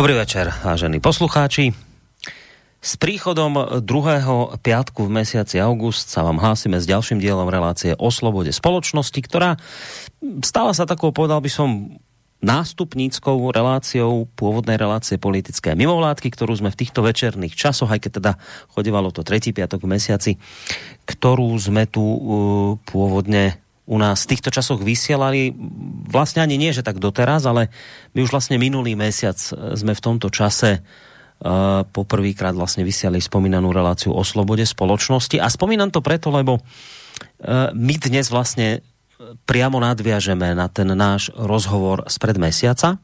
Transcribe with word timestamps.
Dobrý 0.00 0.16
večer, 0.16 0.48
vážení 0.64 0.96
poslucháči. 0.96 1.76
S 2.80 2.96
príchodom 2.96 3.84
druhého 3.84 4.56
piatku 4.64 5.04
v 5.04 5.20
mesiaci 5.20 5.60
august 5.60 6.08
sa 6.08 6.24
vám 6.24 6.40
hlásime 6.40 6.80
s 6.80 6.88
ďalším 6.88 7.20
dielom 7.20 7.44
relácie 7.52 7.92
o 7.92 8.08
slobode 8.08 8.48
spoločnosti, 8.48 9.20
ktorá 9.20 9.60
stala 10.40 10.72
sa 10.72 10.88
takou, 10.88 11.12
povedal 11.12 11.44
by 11.44 11.52
som, 11.52 12.00
nástupníckou 12.40 13.52
reláciou 13.52 14.24
pôvodnej 14.40 14.80
relácie 14.80 15.20
politické 15.20 15.76
mimovládky, 15.76 16.32
ktorú 16.32 16.56
sme 16.56 16.72
v 16.72 16.80
týchto 16.80 17.04
večerných 17.04 17.52
časoch, 17.52 17.92
aj 17.92 18.00
keď 18.00 18.12
teda 18.24 18.32
chodevalo 18.72 19.12
to 19.12 19.20
tretí 19.20 19.52
piatok 19.52 19.84
v 19.84 20.00
mesiaci, 20.00 20.32
ktorú 21.04 21.52
sme 21.60 21.84
tu 21.84 22.00
uh, 22.00 22.18
pôvodne 22.88 23.60
u 23.90 23.96
nás 23.98 24.22
v 24.22 24.30
týchto 24.38 24.54
časoch 24.54 24.78
vysielali, 24.78 25.50
vlastne 26.06 26.46
ani 26.46 26.54
nie, 26.54 26.70
že 26.70 26.86
tak 26.86 27.02
doteraz, 27.02 27.42
ale 27.42 27.74
my 28.14 28.22
už 28.22 28.30
vlastne 28.30 28.54
minulý 28.54 28.94
mesiac 28.94 29.34
sme 29.74 29.92
v 29.98 30.04
tomto 30.04 30.30
čase 30.30 30.78
uh, 30.78 31.82
poprvýkrát 31.90 32.54
vlastne 32.54 32.86
vysiali 32.86 33.18
spomínanú 33.18 33.74
reláciu 33.74 34.14
o 34.14 34.22
slobode 34.22 34.62
spoločnosti. 34.62 35.42
A 35.42 35.50
spomínam 35.50 35.90
to 35.90 36.06
preto, 36.06 36.30
lebo 36.30 36.62
uh, 36.62 37.74
my 37.74 37.94
dnes 37.98 38.30
vlastne 38.30 38.86
priamo 39.42 39.82
nadviažeme 39.82 40.54
na 40.54 40.70
ten 40.70 40.86
náš 40.94 41.34
rozhovor 41.34 42.06
spred 42.06 42.38
mesiaca. 42.38 43.02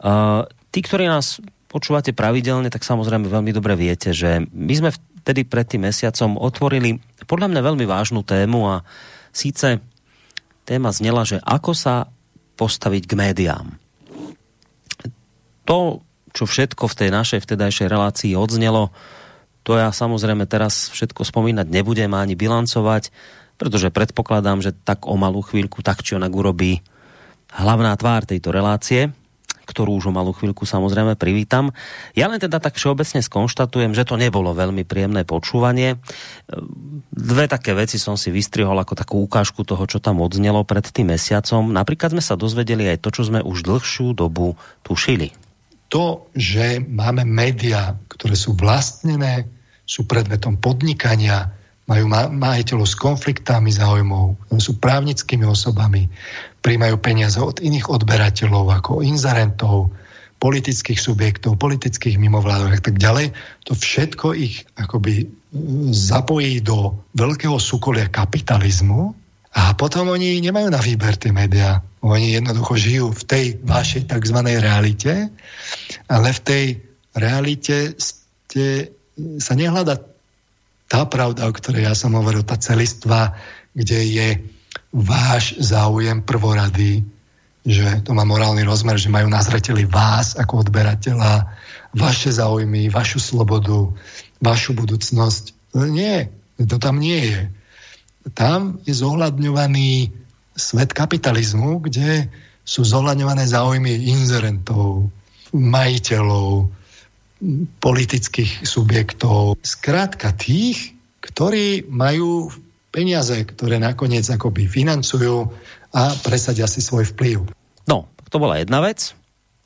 Uh, 0.00 0.48
tí, 0.72 0.80
ktorí 0.80 1.04
nás 1.04 1.36
počúvate 1.68 2.16
pravidelne, 2.16 2.72
tak 2.72 2.80
samozrejme 2.80 3.28
veľmi 3.28 3.52
dobre 3.52 3.76
viete, 3.76 4.16
že 4.16 4.40
my 4.56 4.72
sme 4.72 4.90
vtedy 5.20 5.44
pred 5.44 5.68
tým 5.68 5.84
mesiacom 5.84 6.40
otvorili 6.40 6.96
podľa 7.28 7.52
mňa 7.52 7.60
veľmi 7.60 7.84
vážnu 7.84 8.22
tému 8.24 8.70
a 8.70 8.86
Síce 9.36 9.84
téma 10.64 10.96
znela, 10.96 11.28
že 11.28 11.44
ako 11.44 11.76
sa 11.76 12.08
postaviť 12.56 13.04
k 13.04 13.12
médiám. 13.20 13.66
To, 15.68 16.00
čo 16.32 16.48
všetko 16.48 16.88
v 16.88 16.98
tej 17.04 17.10
našej 17.12 17.44
vtedajšej 17.44 17.92
relácii 17.92 18.32
odznelo, 18.32 18.96
to 19.60 19.76
ja 19.76 19.92
samozrejme 19.92 20.48
teraz 20.48 20.88
všetko 20.88 21.28
spomínať 21.28 21.68
nebudem 21.68 22.16
ani 22.16 22.32
bilancovať, 22.32 23.12
pretože 23.60 23.92
predpokladám, 23.92 24.64
že 24.64 24.72
tak 24.72 25.04
o 25.04 25.20
malú 25.20 25.44
chvíľku 25.44 25.84
tak 25.84 26.00
či 26.00 26.16
onak 26.16 26.32
urobí 26.32 26.80
hlavná 27.52 27.92
tvár 27.98 28.24
tejto 28.24 28.56
relácie, 28.56 29.12
ktorú 29.66 29.98
už 29.98 30.08
o 30.08 30.12
malú 30.14 30.30
chvíľku 30.30 30.62
samozrejme 30.62 31.18
privítam. 31.18 31.74
Ja 32.14 32.30
len 32.30 32.38
teda 32.38 32.62
tak 32.62 32.78
všeobecne 32.78 33.20
skonštatujem, 33.20 33.92
že 33.92 34.06
to 34.06 34.14
nebolo 34.14 34.54
veľmi 34.54 34.86
príjemné 34.86 35.26
počúvanie. 35.26 35.98
Dve 37.10 37.50
také 37.50 37.74
veci 37.74 37.98
som 37.98 38.14
si 38.14 38.30
vystrihol 38.30 38.78
ako 38.78 38.94
takú 38.94 39.16
ukážku 39.26 39.66
toho, 39.66 39.82
čo 39.90 39.98
tam 39.98 40.22
odznelo 40.22 40.62
pred 40.62 40.86
tým 40.86 41.10
mesiacom. 41.12 41.74
Napríklad 41.74 42.14
sme 42.14 42.22
sa 42.22 42.38
dozvedeli 42.38 42.86
aj 42.86 43.02
to, 43.02 43.10
čo 43.10 43.26
sme 43.26 43.42
už 43.42 43.66
dlhšiu 43.66 44.14
dobu 44.14 44.54
tušili. 44.86 45.34
To, 45.90 46.30
že 46.34 46.82
máme 46.82 47.26
médiá, 47.26 47.94
ktoré 48.10 48.34
sú 48.34 48.54
vlastnené, 48.54 49.46
sú 49.86 50.02
predmetom 50.06 50.58
podnikania, 50.58 51.50
majú 51.86 52.10
majiteľov 52.10 52.86
s 52.90 52.98
konfliktami 52.98 53.70
záujmov, 53.70 54.50
sú 54.58 54.82
právnickými 54.82 55.46
osobami, 55.46 56.10
príjmajú 56.66 56.98
peniaze 56.98 57.38
od 57.38 57.62
iných 57.62 57.86
odberateľov 57.86 58.66
ako 58.82 59.06
inzerentov, 59.06 59.94
politických 60.42 60.98
subjektov, 60.98 61.62
politických 61.62 62.18
mimovládok 62.18 62.72
a 62.74 62.80
tak 62.82 62.98
ďalej. 62.98 63.30
To 63.70 63.72
všetko 63.78 64.34
ich 64.34 64.66
akoby 64.74 65.30
zapojí 65.94 66.60
do 66.60 67.06
veľkého 67.14 67.56
súkolia 67.56 68.10
kapitalizmu 68.10 69.14
a 69.56 69.72
potom 69.78 70.10
oni 70.10 70.42
nemajú 70.42 70.68
na 70.68 70.82
výber 70.82 71.14
tie 71.16 71.32
médiá. 71.32 71.80
Oni 72.04 72.36
jednoducho 72.36 72.76
žijú 72.76 73.06
v 73.14 73.22
tej 73.24 73.44
vašej 73.64 74.10
tzv. 74.10 74.38
realite, 74.60 75.32
ale 76.10 76.28
v 76.34 76.40
tej 76.44 76.64
realite 77.16 77.96
ste, 77.96 78.92
sa 79.40 79.56
nehľada 79.56 80.04
tá 80.86 81.02
pravda, 81.08 81.48
o 81.48 81.56
ktorej 81.56 81.88
ja 81.88 81.94
som 81.96 82.12
hovoril, 82.12 82.44
tá 82.44 82.60
celistva, 82.60 83.34
kde 83.72 84.00
je 84.06 84.28
váš 84.94 85.58
záujem 85.58 86.22
prvorady, 86.22 87.04
že 87.66 88.06
to 88.06 88.14
má 88.14 88.22
morálny 88.22 88.62
rozmer, 88.62 88.94
že 88.94 89.10
majú 89.10 89.26
na 89.26 89.42
zreteli 89.42 89.82
vás 89.86 90.38
ako 90.38 90.66
odberateľa, 90.66 91.50
vaše 91.96 92.30
záujmy, 92.30 92.92
vašu 92.92 93.18
slobodu, 93.18 93.90
vašu 94.38 94.76
budúcnosť. 94.78 95.74
Nie, 95.90 96.30
to 96.62 96.78
tam 96.78 97.02
nie 97.02 97.34
je. 97.34 97.40
Tam 98.34 98.78
je 98.86 98.94
zohľadňovaný 98.94 100.14
svet 100.54 100.94
kapitalizmu, 100.94 101.82
kde 101.82 102.30
sú 102.66 102.82
zohľadňované 102.82 103.46
záujmy 103.46 104.10
inzerentov, 104.10 105.10
majiteľov, 105.54 106.70
politických 107.78 108.64
subjektov. 108.64 109.60
Skrátka 109.60 110.32
tých, 110.32 110.96
ktorí 111.20 111.86
majú 111.86 112.50
peniaze, 112.96 113.36
ktoré 113.44 113.76
nakoniec 113.76 114.24
akoby 114.24 114.64
financujú 114.64 115.52
a 115.92 116.16
presadia 116.24 116.64
si 116.64 116.80
svoj 116.80 117.12
vplyv. 117.12 117.44
No, 117.84 118.08
to 118.32 118.40
bola 118.40 118.56
jedna 118.56 118.80
vec, 118.80 119.12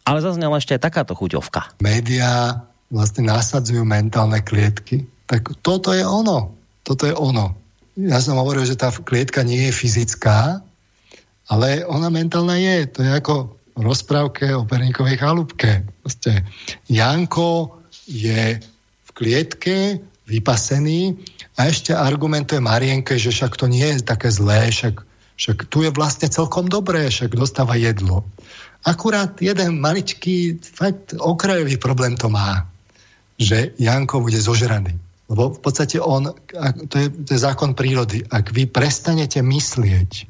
ale 0.02 0.18
zaznela 0.18 0.58
ešte 0.58 0.74
aj 0.74 0.90
takáto 0.90 1.14
chuťovka. 1.14 1.78
Média 1.78 2.58
vlastne 2.90 3.30
nasadzujú 3.30 3.86
mentálne 3.86 4.42
klietky. 4.42 5.06
Tak 5.30 5.62
toto 5.62 5.94
je 5.94 6.02
ono. 6.02 6.58
Toto 6.82 7.06
je 7.06 7.14
ono. 7.14 7.54
Ja 7.94 8.18
som 8.18 8.34
hovoril, 8.34 8.66
že 8.66 8.74
tá 8.74 8.90
klietka 8.90 9.46
nie 9.46 9.70
je 9.70 9.78
fyzická, 9.78 10.58
ale 11.46 11.86
ona 11.86 12.10
mentálna 12.10 12.58
je. 12.58 12.90
To 12.98 13.06
je 13.06 13.10
ako 13.14 13.34
rozprávke 13.78 14.50
o 14.58 14.66
perníkovej 14.66 15.22
chalúbke. 15.22 15.86
Proste 16.02 16.42
Janko 16.90 17.78
je 18.10 18.58
v 19.06 19.10
klietke, 19.14 20.02
vypasený 20.26 21.14
a 21.60 21.68
ešte 21.68 21.92
argumentuje 21.92 22.56
Marienke, 22.56 23.20
že 23.20 23.28
však 23.28 23.60
to 23.60 23.68
nie 23.68 23.84
je 23.84 24.00
také 24.00 24.32
zlé, 24.32 24.72
však, 24.72 25.04
však 25.36 25.68
tu 25.68 25.84
je 25.84 25.92
vlastne 25.92 26.32
celkom 26.32 26.72
dobré, 26.72 27.12
však 27.12 27.36
dostáva 27.36 27.76
jedlo. 27.76 28.24
Akurát 28.80 29.36
jeden 29.44 29.76
maličký, 29.76 30.56
fakt 30.64 31.12
okrajový 31.12 31.76
problém 31.76 32.16
to 32.16 32.32
má, 32.32 32.64
že 33.36 33.76
Janko 33.76 34.24
bude 34.24 34.40
zožraný. 34.40 34.96
Lebo 35.28 35.52
v 35.52 35.60
podstate 35.60 36.00
on, 36.00 36.32
to 36.88 36.96
je, 36.96 37.06
to 37.12 37.30
je 37.36 37.44
zákon 37.44 37.76
prírody, 37.76 38.24
ak 38.24 38.56
vy 38.56 38.64
prestanete 38.64 39.44
myslieť 39.44 40.26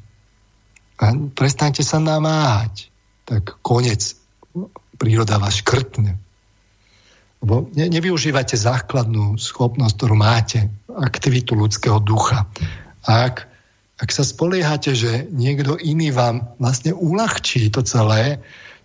a 0.99 1.15
prestanete 1.31 1.81
sa 1.81 2.03
namáhať, 2.03 2.91
tak 3.23 3.55
konec. 3.63 4.19
Príroda 4.99 5.41
vás 5.41 5.63
škrtne. 5.63 6.19
Lebo 7.41 7.67
ne, 7.73 7.89
nevyužívate 7.89 8.53
základnú 8.53 9.35
schopnosť, 9.41 9.93
ktorú 9.97 10.15
máte, 10.15 10.69
aktivitu 10.87 11.57
ľudského 11.57 11.97
ducha. 11.97 12.45
A 13.09 13.29
ak, 13.33 13.49
ak 13.97 14.09
sa 14.13 14.21
spoliehate, 14.21 14.93
že 14.93 15.25
niekto 15.33 15.77
iný 15.81 16.13
vám 16.13 16.53
vlastne 16.61 16.93
uľahčí 16.93 17.73
to 17.73 17.81
celé, 17.81 18.37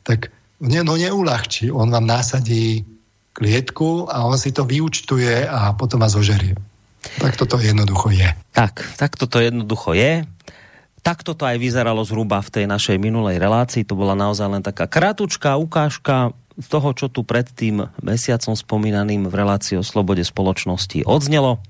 tak 0.08 0.32
ne, 0.64 0.80
no 0.80 0.96
neulahčí. 0.96 1.68
On 1.68 1.92
vám 1.92 2.08
násadí 2.08 2.88
klietku 3.36 4.08
a 4.08 4.24
on 4.24 4.40
si 4.40 4.56
to 4.56 4.64
vyučtuje 4.64 5.44
a 5.44 5.76
potom 5.76 6.00
vás 6.00 6.16
ožerie. 6.16 6.56
Tak 7.20 7.36
toto 7.36 7.60
jednoducho 7.60 8.08
je. 8.08 8.32
Tak, 8.56 8.82
tak 8.96 9.20
toto 9.20 9.36
jednoducho 9.38 9.92
je 9.92 10.24
takto 11.06 11.38
to 11.38 11.46
aj 11.46 11.62
vyzeralo 11.62 12.02
zhruba 12.02 12.42
v 12.42 12.50
tej 12.50 12.64
našej 12.66 12.98
minulej 12.98 13.38
relácii. 13.38 13.86
To 13.86 13.94
bola 13.94 14.18
naozaj 14.18 14.50
len 14.50 14.62
taká 14.66 14.90
kratučká 14.90 15.54
ukážka 15.54 16.34
toho, 16.64 16.96
čo 16.96 17.12
tu 17.12 17.20
pred 17.20 17.44
tým 17.44 17.92
mesiacom 18.00 18.56
spomínaným 18.56 19.28
v 19.28 19.34
relácii 19.34 19.76
o 19.76 19.84
slobode 19.84 20.24
spoločnosti 20.24 21.04
odznelo. 21.04 21.60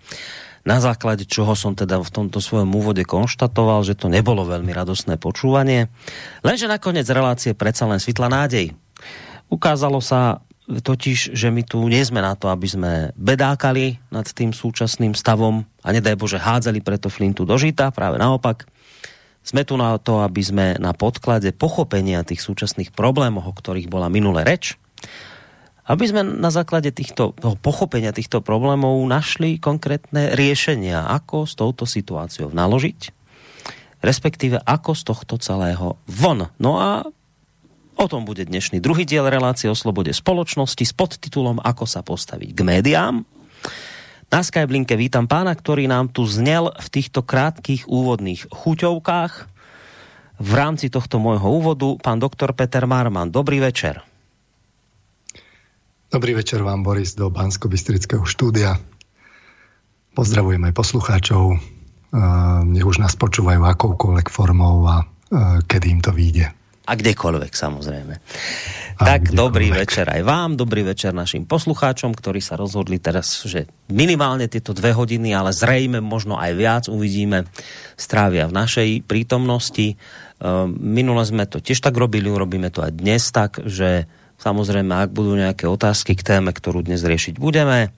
Na 0.67 0.83
základe 0.83 1.27
čoho 1.27 1.55
som 1.55 1.79
teda 1.79 2.03
v 2.03 2.11
tomto 2.11 2.43
svojom 2.43 2.71
úvode 2.75 3.07
konštatoval, 3.07 3.87
že 3.87 3.95
to 3.95 4.11
nebolo 4.11 4.43
veľmi 4.43 4.75
radosné 4.75 5.15
počúvanie. 5.15 5.87
Lenže 6.43 6.67
nakoniec 6.67 7.07
relácie 7.07 7.55
predsa 7.55 7.87
len 7.87 8.03
svitla 8.03 8.27
nádej. 8.27 8.75
Ukázalo 9.47 10.03
sa 10.03 10.43
totiž, 10.67 11.39
že 11.39 11.49
my 11.55 11.63
tu 11.63 11.79
nie 11.87 12.03
sme 12.03 12.19
na 12.19 12.35
to, 12.35 12.51
aby 12.51 12.67
sme 12.67 12.93
bedákali 13.15 14.03
nad 14.11 14.27
tým 14.27 14.51
súčasným 14.51 15.15
stavom 15.15 15.63
a 15.87 15.89
nedaj 15.95 16.19
Bože 16.19 16.43
hádzali 16.43 16.83
preto 16.83 17.07
flintu 17.07 17.47
do 17.47 17.55
žita, 17.55 17.95
práve 17.95 18.19
naopak. 18.19 18.67
Sme 19.47 19.63
tu 19.63 19.79
na 19.79 19.95
to, 20.03 20.27
aby 20.27 20.43
sme 20.43 20.67
na 20.83 20.91
podklade 20.91 21.55
pochopenia 21.55 22.27
tých 22.27 22.43
súčasných 22.43 22.91
problémov, 22.91 23.47
o 23.47 23.55
ktorých 23.55 23.87
bola 23.87 24.11
minulé 24.11 24.43
reč, 24.43 24.75
aby 25.87 26.03
sme 26.03 26.27
na 26.27 26.51
základe 26.51 26.91
týchto, 26.91 27.31
pochopenia 27.63 28.11
týchto 28.11 28.43
problémov 28.43 28.99
našli 29.07 29.63
konkrétne 29.63 30.35
riešenia, 30.35 31.07
ako 31.07 31.47
s 31.47 31.55
touto 31.55 31.87
situáciou 31.87 32.51
naložiť, 32.51 33.15
respektíve 34.03 34.59
ako 34.67 34.99
z 34.99 35.03
tohto 35.07 35.35
celého 35.39 35.95
von. 36.11 36.51
No 36.59 36.83
a 36.83 37.07
o 37.95 38.07
tom 38.11 38.27
bude 38.27 38.43
dnešný 38.43 38.83
druhý 38.83 39.07
diel 39.07 39.31
relácie 39.31 39.71
o 39.71 39.79
slobode 39.79 40.11
spoločnosti 40.11 40.83
s 40.83 40.91
podtitulom 40.91 41.63
Ako 41.63 41.87
sa 41.87 42.03
postaviť 42.03 42.51
k 42.51 42.61
médiám. 42.67 43.23
Na 44.27 44.43
Skyblinke 44.43 44.99
vítam 44.99 45.31
pána, 45.31 45.55
ktorý 45.55 45.87
nám 45.87 46.11
tu 46.11 46.27
znel 46.27 46.75
v 46.75 46.89
týchto 46.91 47.23
krátkých 47.23 47.87
úvodných 47.87 48.51
chuťovkách. 48.51 49.33
V 50.37 50.51
rámci 50.53 50.91
tohto 50.91 51.23
môjho 51.23 51.47
úvodu 51.47 51.95
pán 52.03 52.19
doktor 52.19 52.51
Peter 52.53 52.85
Marman. 52.91 53.31
Dobrý 53.31 53.63
večer. 53.63 54.03
Dobrý 56.11 56.35
večer 56.35 56.61
vám, 56.67 56.83
Boris, 56.83 57.15
do 57.15 57.31
bansko 57.31 57.71
štúdia. 58.27 58.83
Pozdravujem 60.19 60.63
aj 60.69 60.75
poslucháčov. 60.75 61.63
Nech 62.67 62.87
už 62.87 62.99
nás 62.99 63.15
počúvajú 63.15 63.63
akoukoľvek 63.63 64.27
formou 64.27 64.91
a 64.91 65.07
kedy 65.71 65.87
im 65.97 66.01
to 66.03 66.11
vyjde. 66.11 66.51
A 66.87 66.93
kdekoľvek, 66.95 67.53
samozrejme. 67.53 68.15
A 68.97 69.03
tak 69.03 69.29
kdekoľvek. 69.29 69.37
dobrý 69.37 69.69
večer 69.75 70.07
aj 70.07 70.23
vám, 70.23 70.55
dobrý 70.55 70.87
večer 70.87 71.11
našim 71.11 71.43
poslucháčom, 71.43 72.15
ktorí 72.15 72.39
sa 72.39 72.55
rozhodli 72.55 73.03
teraz, 73.03 73.43
že 73.43 73.67
minimálne 73.91 74.47
tieto 74.47 74.71
dve 74.71 74.95
hodiny, 74.95 75.35
ale 75.35 75.51
zrejme 75.51 75.99
možno 75.99 76.39
aj 76.39 76.53
viac 76.55 76.85
uvidíme, 76.87 77.51
strávia 77.99 78.47
v 78.47 78.57
našej 78.57 78.89
prítomnosti. 79.05 79.99
Minule 80.79 81.23
sme 81.27 81.51
to 81.51 81.59
tiež 81.59 81.83
tak 81.83 81.99
robili, 81.99 82.31
urobíme 82.31 82.71
to 82.71 82.87
aj 82.87 82.93
dnes 82.95 83.35
tak, 83.35 83.59
že 83.67 84.07
Samozrejme, 84.37 84.93
ak 84.93 85.17
budú 85.17 85.33
nejaké 85.33 85.65
otázky 85.65 86.13
k 86.13 86.37
téme, 86.37 86.53
ktorú 86.53 86.85
dnes 86.85 87.01
riešiť 87.01 87.41
budeme, 87.41 87.93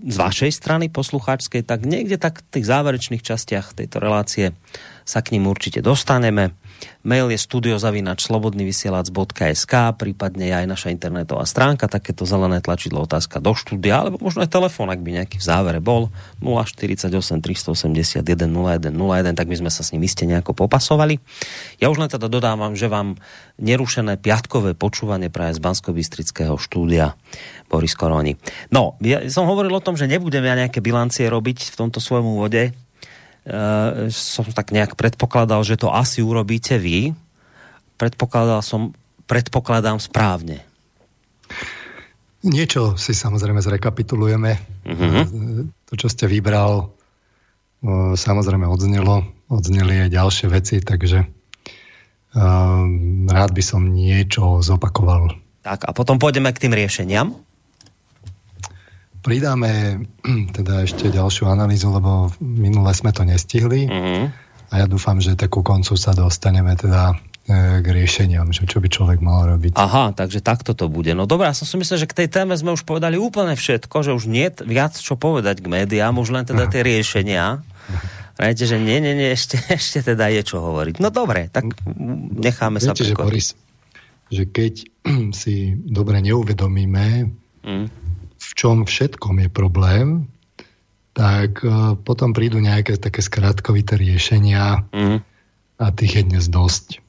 z 0.00 0.16
vašej 0.16 0.56
strany 0.56 0.88
poslucháčskej, 0.88 1.66
tak 1.66 1.84
niekde 1.84 2.16
tak 2.16 2.40
v 2.40 2.50
tých 2.56 2.66
záverečných 2.70 3.20
častiach 3.20 3.76
tejto 3.76 4.00
relácie 4.00 4.56
sa 5.04 5.20
k 5.20 5.36
ním 5.36 5.50
určite 5.50 5.84
dostaneme. 5.84 6.56
Mail 7.00 7.32
je 7.32 7.40
studiozavinačslobodnyvysielac.sk 7.40 9.74
prípadne 9.96 10.52
aj 10.52 10.68
naša 10.68 10.92
internetová 10.92 11.48
stránka, 11.48 11.88
takéto 11.88 12.28
zelené 12.28 12.60
tlačidlo 12.60 13.08
otázka 13.08 13.40
do 13.40 13.56
štúdia, 13.56 14.04
alebo 14.04 14.20
možno 14.20 14.44
aj 14.44 14.52
telefón, 14.52 14.92
ak 14.92 15.00
by 15.00 15.16
nejaký 15.22 15.40
v 15.40 15.44
závere 15.44 15.80
bol 15.80 16.12
048 16.44 17.08
381 17.40 18.20
0101, 18.20 19.32
tak 19.32 19.48
by 19.48 19.56
sme 19.56 19.72
sa 19.72 19.80
s 19.80 19.96
ním 19.96 20.04
iste 20.04 20.28
nejako 20.28 20.52
popasovali. 20.52 21.16
Ja 21.80 21.88
už 21.88 22.04
len 22.04 22.12
teda 22.12 22.28
dodávam, 22.28 22.76
že 22.76 22.92
vám 22.92 23.16
nerušené 23.60 24.16
piatkové 24.20 24.76
počúvanie 24.76 25.32
práve 25.32 25.56
z 25.56 25.60
bansko 25.64 25.96
štúdia 26.60 27.16
Boris 27.70 27.94
Koroni. 27.94 28.34
No, 28.74 28.98
ja 29.00 29.22
som 29.30 29.46
hovoril 29.46 29.72
o 29.72 29.84
tom, 29.84 29.94
že 29.94 30.10
nebudem 30.10 30.44
ja 30.44 30.58
nejaké 30.58 30.82
bilancie 30.82 31.30
robiť 31.30 31.72
v 31.72 31.78
tomto 31.78 32.02
svojom 32.02 32.36
úvode, 32.36 32.74
som 34.10 34.46
tak 34.52 34.72
nejak 34.72 34.94
predpokladal, 34.94 35.64
že 35.64 35.80
to 35.80 35.88
asi 35.88 36.20
urobíte 36.20 36.76
vy. 36.76 37.16
Predpokladal 37.96 38.60
som, 38.60 38.92
predpokladám 39.24 40.00
správne. 40.00 40.64
Niečo 42.40 42.96
si 42.96 43.12
samozrejme 43.12 43.60
zrekapitulujeme. 43.60 44.52
Uh-huh. 44.88 45.68
To, 45.68 45.92
čo 45.92 46.08
ste 46.08 46.24
vybral, 46.24 46.88
uh, 46.88 48.16
samozrejme 48.16 48.64
odznelo. 48.64 49.28
Odzneli 49.50 50.08
aj 50.08 50.14
ďalšie 50.14 50.46
veci, 50.48 50.78
takže 50.80 51.26
rád 53.26 53.50
by 53.50 53.62
som 53.66 53.90
niečo 53.90 54.62
zopakoval. 54.62 55.34
Tak 55.66 55.82
a 55.82 55.90
potom 55.90 56.14
pôjdeme 56.14 56.54
k 56.54 56.62
tým 56.62 56.78
riešeniam 56.78 57.34
pridáme 59.20 60.02
teda 60.56 60.84
ešte 60.84 61.12
ďalšiu 61.12 61.48
analýzu, 61.48 61.92
lebo 61.92 62.32
minule 62.40 62.90
sme 62.96 63.12
to 63.12 63.22
nestihli 63.24 63.86
mm-hmm. 63.86 64.24
a 64.72 64.74
ja 64.74 64.86
dúfam, 64.88 65.20
že 65.20 65.36
takú 65.36 65.60
koncu 65.60 65.94
sa 65.94 66.16
dostaneme 66.16 66.72
teda 66.74 67.14
e, 67.46 67.84
k 67.84 67.86
riešeniam, 67.86 68.48
že 68.50 68.64
čo 68.64 68.80
by 68.80 68.88
človek 68.88 69.18
mal 69.20 69.46
robiť. 69.46 69.76
Aha, 69.76 70.16
takže 70.16 70.40
takto 70.40 70.72
to 70.72 70.88
bude. 70.88 71.12
No 71.12 71.28
dobré, 71.28 71.52
ja 71.52 71.56
som 71.56 71.68
si 71.68 71.76
myslel, 71.76 72.04
že 72.04 72.10
k 72.10 72.24
tej 72.24 72.28
téme 72.32 72.56
sme 72.56 72.72
už 72.74 72.88
povedali 72.88 73.20
úplne 73.20 73.54
všetko, 73.54 73.96
že 74.02 74.16
už 74.16 74.26
nie 74.26 74.48
viac 74.64 74.96
čo 74.96 75.14
povedať 75.20 75.60
k 75.60 75.70
médiám, 75.70 76.16
už 76.16 76.32
len 76.32 76.44
teda 76.48 76.66
tie 76.66 76.80
riešenia. 76.80 77.60
Viete, 78.40 78.64
že 78.64 78.80
nie, 78.80 79.04
nie, 79.04 79.12
nie, 79.12 79.36
ešte, 79.36 79.60
ešte 79.78 80.00
teda 80.00 80.32
je 80.32 80.42
čo 80.42 80.64
hovoriť. 80.64 80.96
No 80.98 81.12
dobre, 81.12 81.52
tak 81.52 81.68
necháme 82.40 82.80
Viete, 82.80 82.88
sa 82.88 82.96
Že, 82.96 83.14
Boris, 83.20 83.52
že 84.32 84.48
keď 84.48 84.74
si 85.40 85.76
dobre 85.76 86.24
neuvedomíme, 86.24 87.28
mm 87.60 88.09
v 88.40 88.50
čom 88.56 88.88
všetkom 88.88 89.44
je 89.44 89.48
problém, 89.52 90.32
tak 91.12 91.60
uh, 91.60 91.92
potom 92.00 92.32
prídu 92.32 92.56
nejaké 92.56 92.96
také 92.96 93.20
skratkovité 93.20 94.00
riešenia 94.00 94.88
mm. 94.88 95.18
a 95.76 95.86
tých 95.92 96.12
je 96.16 96.22
dnes 96.24 96.44
dosť. 96.48 97.04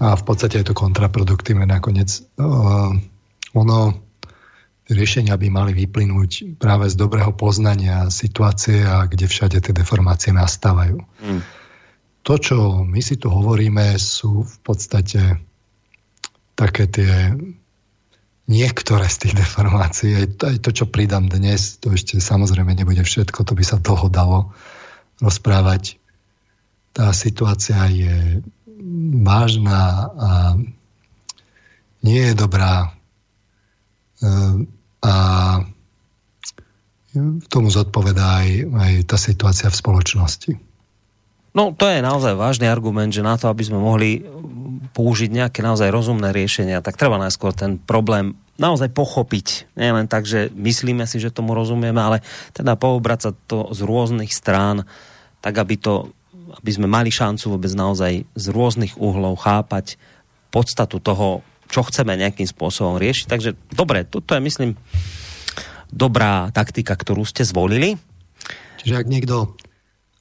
A 0.00 0.16
v 0.16 0.22
podstate 0.24 0.60
je 0.60 0.66
to 0.72 0.76
kontraproduktívne 0.76 1.68
nakoniec. 1.68 2.24
Uh, 2.40 2.96
ono, 3.52 3.78
riešenia 4.88 5.36
by 5.36 5.48
mali 5.52 5.72
vyplynúť 5.74 6.60
práve 6.60 6.88
z 6.88 6.94
dobrého 6.96 7.32
poznania 7.34 8.08
situácie 8.08 8.84
a 8.86 9.04
kde 9.04 9.26
všade 9.26 9.58
tie 9.60 9.72
deformácie 9.76 10.32
nastávajú. 10.32 11.02
Mm. 11.20 11.42
To, 12.26 12.34
čo 12.42 12.82
my 12.82 13.00
si 13.04 13.20
tu 13.20 13.30
hovoríme, 13.30 13.94
sú 14.02 14.42
v 14.42 14.56
podstate 14.66 15.38
také 16.58 16.90
tie 16.90 17.36
niektoré 18.46 19.10
z 19.10 19.26
tých 19.26 19.34
deformácií, 19.42 20.14
aj 20.14 20.26
to, 20.38 20.42
aj 20.54 20.58
to, 20.62 20.70
čo 20.70 20.84
pridám 20.86 21.26
dnes, 21.26 21.82
to 21.82 21.90
ešte 21.90 22.22
samozrejme 22.22 22.70
nebude 22.74 23.02
všetko, 23.02 23.42
to 23.42 23.52
by 23.58 23.64
sa 23.66 23.82
toho 23.82 24.06
dalo 24.06 24.54
rozprávať. 25.18 25.98
Tá 26.94 27.10
situácia 27.10 27.76
je 27.90 28.40
vážna 29.26 29.82
a 30.14 30.30
nie 32.06 32.22
je 32.22 32.34
dobrá 32.38 32.94
ehm, 34.22 34.70
a 35.02 35.14
tomu 37.48 37.72
zodpovedá 37.72 38.44
aj, 38.44 38.48
aj 38.70 38.92
tá 39.08 39.16
situácia 39.16 39.68
v 39.72 39.78
spoločnosti. 39.78 40.52
No 41.56 41.72
to 41.72 41.88
je 41.88 42.04
naozaj 42.04 42.36
vážny 42.36 42.68
argument, 42.68 43.08
že 43.08 43.24
na 43.24 43.40
to, 43.40 43.48
aby 43.48 43.64
sme 43.64 43.80
mohli 43.80 44.20
použiť 44.94 45.30
nejaké 45.32 45.60
naozaj 45.60 45.88
rozumné 45.92 46.32
riešenia, 46.32 46.84
tak 46.84 47.00
treba 47.00 47.20
najskôr 47.20 47.52
ten 47.52 47.76
problém 47.80 48.36
naozaj 48.56 48.88
pochopiť. 48.92 49.76
Nie 49.76 49.92
len 49.92 50.08
tak, 50.08 50.24
že 50.24 50.48
myslíme 50.52 51.04
si, 51.04 51.20
že 51.20 51.34
tomu 51.34 51.52
rozumieme, 51.52 52.00
ale 52.00 52.24
teda 52.56 52.74
poobrať 52.76 53.20
sa 53.20 53.30
to 53.46 53.72
z 53.76 53.80
rôznych 53.84 54.32
strán, 54.32 54.88
tak 55.44 55.60
aby, 55.60 55.76
to, 55.76 56.10
aby 56.32 56.70
sme 56.72 56.88
mali 56.88 57.12
šancu 57.12 57.52
vôbec 57.52 57.72
naozaj 57.76 58.24
z 58.24 58.46
rôznych 58.48 58.96
uhlov 58.96 59.36
chápať 59.44 60.00
podstatu 60.48 61.02
toho, 61.04 61.44
čo 61.68 61.84
chceme 61.84 62.16
nejakým 62.16 62.48
spôsobom 62.48 62.96
riešiť. 62.96 63.26
Takže 63.28 63.50
dobre, 63.74 64.08
toto 64.08 64.32
je 64.32 64.40
myslím 64.40 64.72
dobrá 65.92 66.48
taktika, 66.50 66.96
ktorú 66.96 67.28
ste 67.28 67.44
zvolili. 67.44 68.00
Čiže 68.80 68.94
ak 69.02 69.06
niekto 69.10 69.36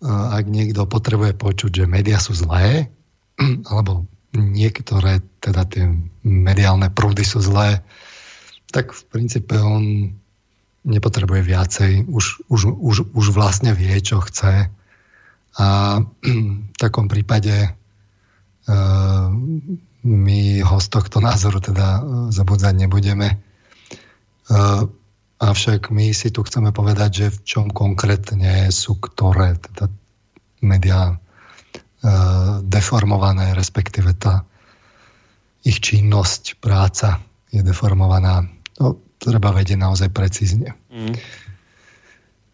ak 0.05 0.45
niekto 0.45 0.85
potrebuje 0.85 1.33
počuť, 1.33 1.71
že 1.71 1.85
médiá 1.89 2.19
sú 2.21 2.35
zlé, 2.35 2.91
alebo 3.71 4.05
niektoré 4.35 5.23
teda 5.39 5.63
tie 5.65 5.89
mediálne 6.23 6.91
prúdy 6.91 7.23
sú 7.23 7.41
zlé, 7.41 7.81
tak 8.69 8.91
v 8.91 9.01
princípe 9.07 9.55
on 9.55 10.13
nepotrebuje 10.85 11.41
viacej, 11.41 11.91
už, 12.05 12.45
už, 12.51 12.61
už, 12.77 12.95
už 13.15 13.25
vlastne 13.33 13.73
vie, 13.73 13.95
čo 14.03 14.21
chce. 14.21 14.69
A 15.55 15.67
v 16.71 16.77
takom 16.77 17.09
prípade 17.09 17.73
uh, 18.69 19.27
my 20.05 20.41
ho 20.61 20.77
z 20.77 20.87
tohto 20.91 21.17
názoru 21.23 21.57
teda 21.57 22.03
zabudzať 22.29 22.73
nebudeme. 22.75 23.41
Uh, 24.45 24.85
Avšak 25.35 25.91
my 25.91 26.15
si 26.15 26.31
tu 26.31 26.47
chceme 26.47 26.71
povedať, 26.71 27.11
že 27.11 27.27
v 27.27 27.39
čom 27.43 27.65
konkrétne 27.67 28.71
sú 28.71 28.95
ktoré 28.95 29.59
teda 29.59 29.91
médiá 30.63 31.11
e, 31.11 31.15
deformované, 32.65 33.57
respektíve 33.57 34.13
tá 34.13 34.45
ich 35.65 35.81
činnosť, 35.81 36.61
práca 36.61 37.25
je 37.49 37.65
deformovaná. 37.65 38.45
To 38.77 39.01
treba 39.17 39.49
vedieť 39.49 39.81
naozaj 39.81 40.13
precízne. 40.13 40.77
Mm. 40.93 41.17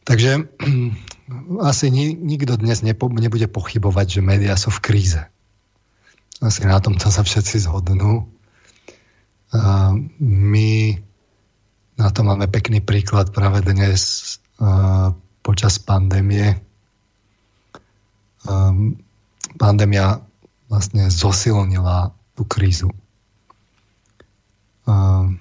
Takže 0.07 0.31
asi 1.71 1.85
ni, 1.91 2.15
nikto 2.15 2.55
dnes 2.55 2.79
nepo, 2.81 3.11
nebude 3.11 3.51
pochybovať, 3.51 4.19
že 4.19 4.21
médiá 4.23 4.55
sú 4.55 4.71
v 4.71 4.83
kríze. 4.83 5.21
Asi 6.41 6.65
na 6.65 6.79
tomto 6.81 7.11
sa 7.11 7.21
všetci 7.21 7.67
zhodnú. 7.67 8.25
A 9.51 9.93
my 10.23 10.71
na 11.99 12.09
to 12.09 12.23
máme 12.23 12.47
pekný 12.47 12.81
príklad 12.81 13.29
práve 13.35 13.61
dnes 13.61 14.39
uh, 14.57 15.13
počas 15.43 15.77
pandémie. 15.77 16.57
Um, 18.47 18.97
pandémia 19.55 20.23
vlastne 20.71 21.11
zosilnila 21.11 22.15
tú 22.35 22.43
krízu. 22.47 22.89
Um, 24.87 25.39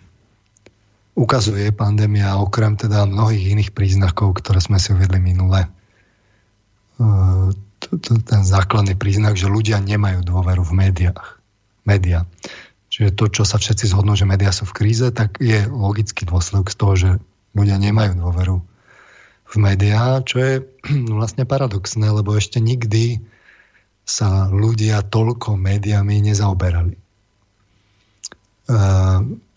ukazuje 1.15 1.71
pandémia 1.71 2.39
okrem 2.39 2.75
teda 2.75 3.07
mnohých 3.07 3.55
iných 3.57 3.71
príznakov, 3.75 4.41
ktoré 4.43 4.59
sme 4.59 4.79
si 4.83 4.91
uvedli 4.91 5.23
minule, 5.23 5.71
uh, 6.99 7.49
ten 8.01 8.43
základný 8.45 8.95
príznak, 8.95 9.35
že 9.41 9.49
ľudia 9.49 9.81
nemajú 9.81 10.21
dôveru 10.23 10.63
v 10.63 10.73
médiách. 10.77 11.41
Média. 11.89 12.29
Čiže 12.93 13.17
to, 13.17 13.25
čo 13.33 13.43
sa 13.49 13.57
všetci 13.57 13.89
zhodnú, 13.89 14.19
že 14.19 14.29
médiá 14.29 14.53
sú 14.53 14.69
v 14.69 14.77
kríze, 14.77 15.09
tak 15.15 15.41
je 15.41 15.65
logický 15.65 16.29
dôsledok 16.29 16.69
z 16.69 16.77
toho, 16.77 16.95
že 16.99 17.11
ľudia 17.57 17.81
nemajú 17.81 18.21
dôveru 18.21 18.61
v 19.51 19.55
médiá, 19.59 20.23
čo 20.23 20.37
je 20.39 20.55
vlastne 21.19 21.49
paradoxné, 21.49 22.11
lebo 22.13 22.37
ešte 22.37 22.61
nikdy 22.61 23.23
sa 24.11 24.51
ľudia 24.51 25.07
toľko 25.07 25.55
médiami 25.55 26.19
nezaoberali. 26.27 26.99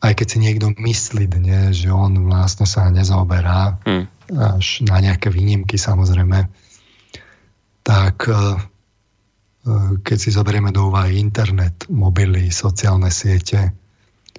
aj 0.03 0.13
keď 0.13 0.27
si 0.29 0.37
niekto 0.37 0.73
myslí 0.77 1.25
dnes, 1.25 1.85
že 1.85 1.89
on 1.89 2.29
vlastne 2.29 2.69
sa 2.69 2.89
nezaoberá, 2.93 3.81
hmm. 3.81 4.05
až 4.57 4.85
na 4.85 5.01
nejaké 5.01 5.33
výnimky 5.33 5.77
samozrejme, 5.77 6.49
tak 7.81 8.29
keď 10.03 10.17
si 10.19 10.29
zoberieme 10.29 10.75
do 10.75 10.91
úvahy 10.91 11.17
internet, 11.17 11.87
mobily, 11.87 12.51
sociálne 12.51 13.07
siete, 13.07 13.71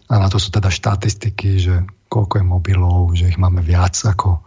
a 0.04 0.14
na 0.20 0.28
to 0.28 0.36
sú 0.36 0.52
teda 0.52 0.68
štatistiky, 0.68 1.50
že 1.56 1.74
koľko 2.12 2.38
je 2.38 2.44
mobilov, 2.44 3.00
že 3.16 3.32
ich 3.32 3.40
máme 3.40 3.64
viac 3.64 3.96
ako, 4.04 4.44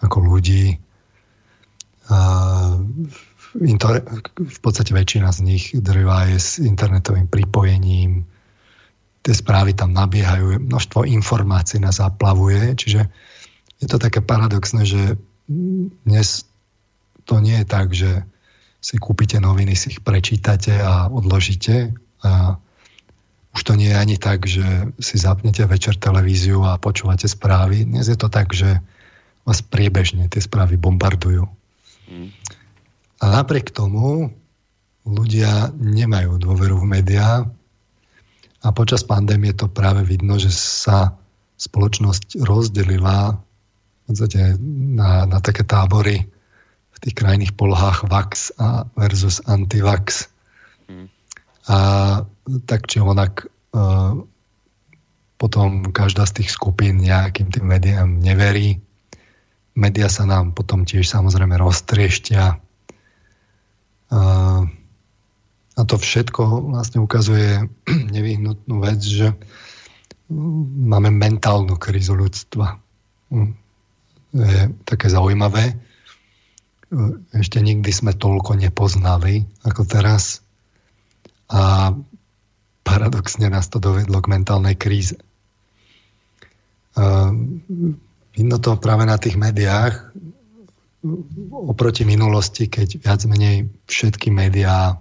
ako 0.00 0.16
ľudí. 0.24 0.80
A 3.54 4.18
v 4.34 4.58
podstate 4.58 4.90
väčšina 4.90 5.30
z 5.30 5.40
nich 5.46 5.64
drvá 5.78 6.26
je 6.34 6.38
s 6.42 6.58
internetovým 6.58 7.30
pripojením. 7.30 8.26
Tie 9.24 9.34
správy 9.34 9.78
tam 9.78 9.94
nabiehajú, 9.94 10.58
množstvo 10.66 11.06
informácií 11.06 11.78
nás 11.78 12.02
zaplavuje, 12.02 12.74
čiže 12.74 13.06
je 13.78 13.86
to 13.86 13.96
také 14.02 14.20
paradoxné, 14.20 14.82
že 14.84 15.16
dnes 16.04 16.44
to 17.24 17.40
nie 17.40 17.62
je 17.62 17.66
tak, 17.66 17.88
že 17.94 18.10
si 18.84 19.00
kúpite 19.00 19.40
noviny, 19.40 19.72
si 19.72 19.96
ich 19.96 20.04
prečítate 20.04 20.76
a 20.76 21.08
odložíte 21.08 21.96
a 22.20 22.60
už 23.54 23.60
to 23.62 23.78
nie 23.78 23.94
je 23.94 23.96
ani 23.96 24.16
tak, 24.18 24.44
že 24.44 24.92
si 24.98 25.16
zapnete 25.16 25.62
večer 25.64 25.94
televíziu 25.96 26.66
a 26.66 26.76
počúvate 26.76 27.30
správy. 27.30 27.86
Dnes 27.86 28.10
je 28.10 28.18
to 28.18 28.26
tak, 28.26 28.50
že 28.50 28.82
vás 29.46 29.62
priebežne 29.62 30.26
tie 30.26 30.42
správy 30.42 30.74
bombardujú. 30.74 31.46
Mm. 32.10 32.34
A 33.22 33.24
napriek 33.30 33.70
tomu 33.70 34.32
ľudia 35.04 35.70
nemajú 35.76 36.40
dôveru 36.40 36.80
v 36.80 36.88
médiá 36.98 37.44
a 38.64 38.66
počas 38.72 39.04
pandémie 39.04 39.52
to 39.52 39.68
práve 39.68 40.08
vidno, 40.08 40.40
že 40.40 40.48
sa 40.48 41.12
spoločnosť 41.60 42.40
rozdelila 42.42 43.36
na, 44.08 45.10
na 45.28 45.38
také 45.44 45.62
tábory 45.64 46.24
v 46.94 46.98
tých 47.04 47.14
krajných 47.14 47.52
polohách 47.52 48.08
vax 48.08 48.56
a 48.56 48.88
versus 48.96 49.44
antivax. 49.44 50.32
Mm. 50.88 51.12
A 51.68 51.76
tak 52.64 52.88
či 52.88 53.00
onak 53.00 53.44
e, 53.44 53.46
potom 55.36 55.92
každá 55.92 56.24
z 56.24 56.40
tých 56.40 56.56
skupín 56.56 57.04
nejakým 57.04 57.52
tým 57.52 57.68
médiám 57.68 58.08
neverí. 58.20 58.80
Média 59.76 60.08
sa 60.08 60.24
nám 60.24 60.56
potom 60.56 60.88
tiež 60.88 61.04
samozrejme 61.04 61.60
roztrieštia. 61.60 62.63
E, 64.14 64.20
a 65.74 65.82
to 65.82 65.96
všetko 65.98 66.70
vlastne 66.70 67.02
ukazuje 67.02 67.66
nevyhnutnú 68.14 68.78
vec, 68.78 69.02
že 69.02 69.34
máme 70.86 71.10
mentálnu 71.10 71.74
krízu 71.76 72.14
ľudstva. 72.14 72.78
Je 74.34 74.60
také 74.86 75.06
zaujímavé. 75.10 75.74
Ešte 77.34 77.58
nikdy 77.58 77.90
sme 77.90 78.14
toľko 78.14 78.54
nepoznali 78.54 79.42
ako 79.66 79.82
teraz 79.82 80.46
a 81.50 81.92
paradoxne 82.86 83.50
nás 83.50 83.66
to 83.66 83.82
dovedlo 83.82 84.22
k 84.22 84.30
mentálnej 84.30 84.78
kríze. 84.78 85.18
Vidno 88.34 88.56
to 88.62 88.70
práve 88.78 89.04
na 89.06 89.18
tých 89.18 89.34
médiách 89.34 90.14
oproti 91.52 92.08
minulosti, 92.08 92.66
keď 92.66 93.04
viac 93.04 93.20
menej 93.28 93.68
všetky 93.86 94.32
médiá 94.32 94.96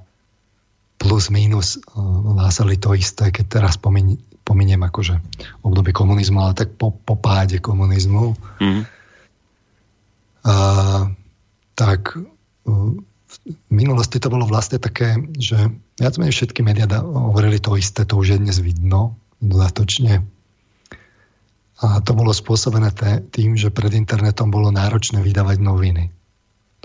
plus 1.00 1.32
minus 1.32 1.80
hlásali 1.96 2.80
to 2.80 2.96
isté, 2.96 3.32
keď 3.32 3.46
teraz 3.60 3.76
pomin, 3.80 4.20
pominiem 4.44 4.84
akože 4.84 5.20
obdobie 5.64 5.96
komunizmu, 5.96 6.40
ale 6.40 6.54
tak 6.56 6.76
po, 6.76 6.92
po 6.92 7.16
páde 7.16 7.60
komunizmu, 7.60 8.36
mm. 8.60 8.84
a, 10.48 10.56
tak 11.76 12.20
v 13.34 13.72
minulosti 13.74 14.22
to 14.22 14.30
bolo 14.32 14.46
vlastne 14.48 14.78
také, 14.80 15.18
že 15.36 15.58
viac 16.00 16.14
menej 16.16 16.36
všetky 16.36 16.62
médiá 16.64 16.88
hovorili 17.02 17.60
to 17.60 17.76
isté, 17.76 18.06
to 18.08 18.20
už 18.20 18.38
je 18.38 18.40
dnes 18.40 18.58
vidno 18.62 19.18
dodatočne. 19.44 20.24
A 21.84 22.00
to 22.00 22.16
bolo 22.16 22.32
spôsobené 22.32 22.96
tým, 23.36 23.60
že 23.60 23.68
pred 23.68 23.92
internetom 23.92 24.48
bolo 24.48 24.72
náročné 24.72 25.20
vydávať 25.20 25.60
noviny. 25.60 26.16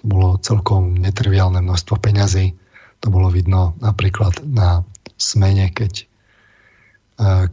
To 0.02 0.04
bolo 0.10 0.28
celkom 0.42 0.98
netriviálne 0.98 1.62
množstvo 1.62 2.02
peňazí. 2.02 2.58
To 3.06 3.14
bolo 3.14 3.30
vidno 3.30 3.78
napríklad 3.78 4.42
na 4.42 4.82
smene, 5.14 5.70
keď, 5.70 6.02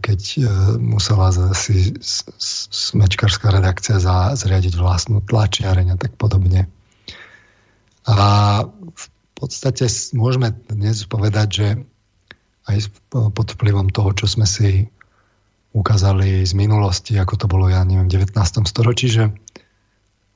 keď 0.01 0.21
e, 0.37 0.41
musela 0.81 1.29
si 1.53 1.93
smečkarská 2.01 3.53
redakcia 3.53 4.01
zriadiť 4.33 4.73
vlastnú 4.73 5.21
tlačiareň 5.21 5.93
a 5.93 5.99
tak 6.01 6.17
podobne. 6.17 6.65
A 8.09 8.17
v 8.69 9.05
podstate 9.37 9.85
môžeme 10.17 10.53
dnes 10.69 11.05
povedať, 11.05 11.47
že 11.49 11.67
aj 12.65 12.77
pod 13.09 13.53
vplyvom 13.53 13.93
toho, 13.93 14.13
čo 14.17 14.25
sme 14.25 14.49
si 14.49 14.89
ukázali 15.75 16.47
z 16.47 16.53
minulosti, 16.55 17.19
ako 17.19 17.35
to 17.35 17.45
bolo, 17.51 17.67
ja 17.67 17.83
neviem, 17.83 18.07
v 18.07 18.23
19. 18.23 18.63
storočí, 18.63 19.11
že 19.11 19.35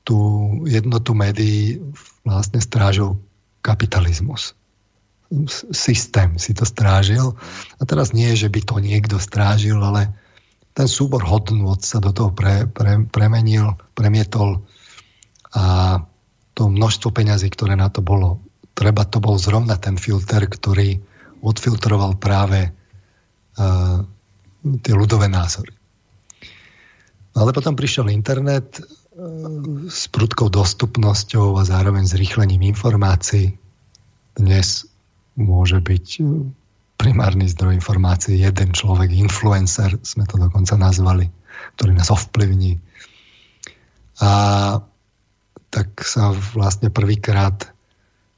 tú 0.04 0.18
jednotu 0.68 1.16
médií 1.16 1.80
vlastne 2.28 2.60
strážil 2.60 3.16
kapitalizmus. 3.64 4.52
Systém 5.72 6.36
si 6.36 6.52
to 6.52 6.68
strážil. 6.68 7.40
A 7.80 7.82
teraz 7.88 8.12
nie, 8.12 8.28
že 8.36 8.52
by 8.52 8.60
to 8.60 8.76
niekto 8.84 9.16
strážil, 9.16 9.80
ale 9.80 10.12
ten 10.76 10.84
súbor 10.84 11.24
hodnot 11.24 11.88
sa 11.88 12.04
do 12.04 12.12
toho 12.12 12.30
pre, 12.36 12.68
pre, 12.68 13.00
premenil, 13.08 13.80
premietol 13.96 14.60
a 15.56 15.98
to 16.54 16.70
množstvo 16.70 17.10
peňazí, 17.10 17.50
ktoré 17.50 17.74
na 17.74 17.90
to 17.90 18.04
bolo. 18.04 18.42
Treba 18.76 19.02
to 19.08 19.18
bol 19.18 19.34
zrovna 19.40 19.74
ten 19.80 19.98
filter, 19.98 20.46
ktorý 20.46 21.00
odfiltroval 21.42 22.20
práve 22.20 22.70
uh, 22.70 24.04
tie 24.62 24.94
ľudové 24.94 25.26
názory. 25.30 25.72
Ale 27.36 27.54
potom 27.54 27.78
prišiel 27.78 28.10
internet 28.10 28.80
uh, 28.80 28.86
s 29.86 30.10
prudkou 30.10 30.50
dostupnosťou 30.50 31.56
a 31.56 31.62
zároveň 31.62 32.04
zrýchlením 32.04 32.66
informácií. 32.74 33.54
Dnes 34.34 34.88
môže 35.38 35.80
byť 35.80 36.06
primárny 37.00 37.48
zdroj 37.48 37.80
informácií 37.80 38.36
jeden 38.44 38.76
človek, 38.76 39.08
influencer, 39.16 39.96
sme 40.04 40.28
to 40.28 40.36
dokonca 40.36 40.76
nazvali, 40.76 41.32
ktorý 41.80 41.96
nás 41.96 42.12
ovplyvní. 42.12 42.76
A 44.20 44.30
tak 45.72 46.04
sa 46.04 46.36
vlastne 46.36 46.92
prvýkrát 46.92 47.72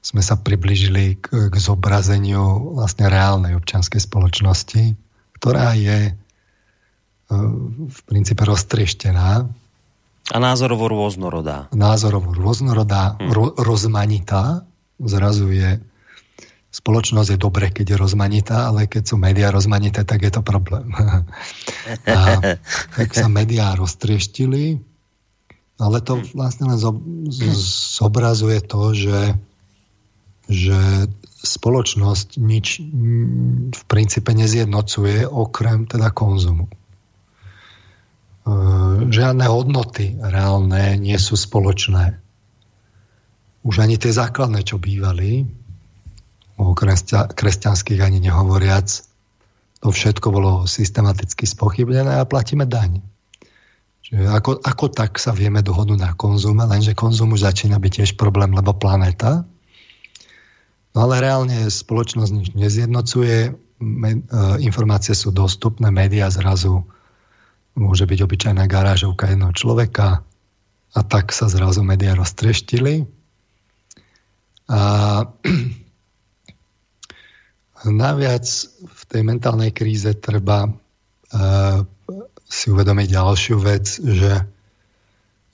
sme 0.03 0.19
sa 0.19 0.35
približili 0.35 1.19
k, 1.19 1.51
k 1.51 1.55
zobrazeniu 1.59 2.75
vlastne 2.75 3.07
reálnej 3.07 3.55
občianskej 3.55 4.03
spoločnosti, 4.03 4.99
ktorá 5.43 5.75
je 5.75 5.99
e, 6.07 6.13
v 7.91 7.99
princípe 8.07 8.47
roztrieštená. 8.47 9.51
A 10.31 10.37
názorovo 10.39 10.87
rôznorodá. 10.87 11.67
Názorovo 11.75 12.31
rôznorodá, 12.31 13.19
hm. 13.19 13.35
ro, 13.35 13.45
rozmanitá. 13.59 14.63
Zrazu 15.03 15.51
je 15.51 15.83
spoločnosť 16.73 17.37
je 17.37 17.39
dobre, 17.43 17.75
keď 17.75 17.87
je 17.93 18.01
rozmanitá, 18.01 18.71
ale 18.71 18.87
keď 18.87 19.03
sú 19.13 19.19
médiá 19.19 19.51
rozmanité, 19.51 20.07
tak 20.07 20.23
je 20.23 20.33
to 20.33 20.47
problém. 20.47 20.95
a 22.07 22.19
tak 22.97 23.11
sa 23.13 23.27
médiá 23.27 23.75
roztrieštili, 23.77 24.81
ale 25.77 25.99
to 26.01 26.23
vlastne 26.33 26.73
len 26.73 26.79
zobrazuje 27.99 28.63
to, 28.65 28.83
že, 28.97 29.21
že 30.49 30.81
spoločnosť 31.43 32.39
nič 32.39 32.79
v 33.75 33.83
princípe 33.91 34.31
nezjednocuje 34.31 35.27
okrem 35.27 35.91
teda 35.91 36.15
konzumu. 36.15 36.71
E, 36.71 36.75
žiadne 39.11 39.45
hodnoty 39.51 40.23
reálne 40.23 40.95
nie 40.99 41.19
sú 41.19 41.35
spoločné. 41.35 42.23
Už 43.63 43.75
ani 43.79 43.99
tie 43.99 44.11
základné, 44.15 44.67
čo 44.67 44.79
bývali, 44.79 45.47
o 46.59 46.75
kresťanských 46.75 48.01
ani 48.03 48.19
nehovoriac, 48.23 48.87
to 49.83 49.89
všetko 49.91 50.31
bolo 50.31 50.53
systematicky 50.71 51.43
spochybnené 51.43 52.23
a 52.23 52.29
platíme 52.29 52.71
daň. 52.71 53.03
Čiže 54.07 54.31
ako, 54.31 54.63
ako 54.63 54.87
tak 54.95 55.19
sa 55.19 55.35
vieme 55.35 55.63
dohodnúť 55.63 55.99
na 55.99 56.13
konzume, 56.15 56.63
lenže 56.67 56.95
konzum 56.95 57.35
už 57.35 57.47
začína 57.51 57.83
byť 57.83 57.93
tiež 58.03 58.11
problém, 58.15 58.55
lebo 58.55 58.75
planéta. 58.75 59.43
No 60.93 61.09
ale 61.09 61.25
reálne 61.25 61.73
spoločnosť 61.73 62.33
nič 62.33 62.49
nezjednocuje, 62.53 63.37
e, 63.49 63.51
informácie 64.61 65.17
sú 65.17 65.33
dostupné, 65.33 65.89
médiá 65.89 66.29
zrazu 66.29 66.85
môže 67.73 68.05
byť 68.05 68.19
obyčajná 68.21 68.69
garážovka 68.69 69.33
jednoho 69.33 69.57
človeka 69.57 70.21
a 70.93 71.01
tak 71.01 71.33
sa 71.33 71.49
zrazu 71.49 71.81
médiá 71.81 72.13
roztreštili. 72.13 73.09
A 74.69 74.81
naviac 77.89 78.45
v 78.85 79.03
tej 79.09 79.23
mentálnej 79.25 79.73
kríze 79.73 80.13
treba 80.13 80.69
si 82.45 82.69
uvedomiť 82.69 83.09
ďalšiu 83.09 83.57
vec, 83.57 83.97
že 83.97 84.45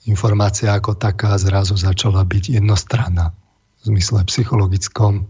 informácia 0.03 0.75
ako 0.75 0.99
taká 0.99 1.39
zrazu 1.39 1.79
začala 1.79 2.27
byť 2.27 2.59
jednostranná 2.59 3.38
v 3.79 3.95
zmysle 3.95 4.25
psychologickom. 4.27 5.27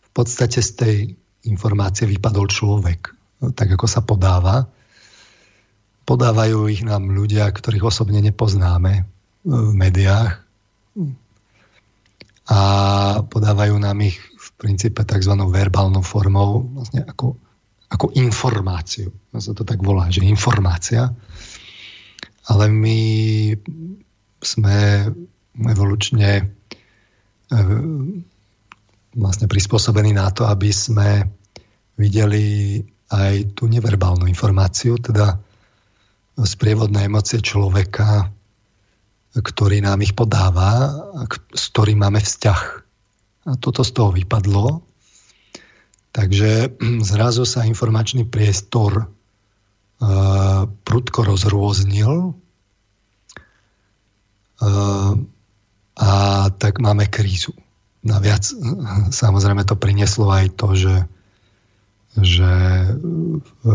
V 0.00 0.08
podstate 0.14 0.62
z 0.62 0.70
tej 0.76 0.96
informácie 1.44 2.08
vypadol 2.08 2.48
človek, 2.48 3.12
tak 3.52 3.68
ako 3.76 3.86
sa 3.90 4.00
podáva. 4.00 4.68
Podávajú 6.04 6.68
ich 6.68 6.84
nám 6.84 7.12
ľudia, 7.12 7.48
ktorých 7.48 7.88
osobne 7.88 8.20
nepoznáme 8.20 9.04
v 9.44 9.72
médiách 9.76 10.44
a 12.44 12.60
podávajú 13.24 13.80
nám 13.80 14.04
ich 14.04 14.20
v 14.20 14.48
princípe 14.60 15.00
tzv. 15.00 15.32
verbálnou 15.32 16.04
formou, 16.04 16.68
vlastne 16.76 17.00
ako, 17.08 17.40
ako 17.88 18.06
informáciu. 18.20 19.08
Sa 19.32 19.56
to 19.56 19.64
tak 19.64 19.80
volá, 19.80 20.12
že 20.12 20.28
informácia. 20.28 21.08
Ale 22.44 22.68
my 22.68 23.00
sme 24.44 25.08
evolučne 25.56 26.30
e, 26.36 26.44
vlastne 29.14 29.46
prispôsobení 29.46 30.16
na 30.16 30.30
to, 30.30 30.48
aby 30.48 30.70
sme 30.74 31.28
videli 31.94 32.80
aj 33.12 33.54
tú 33.54 33.70
neverbálnu 33.70 34.26
informáciu, 34.26 34.98
teda 34.98 35.38
sprievodné 36.34 37.06
emócie 37.06 37.38
človeka, 37.38 38.32
ktorý 39.34 39.82
nám 39.82 40.02
ich 40.02 40.18
podáva, 40.18 40.90
s 41.54 41.70
ktorým 41.70 42.02
máme 42.02 42.18
vzťah. 42.18 42.60
A 43.44 43.50
toto 43.60 43.86
z 43.86 43.90
toho 43.94 44.10
vypadlo. 44.10 44.82
Takže 46.10 46.74
zrazu 47.10 47.46
sa 47.46 47.66
informačný 47.66 48.26
priestor 48.26 49.06
uh, 49.06 50.66
prudko 50.82 51.20
rozrôznil 51.22 52.34
a 55.94 56.10
tak 56.50 56.82
máme 56.82 57.06
krízu. 57.06 57.54
Naviac 58.04 58.44
samozrejme 59.14 59.64
to 59.64 59.78
prinieslo 59.78 60.28
aj 60.28 60.46
to, 60.60 60.68
že, 60.76 60.96
že 62.20 62.52
e, 62.84 63.72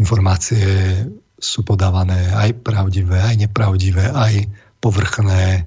informácie 0.00 0.66
sú 1.38 1.62
podávané 1.62 2.32
aj 2.34 2.64
pravdivé, 2.66 3.22
aj 3.22 3.36
nepravdivé, 3.46 4.10
aj 4.10 4.50
povrchné. 4.82 5.66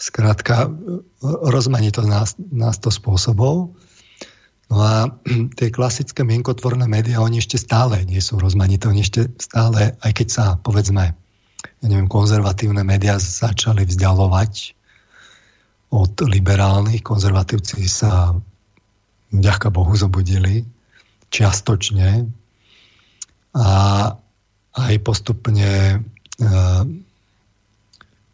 Skrátka, 0.00 0.72
rozmanito 1.22 2.00
nás, 2.02 2.34
nás 2.50 2.80
to 2.80 2.88
spôsobov. 2.88 3.76
No 4.70 4.76
a 4.80 5.14
tie 5.58 5.68
klasické 5.70 6.22
mienkotvorné 6.26 6.86
médiá, 6.90 7.20
oni 7.20 7.38
ešte 7.38 7.58
stále 7.58 8.02
nie 8.06 8.22
sú 8.22 8.38
rozmanité, 8.38 8.90
oni 8.90 9.02
ešte 9.04 9.28
stále, 9.38 9.94
aj 10.00 10.12
keď 10.14 10.28
sa, 10.30 10.44
povedzme, 10.62 11.14
ja 11.64 11.86
neviem, 11.88 12.08
konzervatívne 12.08 12.84
médiá 12.84 13.16
začali 13.16 13.84
vzdialovať 13.84 14.74
od 15.90 16.12
liberálnych. 16.24 17.02
Konzervatívci 17.02 17.88
sa 17.88 18.34
vďaka 19.32 19.70
Bohu 19.70 19.96
zobudili 19.96 20.64
čiastočne 21.30 22.26
a 23.54 23.70
aj 24.70 24.94
postupne 25.02 26.02
eh, 26.38 26.82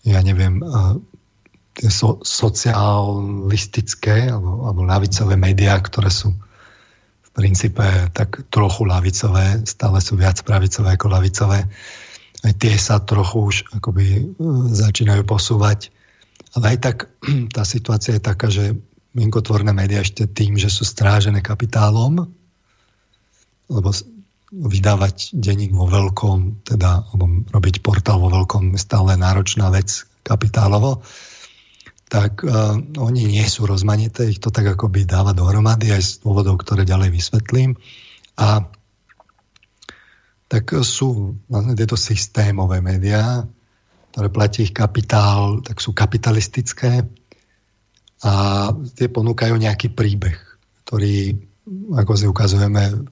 ja 0.06 0.20
neviem, 0.22 0.60
eh, 0.60 0.94
tie 1.76 1.92
so, 1.92 2.24
socialistické 2.24 4.32
alebo, 4.32 4.68
alebo 4.68 4.80
ľavicové 4.84 5.36
médiá, 5.36 5.76
ktoré 5.80 6.08
sú 6.08 6.32
v 7.20 7.30
princípe 7.36 7.84
tak 8.16 8.48
trochu 8.48 8.88
ľavicové, 8.88 9.60
stále 9.68 10.00
sú 10.00 10.16
viac 10.16 10.40
pravicové 10.40 10.96
ako 10.96 11.06
ľavicové, 11.12 11.68
aj 11.68 12.05
tie 12.54 12.78
sa 12.78 13.02
trochu 13.02 13.38
už 13.50 13.56
akoby 13.74 14.04
e, 14.06 14.22
začínajú 14.70 15.26
posúvať. 15.26 15.90
Ale 16.54 16.76
aj 16.76 16.78
tak 16.78 16.96
tá 17.56 17.66
situácia 17.66 18.14
je 18.14 18.22
taká, 18.22 18.46
že 18.52 18.76
mienkotvorné 19.16 19.72
médiá 19.72 20.04
ešte 20.04 20.28
tým, 20.28 20.60
že 20.60 20.68
sú 20.68 20.84
strážené 20.84 21.40
kapitálom, 21.40 22.28
lebo 23.72 23.88
vydávať 24.52 25.34
denník 25.34 25.74
vo 25.74 25.90
veľkom, 25.90 26.62
teda 26.68 27.02
alebo 27.10 27.42
robiť 27.50 27.82
portál 27.82 28.22
vo 28.22 28.30
veľkom 28.30 28.78
stále 28.78 29.18
náročná 29.18 29.72
vec 29.74 30.06
kapitálovo, 30.22 31.02
tak 32.06 32.46
uh, 32.46 32.78
oni 32.78 33.26
nie 33.26 33.46
sú 33.50 33.66
rozmanité, 33.66 34.30
ich 34.30 34.38
to 34.38 34.54
tak 34.54 34.78
akoby 34.78 35.02
dáva 35.02 35.34
dohromady 35.34 35.90
aj 35.90 36.02
z 36.02 36.12
dôvodov, 36.22 36.62
ktoré 36.62 36.86
ďalej 36.86 37.10
vysvetlím. 37.10 37.74
A 38.38 38.62
tak 40.46 40.78
sú 40.86 41.34
vlastne 41.50 41.74
tieto 41.74 41.98
systémové 41.98 42.78
médiá, 42.78 43.42
ktoré 44.14 44.32
platí 44.32 44.64
ich 44.64 44.72
kapitál, 44.72 45.60
tak 45.60 45.82
sú 45.82 45.92
kapitalistické 45.92 47.04
a 48.24 48.32
tie 48.96 49.12
ponúkajú 49.12 49.60
nejaký 49.60 49.92
príbeh, 49.92 50.38
ktorý, 50.86 51.36
ako 51.92 52.12
si 52.16 52.24
ukazujeme, 52.24 53.04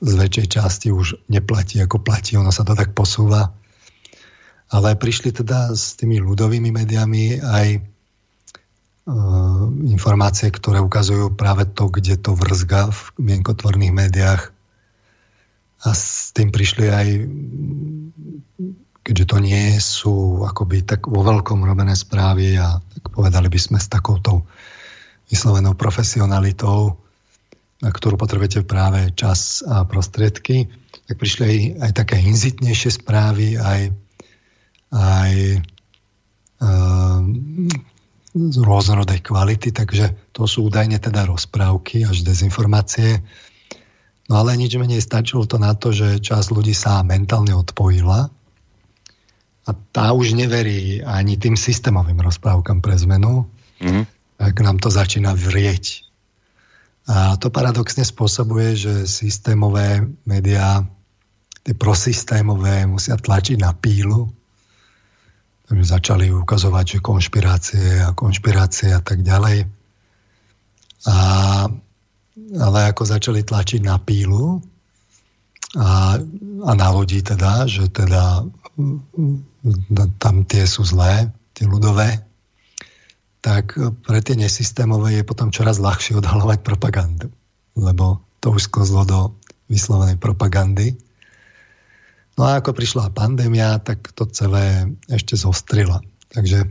z 0.00 0.12
väčšej 0.16 0.46
časti 0.48 0.88
už 0.94 1.28
neplatí, 1.28 1.76
ako 1.82 2.00
platí, 2.00 2.40
ono 2.40 2.48
sa 2.48 2.64
to 2.64 2.72
tak 2.72 2.96
posúva. 2.96 3.52
Ale 4.72 4.96
prišli 4.96 5.30
teda 5.30 5.76
s 5.76 5.94
tými 6.00 6.18
ľudovými 6.24 6.72
médiami 6.72 7.38
aj 7.38 7.68
e, 7.76 7.80
informácie, 9.92 10.50
ktoré 10.50 10.82
ukazujú 10.82 11.36
práve 11.36 11.68
to, 11.70 11.86
kde 11.92 12.18
to 12.18 12.32
vrzga 12.34 12.90
v 12.90 13.00
mienkotvorných 13.20 13.92
médiách 13.94 14.55
a 15.86 15.94
s 15.94 16.34
tým 16.34 16.50
prišli 16.50 16.86
aj 16.90 17.08
keďže 19.06 19.26
to 19.30 19.38
nie 19.38 19.78
sú 19.78 20.42
akoby 20.42 20.82
tak 20.82 21.06
vo 21.06 21.22
veľkom 21.22 21.62
robené 21.62 21.94
správy 21.94 22.58
a 22.58 22.82
tak 22.82 23.14
povedali 23.14 23.46
by 23.46 23.60
sme 23.62 23.78
s 23.78 23.86
takouto 23.86 24.42
vyslovenou 25.30 25.78
profesionalitou, 25.78 26.98
na 27.86 27.90
ktorú 27.94 28.18
potrebujete 28.18 28.66
práve 28.66 29.14
čas 29.14 29.62
a 29.62 29.86
prostriedky, 29.86 30.66
tak 31.06 31.22
prišli 31.22 31.42
aj, 31.46 31.58
aj 31.86 31.92
také 31.94 32.18
inzitnejšie 32.18 32.98
správy, 32.98 33.54
aj, 33.54 33.94
aj 34.90 35.32
um, 36.58 37.70
z 38.34 38.56
rôznorodej 38.58 39.22
kvality, 39.22 39.70
takže 39.70 40.34
to 40.34 40.50
sú 40.50 40.66
údajne 40.66 40.98
teda 40.98 41.30
rozprávky 41.30 42.02
až 42.02 42.26
dezinformácie, 42.26 43.22
No 44.26 44.42
ale 44.42 44.58
nič 44.58 44.74
menej 44.74 44.98
stačilo 44.98 45.46
to 45.46 45.62
na 45.62 45.74
to, 45.78 45.94
že 45.94 46.18
časť 46.18 46.48
ľudí 46.50 46.74
sa 46.74 47.06
mentálne 47.06 47.54
odpojila 47.54 48.26
a 49.66 49.70
tá 49.94 50.14
už 50.14 50.34
neverí 50.34 51.02
ani 51.02 51.38
tým 51.38 51.58
systémovým 51.58 52.18
rozprávkam 52.22 52.82
pre 52.82 52.94
zmenu, 53.02 53.46
mm-hmm. 53.82 54.04
tak 54.38 54.54
nám 54.62 54.78
to 54.78 54.90
začína 54.90 55.34
vrieť. 55.34 56.06
A 57.06 57.38
to 57.38 57.54
paradoxne 57.54 58.02
spôsobuje, 58.02 58.74
že 58.74 58.92
systémové 59.06 60.02
médiá, 60.26 60.82
tie 61.62 61.74
prosystémové, 61.74 62.86
musia 62.86 63.14
tlačiť 63.14 63.62
na 63.62 63.70
pílu. 63.74 64.26
Takže 65.66 65.86
začali 65.86 66.30
ukazovať, 66.30 66.98
že 66.98 66.98
konšpirácie 67.02 67.86
a 68.06 68.14
konšpirácie 68.14 68.90
a 68.94 69.02
tak 69.02 69.22
ďalej. 69.22 69.66
A 71.06 71.16
ale 72.36 72.92
ako 72.92 73.02
začali 73.08 73.40
tlačiť 73.40 73.80
na 73.80 73.96
pílu 73.96 74.60
a, 75.76 76.20
a 76.64 76.70
na 76.76 76.88
ľudí 76.92 77.24
teda, 77.24 77.64
že 77.64 77.88
teda 77.88 78.44
tam 80.20 80.44
tie 80.44 80.68
sú 80.68 80.84
zlé, 80.84 81.32
tie 81.56 81.64
ľudové, 81.64 82.20
tak 83.40 83.78
pre 84.04 84.20
tie 84.20 84.36
nesystémové 84.36 85.22
je 85.22 85.24
potom 85.24 85.48
čoraz 85.48 85.80
ľahšie 85.80 86.18
odhalovať 86.20 86.60
propagandu, 86.60 87.32
lebo 87.78 88.20
to 88.44 88.52
už 88.52 88.68
sklzlo 88.68 89.02
do 89.08 89.20
vyslovenej 89.72 90.20
propagandy. 90.20 90.98
No 92.36 92.44
a 92.44 92.60
ako 92.60 92.76
prišla 92.76 93.16
pandémia, 93.16 93.80
tak 93.80 94.12
to 94.12 94.28
celé 94.28 94.92
ešte 95.08 95.40
zostrila. 95.40 96.04
Takže 96.28 96.68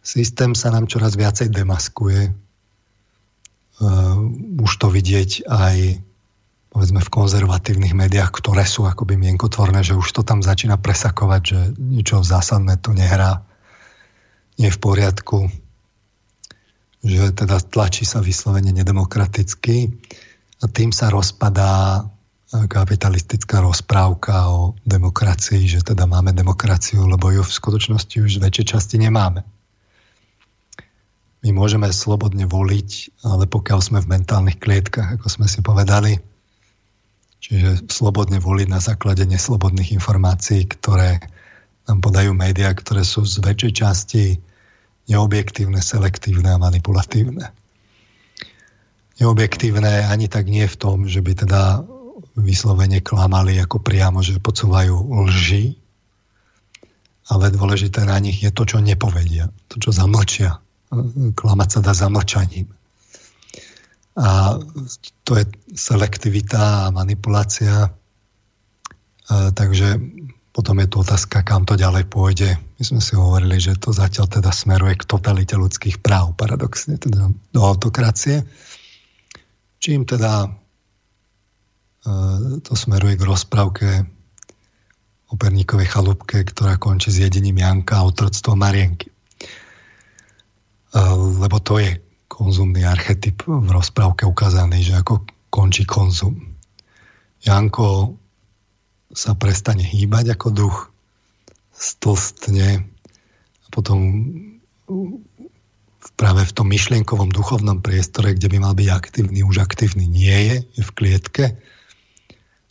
systém 0.00 0.56
sa 0.56 0.72
nám 0.72 0.88
čoraz 0.88 1.12
viacej 1.12 1.52
demaskuje, 1.52 2.32
už 4.58 4.72
to 4.78 4.86
vidieť 4.90 5.46
aj 5.46 5.76
povedzme 6.68 7.00
v 7.00 7.10
konzervatívnych 7.10 7.96
médiách, 7.96 8.30
ktoré 8.30 8.62
sú 8.68 8.84
akoby 8.84 9.16
mienkotvorné, 9.16 9.80
že 9.82 9.96
už 9.96 10.08
to 10.12 10.22
tam 10.22 10.44
začína 10.44 10.76
presakovať, 10.78 11.42
že 11.42 11.60
ničo 11.80 12.22
zásadné 12.22 12.76
tu 12.78 12.92
nehrá, 12.92 13.42
nie 14.60 14.68
je 14.68 14.76
v 14.76 14.82
poriadku, 14.82 15.38
že 17.02 17.30
teda 17.32 17.62
tlačí 17.62 18.02
sa 18.02 18.18
vyslovene 18.18 18.74
nedemokraticky 18.74 19.90
a 20.58 20.64
tým 20.66 20.90
sa 20.90 21.08
rozpadá 21.14 22.04
kapitalistická 22.48 23.60
rozprávka 23.60 24.48
o 24.48 24.72
demokracii, 24.88 25.68
že 25.68 25.80
teda 25.84 26.08
máme 26.08 26.32
demokraciu, 26.32 27.04
lebo 27.04 27.28
ju 27.28 27.44
v 27.44 27.56
skutočnosti 27.60 28.16
už 28.24 28.40
z 28.40 28.42
väčšej 28.42 28.66
časti 28.72 28.96
nemáme. 28.96 29.44
My 31.46 31.54
môžeme 31.54 31.86
slobodne 31.94 32.50
voliť, 32.50 33.22
ale 33.22 33.46
pokiaľ 33.46 33.78
sme 33.78 33.98
v 34.02 34.10
mentálnych 34.18 34.58
klietkach, 34.58 35.18
ako 35.18 35.26
sme 35.30 35.46
si 35.46 35.62
povedali, 35.62 36.18
Čiže 37.38 37.88
slobodne 37.88 38.42
voliť 38.42 38.68
na 38.68 38.82
základe 38.82 39.22
neslobodných 39.22 39.94
informácií, 39.94 40.66
ktoré 40.66 41.22
nám 41.86 42.02
podajú 42.02 42.34
médiá, 42.34 42.74
ktoré 42.74 43.06
sú 43.06 43.24
z 43.24 43.40
väčšej 43.40 43.72
časti 43.72 44.24
neobjektívne, 45.08 45.80
selektívne 45.80 46.52
a 46.52 46.60
manipulatívne. 46.60 47.48
Neobjektívne 49.22 50.04
ani 50.12 50.28
tak 50.28 50.50
nie 50.50 50.66
v 50.68 50.76
tom, 50.76 51.08
že 51.08 51.24
by 51.24 51.32
teda 51.46 51.88
vyslovene 52.36 53.00
klamali 53.00 53.56
ako 53.58 53.80
priamo, 53.80 54.20
že 54.20 54.42
podsúvajú 54.42 54.94
lži, 55.26 55.78
ale 57.32 57.54
dôležité 57.54 58.04
na 58.04 58.20
nich 58.20 58.44
je 58.44 58.52
to, 58.52 58.68
čo 58.68 58.84
nepovedia, 58.84 59.48
to, 59.72 59.80
čo 59.80 59.90
zamlčia. 59.94 60.60
Klamať 61.34 61.68
sa 61.68 61.80
dá 61.84 61.92
zamlčaním. 61.92 62.68
A 64.18 64.58
to 65.22 65.38
je 65.38 65.44
selektivita 65.76 66.88
a 66.88 66.92
manipulácia. 66.94 67.92
A, 69.28 69.34
takže 69.52 70.00
potom 70.50 70.82
je 70.82 70.88
tu 70.90 70.96
otázka, 71.04 71.46
kam 71.46 71.62
to 71.62 71.78
ďalej 71.78 72.10
pôjde. 72.10 72.58
My 72.58 72.82
sme 72.82 72.98
si 72.98 73.14
hovorili, 73.14 73.62
že 73.62 73.78
to 73.78 73.94
zatiaľ 73.94 74.26
teda 74.26 74.50
smeruje 74.50 74.98
k 74.98 75.06
totalite 75.06 75.54
ľudských 75.54 76.02
práv, 76.02 76.34
paradoxne, 76.34 76.98
teda 76.98 77.30
do 77.30 77.60
autokracie. 77.62 78.42
Čím 79.78 80.02
teda 80.02 80.50
to 82.64 82.72
smeruje 82.72 83.20
k 83.20 83.26
rozprávke 83.26 83.88
o 85.28 85.34
Perníkovej 85.36 85.92
chalúbke, 85.92 86.40
ktorá 86.40 86.80
končí 86.80 87.12
s 87.12 87.20
jedením 87.20 87.60
Janka 87.60 88.00
a 88.00 88.06
otroctvo 88.08 88.56
Marienky. 88.56 89.12
Lebo 91.40 91.56
to 91.60 91.80
je 91.82 92.00
konzumný 92.28 92.84
archetyp 92.86 93.44
v 93.44 93.68
rozprávke 93.68 94.24
ukázaný, 94.24 94.84
že 94.86 94.94
ako 94.96 95.26
končí 95.48 95.84
konzum. 95.88 96.56
Janko 97.42 98.16
sa 99.12 99.32
prestane 99.34 99.82
hýbať 99.82 100.36
ako 100.36 100.48
duch, 100.52 100.78
stlstne 101.72 102.84
a 103.64 103.66
potom 103.70 103.98
práve 106.18 106.42
v 106.44 106.54
tom 106.54 106.66
myšlienkovom 106.68 107.30
duchovnom 107.30 107.78
priestore, 107.78 108.34
kde 108.34 108.48
by 108.50 108.58
mal 108.58 108.74
byť 108.74 108.88
aktívny, 108.90 109.46
už 109.46 109.62
aktívny 109.62 110.10
nie 110.10 110.34
je, 110.34 110.56
je 110.78 110.82
v 110.82 110.94
klietke. 110.94 111.44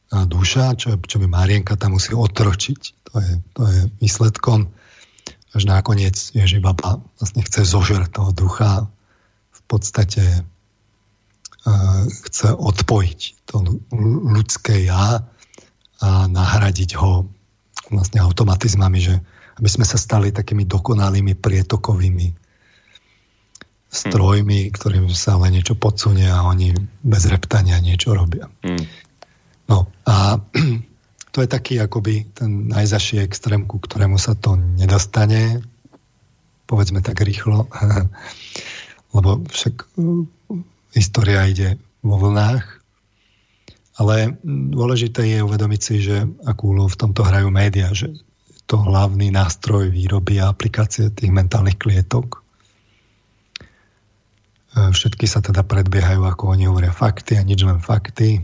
A 0.07 0.23
duša, 0.23 0.75
čo, 0.79 0.95
čo 0.99 1.19
by 1.19 1.27
Marienka 1.27 1.75
tam 1.75 1.99
musí 1.99 2.15
otročiť. 2.15 2.81
To 3.11 3.13
je, 3.19 3.31
to 3.55 3.61
je 3.67 3.79
výsledkom. 3.99 4.71
Až 5.57 5.65
nakoniec 5.65 6.13
Ježi 6.37 6.61
Baba 6.61 7.01
vlastne 7.17 7.41
chce 7.41 7.65
zožrať 7.65 8.13
toho 8.13 8.29
ducha 8.29 8.85
podstate 9.67 10.23
uh, 11.67 12.01
chce 12.23 12.47
odpojiť 12.55 13.19
to 13.45 13.55
ľudské 14.31 14.87
ja 14.87 15.27
a 15.99 16.09
nahradiť 16.31 16.95
ho 16.95 17.27
vlastne 17.91 18.23
automatizmami, 18.23 18.99
že 18.99 19.15
aby 19.59 19.69
sme 19.69 19.85
sa 19.87 19.99
stali 19.99 20.31
takými 20.31 20.63
dokonalými 20.69 21.33
prietokovými 21.35 22.27
strojmi, 23.87 24.59
ktorým 24.75 25.07
sa 25.15 25.39
len 25.39 25.55
niečo 25.55 25.73
podsunie 25.79 26.27
a 26.27 26.43
oni 26.45 26.75
bez 27.01 27.23
reptania 27.31 27.79
niečo 27.79 28.13
robia. 28.13 28.51
Hmm. 28.61 28.83
No 29.67 29.89
a 30.05 30.37
to 31.37 31.45
je 31.45 31.53
taký 31.53 31.77
akoby 31.77 32.25
ten 32.33 32.65
najzaší 32.65 33.21
extrém, 33.21 33.69
ku 33.69 33.77
ktorému 33.77 34.17
sa 34.17 34.33
to 34.33 34.57
nedostane, 34.57 35.61
povedzme 36.65 37.05
tak 37.05 37.21
rýchlo. 37.21 37.69
lebo 39.15 39.45
však 39.45 39.85
uh, 40.01 40.25
história 40.97 41.45
ide 41.45 41.77
vo 42.01 42.17
vlnách. 42.17 42.65
Ale 44.01 44.33
dôležité 44.49 45.29
je 45.29 45.45
uvedomiť 45.45 45.81
si, 45.85 46.01
že 46.01 46.25
akú 46.41 46.73
úlohu 46.73 46.89
v 46.89 47.05
tomto 47.05 47.21
hrajú 47.21 47.53
médiá, 47.53 47.93
že 47.93 48.17
to 48.65 48.81
hlavný 48.81 49.29
nástroj 49.29 49.93
výroby 49.93 50.41
a 50.41 50.49
aplikácie 50.49 51.13
tých 51.13 51.29
mentálnych 51.29 51.77
klietok. 51.77 52.41
Uh, 54.73 54.89
všetky 54.89 55.29
sa 55.29 55.45
teda 55.45 55.61
predbiehajú, 55.61 56.25
ako 56.25 56.57
oni 56.57 56.65
hovoria, 56.65 56.89
fakty 56.89 57.37
a 57.37 57.45
nič 57.45 57.61
len 57.61 57.77
fakty. 57.77 58.41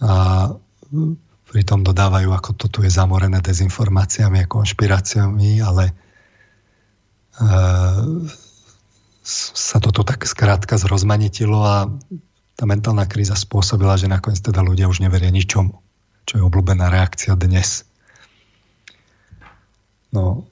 A 0.00 0.48
uh, 0.56 1.31
pritom 1.52 1.84
dodávajú, 1.84 2.32
ako 2.32 2.56
to 2.56 2.66
tu 2.72 2.78
je 2.80 2.88
zamorené 2.88 3.44
dezinformáciami 3.44 4.40
a 4.40 4.48
konšpiráciami, 4.48 5.60
ale 5.60 5.92
sa 9.22 9.76
toto 9.76 10.00
tak 10.00 10.24
skrátka 10.24 10.80
zrozmanitilo 10.80 11.60
a 11.60 11.92
tá 12.56 12.64
mentálna 12.64 13.04
kríza 13.04 13.36
spôsobila, 13.36 14.00
že 14.00 14.08
nakoniec 14.08 14.40
teda 14.40 14.64
ľudia 14.64 14.88
už 14.88 15.04
neveria 15.04 15.28
ničomu, 15.28 15.76
čo 16.24 16.40
je 16.40 16.42
obľúbená 16.42 16.88
reakcia 16.88 17.36
dnes. 17.36 17.84
No 20.12 20.48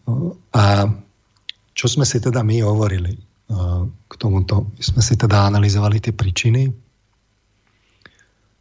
a 0.53 0.89
čo 1.73 1.87
sme 1.89 2.05
si 2.05 2.21
teda 2.21 2.45
my 2.45 2.61
hovorili 2.61 3.17
k 4.05 4.13
tomuto? 4.21 4.73
My 4.77 4.83
sme 4.85 5.03
si 5.05 5.17
teda 5.17 5.49
analyzovali 5.49 6.01
tie 6.01 6.13
príčiny. 6.13 6.90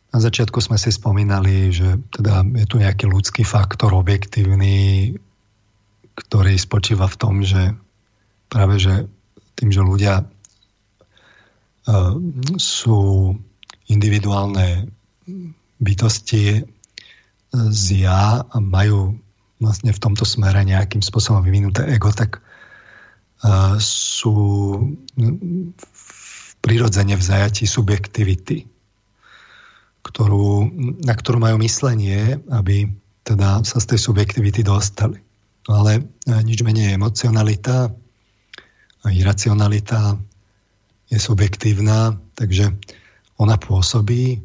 Na 0.10 0.18
začiatku 0.18 0.58
sme 0.58 0.82
si 0.82 0.90
spomínali, 0.90 1.70
že 1.70 2.02
teda 2.10 2.42
je 2.42 2.66
tu 2.66 2.82
nejaký 2.82 3.06
ľudský 3.06 3.46
faktor 3.46 3.94
objektívny, 3.94 5.14
ktorý 6.18 6.58
spočíva 6.58 7.06
v 7.06 7.20
tom, 7.20 7.46
že 7.46 7.78
práve 8.50 8.82
že 8.82 9.06
tým, 9.54 9.70
že 9.70 9.86
ľudia 9.86 10.26
uh, 10.26 12.14
sú 12.58 13.00
individuálne 13.86 14.90
bytosti 15.78 16.66
z 17.54 17.84
ja 18.02 18.42
a 18.42 18.58
majú 18.58 19.14
vlastne 19.62 19.94
v 19.94 20.02
tomto 20.02 20.26
smere 20.26 20.66
nejakým 20.66 21.06
spôsobom 21.06 21.46
vyvinuté 21.46 21.86
ego, 21.92 22.10
tak 22.10 22.42
uh, 23.46 23.78
sú 23.82 24.36
prirodzene 26.66 27.14
v 27.14 27.24
zajatí 27.24 27.70
subjektivity, 27.70 28.79
ktorú, 30.04 30.70
na 31.04 31.14
ktorú 31.14 31.38
majú 31.40 31.60
myslenie, 31.62 32.40
aby 32.50 32.88
teda 33.28 33.62
sa 33.68 33.78
z 33.78 33.96
tej 33.96 34.00
subjektivity 34.10 34.64
dostali. 34.66 35.20
No 35.70 35.86
ale 35.86 36.08
nič 36.26 36.66
menej 36.66 36.98
emocionalita, 36.98 37.94
iracionalita 39.06 40.18
je 41.10 41.18
subjektívna, 41.22 42.18
takže 42.34 42.74
ona 43.38 43.56
pôsobí, 43.60 44.42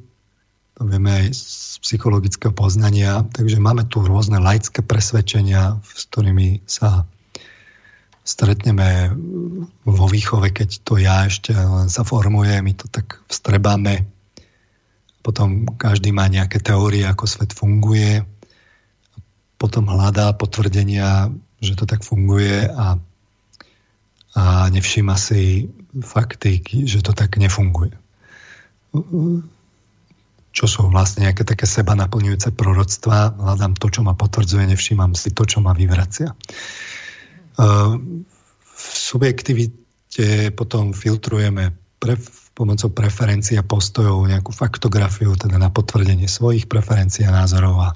to 0.75 0.83
vieme 0.90 1.11
aj 1.11 1.27
z 1.33 1.79
psychologického 1.87 2.51
poznania, 2.51 3.23
takže 3.31 3.62
máme 3.62 3.87
tu 3.87 4.03
rôzne 4.03 4.43
laické 4.43 4.83
presvedčenia, 4.83 5.79
s 5.87 6.11
ktorými 6.11 6.67
sa 6.67 7.07
stretneme 8.25 9.12
vo 9.85 10.07
výchove, 10.09 10.51
keď 10.51 10.69
to 10.83 10.97
ja 10.97 11.29
ešte 11.29 11.53
len 11.53 11.93
sa 11.93 12.03
formuje, 12.03 12.57
my 12.64 12.73
to 12.73 12.88
tak 12.88 13.21
vstrebáme. 13.29 14.09
Potom 15.24 15.64
každý 15.80 16.12
má 16.12 16.28
nejaké 16.28 16.60
teórie, 16.60 17.08
ako 17.08 17.24
svet 17.24 17.56
funguje. 17.56 18.20
Potom 19.56 19.88
hľadá 19.88 20.37
potvrdenia, 20.37 21.32
že 21.64 21.72
to 21.72 21.88
tak 21.88 22.04
funguje 22.04 22.68
a 22.68 23.00
a 24.34 24.66
nevšíma 24.66 25.14
si 25.14 25.70
fakty, 26.02 26.58
že 26.90 27.06
to 27.06 27.14
tak 27.14 27.38
nefunguje. 27.38 27.94
Čo 30.54 30.66
sú 30.66 30.80
vlastne 30.90 31.30
nejaké 31.30 31.46
také 31.46 31.70
seba 31.70 31.94
naplňujúce 31.94 32.50
proroctvá, 32.54 33.30
hľadám 33.38 33.78
to, 33.78 33.87
čo 33.90 34.02
ma 34.02 34.18
potvrdzuje, 34.18 34.74
nevšímam 34.74 35.14
si 35.14 35.30
to, 35.30 35.46
čo 35.46 35.62
ma 35.62 35.70
vyvracia. 35.70 36.34
V 37.54 38.82
subjektivite 38.82 40.50
potom 40.58 40.90
filtrujeme 40.90 41.70
pre, 42.02 42.18
pomocou 42.55 42.90
preferencií 42.95 43.59
a 43.59 43.67
postojov 43.67 44.31
nejakú 44.31 44.55
faktografiu, 44.55 45.35
teda 45.35 45.59
na 45.59 45.75
potvrdenie 45.75 46.31
svojich 46.31 46.71
preferencií 46.71 47.27
a 47.27 47.35
názorov 47.35 47.75
a 47.83 47.90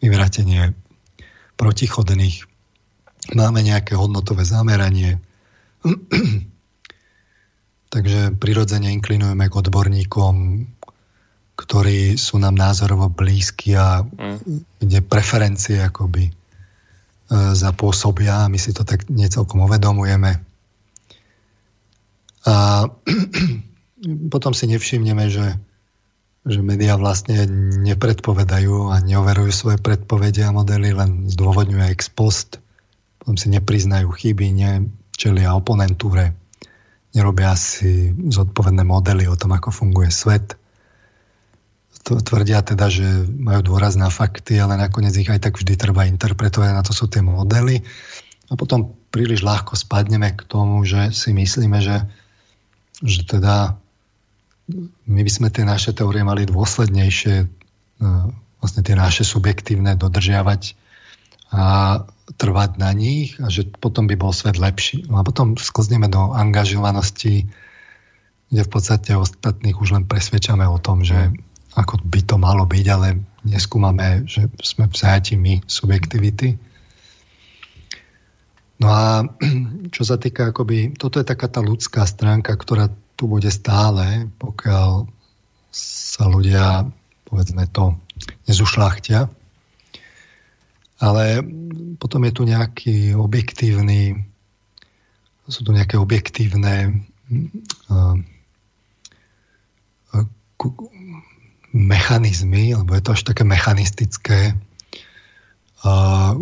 vyvratenie 0.00 0.72
protichodných. 1.60 2.48
Máme 3.36 3.60
nejaké 3.60 3.92
hodnotové 3.94 4.48
zameranie, 4.48 5.20
Takže 7.88 8.36
prirodzene 8.36 8.92
inklinujeme 8.92 9.48
k 9.48 9.58
odborníkom, 9.64 10.34
ktorí 11.56 12.20
sú 12.20 12.36
nám 12.36 12.54
názorovo 12.54 13.08
blízki 13.08 13.74
a 13.74 14.04
mm. 14.04 14.38
kde 14.84 14.98
preferencie 15.00 15.80
akoby 15.80 16.28
e, 16.28 16.32
zapôsobia 17.56 18.46
my 18.52 18.60
si 18.60 18.76
to 18.76 18.84
tak 18.84 19.08
niecelkom 19.08 19.64
uvedomujeme. 19.64 20.36
A 22.44 22.54
potom 24.06 24.54
si 24.54 24.70
nevšimneme, 24.70 25.26
že, 25.30 25.58
že 26.46 26.60
médiá 26.62 26.94
vlastne 26.94 27.46
nepredpovedajú 27.82 28.94
a 28.94 29.02
neoverujú 29.02 29.50
svoje 29.50 29.78
predpovede 29.82 30.46
a 30.46 30.54
modely, 30.54 30.94
len 30.94 31.26
zdôvodňujú 31.26 31.82
ex 31.90 32.08
post. 32.12 32.62
Potom 33.18 33.34
si 33.34 33.50
nepriznajú 33.50 34.08
chyby, 34.08 34.46
ne, 34.54 34.72
čelia 35.18 35.52
oponentúre, 35.58 36.38
nerobia 37.12 37.58
si 37.58 38.14
zodpovedné 38.14 38.86
modely 38.86 39.26
o 39.26 39.34
tom, 39.34 39.50
ako 39.52 39.74
funguje 39.74 40.14
svet. 40.14 40.54
tvrdia 42.06 42.62
teda, 42.62 42.86
že 42.88 43.04
majú 43.26 43.74
dôraz 43.74 43.98
na 43.98 44.08
fakty, 44.08 44.56
ale 44.62 44.78
nakoniec 44.78 45.12
ich 45.18 45.28
aj 45.28 45.42
tak 45.42 45.58
vždy 45.58 45.74
treba 45.74 46.06
interpretovať, 46.06 46.70
na 46.70 46.86
to 46.86 46.94
sú 46.94 47.10
tie 47.10 47.20
modely. 47.20 47.82
A 48.48 48.56
potom 48.56 48.96
príliš 49.12 49.44
ľahko 49.44 49.76
spadneme 49.76 50.32
k 50.32 50.40
tomu, 50.48 50.80
že 50.86 51.12
si 51.12 51.36
myslíme, 51.36 51.84
že, 51.84 52.08
že 53.04 53.28
teda 53.28 53.76
my 55.08 55.20
by 55.24 55.30
sme 55.32 55.48
tie 55.48 55.64
naše 55.64 55.96
teórie 55.96 56.20
mali 56.20 56.44
dôslednejšie, 56.44 57.34
e, 57.40 57.46
vlastne 58.60 58.82
tie 58.84 58.92
naše 58.92 59.24
subjektívne 59.24 59.96
dodržiavať 59.96 60.76
a 61.48 61.64
trvať 62.36 62.76
na 62.76 62.92
nich 62.92 63.40
a 63.40 63.48
že 63.48 63.64
potom 63.64 64.04
by 64.04 64.20
bol 64.20 64.36
svet 64.36 64.60
lepší. 64.60 65.08
No 65.08 65.16
a 65.16 65.24
potom 65.24 65.56
sklzneme 65.56 66.12
do 66.12 66.36
angažovanosti, 66.36 67.48
kde 68.52 68.62
v 68.64 68.70
podstate 68.70 69.16
ostatných 69.16 69.80
už 69.80 69.96
len 69.96 70.04
presvedčame 70.04 70.68
o 70.68 70.76
tom, 70.76 71.00
že 71.00 71.32
ako 71.72 72.04
by 72.04 72.20
to 72.28 72.36
malo 72.36 72.68
byť, 72.68 72.86
ale 72.92 73.24
neskúmame, 73.48 74.28
že 74.28 74.52
sme 74.60 74.92
v 74.92 74.94
zajati 74.96 75.40
my 75.40 75.64
subjektivity. 75.64 76.60
No 78.84 78.88
a 78.92 79.24
čo 79.96 80.02
sa 80.04 80.20
týka, 80.20 80.52
akoby, 80.52 80.92
toto 81.00 81.16
je 81.16 81.24
taká 81.24 81.48
tá 81.48 81.64
ľudská 81.64 82.04
stránka, 82.04 82.52
ktorá 82.52 82.92
tu 83.18 83.26
bude 83.26 83.50
stále, 83.50 84.30
pokiaľ 84.38 85.10
sa 85.74 86.30
ľudia, 86.30 86.86
povedzme 87.26 87.66
to, 87.66 87.98
nezušlachtia. 88.46 89.26
Ale 91.02 91.42
potom 91.98 92.22
je 92.22 92.32
tu 92.32 92.42
nejaký 92.46 93.18
objektívny, 93.18 94.22
sú 95.50 95.66
tu 95.66 95.74
nejaké 95.74 95.98
objektívne 95.98 97.06
uh, 97.90 98.14
mechanizmy, 101.74 102.74
alebo 102.74 102.94
je 102.94 103.02
to 103.02 103.14
až 103.18 103.22
také 103.26 103.42
mechanistické, 103.42 104.54
uh, 105.82 106.32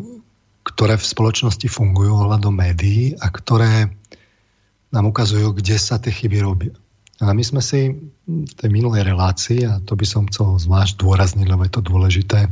ktoré 0.64 1.00
v 1.00 1.08
spoločnosti 1.08 1.68
fungujú 1.72 2.20
ohľadom 2.20 2.52
médií 2.52 3.16
a 3.16 3.32
ktoré 3.32 3.92
nám 4.96 5.12
ukazujú, 5.12 5.52
kde 5.52 5.76
sa 5.76 6.00
tie 6.00 6.08
chyby 6.08 6.40
robia. 6.40 6.72
A 7.20 7.32
my 7.32 7.44
sme 7.44 7.60
si 7.60 7.92
v 8.28 8.52
tej 8.56 8.68
minulej 8.72 9.04
relácii, 9.04 9.64
a 9.68 9.80
to 9.84 9.96
by 9.96 10.04
som 10.08 10.28
chcel 10.28 10.56
zvlášť 10.56 11.00
dôrazniť, 11.00 11.46
lebo 11.48 11.64
je 11.64 11.72
to 11.72 11.82
dôležité, 11.84 12.48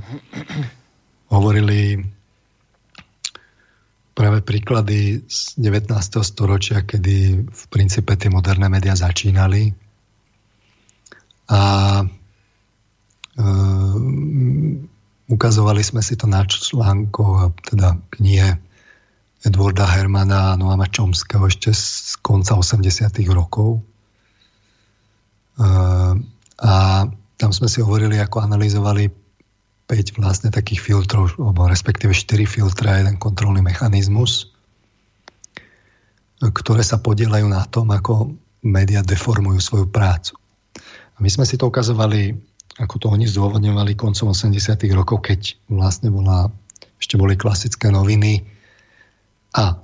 hovorili 1.28 2.04
práve 4.14 4.40
príklady 4.40 5.26
z 5.26 5.58
19. 5.58 5.90
storočia, 6.22 6.86
kedy 6.86 7.44
v 7.44 7.62
princípe 7.68 8.14
tie 8.14 8.30
moderné 8.30 8.70
médiá 8.70 8.94
začínali. 8.94 9.74
A 11.50 11.60
e, 12.00 13.46
ukazovali 15.28 15.82
sme 15.84 16.00
si 16.00 16.14
to 16.16 16.24
na 16.30 16.46
článkoch 16.46 17.36
a 17.42 17.46
teda 17.68 18.00
knihe 18.16 18.56
Edwarda 19.44 19.84
Hermana 19.84 20.52
a 20.52 20.56
Noama 20.56 20.88
Chomského 20.88 21.44
ešte 21.44 21.68
z 21.76 22.16
konca 22.24 22.56
80. 22.56 23.12
rokov. 23.28 23.84
A 26.64 27.04
tam 27.36 27.50
sme 27.52 27.68
si 27.68 27.84
hovorili, 27.84 28.16
ako 28.16 28.40
analyzovali 28.40 29.12
5 29.84 30.16
vlastne 30.16 30.48
takých 30.48 30.80
filtrov, 30.80 31.36
alebo 31.36 31.68
respektíve 31.68 32.16
4 32.16 32.48
filtre 32.48 32.88
a 32.88 33.04
jeden 33.04 33.20
kontrolný 33.20 33.60
mechanizmus, 33.60 34.48
ktoré 36.40 36.80
sa 36.80 36.96
podielajú 37.04 37.44
na 37.44 37.68
tom, 37.68 37.92
ako 37.92 38.32
média 38.64 39.04
deformujú 39.04 39.60
svoju 39.60 39.92
prácu. 39.92 40.40
A 41.14 41.20
my 41.20 41.28
sme 41.28 41.44
si 41.44 41.60
to 41.60 41.68
ukazovali, 41.68 42.32
ako 42.80 42.96
to 42.96 43.06
oni 43.12 43.28
zdôvodňovali 43.28 43.92
koncom 43.92 44.32
80. 44.32 44.56
rokov, 44.96 45.20
keď 45.20 45.60
vlastne 45.68 46.08
bola, 46.08 46.48
ešte 46.96 47.20
boli 47.20 47.36
klasické 47.36 47.92
noviny, 47.92 48.53
a 49.54 49.78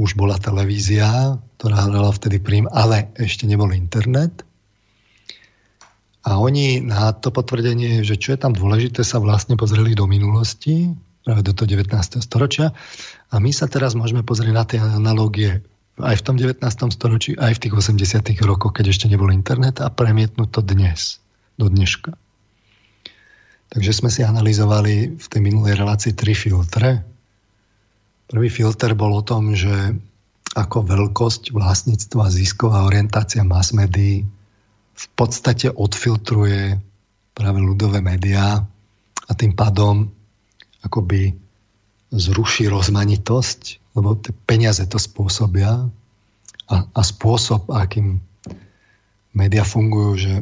už 0.00 0.16
bola 0.16 0.40
televízia, 0.40 1.36
ktorá 1.58 1.90
hrala 1.90 2.14
vtedy 2.14 2.40
prím, 2.40 2.70
ale 2.70 3.12
ešte 3.18 3.44
nebol 3.44 3.68
internet. 3.74 4.46
A 6.24 6.40
oni 6.40 6.80
na 6.80 7.12
to 7.12 7.34
potvrdenie, 7.34 8.00
že 8.06 8.16
čo 8.16 8.32
je 8.32 8.38
tam 8.40 8.56
dôležité, 8.56 9.04
sa 9.04 9.20
vlastne 9.20 9.60
pozreli 9.60 9.92
do 9.92 10.08
minulosti, 10.08 10.94
práve 11.24 11.44
do 11.44 11.52
toho 11.52 11.68
19. 11.68 11.90
storočia. 12.22 12.72
A 13.28 13.36
my 13.40 13.52
sa 13.52 13.68
teraz 13.68 13.92
môžeme 13.92 14.24
pozrieť 14.24 14.54
na 14.54 14.64
tie 14.64 14.78
analogie 14.80 15.60
aj 16.00 16.16
v 16.16 16.24
tom 16.24 16.36
19. 16.40 16.64
storočí, 16.96 17.36
aj 17.36 17.60
v 17.60 17.62
tých 17.68 17.74
80. 17.76 18.24
rokoch, 18.48 18.72
keď 18.72 18.92
ešte 18.92 19.06
nebol 19.08 19.28
internet 19.28 19.84
a 19.84 19.92
premietnúť 19.92 20.48
to 20.48 20.60
dnes, 20.64 21.20
do 21.60 21.68
dneška. 21.68 22.16
Takže 23.70 23.92
sme 23.92 24.10
si 24.10 24.24
analyzovali 24.24 25.20
v 25.20 25.26
tej 25.28 25.40
minulej 25.44 25.78
relácii 25.78 26.16
tri 26.16 26.32
filtre. 26.34 27.04
Prvý 28.30 28.46
filter 28.46 28.94
bol 28.94 29.10
o 29.18 29.26
tom, 29.26 29.58
že 29.58 29.98
ako 30.54 30.86
veľkosť 30.86 31.50
vlastníctva, 31.50 32.30
zisková 32.30 32.86
orientácia 32.86 33.42
mass 33.42 33.74
médií 33.74 34.22
v 34.94 35.06
podstate 35.18 35.70
odfiltruje 35.70 36.78
práve 37.34 37.58
ľudové 37.58 37.98
médiá 37.98 38.62
a 39.26 39.32
tým 39.34 39.54
pádom 39.54 40.10
akoby 40.86 41.34
zruší 42.10 42.66
rozmanitosť, 42.70 43.94
lebo 43.98 44.18
tie 44.18 44.34
peniaze 44.46 44.82
to 44.86 44.98
spôsobia 44.98 45.90
a, 46.70 46.76
a 46.86 47.00
spôsob, 47.02 47.70
akým 47.70 48.18
médiá 49.34 49.62
fungujú, 49.62 50.18
že, 50.18 50.34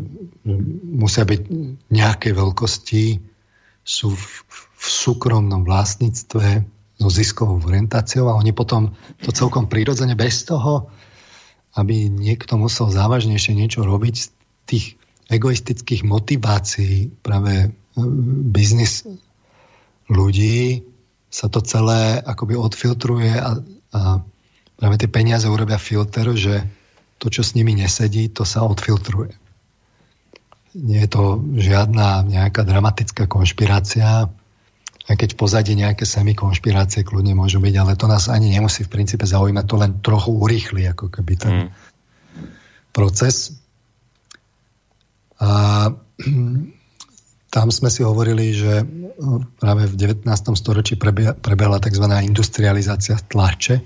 že 0.44 0.54
musia 0.88 1.24
byť 1.28 1.42
nejaké 1.92 2.32
veľkosti, 2.32 3.20
sú 3.84 4.12
v, 4.12 4.24
v 4.76 4.86
súkromnom 4.88 5.64
vlastníctve, 5.64 6.64
so 6.98 7.08
ziskovou 7.08 7.62
orientáciou 7.62 8.26
a 8.28 8.38
oni 8.38 8.50
potom 8.50 8.98
to 9.22 9.30
celkom 9.30 9.70
prirodzene 9.70 10.18
bez 10.18 10.42
toho, 10.42 10.90
aby 11.78 12.10
niekto 12.10 12.58
musel 12.58 12.90
závažnejšie 12.90 13.54
niečo 13.54 13.86
robiť 13.86 14.14
z 14.18 14.26
tých 14.66 14.84
egoistických 15.30 16.02
motivácií 16.02 17.22
práve 17.22 17.54
e, 17.54 17.68
biznis 18.50 19.06
ľudí 20.10 20.82
sa 21.28 21.46
to 21.52 21.60
celé 21.60 22.18
akoby 22.18 22.56
odfiltruje 22.56 23.36
a, 23.36 23.60
a 23.94 24.00
práve 24.80 24.96
tie 24.96 25.10
peniaze 25.12 25.44
urobia 25.44 25.76
filter, 25.76 26.32
že 26.32 26.64
to, 27.20 27.28
čo 27.28 27.44
s 27.44 27.52
nimi 27.52 27.76
nesedí, 27.76 28.32
to 28.32 28.48
sa 28.48 28.64
odfiltruje. 28.64 29.36
Nie 30.78 31.04
je 31.04 31.10
to 31.10 31.42
žiadna 31.58 32.24
nejaká 32.24 32.64
dramatická 32.64 33.28
konšpirácia, 33.28 34.30
aj 35.08 35.16
keď 35.16 35.28
v 35.34 35.40
pozadí 35.40 35.72
nejaké 35.72 36.04
semi 36.04 36.36
konšpirácie 36.36 37.00
kľudne 37.00 37.32
môžu 37.32 37.64
byť, 37.64 37.74
ale 37.80 37.96
to 37.96 38.04
nás 38.04 38.28
ani 38.28 38.52
nemusí 38.52 38.84
v 38.84 38.92
princípe 38.92 39.24
zaujímať, 39.24 39.64
to 39.64 39.76
len 39.80 39.92
trochu 40.04 40.36
urýchli 40.36 40.84
ako 40.84 41.08
keby 41.08 41.32
ten 41.40 41.54
mm. 41.64 41.68
proces. 42.92 43.56
A 45.40 45.50
tam 47.56 47.66
sme 47.72 47.88
si 47.88 48.04
hovorili, 48.04 48.52
že 48.52 48.84
no, 48.84 49.48
práve 49.56 49.88
v 49.88 49.96
19. 49.96 50.28
storočí 50.52 51.00
prebehla 51.00 51.80
tzv. 51.80 52.04
industrializácia 52.20 53.16
tlače. 53.16 53.80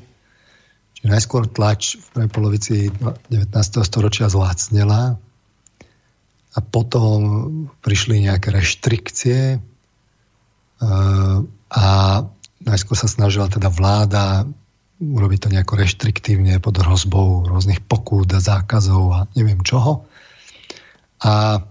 Čiže 0.99 1.07
najskôr 1.07 1.47
tlač 1.47 2.03
v 2.03 2.07
prvej 2.19 2.31
polovici 2.35 2.75
19. 2.91 3.47
storočia 3.87 4.27
zlácnela 4.27 5.23
a 6.53 6.59
potom 6.61 7.19
prišli 7.81 8.27
nejaké 8.27 8.51
reštrikcie, 8.51 9.63
a 11.73 11.85
najskôr 12.66 12.97
sa 12.99 13.07
snažila 13.07 13.47
teda 13.47 13.71
vláda 13.71 14.47
urobiť 15.03 15.38
to 15.42 15.49
nejako 15.51 15.75
reštriktívne 15.83 16.62
pod 16.62 16.79
hrozbou 16.79 17.47
rôznych 17.47 17.83
pokút 17.83 18.31
a 18.35 18.38
zákazov 18.38 19.03
a 19.11 19.18
neviem 19.35 19.59
čoho. 19.66 20.07
A 21.23 21.62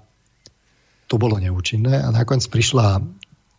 to 1.07 1.15
bolo 1.15 1.39
neúčinné 1.39 1.99
a 1.99 2.11
nakoniec 2.11 2.47
prišla 2.47 2.99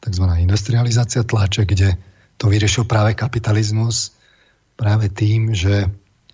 tzv. 0.04 0.24
industrializácia 0.40 1.24
tlače, 1.24 1.64
kde 1.64 1.96
to 2.36 2.52
vyriešil 2.52 2.84
práve 2.84 3.16
kapitalizmus 3.16 4.12
práve 4.76 5.12
tým, 5.12 5.52
že 5.52 5.88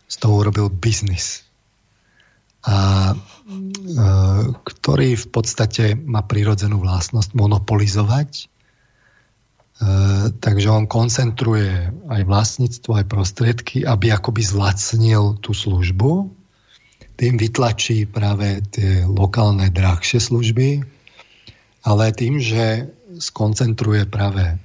z 0.09 0.15
toho 0.19 0.41
urobil 0.41 0.71
biznis. 0.71 1.43
A 2.65 3.13
e, 3.13 3.17
ktorý 4.57 5.15
v 5.15 5.27
podstate 5.31 5.95
má 5.95 6.23
prirodzenú 6.25 6.81
vlastnosť 6.81 7.35
monopolizovať 7.39 8.31
Eh, 8.47 8.58
takže 10.43 10.69
on 10.75 10.91
koncentruje 10.91 11.95
aj 12.11 12.23
vlastníctvo, 12.27 12.99
aj 12.99 13.07
prostriedky, 13.07 13.87
aby 13.87 14.11
akoby 14.11 14.43
zlacnil 14.43 15.39
tú 15.39 15.55
službu. 15.55 16.35
Tým 17.19 17.35
vytlačí 17.39 18.07
práve 18.07 18.63
tie 18.75 19.07
lokálne 19.07 19.71
drahšie 19.71 20.19
služby, 20.19 20.83
ale 21.87 22.05
tým, 22.15 22.43
že 22.43 22.91
skoncentruje 23.19 24.07
práve 24.07 24.59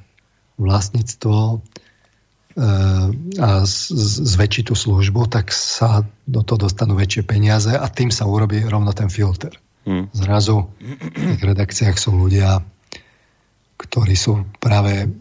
vlastníctvo 0.57 1.37
eh, 1.57 3.09
a 3.41 3.49
zväčší 3.65 4.69
tú 4.69 4.75
službu, 4.77 5.29
tak 5.29 5.49
sa 5.49 6.05
do 6.25 6.41
toho 6.45 6.69
dostanú 6.69 6.97
väčšie 6.97 7.25
peniaze 7.25 7.73
a 7.73 7.85
tým 7.89 8.13
sa 8.13 8.29
urobí 8.29 8.61
rovno 8.65 8.93
ten 8.93 9.09
filter. 9.09 9.57
Hmm. 9.83 10.07
Zrazu 10.15 10.71
v 10.79 11.37
tých 11.37 11.43
redakciách 11.43 11.97
sú 11.99 12.15
ľudia, 12.15 12.63
ktorí 13.83 14.15
sú 14.15 14.47
práve 14.57 15.11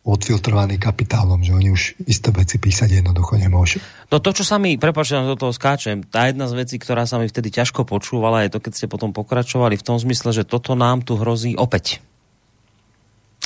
odfiltrovaní 0.00 0.80
kapitálom, 0.80 1.44
že 1.44 1.52
oni 1.52 1.68
už 1.70 2.00
isté 2.08 2.32
veci 2.32 2.56
písať 2.56 3.04
jednoducho 3.04 3.36
nemôžu. 3.36 3.78
No 4.08 4.16
to, 4.16 4.32
čo 4.32 4.48
sa 4.48 4.56
mi, 4.56 4.80
prepáčte, 4.80 5.20
do 5.20 5.36
toho 5.36 5.52
skáčem, 5.52 6.00
tá 6.08 6.24
jedna 6.26 6.48
z 6.48 6.56
vecí, 6.56 6.80
ktorá 6.80 7.04
sa 7.04 7.20
mi 7.20 7.28
vtedy 7.28 7.52
ťažko 7.52 7.84
počúvala, 7.84 8.48
je 8.48 8.56
to, 8.56 8.64
keď 8.64 8.72
ste 8.72 8.86
potom 8.88 9.12
pokračovali 9.12 9.76
v 9.76 9.84
tom 9.84 10.00
zmysle, 10.00 10.32
že 10.32 10.48
toto 10.48 10.72
nám 10.72 11.04
tu 11.04 11.20
hrozí 11.20 11.52
opäť. 11.52 12.00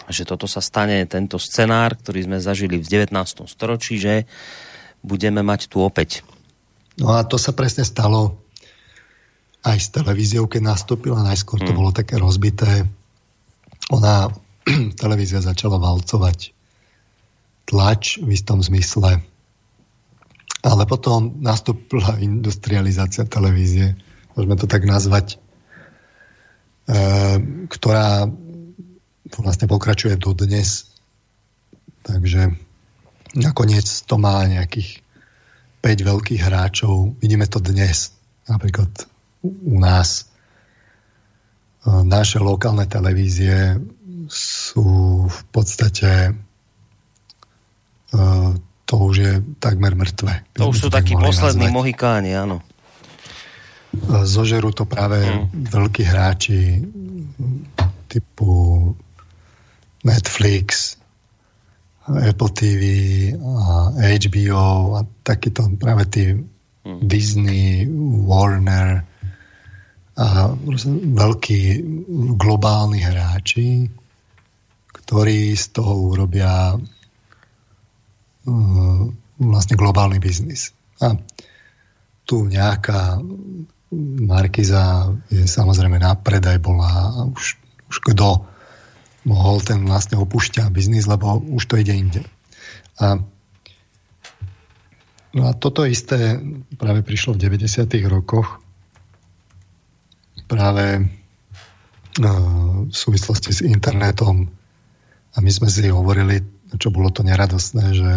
Že 0.06 0.30
toto 0.30 0.46
sa 0.46 0.62
stane, 0.62 1.02
tento 1.10 1.42
scenár, 1.42 1.98
ktorý 1.98 2.30
sme 2.30 2.38
zažili 2.38 2.78
v 2.78 2.86
19. 2.86 3.10
storočí, 3.50 3.98
že 3.98 4.30
budeme 5.02 5.42
mať 5.42 5.66
tu 5.66 5.82
opäť. 5.82 6.22
No 7.02 7.18
a 7.18 7.26
to 7.26 7.34
sa 7.34 7.50
presne 7.50 7.82
stalo 7.82 8.38
aj 9.66 9.78
s 9.80 9.88
televíziou, 9.90 10.46
keď 10.46 10.70
nastúpila. 10.70 11.24
Najskôr 11.24 11.58
to 11.66 11.74
hmm. 11.74 11.78
bolo 11.82 11.90
také 11.90 12.14
rozbité. 12.20 12.86
Ona 13.90 14.30
televízia 15.02 15.44
začala 15.44 15.76
valcovať 15.76 16.54
tlač 17.64 18.20
v 18.20 18.28
istom 18.32 18.60
zmysle. 18.60 19.20
Ale 20.64 20.82
potom 20.88 21.40
nastúpila 21.40 22.16
industrializácia 22.24 23.28
televízie, 23.28 23.96
môžeme 24.36 24.56
to 24.56 24.64
tak 24.64 24.84
nazvať, 24.88 25.36
e, 26.88 26.96
ktorá 27.68 28.28
vlastne 29.40 29.66
pokračuje 29.68 30.16
dodnes. 30.20 30.88
Takže 32.04 32.52
nakoniec 33.36 33.88
to 34.04 34.14
má 34.20 34.44
nejakých 34.44 35.00
5 35.80 36.08
veľkých 36.08 36.40
hráčov. 36.40 37.16
Vidíme 37.20 37.48
to 37.48 37.60
dnes. 37.60 38.12
Napríklad 38.48 38.88
u 39.44 39.76
nás 39.80 40.24
e, 40.24 40.24
naše 42.04 42.40
lokálne 42.40 42.88
televízie 42.88 43.80
sú 44.28 44.86
v 45.26 45.40
podstate 45.52 46.34
uh, 48.14 48.52
to 48.84 48.94
už 49.00 49.16
je 49.16 49.32
takmer 49.58 49.96
mŕtve. 49.96 50.44
To 50.60 50.68
už 50.70 50.86
sú 50.86 50.88
takí 50.92 51.16
poslední 51.16 51.72
nazvať. 51.72 51.78
mohikáni, 51.80 52.30
áno. 52.36 52.60
Uh, 53.94 54.22
zožerú 54.28 54.70
to 54.76 54.84
práve 54.84 55.24
mm. 55.24 55.72
veľkí 55.72 56.04
hráči 56.04 56.84
typu 58.06 58.92
Netflix, 60.04 61.00
Apple 62.04 62.52
TV 62.52 62.82
a 63.32 63.96
HBO 63.96 65.00
a 65.00 65.08
takýto 65.24 65.72
práve 65.80 66.04
tí 66.12 66.24
mm. 66.36 67.00
Disney, 67.00 67.88
Warner 68.28 69.00
a 70.14 70.52
veľkí 71.10 71.82
globálni 72.38 73.02
hráči, 73.02 73.90
ktorí 75.04 75.52
z 75.52 75.76
toho 75.76 76.16
urobia 76.16 76.72
uh, 76.72 76.80
vlastne 79.36 79.76
globálny 79.76 80.16
biznis. 80.16 80.72
A 81.04 81.12
tu 82.24 82.48
nejaká 82.48 83.20
Markiza 84.24 85.12
je 85.28 85.44
samozrejme 85.44 86.00
na 86.00 86.16
predaj 86.16 86.56
bola 86.58 87.12
už, 87.30 87.60
už 87.92 87.96
kto 88.10 88.48
mohol 89.28 89.60
ten 89.60 89.84
vlastne 89.84 90.16
opúšťa 90.16 90.72
biznis, 90.72 91.04
lebo 91.04 91.36
už 91.36 91.68
to 91.68 91.76
ide 91.76 91.92
inde. 91.92 92.24
A, 92.98 93.20
no 95.36 95.42
a 95.46 95.52
toto 95.52 95.84
isté 95.84 96.40
práve 96.80 97.04
prišlo 97.04 97.36
v 97.36 97.60
90. 97.60 97.92
rokoch 98.08 98.64
práve 100.48 101.04
uh, 101.04 102.88
v 102.88 102.94
súvislosti 102.94 103.52
s 103.52 103.60
internetom 103.60 104.48
a 105.34 105.42
my 105.42 105.50
sme 105.50 105.66
si 105.66 105.90
hovorili, 105.90 106.38
čo 106.78 106.94
bolo 106.94 107.10
to 107.10 107.26
neradosné, 107.26 107.84
že 107.90 108.12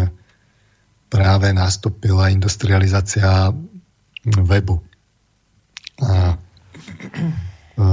práve 1.10 1.50
nastúpila 1.50 2.30
industrializácia 2.30 3.50
webu. 4.22 4.78
A 5.98 6.38
e, 7.74 7.84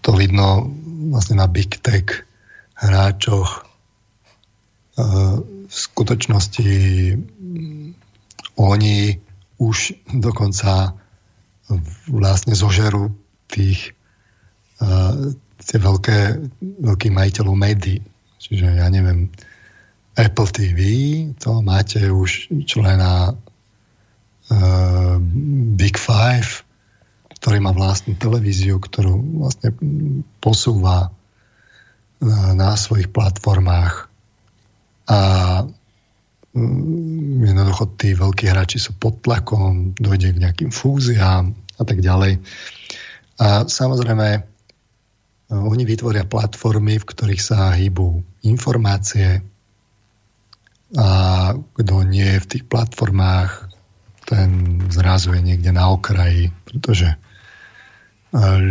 to 0.00 0.10
vidno 0.16 0.72
vlastne 1.12 1.36
na 1.36 1.46
big 1.50 1.76
tech 1.84 2.24
hráčoch. 2.80 3.60
E, 3.60 3.60
v 5.68 5.74
skutočnosti 5.74 6.72
oni 8.56 8.96
už 9.60 9.76
dokonca 10.16 10.96
vlastne 12.08 12.56
zožerú 12.56 13.12
tých 13.52 13.92
e, 15.68 15.72
tie 15.72 15.76
veľké, 15.76 16.18
veľkých 16.80 17.12
majiteľov 17.12 17.52
médií. 17.52 18.00
Čiže 18.40 18.80
ja 18.80 18.88
neviem, 18.88 19.28
Apple 20.16 20.48
TV, 20.50 20.80
to 21.36 21.60
máte 21.60 22.02
už 22.10 22.50
člena 22.66 23.36
uh, 24.50 25.14
Big 25.78 25.94
Five, 25.94 26.66
ktorý 27.38 27.62
má 27.62 27.70
vlastnú 27.70 28.18
televíziu, 28.18 28.82
ktorú 28.82 29.44
vlastne 29.44 29.70
posúva 30.42 31.06
uh, 31.06 32.50
na 32.56 32.74
svojich 32.74 33.14
platformách. 33.14 34.10
A 35.06 35.18
um, 36.56 37.44
jednoducho 37.44 37.92
tí 38.00 38.16
veľkí 38.16 38.50
hráči 38.50 38.82
sú 38.82 38.98
pod 38.98 39.22
tlakom, 39.22 39.94
dojde 39.94 40.34
k 40.34 40.42
nejakým 40.42 40.70
fúziám 40.74 41.54
a 41.78 41.82
tak 41.86 42.02
ďalej. 42.02 42.42
A 43.38 43.70
samozrejme, 43.70 44.47
oni 45.48 45.84
vytvoria 45.88 46.28
platformy, 46.28 47.00
v 47.00 47.08
ktorých 47.08 47.42
sa 47.42 47.72
hýbu 47.72 48.20
informácie 48.44 49.40
a 50.96 51.08
kto 51.56 51.94
nie 52.04 52.24
je 52.36 52.42
v 52.44 52.50
tých 52.56 52.64
platformách, 52.68 53.68
ten 54.28 54.80
zrazu 54.92 55.32
je 55.36 55.40
niekde 55.40 55.72
na 55.72 55.88
okraji, 55.88 56.52
pretože 56.68 57.16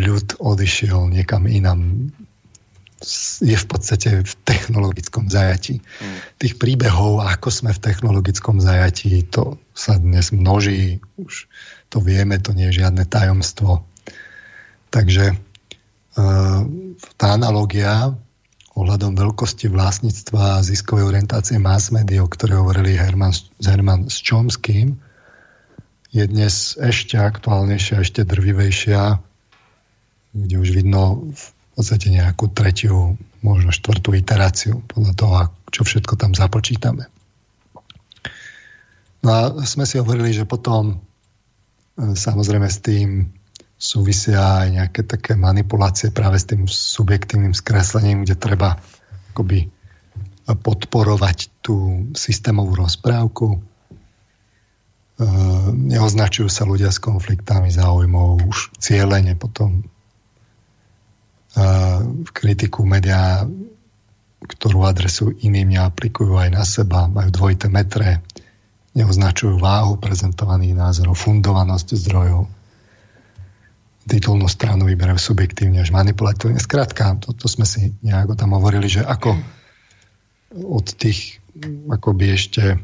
ľud 0.05 0.37
odišiel 0.37 1.09
niekam 1.09 1.49
inam. 1.49 2.13
Je 3.41 3.53
v 3.53 3.67
podstate 3.69 4.25
v 4.25 4.33
technologickom 4.41 5.29
zajatí. 5.29 5.81
Mm. 5.81 6.17
Tých 6.41 6.57
príbehov, 6.57 7.21
ako 7.21 7.53
sme 7.53 7.69
v 7.69 7.81
technologickom 7.81 8.57
zajatí, 8.57 9.21
to 9.29 9.61
sa 9.77 10.01
dnes 10.01 10.33
množí. 10.33 10.97
Už 11.21 11.45
to 11.93 12.01
vieme, 12.01 12.41
to 12.41 12.57
nie 12.57 12.69
je 12.73 12.81
žiadne 12.81 13.05
tajomstvo. 13.05 13.85
Takže 14.89 15.37
tá 16.17 17.27
analogia 17.29 18.17
ohľadom 18.77 19.17
veľkosti 19.17 19.73
vlastníctva 19.73 20.61
a 20.61 20.65
ziskovej 20.65 21.09
orientácie 21.09 21.57
mass 21.57 21.89
media, 21.89 22.21
o 22.21 22.29
ktorej 22.29 22.61
hovorili 22.61 22.93
Herman, 22.93 23.33
Herman 23.61 24.09
s 24.09 24.21
Čomským, 24.21 24.97
je 26.13 26.23
dnes 26.25 26.77
ešte 26.77 27.17
aktuálnejšia, 27.17 28.05
ešte 28.05 28.21
drvivejšia, 28.25 29.17
kde 30.33 30.55
už 30.61 30.69
vidno 30.77 31.33
v 31.33 31.45
podstate 31.77 32.13
nejakú 32.13 32.49
tretiu, 32.53 33.17
možno 33.41 33.69
štvrtú 33.73 34.17
iteráciu 34.17 34.81
podľa 34.89 35.13
toho, 35.13 35.33
čo 35.73 35.81
všetko 35.85 36.13
tam 36.17 36.33
započítame. 36.33 37.09
No 39.25 39.29
a 39.29 39.41
sme 39.65 39.85
si 39.85 39.97
hovorili, 39.97 40.33
že 40.33 40.45
potom 40.45 40.93
e, 40.93 40.95
samozrejme 42.13 42.69
s 42.69 42.79
tým 42.81 43.29
súvisia 43.77 44.65
aj 44.65 44.67
nejaké 44.73 45.01
také 45.05 45.37
manipulácie 45.37 46.09
práve 46.09 46.41
s 46.41 46.49
tým 46.49 46.65
subjektívnym 46.65 47.53
skreslením, 47.53 48.25
kde 48.25 48.35
treba 48.35 48.81
akoby 49.33 49.69
podporovať 50.49 51.61
tú 51.61 52.09
systémovú 52.17 52.73
rozprávku. 52.73 53.47
E, 53.53 53.59
neoznačujú 55.93 56.49
sa 56.49 56.65
ľudia 56.65 56.89
s 56.89 56.97
konfliktami 56.97 57.69
záujmov 57.69 58.49
už 58.49 58.73
cieľene 58.81 59.37
potom 59.37 59.85
v 62.23 62.29
kritiku 62.37 62.85
médiá, 62.85 63.41
ktorú 64.45 64.85
adresujú 64.85 65.41
iným, 65.41 65.73
neaplikujú 65.73 66.37
aj 66.37 66.49
na 66.53 66.61
seba, 66.61 67.09
majú 67.09 67.33
dvojité 67.33 67.65
metre, 67.65 68.21
neoznačujú 68.93 69.57
váhu 69.57 69.97
prezentovaných 69.97 70.77
názorov, 70.77 71.17
fundovanosť 71.17 71.97
zdrojov 71.97 72.56
titulnú 74.07 74.47
stranu 74.47 74.87
vyberajú 74.87 75.19
subjektívne 75.19 75.83
až 75.83 75.91
manipulatívne. 75.91 76.57
Skrátka, 76.57 77.19
to, 77.19 77.35
to 77.35 77.51
sme 77.51 77.67
si 77.67 77.93
nejako 78.01 78.39
tam 78.39 78.55
hovorili, 78.55 78.87
že 78.87 79.03
ako 79.03 79.35
od 80.55 80.87
tých 80.95 81.43
akoby 81.91 82.25
ešte 82.33 82.79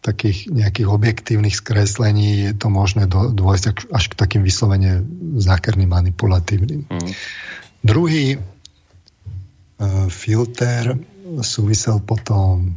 takých 0.00 0.48
nejakých 0.48 0.88
objektívnych 0.88 1.56
skreslení 1.56 2.48
je 2.48 2.52
to 2.56 2.72
možné 2.72 3.04
do, 3.04 3.32
dôjsť 3.32 3.92
až 3.92 4.04
k 4.08 4.14
takým 4.16 4.42
vyslovene 4.44 5.04
zákerným 5.36 5.92
manipulatívnym. 5.92 6.88
Mm. 6.88 7.12
Druhý 7.84 8.36
uh, 8.36 10.08
filter 10.08 10.96
súvisel 11.40 12.00
potom 12.04 12.76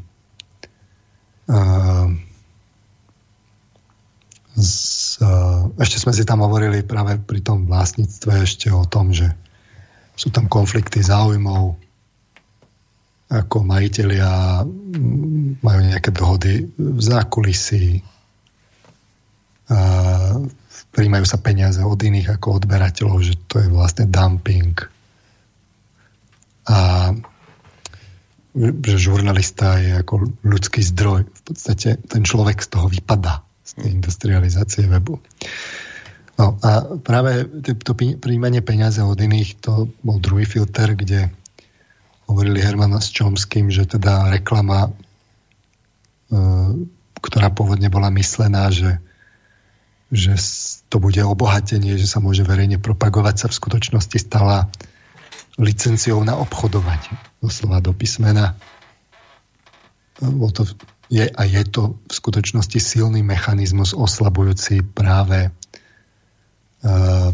s 1.44 2.24
s, 4.56 5.03
ešte 5.78 5.98
sme 6.00 6.14
si 6.16 6.24
tam 6.24 6.42
hovorili 6.42 6.82
práve 6.86 7.20
pri 7.20 7.44
tom 7.44 7.68
vlastníctve 7.68 8.32
ešte 8.46 8.68
o 8.72 8.88
tom, 8.88 9.12
že 9.12 9.30
sú 10.14 10.30
tam 10.30 10.46
konflikty 10.46 11.02
záujmov, 11.02 11.76
ako 13.34 13.58
majiteľia 13.66 14.62
majú 15.60 15.80
nejaké 15.82 16.14
dohody 16.14 16.70
v 16.78 17.02
zákulisí, 17.02 18.06
príjmajú 20.94 21.26
sa 21.26 21.42
peniaze 21.42 21.82
od 21.82 21.98
iných 21.98 22.38
ako 22.38 22.62
odberateľov, 22.62 23.18
že 23.26 23.34
to 23.50 23.58
je 23.58 23.68
vlastne 23.74 24.06
dumping. 24.06 24.78
A 26.70 26.78
že 28.86 28.96
žurnalista 29.02 29.82
je 29.82 29.98
ako 29.98 30.30
ľudský 30.46 30.86
zdroj. 30.86 31.26
V 31.26 31.42
podstate 31.42 31.98
ten 32.06 32.22
človek 32.22 32.62
z 32.62 32.70
toho 32.70 32.86
vypadá, 32.86 33.42
industrializácie 33.80 34.86
webu. 34.88 35.20
No 36.34 36.58
a 36.66 36.98
práve 37.00 37.46
to 37.86 37.94
príjmanie 37.96 38.66
peniaze 38.66 39.00
od 39.00 39.18
iných, 39.18 39.62
to 39.62 39.88
bol 40.02 40.18
druhý 40.18 40.50
filter, 40.50 40.98
kde 40.98 41.30
hovorili 42.26 42.58
Hermana 42.60 42.98
s 42.98 43.14
Čomským, 43.14 43.70
že 43.70 43.86
teda 43.86 44.34
reklama, 44.34 44.90
e, 44.90 44.92
ktorá 47.22 47.54
pôvodne 47.54 47.94
bola 47.94 48.10
myslená, 48.10 48.74
že 48.74 48.98
že 50.14 50.38
to 50.94 51.02
bude 51.02 51.18
obohatenie, 51.18 51.98
že 51.98 52.06
sa 52.06 52.22
môže 52.22 52.46
verejne 52.46 52.78
propagovať, 52.78 53.36
sa 53.36 53.48
v 53.50 53.58
skutočnosti 53.58 54.18
stala 54.22 54.70
licenciou 55.58 56.22
na 56.22 56.38
obchodovanie. 56.38 57.18
Doslova 57.42 57.82
do 57.82 57.98
písmena. 57.98 58.54
To 60.22 60.62
je, 61.14 61.30
a 61.30 61.42
je 61.46 61.62
to 61.70 62.02
v 62.10 62.12
skutočnosti 62.12 62.80
silný 62.82 63.22
mechanizmus 63.22 63.94
oslabujúci 63.94 64.82
práve 64.82 65.54
uh, 65.54 67.30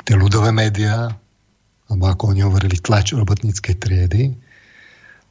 tie 0.00 0.14
ľudové 0.16 0.56
médiá, 0.56 1.12
alebo 1.92 2.04
ako 2.08 2.32
oni 2.32 2.40
hovorili, 2.40 2.80
tlač 2.80 3.12
robotníckej 3.12 3.76
triedy. 3.76 4.22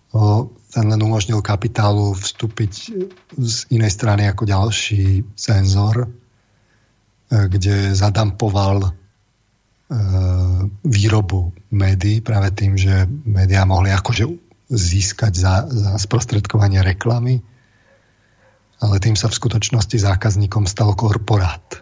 O, 0.09 0.49
ten 0.69 0.85
len 0.89 0.99
umožnil 0.99 1.39
kapitálu 1.39 2.17
vstúpiť 2.17 2.71
z 3.37 3.55
inej 3.71 3.91
strany 3.93 4.27
ako 4.27 4.43
ďalší 4.43 5.23
cenzor 5.39 6.09
E, 7.29 7.45
kde 7.45 7.93
zadampoval 7.93 8.89
e, 8.89 8.91
výrobu 10.81 11.53
médií 11.69 12.25
práve 12.25 12.49
tým, 12.57 12.73
že 12.73 13.05
médiá 13.05 13.69
mohli 13.69 13.93
akože 13.93 14.25
získať 14.73 15.33
za, 15.37 15.53
za 15.69 15.93
sprostredkovanie 16.01 16.81
reklamy, 16.81 17.45
ale 18.79 18.95
tým 19.03 19.15
sa 19.15 19.27
v 19.27 19.37
skutočnosti 19.37 19.99
zákazníkom 19.99 20.67
stal 20.67 20.95
korporát. 20.95 21.63
E, 21.75 21.79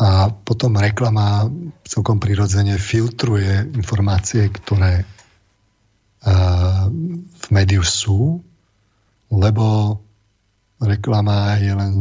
a 0.00 0.10
potom 0.32 0.76
reklama 0.80 1.48
celkom 1.84 2.16
prirodzene 2.16 2.80
filtruje 2.80 3.72
informácie, 3.76 4.48
ktoré 4.48 5.04
v 6.22 7.46
médiu 7.50 7.82
sú, 7.82 8.38
lebo 9.34 9.98
reklama 10.78 11.58
je 11.58 11.72
len 11.74 11.92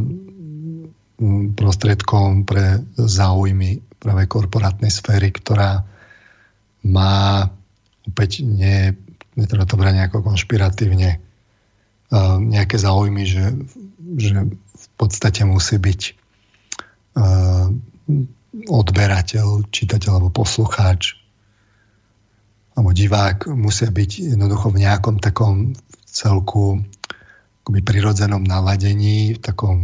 prostriedkom 1.53 2.45
pre 2.45 2.81
záujmy 2.97 3.81
práve 4.01 4.25
korporátnej 4.25 4.89
sféry, 4.89 5.29
ktorá 5.29 5.85
má 6.85 7.45
opäť 8.05 8.41
nie, 8.41 8.93
netreba 9.37 9.69
to 9.69 9.77
brať 9.77 9.93
nejako 10.01 10.25
konšpiratívne, 10.25 11.21
nejaké 12.39 12.75
záujmy, 12.75 13.23
že, 13.23 13.45
že 14.19 14.51
v 14.51 14.87
podstate 14.99 15.47
musí 15.47 15.79
byť 15.79 16.01
odberateľ, 18.67 19.71
čitateľ 19.71 20.11
alebo 20.11 20.43
poslucháč 20.43 21.15
alebo 22.75 22.95
divák 22.95 23.51
musia 23.51 23.91
byť 23.91 24.35
jednoducho 24.35 24.71
v 24.71 24.81
nejakom 24.87 25.19
takom 25.19 25.75
celku 26.07 26.83
akoby 27.61 27.79
prirodzenom 27.85 28.41
naladení, 28.41 29.37
v 29.37 29.39
takom 29.39 29.77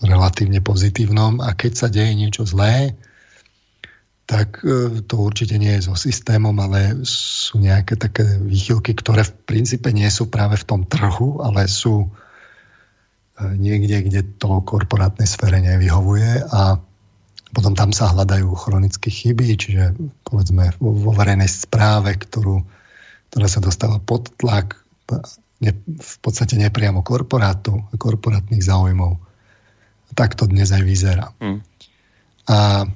relatívne 0.00 0.64
pozitívnom. 0.64 1.44
A 1.44 1.52
keď 1.52 1.72
sa 1.76 1.88
deje 1.92 2.16
niečo 2.16 2.48
zlé, 2.48 2.96
tak 4.32 4.64
e, 4.64 5.04
to 5.04 5.20
určite 5.20 5.60
nie 5.60 5.76
je 5.76 5.92
so 5.92 5.92
systémom, 5.92 6.56
ale 6.56 7.04
sú 7.04 7.60
nejaké 7.60 8.00
také 8.00 8.24
výchylky, 8.40 8.96
ktoré 8.96 9.28
v 9.28 9.36
princípe 9.44 9.92
nie 9.92 10.08
sú 10.08 10.32
práve 10.32 10.56
v 10.56 10.64
tom 10.64 10.80
trhu, 10.88 11.44
ale 11.44 11.68
sú 11.68 12.08
e, 12.08 13.44
niekde, 13.60 14.08
kde 14.08 14.24
to 14.40 14.64
korporátnej 14.64 15.28
sfére 15.28 15.60
nevyhovuje 15.60 16.48
a 16.48 16.80
potom 17.52 17.76
tam 17.76 17.92
sa 17.92 18.08
hľadajú 18.08 18.48
chronické 18.56 19.12
chyby, 19.12 19.60
čiže 19.60 19.92
povedzme 20.24 20.72
vo 20.80 21.12
verejnej 21.12 21.52
správe, 21.52 22.16
ktorú, 22.16 22.64
ktorá 23.28 23.46
sa 23.52 23.60
dostáva 23.60 24.00
pod 24.00 24.32
tlak 24.40 24.80
ne, 25.60 25.76
v 25.84 26.16
podstate 26.24 26.56
nepriamo 26.56 27.04
korporátu 27.04 27.84
a 27.92 27.94
korporátnych 28.00 28.64
záujmov. 28.64 29.20
Tak 30.16 30.40
to 30.40 30.48
dnes 30.48 30.72
aj 30.72 30.80
vyzerá. 30.80 31.36
Mm. 31.44 31.60
A 32.48 32.88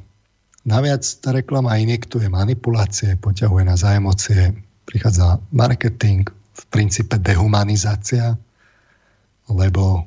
naviac 0.66 1.06
tá 1.22 1.30
reklama 1.30 1.78
injektuje 1.78 2.26
manipulácie, 2.26 3.14
poťahuje 3.16 3.64
na 3.64 3.76
zájemocie, 3.78 4.58
prichádza 4.84 5.38
marketing, 5.54 6.26
v 6.56 6.62
princípe 6.72 7.20
dehumanizácia, 7.20 8.34
lebo 9.52 9.84
e, 10.00 10.02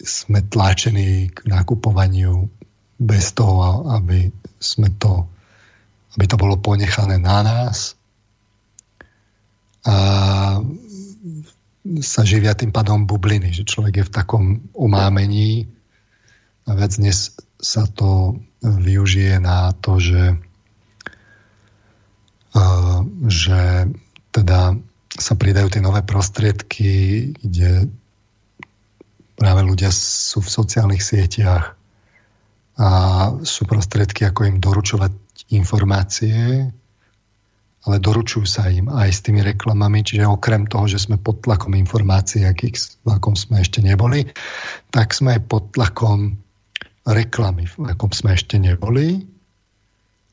sme 0.00 0.40
tlačení 0.48 1.28
k 1.28 1.44
nakupovaniu 1.44 2.48
bez 2.96 3.36
toho, 3.36 3.84
aby 3.92 4.32
sme 4.58 4.88
to 4.96 5.28
aby 6.16 6.24
to 6.28 6.36
bolo 6.36 6.60
ponechané 6.60 7.16
na 7.16 7.40
nás. 7.40 7.96
A 9.82 9.96
sa 12.04 12.22
živia 12.22 12.54
tým 12.54 12.70
pádom 12.70 13.08
bubliny, 13.08 13.50
že 13.50 13.66
človek 13.66 13.94
je 14.02 14.06
v 14.06 14.14
takom 14.14 14.44
umámení 14.76 15.66
a 16.68 16.78
viac 16.78 16.94
dnes 16.94 17.34
sa 17.58 17.90
to 17.90 18.38
využije 18.62 19.42
na 19.42 19.74
to, 19.74 19.98
že, 19.98 20.38
že 23.26 23.60
teda 24.30 24.78
sa 25.12 25.34
pridajú 25.36 25.68
tie 25.68 25.82
nové 25.84 26.00
prostriedky, 26.06 26.92
kde 27.36 27.90
práve 29.36 29.60
ľudia 29.66 29.90
sú 29.92 30.40
v 30.40 30.54
sociálnych 30.54 31.02
sieťach 31.02 31.76
a 32.80 32.88
sú 33.44 33.68
prostriedky, 33.68 34.24
ako 34.24 34.48
im 34.48 34.56
doručovať 34.62 35.12
informácie, 35.52 36.70
ale 37.82 37.96
doručujú 37.98 38.46
sa 38.46 38.70
im 38.70 38.86
aj 38.88 39.10
s 39.10 39.20
tými 39.26 39.42
reklamami, 39.42 40.06
čiže 40.06 40.24
okrem 40.24 40.70
toho, 40.70 40.86
že 40.86 41.02
sme 41.02 41.18
pod 41.18 41.42
tlakom 41.42 41.74
informácií, 41.74 42.46
akých, 42.46 43.02
v 43.02 43.08
akom 43.10 43.34
sme 43.34 43.60
ešte 43.60 43.82
neboli, 43.82 44.30
tak 44.94 45.12
sme 45.12 45.36
aj 45.36 45.40
pod 45.50 45.74
tlakom 45.74 46.38
reklamy, 47.06 47.66
v 47.66 47.90
akom 47.90 48.10
sme 48.14 48.38
ešte 48.38 48.58
neboli. 48.58 49.26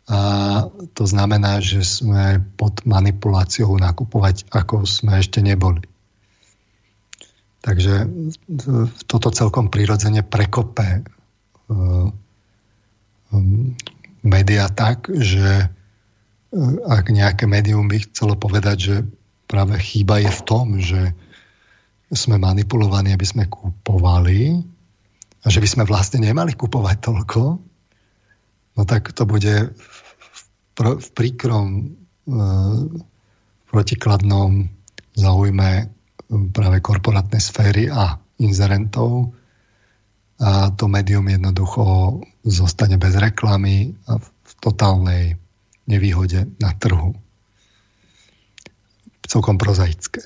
A 0.09 0.19
to 0.97 1.05
znamená, 1.05 1.61
že 1.61 1.85
sme 1.85 2.41
pod 2.57 2.81
manipuláciou 2.81 3.77
nakupovať, 3.77 4.49
ako 4.49 4.89
sme 4.89 5.21
ešte 5.21 5.41
neboli. 5.45 5.85
Takže 7.61 8.09
toto 9.05 9.29
celkom 9.29 9.69
prirodzene 9.69 10.25
prekope 10.25 11.03
uh, 11.03 12.07
um, 13.35 13.75
média 14.23 14.65
tak, 14.71 15.11
že 15.11 15.69
ak 16.89 17.05
nejaké 17.13 17.45
médium 17.45 17.85
by 17.85 18.09
chcelo 18.09 18.33
povedať, 18.33 18.77
že 18.79 18.95
práve 19.45 19.77
chyba 19.77 20.23
je 20.25 20.31
v 20.33 20.41
tom, 20.41 20.65
že 20.81 21.13
sme 22.09 22.41
manipulovaní, 22.41 23.13
aby 23.13 23.27
sme 23.27 23.45
kúpovali 23.45 24.65
a 25.39 25.47
že 25.47 25.63
by 25.63 25.67
sme 25.67 25.83
vlastne 25.87 26.19
nemali 26.19 26.55
kupovať 26.55 26.97
toľko, 26.99 27.41
no 28.75 28.81
tak 28.83 29.15
to 29.15 29.23
bude 29.23 29.71
v, 29.71 29.97
v, 30.75 30.79
v 30.99 31.09
príkrom 31.15 31.67
e, 31.75 31.83
protikladnom 33.69 34.67
záujme 35.15 35.91
práve 36.53 36.77
korporátnej 36.79 37.41
sféry 37.41 37.89
a 37.89 38.17
inzerentov 38.39 39.33
a 40.39 40.71
to 40.71 40.87
médium 40.87 41.27
jednoducho 41.27 41.83
zostane 42.47 42.95
bez 42.95 43.19
reklamy 43.19 43.91
a 44.07 44.15
v 44.23 44.51
totálnej 44.63 45.35
nevýhode 45.83 46.47
na 46.63 46.71
trhu. 46.79 47.11
Celkom 49.27 49.59
prozaické. 49.59 50.23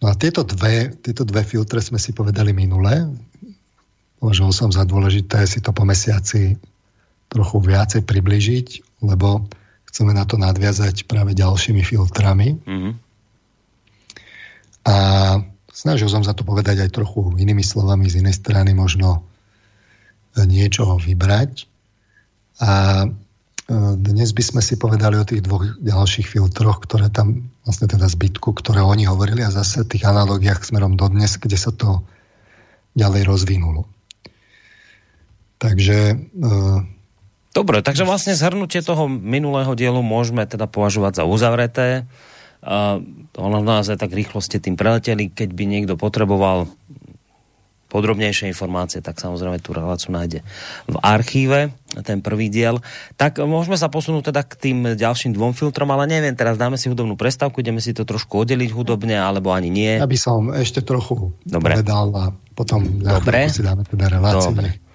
No 0.00 0.10
a 0.10 0.14
tieto 0.16 0.42
dve, 0.42 0.96
tieto 0.96 1.28
dve 1.28 1.44
filtre 1.44 1.84
sme 1.84 2.00
si 2.00 2.16
povedali 2.16 2.56
minule. 2.56 3.12
Považoval 4.26 4.50
som 4.50 4.74
za 4.74 4.82
dôležité 4.82 5.46
si 5.46 5.62
to 5.62 5.70
po 5.70 5.86
mesiaci 5.86 6.58
trochu 7.30 7.62
viacej 7.62 8.02
približiť, 8.02 8.98
lebo 9.06 9.46
chceme 9.86 10.10
na 10.10 10.26
to 10.26 10.34
nadviazať 10.34 11.06
práve 11.06 11.30
ďalšími 11.30 11.78
filtrami. 11.86 12.58
Mm-hmm. 12.58 12.92
A 14.90 14.96
snažil 15.70 16.10
som 16.10 16.26
sa 16.26 16.34
to 16.34 16.42
povedať 16.42 16.82
aj 16.82 16.90
trochu 16.90 17.38
inými 17.38 17.62
slovami, 17.62 18.10
z 18.10 18.26
inej 18.26 18.42
strany 18.42 18.74
možno 18.74 19.22
niečo 20.34 20.98
vybrať. 20.98 21.70
A 22.66 23.06
dnes 23.94 24.34
by 24.34 24.42
sme 24.42 24.58
si 24.58 24.74
povedali 24.74 25.22
o 25.22 25.28
tých 25.28 25.46
dvoch 25.46 25.62
ďalších 25.78 26.34
filtroch, 26.34 26.82
ktoré 26.82 27.14
tam, 27.14 27.46
vlastne 27.62 27.86
teda 27.86 28.10
zbytku, 28.10 28.58
ktoré 28.58 28.82
oni 28.82 29.06
hovorili 29.06 29.46
a 29.46 29.54
zase 29.54 29.86
tých 29.86 30.02
analogiách 30.02 30.66
smerom 30.66 30.98
do 30.98 31.06
dnes, 31.06 31.38
kde 31.38 31.54
sa 31.54 31.70
to 31.70 32.02
ďalej 32.98 33.22
rozvinulo. 33.22 33.86
Takže... 35.56 35.98
E, 36.20 36.96
Dobre, 37.56 37.80
takže 37.80 38.04
vlastne 38.04 38.36
zhrnutie 38.36 38.84
toho 38.84 39.08
minulého 39.08 39.72
dielu 39.72 40.04
môžeme 40.04 40.44
teda 40.44 40.68
považovať 40.68 41.22
za 41.22 41.24
uzavreté. 41.24 42.04
Uh, 42.60 43.00
ono 43.32 43.64
nás 43.64 43.88
aj 43.88 43.96
tak 43.96 44.12
rýchlo 44.12 44.44
ste 44.44 44.60
tým 44.60 44.76
preleteli, 44.76 45.32
keď 45.32 45.56
by 45.56 45.64
niekto 45.64 45.94
potreboval 45.96 46.68
podrobnejšie 47.86 48.50
informácie, 48.50 49.00
tak 49.00 49.16
samozrejme 49.16 49.62
tú 49.62 49.72
reláciu 49.72 50.12
nájde 50.12 50.42
v 50.90 50.96
archíve, 51.00 51.72
ten 52.04 52.20
prvý 52.20 52.50
diel. 52.50 52.82
Tak 53.16 53.40
môžeme 53.40 53.78
sa 53.78 53.86
posunúť 53.86 54.34
teda 54.34 54.42
k 54.44 54.52
tým 54.58 54.78
ďalším 54.98 55.32
dvom 55.32 55.56
filtrom, 55.56 55.88
ale 55.94 56.10
neviem, 56.10 56.34
teraz 56.34 56.58
dáme 56.58 56.76
si 56.76 56.90
hudobnú 56.90 57.16
prestávku, 57.16 57.62
ideme 57.62 57.80
si 57.80 57.96
to 57.96 58.04
trošku 58.04 58.42
oddeliť 58.42 58.68
hudobne, 58.74 59.16
alebo 59.16 59.54
ani 59.54 59.70
nie. 59.70 59.96
Aby 59.96 60.18
som 60.18 60.50
ešte 60.52 60.82
trochu 60.82 61.32
Dobre. 61.46 61.78
povedal 61.78 62.06
a 62.12 62.24
potom 62.52 63.00
Dobre. 63.00 63.48
si 63.48 63.62
dáme 63.62 63.86
teda 63.86 64.12
reláciu. 64.12 64.52
Dobre. 64.52 64.85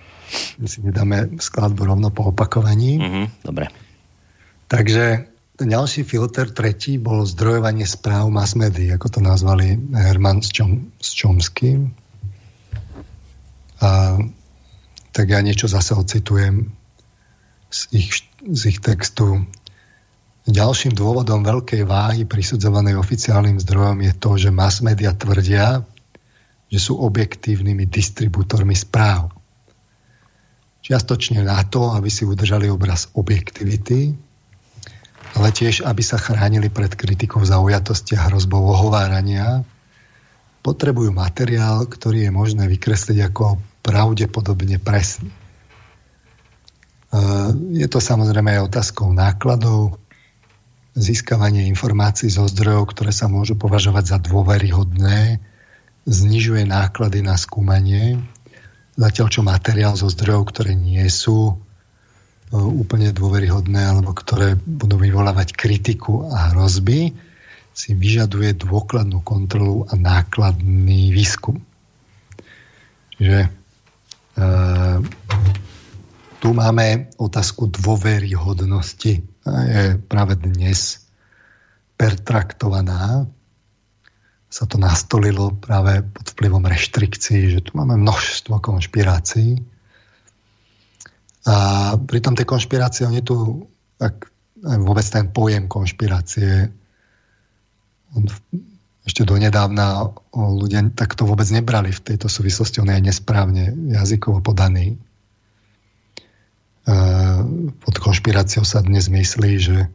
Si 0.61 0.79
nedáme 0.79 1.41
skladbu 1.41 1.85
rovno 1.85 2.09
po 2.13 2.31
opakovaní. 2.31 3.01
Mm-hmm. 3.01 3.25
Dobre. 3.43 3.65
Takže 4.71 5.27
ďalší 5.59 6.07
filter, 6.07 6.49
tretí, 6.49 6.95
bol 6.95 7.27
zdrojovanie 7.27 7.83
správ 7.83 8.31
mass 8.31 8.55
médií, 8.55 8.89
ako 8.93 9.07
to 9.07 9.19
nazvali 9.19 9.75
Herman 9.91 10.39
s, 10.39 10.49
Čom, 10.55 10.95
s 10.97 11.11
Čomským. 11.11 11.91
A, 13.81 14.17
tak 15.11 15.25
ja 15.27 15.43
niečo 15.43 15.67
zase 15.67 15.91
ocitujem 15.97 16.71
z 17.67 17.79
ich, 17.91 18.09
z 18.47 18.61
ich 18.71 18.79
textu. 18.79 19.43
Ďalším 20.47 20.95
dôvodom 20.95 21.45
veľkej 21.45 21.83
váhy 21.85 22.23
prisudzovanej 22.25 22.97
oficiálnym 22.97 23.61
zdrojom 23.61 24.01
je 24.07 24.13
to, 24.17 24.31
že 24.39 24.49
mass 24.55 24.81
media 24.81 25.13
tvrdia, 25.13 25.85
že 26.71 26.79
sú 26.79 26.95
objektívnymi 26.97 27.85
distribútormi 27.91 28.73
správ. 28.73 29.40
Čiastočne 30.81 31.45
na 31.45 31.61
to, 31.61 31.93
aby 31.93 32.09
si 32.09 32.25
udržali 32.25 32.65
obraz 32.65 33.13
objektivity, 33.13 34.17
ale 35.37 35.47
tiež, 35.53 35.85
aby 35.85 36.01
sa 36.01 36.17
chránili 36.17 36.67
pred 36.73 36.91
kritikou 36.97 37.45
zaujatosti 37.45 38.17
a 38.17 38.27
hrozbou 38.27 38.65
ohovárania, 38.65 39.63
potrebujú 40.61 41.13
materiál, 41.13 41.85
ktorý 41.85 42.29
je 42.29 42.31
možné 42.33 42.65
vykresliť 42.69 43.33
ako 43.33 43.61
pravdepodobne 43.81 44.77
presný. 44.77 45.29
E, 45.29 45.37
je 47.81 47.87
to 47.89 47.97
samozrejme 47.97 48.53
aj 48.57 48.69
otázkou 48.69 49.09
nákladov, 49.13 49.97
získavanie 50.93 51.65
informácií 51.71 52.27
zo 52.27 52.45
zdrojov, 52.45 52.91
ktoré 52.93 53.15
sa 53.15 53.31
môžu 53.31 53.55
považovať 53.55 54.03
za 54.11 54.17
dôveryhodné, 54.19 55.39
znižuje 56.03 56.67
náklady 56.67 57.23
na 57.23 57.39
skúmanie, 57.39 58.19
zatiaľ 58.95 59.27
čo 59.31 59.41
materiál 59.43 59.93
zo 59.95 60.11
zdrojov, 60.11 60.51
ktoré 60.51 60.75
nie 60.75 61.03
sú 61.11 61.51
e, 61.51 61.53
úplne 62.55 63.11
dôveryhodné 63.15 63.81
alebo 63.81 64.11
ktoré 64.15 64.55
budú 64.57 64.99
vyvolávať 64.99 65.55
kritiku 65.55 66.27
a 66.31 66.51
hrozby, 66.51 67.15
si 67.71 67.95
vyžaduje 67.95 68.55
dôkladnú 68.59 69.23
kontrolu 69.23 69.87
a 69.87 69.95
nákladný 69.95 71.15
výskum. 71.15 71.63
Čiže 73.15 73.61
Ehm, 74.37 75.03
tu 76.39 76.55
máme 76.55 77.11
otázku 77.19 77.67
dôveryhodnosti. 77.69 79.13
Je 79.45 79.83
práve 80.07 80.33
dnes 80.39 81.03
pertraktovaná. 81.99 83.27
Sa 84.51 84.67
to 84.67 84.75
nastolilo 84.75 85.55
práve 85.55 86.03
pod 86.03 86.27
vplyvom 86.35 86.67
reštrikcií, 86.67 87.55
že 87.55 87.63
tu 87.63 87.71
máme 87.79 87.95
množstvo 87.95 88.59
konšpirácií. 88.59 89.63
A 91.47 91.55
pritom 91.95 92.35
tie 92.35 92.43
konšpirácie, 92.43 93.07
oni 93.07 93.23
tu, 93.23 93.65
tak 93.95 94.27
vôbec 94.59 95.07
ten 95.07 95.31
pojem 95.31 95.71
konšpirácie, 95.71 96.67
on 98.11 98.27
ešte 99.01 99.25
donedávna 99.25 100.13
ľudia 100.35 100.85
tak 100.93 101.17
to 101.17 101.25
vôbec 101.25 101.49
nebrali 101.49 101.89
v 101.89 102.03
tejto 102.05 102.29
súvislosti, 102.29 102.85
on 102.85 102.93
je 102.93 103.01
nesprávne 103.01 103.73
jazykovo 103.97 104.45
podaný. 104.45 104.93
E, 104.93 104.97
pod 107.81 107.95
konšpiráciou 107.97 108.61
sa 108.61 108.85
dnes 108.85 109.09
myslí, 109.09 109.51
že 109.57 109.89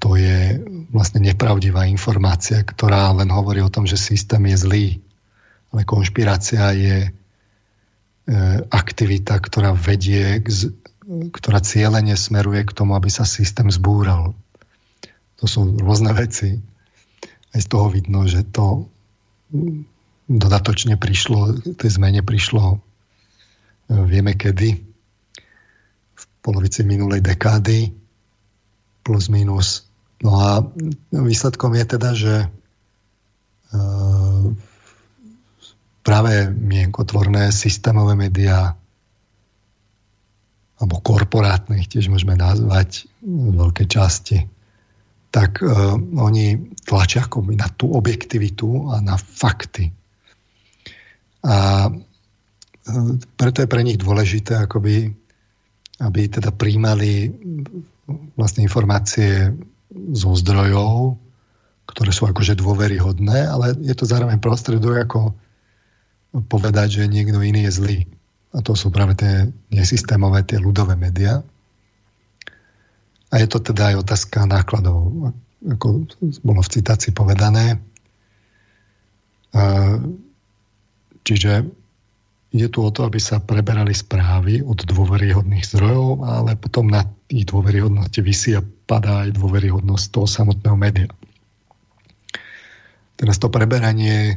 to 0.00 0.16
je 0.16 0.64
vlastne 0.88 1.20
nepravdivá 1.20 1.84
informácia, 1.84 2.64
ktorá 2.64 3.12
len 3.12 3.28
hovorí 3.28 3.60
o 3.60 3.68
tom, 3.68 3.84
že 3.84 4.00
systém 4.00 4.40
je 4.48 4.56
zlý. 4.56 4.86
Ale 5.72 5.84
konšpirácia 5.84 6.72
je 6.72 6.96
e, 7.04 7.10
aktivita, 8.72 9.36
ktorá 9.36 9.76
vedie, 9.76 10.40
ktorá 11.36 11.60
cieľene 11.60 12.16
smeruje 12.16 12.64
k 12.64 12.76
tomu, 12.76 12.96
aby 12.96 13.12
sa 13.12 13.28
systém 13.28 13.68
zbúral. 13.68 14.32
To 15.40 15.44
sú 15.44 15.76
rôzne 15.76 16.16
veci 16.16 16.56
aj 17.52 17.60
z 17.60 17.68
toho 17.68 17.92
vidno, 17.92 18.24
že 18.24 18.48
to 18.48 18.88
dodatočne 20.32 20.96
prišlo, 20.96 21.60
tej 21.76 21.90
zmene 21.92 22.24
prišlo 22.24 22.64
e, 22.72 22.76
vieme 24.08 24.32
kedy, 24.32 24.80
v 26.16 26.24
polovici 26.40 26.88
minulej 26.88 27.20
dekády, 27.20 28.01
plus 29.02 29.28
minus. 29.28 29.86
No 30.22 30.38
a 30.38 30.62
výsledkom 31.10 31.74
je 31.74 31.84
teda, 31.84 32.10
že 32.14 32.34
e, 32.42 32.48
práve 36.06 36.32
mienkotvorné 36.50 37.50
systémové 37.50 38.14
médiá 38.14 38.78
alebo 40.78 40.98
korporátne 40.98 41.78
ich 41.78 41.90
tiež 41.90 42.10
môžeme 42.10 42.34
nazvať 42.34 43.06
v 43.22 43.54
veľkej 43.54 43.86
časti 43.86 44.38
tak 45.32 45.64
uh, 45.64 45.96
oni 46.20 46.76
tlačia 46.84 47.24
akoby 47.24 47.56
na 47.56 47.66
tú 47.72 47.96
objektivitu 47.96 48.92
a 48.92 49.00
na 49.00 49.16
fakty. 49.16 49.88
A 51.48 51.88
uh, 51.88 53.12
preto 53.40 53.64
je 53.64 53.72
pre 53.72 53.80
nich 53.80 53.96
dôležité, 53.96 54.60
akoby, 54.68 55.08
aby 56.00 56.30
teda 56.30 56.54
príjmali 56.54 57.28
vlastne 58.38 58.64
informácie 58.64 59.52
zo 60.16 60.32
zdrojov, 60.32 61.20
ktoré 61.84 62.10
sú 62.14 62.24
akože 62.24 62.56
dôveryhodné, 62.56 63.44
ale 63.44 63.76
je 63.84 63.92
to 63.92 64.08
zároveň 64.08 64.40
prostredok 64.40 65.04
ako 65.04 65.20
povedať, 66.48 67.04
že 67.04 67.12
niekto 67.12 67.36
iný 67.44 67.68
je 67.68 67.76
zlý. 67.76 67.98
A 68.56 68.64
to 68.64 68.72
sú 68.72 68.88
práve 68.88 69.16
tie 69.16 69.52
nesystémové, 69.68 70.44
tie 70.44 70.56
ľudové 70.56 70.96
médiá. 70.96 71.44
A 73.32 73.34
je 73.40 73.48
to 73.48 73.60
teda 73.60 73.92
aj 73.92 74.04
otázka 74.04 74.44
nákladov, 74.44 75.32
ako 75.64 76.04
bolo 76.44 76.60
v 76.60 76.72
citácii 76.72 77.12
povedané. 77.16 77.80
Čiže 81.24 81.68
ide 82.52 82.68
tu 82.68 82.84
o 82.84 82.92
to, 82.92 83.08
aby 83.08 83.16
sa 83.16 83.40
preberali 83.40 83.96
správy 83.96 84.60
od 84.60 84.84
dôveryhodných 84.84 85.64
zdrojov, 85.64 86.28
ale 86.28 86.54
potom 86.60 86.92
na 86.92 87.08
ich 87.32 87.48
dôveryhodnosti 87.48 88.60
a 88.60 88.62
padá 88.62 89.24
aj 89.24 89.40
dôveryhodnosť 89.40 90.04
toho 90.12 90.28
samotného 90.28 90.76
média. 90.76 91.08
Teraz 93.16 93.40
to 93.40 93.48
preberanie 93.48 94.16
e, 94.28 94.34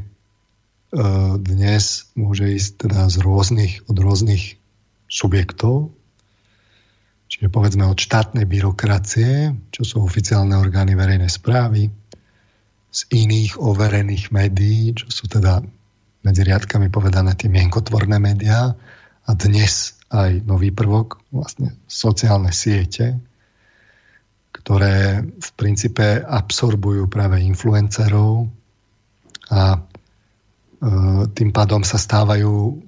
dnes 1.43 2.07
môže 2.15 2.55
ísť 2.55 2.87
teda 2.87 3.11
z 3.11 3.15
rôznych, 3.19 3.73
od 3.91 3.97
rôznych 3.99 4.55
subjektov, 5.11 5.91
Čiže 7.25 7.51
povedzme 7.51 7.83
od 7.89 7.97
štátnej 7.97 8.45
byrokracie, 8.45 9.51
čo 9.73 9.81
sú 9.83 10.05
oficiálne 10.05 10.55
orgány 10.55 10.93
verejnej 10.95 11.27
správy, 11.27 11.89
z 12.95 13.01
iných 13.11 13.59
overených 13.59 14.31
médií, 14.31 14.95
čo 14.95 15.11
sú 15.11 15.27
teda 15.27 15.59
medzi 16.25 16.41
riadkami 16.41 16.89
povedané 16.89 17.37
tie 17.37 17.47
mienkotvorné 17.53 18.17
médiá 18.17 18.73
a 19.25 19.31
dnes 19.37 19.93
aj 20.09 20.41
nový 20.41 20.73
prvok, 20.73 21.21
vlastne 21.29 21.77
sociálne 21.85 22.49
siete, 22.49 23.21
ktoré 24.49 25.21
v 25.21 25.49
princípe 25.53 26.25
absorbujú 26.25 27.05
práve 27.05 27.45
influencerov 27.45 28.49
a 29.53 29.77
e, 29.77 29.79
tým 31.29 31.49
pádom 31.53 31.85
sa 31.85 32.01
stávajú 32.01 32.81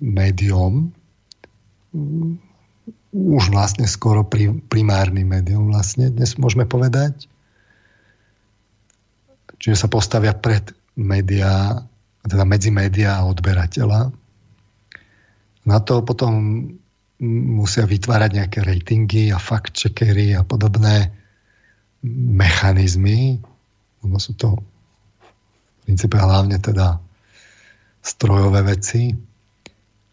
médium, 0.00 0.96
už 3.10 3.44
vlastne 3.50 3.84
skoro 3.90 4.24
primárnym 4.70 5.26
médium 5.26 5.68
vlastne, 5.68 6.08
dnes 6.08 6.38
môžeme 6.38 6.64
povedať. 6.64 7.26
Čiže 9.60 9.76
sa 9.76 9.88
postavia 9.92 10.32
pred 10.32 10.72
média, 10.96 11.84
teda 12.24 12.44
medzi 12.44 12.68
média 12.68 13.16
a 13.16 13.26
odberateľa. 13.28 14.00
Na 15.64 15.76
to 15.84 16.04
potom 16.04 16.32
musia 17.20 17.84
vytvárať 17.84 18.30
nejaké 18.32 18.58
ratingy 18.64 19.28
a 19.28 19.36
fact-checkery 19.36 20.32
a 20.32 20.42
podobné 20.44 21.12
mechanizmy. 22.08 23.40
Ono 24.04 24.16
sú 24.16 24.32
to 24.40 24.56
v 24.56 25.76
princípe 25.84 26.16
hlavne 26.16 26.56
teda 26.56 26.96
strojové 28.00 28.64
veci, 28.64 29.12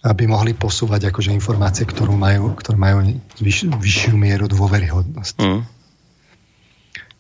aby 0.04 0.24
mohli 0.28 0.52
posúvať 0.52 1.08
akože 1.08 1.32
informácie, 1.32 1.88
ktorú 1.88 2.12
majú, 2.12 2.56
ktoré 2.60 2.76
majú 2.76 3.08
vyš, 3.40 3.72
vyššiu 3.72 4.14
mieru 4.20 4.52
dôveryhodnosti. 4.52 5.40
Mm. 5.40 5.64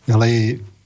Ďalej 0.07 0.33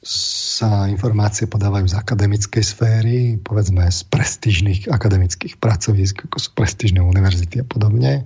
sa 0.02 0.90
informácie 0.90 1.46
podávajú 1.46 1.94
z 1.94 1.96
akademickej 1.98 2.64
sféry, 2.66 3.18
povedzme 3.38 3.86
z 3.86 4.02
prestížnych 4.10 4.90
akademických 4.90 5.62
pracovisk, 5.62 6.26
ako 6.26 6.38
sú 6.42 6.50
prestížne 6.58 7.06
univerzity 7.06 7.62
a 7.62 7.66
podobne, 7.66 8.26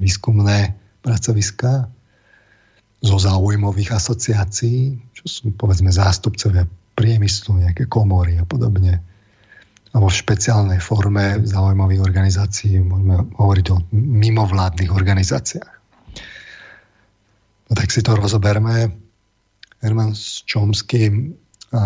výskumné 0.00 0.72
pracoviska, 1.04 1.92
zo 3.00 3.16
záujmových 3.16 3.96
asociácií, 3.96 5.00
čo 5.16 5.24
sú 5.24 5.56
povedzme 5.56 5.88
zástupcovia 5.88 6.68
priemyslu, 6.92 7.56
nejaké 7.56 7.88
komory 7.88 8.36
a 8.36 8.44
podobne. 8.44 9.00
A 9.90 9.96
vo 9.96 10.12
špeciálnej 10.12 10.78
forme 10.78 11.40
záujmových 11.42 12.04
organizácií 12.04 12.78
môžeme 12.78 13.24
hovoriť 13.40 13.66
o 13.72 13.76
mimovládnych 13.96 14.92
organizáciách. 14.92 15.74
No 17.68 17.72
tak 17.72 17.88
si 17.88 18.04
to 18.04 18.14
rozoberme. 18.14 18.99
Herman 19.80 20.12
s 20.12 20.44
Chomsky 20.44 21.32
a 21.72 21.84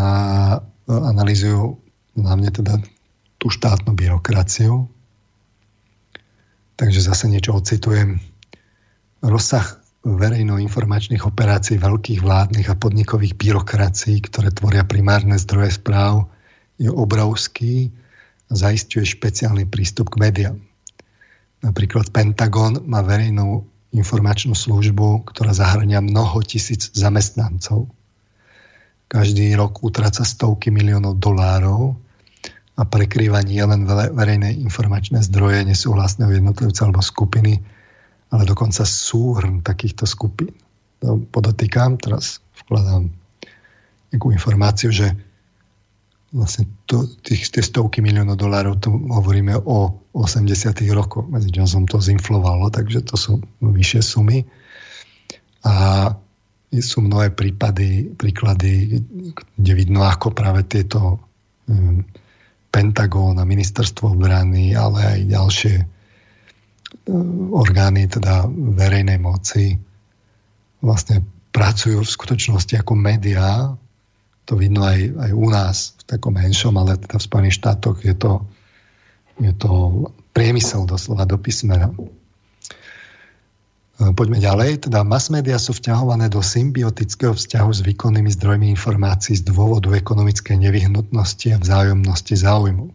analizujú 0.86 1.78
hlavne 2.18 2.51
teda 2.51 2.78
tú 3.38 3.51
štátnu 3.51 3.95
byrokraciu. 3.95 4.86
Takže 6.74 7.01
zase 7.01 7.30
niečo 7.30 7.55
ocitujem. 7.55 8.18
Rozsah 9.22 9.78
verejno-informačných 10.05 11.24
operácií 11.24 11.80
veľkých 11.80 12.20
vládnych 12.20 12.68
a 12.68 12.76
podnikových 12.76 13.38
byrokracií, 13.40 14.20
ktoré 14.20 14.53
tvoria 14.53 14.84
primárne 14.84 15.40
zdroje 15.40 15.80
správ, 15.80 16.28
je 16.76 16.92
obrovský 16.92 17.95
a 18.51 18.53
zaistuje 18.53 19.09
špeciálny 19.09 19.64
prístup 19.64 20.12
k 20.12 20.20
médiám. 20.20 20.59
Napríklad 21.64 22.12
Pentagon 22.12 22.84
má 22.84 23.01
verejnú 23.01 23.64
informačnú 23.95 24.59
službu, 24.59 25.30
ktorá 25.30 25.55
zahrania 25.55 26.03
mnoho 26.03 26.42
tisíc 26.42 26.90
zamestnancov. 26.92 27.86
Každý 29.07 29.55
rok 29.55 29.86
utráca 29.86 30.26
stovky 30.26 30.74
miliónov 30.74 31.22
dolárov 31.22 31.95
a 32.74 32.82
prekrýva 32.82 33.47
nie 33.47 33.62
len 33.62 33.86
verejné 33.86 34.59
informačné 34.59 35.22
zdroje 35.22 35.62
nesúhlasného 35.62 36.34
jednotlivca 36.34 36.90
alebo 36.90 36.99
skupiny, 36.99 37.62
ale 38.34 38.42
dokonca 38.42 38.82
súhrn 38.82 39.62
takýchto 39.62 40.11
skupín. 40.11 40.51
No, 40.99 41.22
podotýkam, 41.22 41.95
teraz 42.03 42.42
vkladám 42.66 43.14
nejakú 44.11 44.34
informáciu, 44.34 44.90
že 44.90 45.14
vlastne 46.34 46.66
to, 46.90 47.07
tých, 47.22 47.55
tie 47.55 47.62
stovky 47.62 48.03
miliónov 48.03 48.34
dolárov, 48.34 48.82
tu 48.82 48.90
hovoríme 48.90 49.55
o 49.55 50.03
80 50.14 50.78
rokoch. 50.94 51.26
Medzi 51.26 51.50
časom 51.50 51.90
to 51.90 51.98
zinflovalo, 51.98 52.70
takže 52.70 53.02
to 53.02 53.18
sú 53.18 53.42
vyššie 53.58 54.00
sumy. 54.00 54.46
A 55.66 56.14
sú 56.70 57.02
mnohé 57.02 57.34
prípady, 57.34 58.14
príklady, 58.14 59.02
kde 59.58 59.72
vidno, 59.74 60.06
ako 60.06 60.34
práve 60.34 60.66
tieto 60.66 61.22
um, 61.66 62.02
Pentagón 62.70 63.38
a 63.38 63.46
ministerstvo 63.46 64.18
obrany, 64.18 64.74
ale 64.74 65.18
aj 65.18 65.20
ďalšie 65.30 65.74
orgány 67.54 68.06
teda 68.06 68.46
verejnej 68.50 69.18
moci 69.18 69.78
vlastne 70.78 71.22
pracujú 71.54 72.02
v 72.02 72.14
skutočnosti 72.14 72.74
ako 72.78 72.92
médiá. 72.98 73.74
To 74.50 74.52
vidno 74.58 74.84
aj, 74.84 75.14
aj 75.16 75.30
u 75.32 75.46
nás 75.48 75.76
v 75.98 76.02
takom 76.06 76.34
menšom, 76.34 76.74
ale 76.76 76.98
teda 76.98 77.16
v 77.18 77.26
Spojených 77.26 77.58
štátoch 77.62 77.98
je 78.02 78.14
to, 78.18 78.42
je 79.41 79.53
to 79.57 79.70
priemysel 80.35 80.87
doslova 80.87 81.26
do 81.26 81.39
písmena. 81.39 81.91
Poďme 83.95 84.43
ďalej. 84.43 84.91
Teda 84.91 85.07
mass 85.07 85.30
media 85.30 85.55
sú 85.55 85.70
vťahované 85.70 86.26
do 86.26 86.43
symbiotického 86.43 87.35
vzťahu 87.35 87.70
s 87.70 87.80
výkonnými 87.87 88.30
zdrojmi 88.35 88.66
informácií 88.74 89.39
z 89.39 89.47
dôvodu 89.47 89.95
ekonomickej 89.95 90.59
nevyhnutnosti 90.59 91.55
a 91.55 91.62
vzájomnosti 91.62 92.35
záujmu 92.35 92.91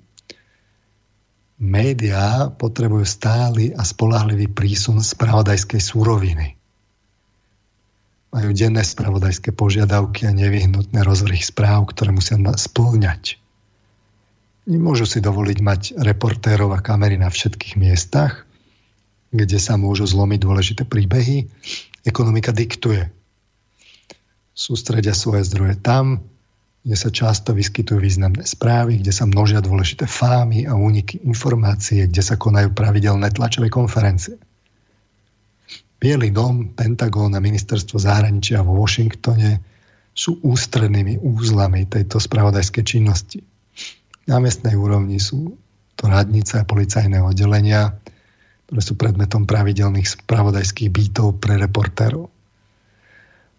médiá 1.60 2.48
potrebujú 2.56 3.04
stály 3.04 3.76
a 3.76 3.84
spolahlivý 3.84 4.48
prísun 4.48 5.04
spravodajskej 5.04 5.84
súroviny. 5.84 6.56
Majú 8.32 8.50
denné 8.56 8.82
spravodajské 8.88 9.52
požiadavky 9.52 10.24
a 10.24 10.32
nevyhnutné 10.32 11.04
rozvrhy 11.04 11.44
správ, 11.44 11.92
ktoré 11.92 12.16
musia 12.16 12.40
splňať. 12.40 13.39
Nemôžu 14.70 15.10
si 15.10 15.18
dovoliť 15.18 15.60
mať 15.66 15.82
reportérov 15.98 16.70
a 16.78 16.80
kamery 16.86 17.18
na 17.18 17.34
všetkých 17.34 17.74
miestach, 17.82 18.46
kde 19.34 19.58
sa 19.58 19.82
môžu 19.82 20.06
zlomiť 20.06 20.40
dôležité 20.46 20.82
príbehy. 20.86 21.50
Ekonomika 22.06 22.54
diktuje. 22.54 23.10
Sústredia 24.54 25.18
svoje 25.18 25.50
zdroje 25.50 25.74
tam, 25.82 26.22
kde 26.86 26.94
sa 26.94 27.10
často 27.10 27.58
vyskytujú 27.58 27.98
významné 27.98 28.46
správy, 28.46 29.02
kde 29.02 29.10
sa 29.10 29.26
množia 29.26 29.58
dôležité 29.58 30.06
fámy 30.06 30.70
a 30.70 30.78
úniky 30.78 31.18
informácie, 31.26 32.06
kde 32.06 32.22
sa 32.22 32.38
konajú 32.38 32.70
pravidelné 32.70 33.34
tlačové 33.34 33.74
konferencie. 33.74 34.38
Bielý 35.98 36.30
dom, 36.30 36.78
Pentagón 36.78 37.34
a 37.34 37.42
ministerstvo 37.42 37.98
zahraničia 37.98 38.62
vo 38.62 38.78
Washingtone 38.78 39.66
sú 40.14 40.38
ústrednými 40.46 41.26
úzlami 41.26 41.90
tejto 41.90 42.22
spravodajskej 42.22 42.84
činnosti. 42.86 43.49
Na 44.30 44.38
miestnej 44.38 44.78
úrovni 44.78 45.18
sú 45.18 45.58
to 45.98 46.06
radnice 46.06 46.62
a 46.62 46.70
policajné 46.70 47.18
oddelenia, 47.18 47.98
ktoré 48.70 48.82
sú 48.86 48.94
predmetom 48.94 49.50
pravidelných 49.50 50.06
spravodajských 50.06 50.94
bytov 50.94 51.42
pre 51.42 51.58
reportérov. 51.58 52.30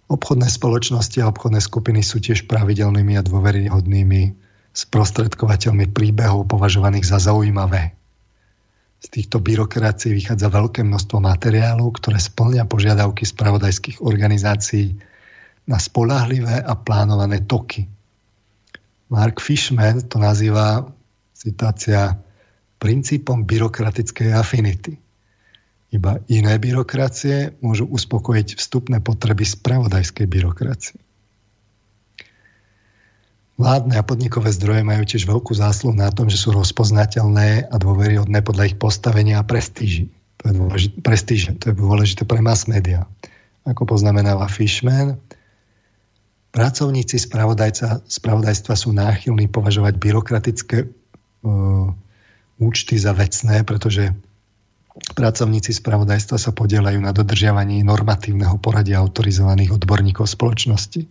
Obchodné 0.06 0.46
spoločnosti 0.46 1.18
a 1.22 1.30
obchodné 1.30 1.58
skupiny 1.58 2.06
sú 2.06 2.22
tiež 2.22 2.46
pravidelnými 2.46 3.18
a 3.18 3.26
dôveryhodnými 3.26 4.22
sprostredkovateľmi 4.70 5.90
príbehov 5.90 6.46
považovaných 6.46 7.02
za 7.02 7.18
zaujímavé. 7.18 7.98
Z 9.02 9.06
týchto 9.10 9.42
byrokracií 9.42 10.14
vychádza 10.14 10.54
veľké 10.54 10.86
množstvo 10.86 11.18
materiálov, 11.18 11.98
ktoré 11.98 12.22
splňa 12.22 12.70
požiadavky 12.70 13.26
spravodajských 13.26 13.98
organizácií 14.06 14.94
na 15.66 15.82
spolahlivé 15.82 16.62
a 16.62 16.78
plánované 16.78 17.42
toky. 17.42 17.90
Mark 19.11 19.42
Fishman 19.42 20.06
to 20.06 20.22
nazýva, 20.22 20.86
citácia, 21.34 22.16
princípom 22.78 23.42
byrokratickej 23.42 24.30
afinity– 24.32 24.94
iba 25.90 26.22
iné 26.30 26.54
byrokracie 26.54 27.58
môžu 27.58 27.90
uspokojiť 27.90 28.54
vstupné 28.54 29.02
potreby 29.02 29.42
spravodajskej 29.42 30.26
byrokracie. 30.30 30.98
Vládne 33.58 34.00
a 34.00 34.06
podnikové 34.06 34.54
zdroje 34.56 34.86
majú 34.86 35.04
tiež 35.04 35.28
veľkú 35.28 35.52
zásluhu 35.52 35.92
na 35.92 36.08
tom, 36.08 36.32
že 36.32 36.40
sú 36.40 36.54
rozpoznateľné 36.56 37.68
a 37.68 37.76
dôveryhodné 37.76 38.40
podľa 38.40 38.72
ich 38.72 38.76
postavenia 38.80 39.36
a 39.36 39.44
prestíži. 39.44 40.08
To 40.40 40.48
je 40.48 40.54
dôležité, 40.56 40.96
prestíže, 41.04 41.50
to 41.61 41.64
je 41.68 41.74
dôležité 41.76 42.24
pre 42.24 42.40
mass 42.40 42.64
media. 42.64 43.04
Ako 43.68 43.84
poznamenáva 43.84 44.48
Fishman, 44.48 45.20
pracovníci 46.51 47.16
spravodajstva 47.18 48.74
sú 48.74 48.90
náchylní 48.90 49.46
považovať 49.51 49.94
byrokratické 49.98 50.78
uh, 50.86 51.88
účty 52.59 52.94
za 52.98 53.14
vecné, 53.14 53.62
pretože 53.62 54.14
Pracovníci 54.90 55.70
spravodajstva 55.70 56.36
sa 56.36 56.51
podielajú 56.51 56.98
na 56.98 57.14
dodržiavaní 57.14 57.80
normatívneho 57.86 58.59
poradia 58.59 58.98
autorizovaných 58.98 59.78
odborníkov 59.80 60.26
spoločnosti. 60.26 61.07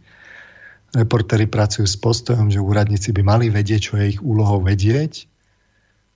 Reportéri 0.94 1.48
pracujú 1.48 1.88
s 1.88 1.96
postojom, 1.96 2.52
že 2.52 2.62
úradníci 2.62 3.16
by 3.16 3.22
mali 3.24 3.46
vedieť, 3.48 3.80
čo 3.80 3.94
je 3.98 4.18
ich 4.18 4.20
úlohou 4.22 4.62
vedieť. 4.62 5.26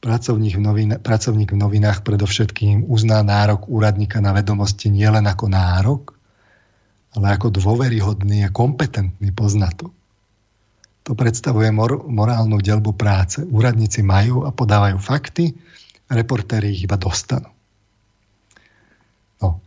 Pracovník 0.04 0.60
v, 0.60 0.62
novin- 0.62 1.00
pracovník 1.00 1.56
v 1.56 1.62
novinách 1.64 2.04
predovšetkým 2.04 2.92
uzná 2.92 3.24
nárok 3.24 3.72
úradníka 3.72 4.20
na 4.20 4.36
vedomosti 4.36 4.92
nielen 4.92 5.24
ako 5.24 5.46
nárok, 5.48 6.13
ale 7.14 7.26
ako 7.34 7.54
dôveryhodný 7.54 8.46
a 8.46 8.54
kompetentný 8.54 9.30
poznatok. 9.34 9.94
To 11.04 11.12
predstavuje 11.14 11.68
mor- 11.70 12.08
morálnu 12.08 12.64
delbu 12.64 12.96
práce. 12.96 13.44
Úradníci 13.44 14.02
majú 14.02 14.48
a 14.48 14.56
podávajú 14.56 14.98
fakty, 14.98 15.52
reportéri 16.08 16.72
ich 16.72 16.88
iba 16.88 16.96
dostanú. 16.96 17.52
No. 19.44 19.60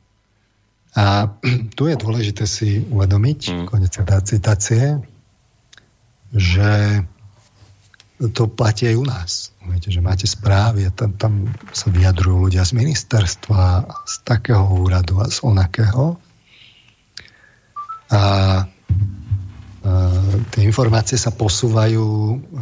A 0.97 1.29
tu 1.77 1.87
je 1.87 1.97
dôležité 1.97 2.49
si 2.49 2.81
uvedomiť, 2.89 3.41
mm. 3.53 3.67
konec 3.69 3.93
citácie, 4.25 4.99
že 6.33 7.05
to 8.33 8.49
platí 8.49 8.89
aj 8.89 8.97
u 8.97 9.05
nás. 9.05 9.31
Viete, 9.61 9.93
že 9.93 10.01
máte 10.01 10.25
správy 10.25 10.89
a 10.89 10.91
tam, 10.95 11.13
tam 11.21 11.53
sa 11.77 11.93
vyjadrujú 11.93 12.49
ľudia 12.49 12.65
z 12.65 12.73
ministerstva, 12.73 13.85
z 14.09 14.15
takého 14.25 14.65
úradu 14.65 15.21
a 15.21 15.29
z 15.29 15.45
onakého. 15.45 16.17
A, 18.11 18.17
a 18.17 18.23
tie 20.51 20.63
informácie 20.63 21.19
sa 21.19 21.35
posúvajú, 21.35 22.07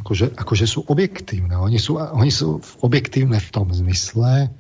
akože, 0.05 0.37
akože 0.37 0.67
sú 0.69 0.85
objektívne. 0.89 1.57
Oni 1.57 1.77
sú, 1.77 1.97
oni 1.97 2.33
sú 2.33 2.61
objektívne 2.81 3.41
v 3.41 3.53
tom 3.53 3.69
zmysle, 3.73 4.53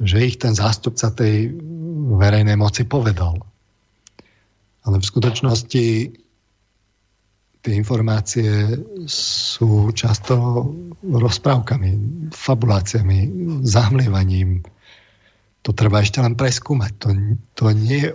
že 0.00 0.16
ich 0.24 0.36
ten 0.40 0.52
zástupca 0.56 1.12
tej 1.12 1.54
verejnej 2.18 2.56
moci 2.56 2.84
povedal. 2.84 3.40
Ale 4.84 5.00
v 5.00 5.08
skutočnosti 5.08 5.86
tie 7.64 7.72
informácie 7.72 8.76
sú 9.08 9.88
často 9.96 10.36
rozprávkami, 11.00 11.90
fabuláciami, 12.28 13.18
zahmlievaním. 13.64 14.60
To 15.64 15.72
treba 15.72 16.04
ešte 16.04 16.20
len 16.20 16.36
preskúmať. 16.36 16.92
To, 17.00 17.08
to 17.56 17.64
nie 17.72 18.04
je 18.04 18.10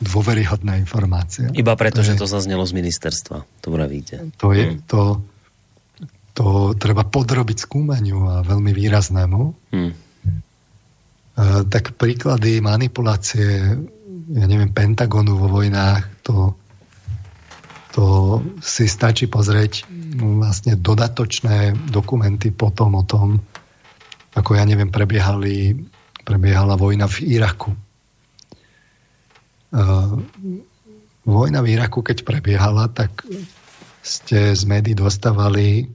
dôveryhodná 0.00 0.76
informácia. 0.76 1.48
Iba 1.56 1.72
preto, 1.74 2.04
to 2.04 2.06
že 2.06 2.12
je, 2.16 2.20
to 2.20 2.26
zaznelo 2.28 2.64
z 2.68 2.72
ministerstva. 2.76 3.48
To 3.64 3.68
pravíte. 3.72 4.28
To, 4.40 4.52
je, 4.52 4.76
hmm. 4.76 4.84
to, 4.84 5.24
to 6.36 6.46
treba 6.76 7.04
podrobiť 7.08 7.64
skúmaniu 7.64 8.28
a 8.28 8.34
veľmi 8.44 8.72
výraznému. 8.76 9.40
Hmm. 9.72 9.92
Uh, 11.36 11.62
tak 11.68 11.96
príklady 12.00 12.64
manipulácie, 12.64 13.76
ja 14.32 14.44
neviem, 14.48 14.72
Pentagonu 14.72 15.36
vo 15.36 15.48
vojnách, 15.60 16.24
to 16.24 16.56
to 17.96 18.44
si 18.60 18.84
stačí 18.92 19.24
pozrieť 19.24 19.88
no, 20.20 20.44
vlastne 20.44 20.76
dodatočné 20.76 21.72
dokumenty 21.88 22.52
potom 22.52 23.00
o 23.00 23.08
tom, 23.08 23.40
ako 24.36 24.52
ja 24.52 24.68
neviem, 24.68 24.92
prebiehali, 24.92 25.80
prebiehala 26.20 26.76
vojna 26.76 27.08
v 27.08 27.40
Iraku. 27.40 27.72
Uh, 29.76 30.24
vojna 31.28 31.60
v 31.60 31.76
Iraku, 31.76 32.00
keď 32.00 32.24
prebiehala, 32.24 32.88
tak 32.88 33.28
ste 34.00 34.56
z 34.56 34.62
médií 34.64 34.96
dostávali 34.96 35.90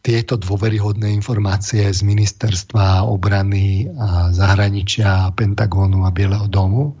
tieto 0.00 0.40
dôveryhodné 0.40 1.12
informácie 1.12 1.84
z 1.92 2.00
ministerstva 2.04 3.04
obrany 3.04 3.88
a 4.00 4.32
zahraničia, 4.32 5.32
Pentagónu 5.36 6.08
a 6.08 6.14
Bieleho 6.14 6.48
domu. 6.48 6.96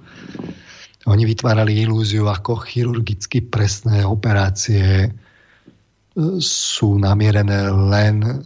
Oni 1.08 1.24
vytvárali 1.24 1.80
ilúziu, 1.80 2.28
ako 2.28 2.60
chirurgicky 2.60 3.40
presné 3.40 4.04
operácie 4.04 5.08
e, 5.08 5.10
sú 6.44 7.00
namierené 7.00 7.72
len 7.72 8.44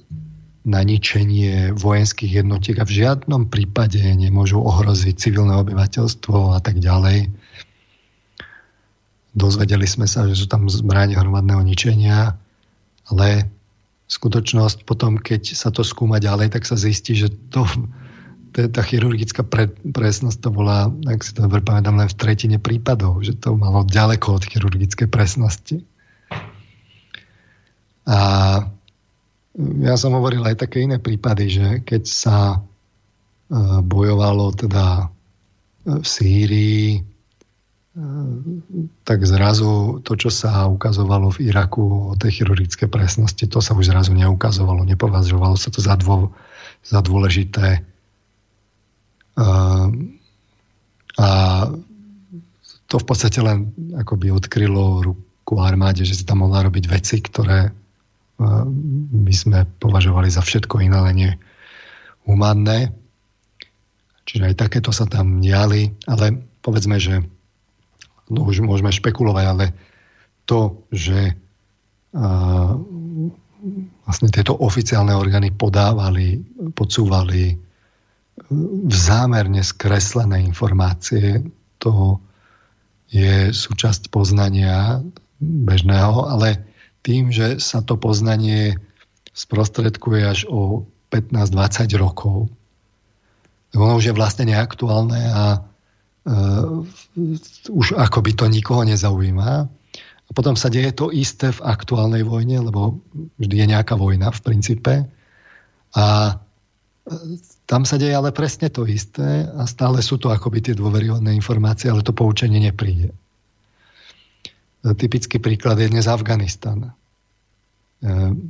na 0.64 0.80
ničenie 0.80 1.74
vojenských 1.74 2.46
jednotiek 2.46 2.78
a 2.78 2.86
v 2.86 3.04
žiadnom 3.04 3.50
prípade 3.50 4.00
nemôžu 4.00 4.62
ohroziť 4.62 5.18
civilné 5.18 5.60
obyvateľstvo 5.60 6.54
a 6.54 6.60
tak 6.62 6.78
ďalej. 6.78 7.26
Dozvedeli 9.34 9.84
sme 9.84 10.06
sa, 10.06 10.24
že 10.30 10.38
sú 10.38 10.46
tam 10.46 10.70
zbranie 10.70 11.18
hromadného 11.18 11.62
ničenia, 11.66 12.38
ale 13.10 13.50
skutočnosť 14.06 14.86
potom, 14.86 15.18
keď 15.18 15.58
sa 15.58 15.74
to 15.74 15.82
skúma 15.82 16.22
ďalej, 16.22 16.54
tak 16.54 16.62
sa 16.64 16.78
zistí, 16.78 17.18
že 17.18 17.34
to 17.50 17.66
tá 18.54 18.82
chirurgická 18.86 19.42
pre, 19.42 19.66
presnosť 19.66 20.38
to 20.38 20.50
bola, 20.54 20.86
ak 21.10 21.26
si 21.26 21.34
to 21.34 21.42
dobre 21.42 21.58
pamätám, 21.58 21.98
len 21.98 22.06
v 22.06 22.18
tretine 22.18 22.58
prípadov, 22.62 23.18
že 23.26 23.34
to 23.34 23.58
malo 23.58 23.82
ďaleko 23.82 24.38
od 24.38 24.46
chirurgickej 24.46 25.10
presnosti. 25.10 25.82
A 28.06 28.18
ja 29.58 29.94
som 29.98 30.14
hovoril 30.14 30.46
aj 30.46 30.62
také 30.62 30.86
iné 30.86 31.02
prípady, 31.02 31.50
že 31.50 31.66
keď 31.82 32.02
sa 32.06 32.38
e, 32.54 32.58
bojovalo 33.82 34.54
teda 34.54 35.10
v 35.84 36.06
Sýrii, 36.06 37.02
tak 39.06 39.22
zrazu 39.22 40.02
to, 40.02 40.18
čo 40.18 40.26
sa 40.26 40.66
ukazovalo 40.66 41.30
v 41.30 41.46
Iraku 41.46 42.10
o 42.10 42.14
tej 42.18 42.42
chirurgické 42.42 42.90
presnosti, 42.90 43.46
to 43.46 43.62
sa 43.62 43.70
už 43.78 43.94
zrazu 43.94 44.10
neukazovalo, 44.18 44.82
nepovažovalo 44.82 45.54
sa 45.54 45.70
to 45.70 45.78
za, 45.78 45.94
dô, 45.94 46.34
za 46.82 46.98
dôležité 46.98 47.86
a 51.14 51.28
to 52.86 52.94
v 52.98 53.06
podstate 53.06 53.38
len 53.42 53.70
akoby 53.98 54.30
odkrylo 54.30 55.02
ruku 55.02 55.54
armáde, 55.62 56.02
že 56.02 56.18
si 56.18 56.24
tam 56.26 56.42
mohla 56.46 56.66
robiť 56.66 56.84
veci, 56.90 57.22
ktoré 57.22 57.70
by 59.14 59.34
sme 59.34 59.66
považovali 59.78 60.26
za 60.30 60.42
všetko 60.42 60.82
iné, 60.82 60.98
len 60.98 61.14
nie 61.14 61.32
humanné. 62.26 62.90
Čiže 64.26 64.50
aj 64.50 64.58
takéto 64.58 64.90
sa 64.90 65.06
tam 65.06 65.38
diali, 65.38 65.94
ale 66.10 66.42
povedzme, 66.58 66.98
že 66.98 67.22
no 68.30 68.48
už 68.48 68.64
môžeme 68.64 68.92
špekulovať, 68.92 69.44
ale 69.44 69.66
to, 70.44 70.84
že 70.92 71.34
vlastne 74.04 74.28
tieto 74.30 74.54
oficiálne 74.54 75.16
orgány 75.16 75.50
podávali, 75.50 76.38
podsúvali 76.76 77.58
zámerne 78.90 79.62
skreslené 79.64 80.44
informácie. 80.44 81.42
To 81.82 82.20
je 83.10 83.50
súčasť 83.50 84.12
poznania 84.12 85.02
bežného, 85.40 86.28
ale 86.28 86.62
tým, 87.04 87.34
že 87.34 87.60
sa 87.60 87.82
to 87.84 87.98
poznanie 87.98 88.78
sprostredkuje 89.34 90.22
až 90.22 90.40
o 90.46 90.86
15-20 91.10 91.94
rokov, 91.98 92.48
ono 93.74 93.98
už 93.98 94.10
je 94.10 94.14
vlastne 94.14 94.46
neaktuálne 94.46 95.18
a 95.34 95.66
už 97.68 97.86
akoby 98.00 98.32
to 98.32 98.48
nikoho 98.48 98.84
nezaujíma. 98.84 99.50
A 100.24 100.30
potom 100.32 100.56
sa 100.56 100.72
deje 100.72 100.96
to 100.96 101.12
isté 101.12 101.52
v 101.52 101.64
aktuálnej 101.68 102.24
vojne, 102.24 102.64
lebo 102.64 102.96
vždy 103.36 103.54
je 103.60 103.66
nejaká 103.76 103.92
vojna 104.00 104.32
v 104.32 104.40
princípe. 104.40 104.92
A 105.92 106.04
tam 107.68 107.84
sa 107.84 108.00
deje 108.00 108.16
ale 108.16 108.32
presne 108.32 108.72
to 108.72 108.88
isté 108.88 109.44
a 109.44 109.68
stále 109.68 110.00
sú 110.00 110.16
to 110.16 110.32
akoby 110.32 110.64
tie 110.64 110.72
dôveryhodné 110.72 111.36
informácie, 111.36 111.92
ale 111.92 112.00
to 112.00 112.16
poučenie 112.16 112.56
nepríde. 112.56 113.12
Typický 114.84 115.36
príklad 115.40 115.76
je 115.80 115.92
dnes 115.92 116.08
Afganistan. 116.08 116.92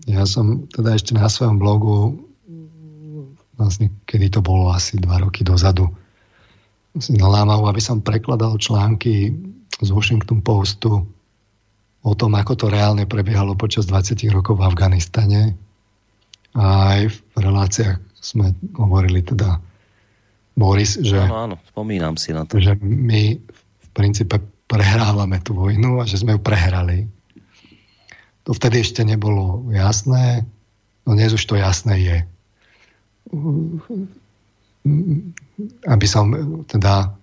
Ja 0.07 0.22
som 0.27 0.66
teda 0.70 0.95
ešte 0.95 1.14
na 1.14 1.27
svojom 1.27 1.59
blogu 1.59 2.22
vlastne, 3.55 3.91
kedy 4.07 4.35
to 4.35 4.41
bolo 4.43 4.70
asi 4.70 4.99
dva 4.99 5.22
roky 5.22 5.47
dozadu, 5.47 5.91
si 6.99 7.14
nalámal, 7.18 7.66
aby 7.66 7.82
som 7.82 7.99
prekladal 7.99 8.55
články 8.59 9.34
z 9.82 9.88
Washington 9.90 10.40
Postu 10.42 11.03
o 12.05 12.12
tom, 12.14 12.36
ako 12.36 12.53
to 12.55 12.66
reálne 12.70 13.09
prebiehalo 13.09 13.59
počas 13.59 13.88
20 13.90 14.20
rokov 14.30 14.61
v 14.61 14.66
Afganistane. 14.68 15.42
A 16.55 16.95
aj 16.95 17.01
v 17.11 17.36
reláciách 17.40 17.99
sme 18.22 18.55
hovorili 18.78 19.26
teda 19.26 19.59
Boris, 20.55 20.95
že, 21.03 21.18
áno, 21.18 21.51
áno, 21.51 21.57
spomínam 21.66 22.14
si 22.14 22.30
na 22.30 22.47
to. 22.47 22.62
Že 22.62 22.78
my 22.78 23.22
v 23.59 23.88
princípe 23.90 24.38
prehrávame 24.70 25.42
tú 25.42 25.59
vojnu 25.59 25.99
a 25.99 26.07
že 26.07 26.22
sme 26.22 26.38
ju 26.38 26.40
prehrali. 26.40 27.11
To 28.47 28.55
vtedy 28.55 28.86
ešte 28.86 29.03
nebolo 29.03 29.66
jasné, 29.74 30.47
no 31.09 31.11
dnes 31.18 31.34
už 31.34 31.42
to 31.42 31.59
jasné 31.59 31.95
je. 31.99 32.18
Aby 35.86 36.07
som 36.09 36.30
teda 36.66 37.14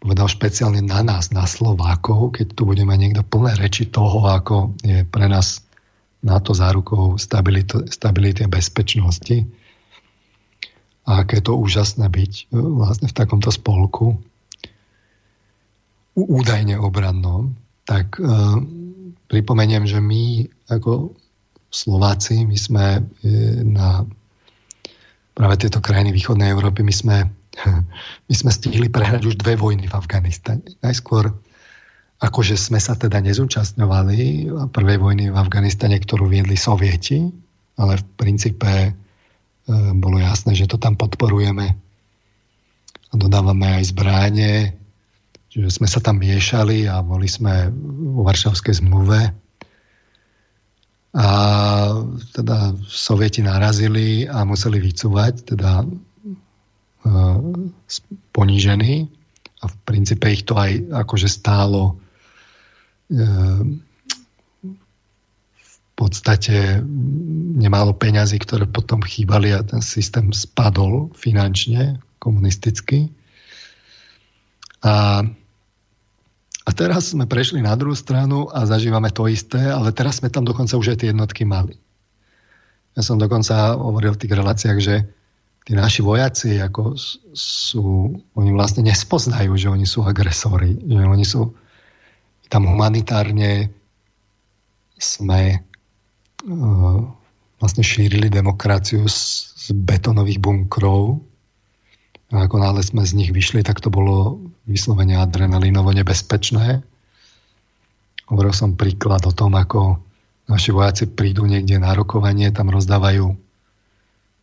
povedal 0.00 0.26
špeciálne 0.26 0.80
na 0.80 1.04
nás, 1.04 1.30
na 1.30 1.44
Slovákov, 1.44 2.34
keď 2.40 2.56
tu 2.56 2.64
budeme 2.64 2.96
niekto 2.96 3.20
plné 3.22 3.54
reči 3.60 3.86
toho, 3.92 4.24
ako 4.24 4.74
je 4.80 5.04
pre 5.04 5.28
nás 5.28 5.60
NATO 6.24 6.56
zárukou 6.56 7.20
stability, 7.20 7.88
stability 7.92 8.44
a 8.44 8.52
bezpečnosti, 8.52 9.44
a 11.08 11.26
aké 11.26 11.40
to 11.40 11.56
úžasné 11.56 12.06
byť 12.06 12.32
e, 12.32 12.42
vlastne 12.54 13.08
v 13.08 13.16
takomto 13.16 13.50
spolku 13.50 14.20
údajne 16.14 16.76
obrannom, 16.76 17.56
tak 17.88 18.20
e, 18.20 18.22
pripomeniem, 19.26 19.88
že 19.88 19.98
my 19.98 20.46
ako 20.70 21.16
Slováci, 21.70 22.44
my 22.46 22.58
sme 22.58 22.86
e, 22.98 23.02
na 23.66 24.06
práve 25.32 25.66
tieto 25.66 25.80
krajiny 25.80 26.12
východnej 26.12 26.52
Európy, 26.52 26.84
my 26.84 26.94
sme, 26.94 27.16
my 28.28 28.34
sme 28.34 28.50
stihli 28.52 28.88
prehrať 28.92 29.26
už 29.26 29.34
dve 29.40 29.56
vojny 29.58 29.90
v 29.90 29.96
Afganistane. 29.96 30.64
Najskôr 30.82 31.30
akože 32.20 32.54
sme 32.54 32.76
sa 32.76 32.94
teda 32.94 33.18
nezúčastňovali 33.24 34.50
prvej 34.70 34.98
vojny 35.00 35.24
v 35.32 35.36
Afganistane, 35.40 35.96
ktorú 35.96 36.28
viedli 36.28 36.54
Sovieti, 36.54 37.24
ale 37.80 37.96
v 37.96 38.04
princípe 38.20 38.92
E, 39.70 39.72
bolo 39.94 40.18
jasné, 40.18 40.58
že 40.58 40.66
to 40.66 40.80
tam 40.80 40.98
podporujeme 40.98 41.66
a 43.10 43.14
dodávame 43.14 43.80
aj 43.80 43.94
zbráne, 43.94 44.52
že 45.50 45.70
sme 45.70 45.86
sa 45.90 46.02
tam 46.02 46.22
miešali 46.22 46.86
a 46.90 47.02
boli 47.02 47.26
sme 47.26 47.70
vo 48.14 48.22
Varšavskej 48.26 48.82
zmluve. 48.82 49.20
A 51.10 51.28
teda 52.38 52.70
sovieti 52.86 53.42
narazili 53.42 54.30
a 54.30 54.46
museli 54.46 54.78
vycúvať, 54.78 55.42
teda 55.42 55.82
ponížení. 58.32 59.08
A 59.60 59.64
v 59.68 59.74
princípe 59.84 60.24
ich 60.32 60.48
to 60.48 60.56
aj 60.56 61.04
akože 61.04 61.28
stálo 61.28 62.00
e, 63.12 63.24
v 65.60 65.76
podstate 65.92 66.80
nemálo 67.60 67.92
peňazí, 67.92 68.40
ktoré 68.40 68.64
potom 68.64 69.04
chýbali 69.04 69.52
a 69.52 69.60
ten 69.60 69.84
systém 69.84 70.32
spadol 70.32 71.12
finančne, 71.12 72.00
komunisticky. 72.16 73.12
A 74.80 75.24
a 76.68 76.76
teraz 76.76 77.16
sme 77.16 77.26
prešli 77.26 77.64
na 77.64 77.74
druhú 77.74 77.98
stranu 77.98 78.46
a 78.52 78.62
zažívame 78.62 79.10
to 79.10 79.26
isté, 79.26 79.58
ale 79.58 79.90
teraz 79.90 80.22
sme 80.22 80.30
tam 80.30 80.46
dokonca 80.46 80.78
už 80.78 80.94
aj 80.94 80.98
tie 81.02 81.10
jednotky 81.10 81.42
mali. 81.42 81.74
Ja 82.94 83.02
som 83.02 83.18
dokonca 83.18 83.74
hovoril 83.74 84.14
v 84.14 84.20
tých 84.22 84.32
reláciách, 84.38 84.78
že 84.78 85.08
tí 85.64 85.72
naši 85.76 86.00
vojaci 86.02 86.58
ako 86.60 86.96
sú, 87.34 88.14
oni 88.34 88.50
vlastne 88.50 88.86
nespoznajú, 88.86 89.52
že 89.54 89.68
oni 89.68 89.86
sú 89.86 90.02
agresori, 90.02 90.76
že 90.80 91.04
oni 91.04 91.26
sú 91.26 91.52
tam 92.50 92.66
humanitárne 92.66 93.70
sme 95.00 95.56
uh, 95.56 97.00
vlastne 97.62 97.84
šírili 97.84 98.28
demokraciu 98.28 99.06
z, 99.06 99.52
z 99.56 99.66
betonových 99.72 100.42
bunkrov 100.42 101.22
a 102.30 102.46
ako 102.46 102.56
náhle 102.62 102.82
sme 102.82 103.02
z 103.02 103.16
nich 103.18 103.30
vyšli, 103.34 103.66
tak 103.66 103.82
to 103.82 103.90
bolo 103.90 104.38
vyslovene 104.66 105.18
adrenalínovo 105.18 105.90
nebezpečné. 105.90 106.82
Hovoril 108.30 108.54
som 108.54 108.78
príklad 108.78 109.26
o 109.26 109.34
tom, 109.34 109.58
ako 109.58 109.98
naši 110.46 110.70
vojaci 110.70 111.10
prídu 111.10 111.46
niekde 111.50 111.82
na 111.82 111.90
rokovanie, 111.90 112.54
tam 112.54 112.70
rozdávajú 112.70 113.34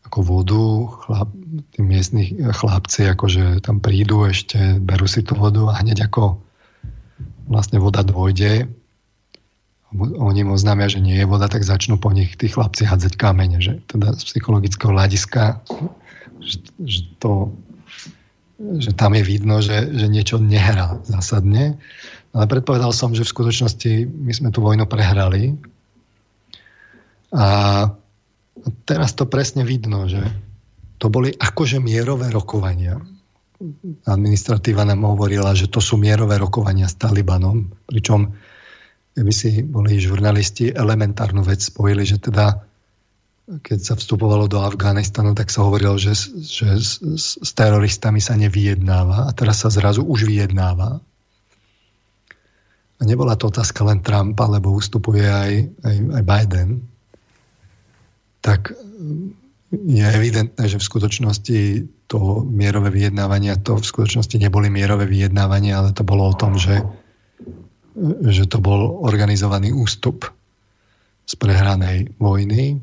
ako 0.08 0.20
vodu, 0.24 0.66
chlap, 1.04 1.30
tí 1.76 1.80
miestni 1.84 2.24
chlapci 2.40 3.12
akože 3.12 3.60
tam 3.62 3.84
prídu 3.84 4.24
ešte, 4.26 4.80
berú 4.80 5.06
si 5.06 5.22
tú 5.22 5.36
vodu 5.36 5.68
a 5.68 5.78
hneď 5.84 6.08
ako 6.08 6.40
vlastne 7.48 7.80
voda 7.80 8.04
dôjde, 8.04 8.68
oni 9.96 10.44
im 10.44 10.52
oznámia, 10.52 10.92
že 10.92 11.00
nie 11.00 11.16
je 11.16 11.24
voda, 11.24 11.48
tak 11.48 11.64
začnú 11.64 11.96
po 11.96 12.12
nich 12.12 12.36
tí 12.36 12.52
chlapci 12.52 12.84
hádzať 12.84 13.16
kamene, 13.16 13.64
že 13.64 13.80
teda 13.88 14.20
z 14.20 14.24
psychologického 14.28 14.92
hľadiska 14.92 15.64
že, 16.44 16.58
že 16.84 17.02
to 17.24 17.56
že 18.58 18.98
tam 18.98 19.14
je 19.14 19.22
vidno, 19.22 19.62
že, 19.62 19.86
že 19.94 20.10
niečo 20.10 20.42
nehrá 20.42 20.98
zásadne. 21.06 21.78
Ale 22.34 22.50
predpovedal 22.50 22.90
som, 22.90 23.14
že 23.14 23.22
v 23.22 23.34
skutočnosti 23.38 24.10
my 24.10 24.34
sme 24.34 24.50
tú 24.50 24.66
vojnu 24.66 24.90
prehrali. 24.90 25.54
A 27.30 27.46
teraz 28.86 29.14
to 29.18 29.30
presne 29.30 29.68
vidno, 29.68 30.08
že 30.10 30.22
to 30.98 31.14
boli 31.14 31.34
akože 31.34 31.78
mierové 31.78 32.34
rokovania. 32.34 32.98
Administratíva 34.06 34.86
nám 34.86 35.06
hovorila, 35.06 35.54
že 35.58 35.70
to 35.70 35.82
sú 35.82 35.98
mierové 35.98 36.38
rokovania 36.38 36.86
s 36.86 36.98
Talibanom, 36.98 37.70
pričom 37.90 38.34
keby 39.18 39.34
si 39.34 39.66
boli 39.66 39.98
žurnalisti 39.98 40.70
elementárnu 40.74 41.42
vec 41.42 41.66
spojili, 41.66 42.06
že 42.06 42.22
teda 42.22 42.68
keď 43.48 43.80
sa 43.80 43.96
vstupovalo 43.96 44.52
do 44.52 44.60
Afganistanu, 44.60 45.32
tak 45.32 45.48
sa 45.48 45.64
hovorilo, 45.64 45.96
že, 45.96 46.20
že 46.44 46.68
s, 46.76 47.00
s, 47.00 47.40
s 47.40 47.52
teroristami 47.56 48.20
sa 48.20 48.36
nevyjednáva 48.36 49.24
a 49.24 49.32
teraz 49.32 49.64
sa 49.64 49.72
zrazu 49.72 50.04
už 50.04 50.28
vyjednáva. 50.28 51.00
A 52.98 53.02
nebola 53.08 53.40
to 53.40 53.48
otázka 53.48 53.88
len 53.88 54.04
Trumpa, 54.04 54.52
lebo 54.52 54.76
ustupuje 54.76 55.24
aj, 55.24 55.52
aj, 55.80 55.96
aj 56.20 56.24
Biden. 56.28 56.70
Tak 58.48 58.72
je 59.76 60.08
evidentné, 60.08 60.64
že 60.72 60.80
v 60.80 60.88
skutočnosti 60.88 61.60
to 62.08 62.48
mierové 62.48 62.88
vyjednávania, 62.88 63.60
to 63.60 63.76
v 63.76 63.84
skutočnosti 63.84 64.40
neboli 64.40 64.72
mierové 64.72 65.04
vyjednávania, 65.04 65.84
ale 65.84 65.92
to 65.92 66.08
bolo 66.08 66.32
o 66.32 66.38
tom, 66.40 66.56
že, 66.56 66.80
že 68.24 68.48
to 68.48 68.64
bol 68.64 69.04
organizovaný 69.04 69.76
ústup 69.76 70.24
z 71.28 71.34
prehranej 71.36 72.16
vojny 72.16 72.80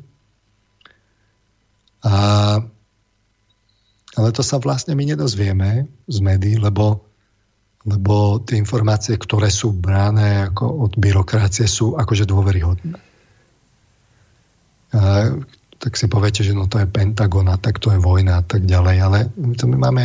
a, 2.05 2.15
ale 4.13 4.29
to 4.29 4.45
sa 4.45 4.61
vlastne 4.61 4.93
my 4.93 5.09
nedozvieme 5.09 5.89
z 6.05 6.17
médií, 6.21 6.61
lebo, 6.61 7.01
lebo 7.89 8.37
tie 8.45 8.61
informácie, 8.61 9.17
ktoré 9.17 9.49
sú 9.49 9.73
bráne 9.73 10.53
ako 10.53 10.85
od 10.85 10.93
byrokracie, 11.01 11.65
sú 11.65 11.97
akože 11.97 12.29
dôveryhodné. 12.29 13.14
Tak 15.75 15.93
si 15.99 16.07
poviete, 16.07 16.41
že 16.41 16.55
no 16.55 16.71
to 16.71 16.79
je 16.79 16.87
Pentagon 16.87 17.51
a 17.51 17.59
tak 17.59 17.83
to 17.83 17.91
je 17.91 17.99
vojna 17.99 18.39
a 18.39 18.43
tak 18.47 18.63
ďalej, 18.63 18.97
ale 19.03 19.19
to 19.59 19.67
my 19.67 19.77
máme 19.77 20.03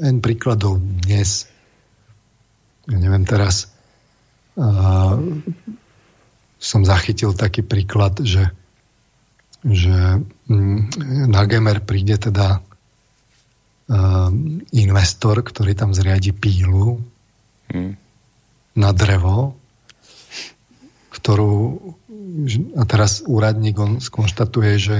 len 0.00 0.16
príkladov 0.24 0.80
dnes. 0.80 1.46
Ja 2.88 2.96
neviem, 2.96 3.28
teraz 3.28 3.68
uh, 4.56 5.20
som 6.56 6.80
zachytil 6.88 7.36
taký 7.36 7.62
príklad, 7.62 8.24
že 8.24 8.50
že 9.60 10.24
mm, 10.48 10.80
na 11.28 11.44
Gemer 11.44 11.84
príde 11.84 12.16
teda 12.16 12.64
investor, 14.70 15.42
ktorý 15.42 15.74
tam 15.74 15.90
zriadi 15.90 16.30
pílu 16.30 17.02
hmm. 17.74 17.92
na 18.78 18.90
drevo, 18.94 19.58
ktorú 21.10 21.78
a 22.76 22.82
teraz 22.86 23.22
úradník 23.26 23.76
on 23.78 23.98
skonštatuje, 23.98 24.72
že 24.78 24.98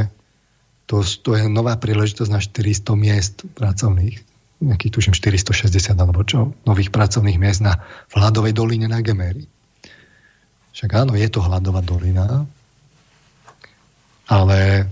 to, 0.91 1.07
to 1.07 1.39
je 1.39 1.47
nová 1.47 1.79
príležitosť 1.79 2.31
na 2.31 2.43
400 2.43 2.99
miest 2.99 3.35
pracovných, 3.55 4.19
nejakých 4.59 4.93
tuším 4.93 5.15
460 5.15 5.95
alebo 5.95 6.27
čo, 6.27 6.51
nových 6.67 6.91
pracovných 6.91 7.39
miest 7.39 7.63
na 7.63 7.79
Hladovej 8.11 8.53
doline 8.53 8.91
na 8.91 8.99
Gemery. 8.99 9.47
Však 10.75 10.91
áno, 10.99 11.15
je 11.15 11.29
to 11.31 11.47
Hladová 11.47 11.79
dolina, 11.83 12.47
ale 14.27 14.91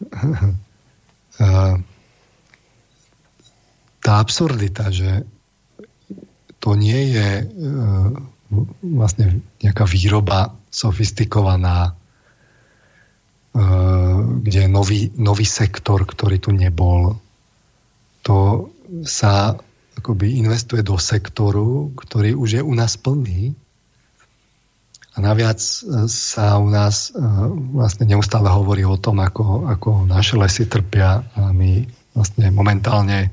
eh, 1.40 1.74
tá 4.00 4.12
absurdita, 4.20 4.92
že 4.92 5.24
to 6.60 6.76
nie 6.76 7.16
je 7.16 7.28
eh, 7.44 8.08
vlastne 8.84 9.40
nejaká 9.64 9.88
výroba 9.88 10.59
sofistikovaná, 10.70 11.92
eh, 13.54 14.18
kde 14.46 14.58
je 14.64 14.70
nový, 14.70 15.00
nový 15.18 15.44
sektor, 15.44 16.06
ktorý 16.06 16.38
tu 16.38 16.54
nebol. 16.54 17.18
To 18.24 18.70
sa 19.04 19.58
akoby 19.98 20.40
investuje 20.40 20.80
do 20.80 20.96
sektoru, 20.96 21.92
ktorý 21.92 22.32
už 22.38 22.48
je 22.56 22.62
u 22.64 22.72
nás 22.72 22.96
plný 22.96 23.52
a 25.14 25.16
naviac 25.18 25.58
e, 25.58 26.06
sa 26.06 26.56
u 26.62 26.70
nás 26.70 27.10
e, 27.10 27.18
vlastne 27.74 28.06
neustále 28.06 28.46
hovorí 28.46 28.86
o 28.86 28.96
tom, 28.96 29.18
ako, 29.18 29.66
ako 29.66 30.06
naše 30.06 30.38
lesy 30.38 30.70
trpia 30.70 31.26
a 31.34 31.50
my 31.50 31.84
vlastne 32.14 32.48
momentálne 32.54 33.30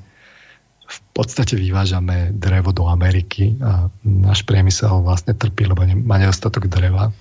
v 0.88 1.00
podstate 1.12 1.60
vyvážame 1.60 2.32
drevo 2.32 2.72
do 2.72 2.88
Ameriky 2.88 3.60
a 3.60 3.92
náš 4.08 4.48
priemysel 4.48 5.04
vlastne 5.04 5.36
trpí, 5.36 5.68
lebo 5.68 5.84
má 5.84 6.16
nedostatok 6.16 6.72
dreva. 6.72 7.12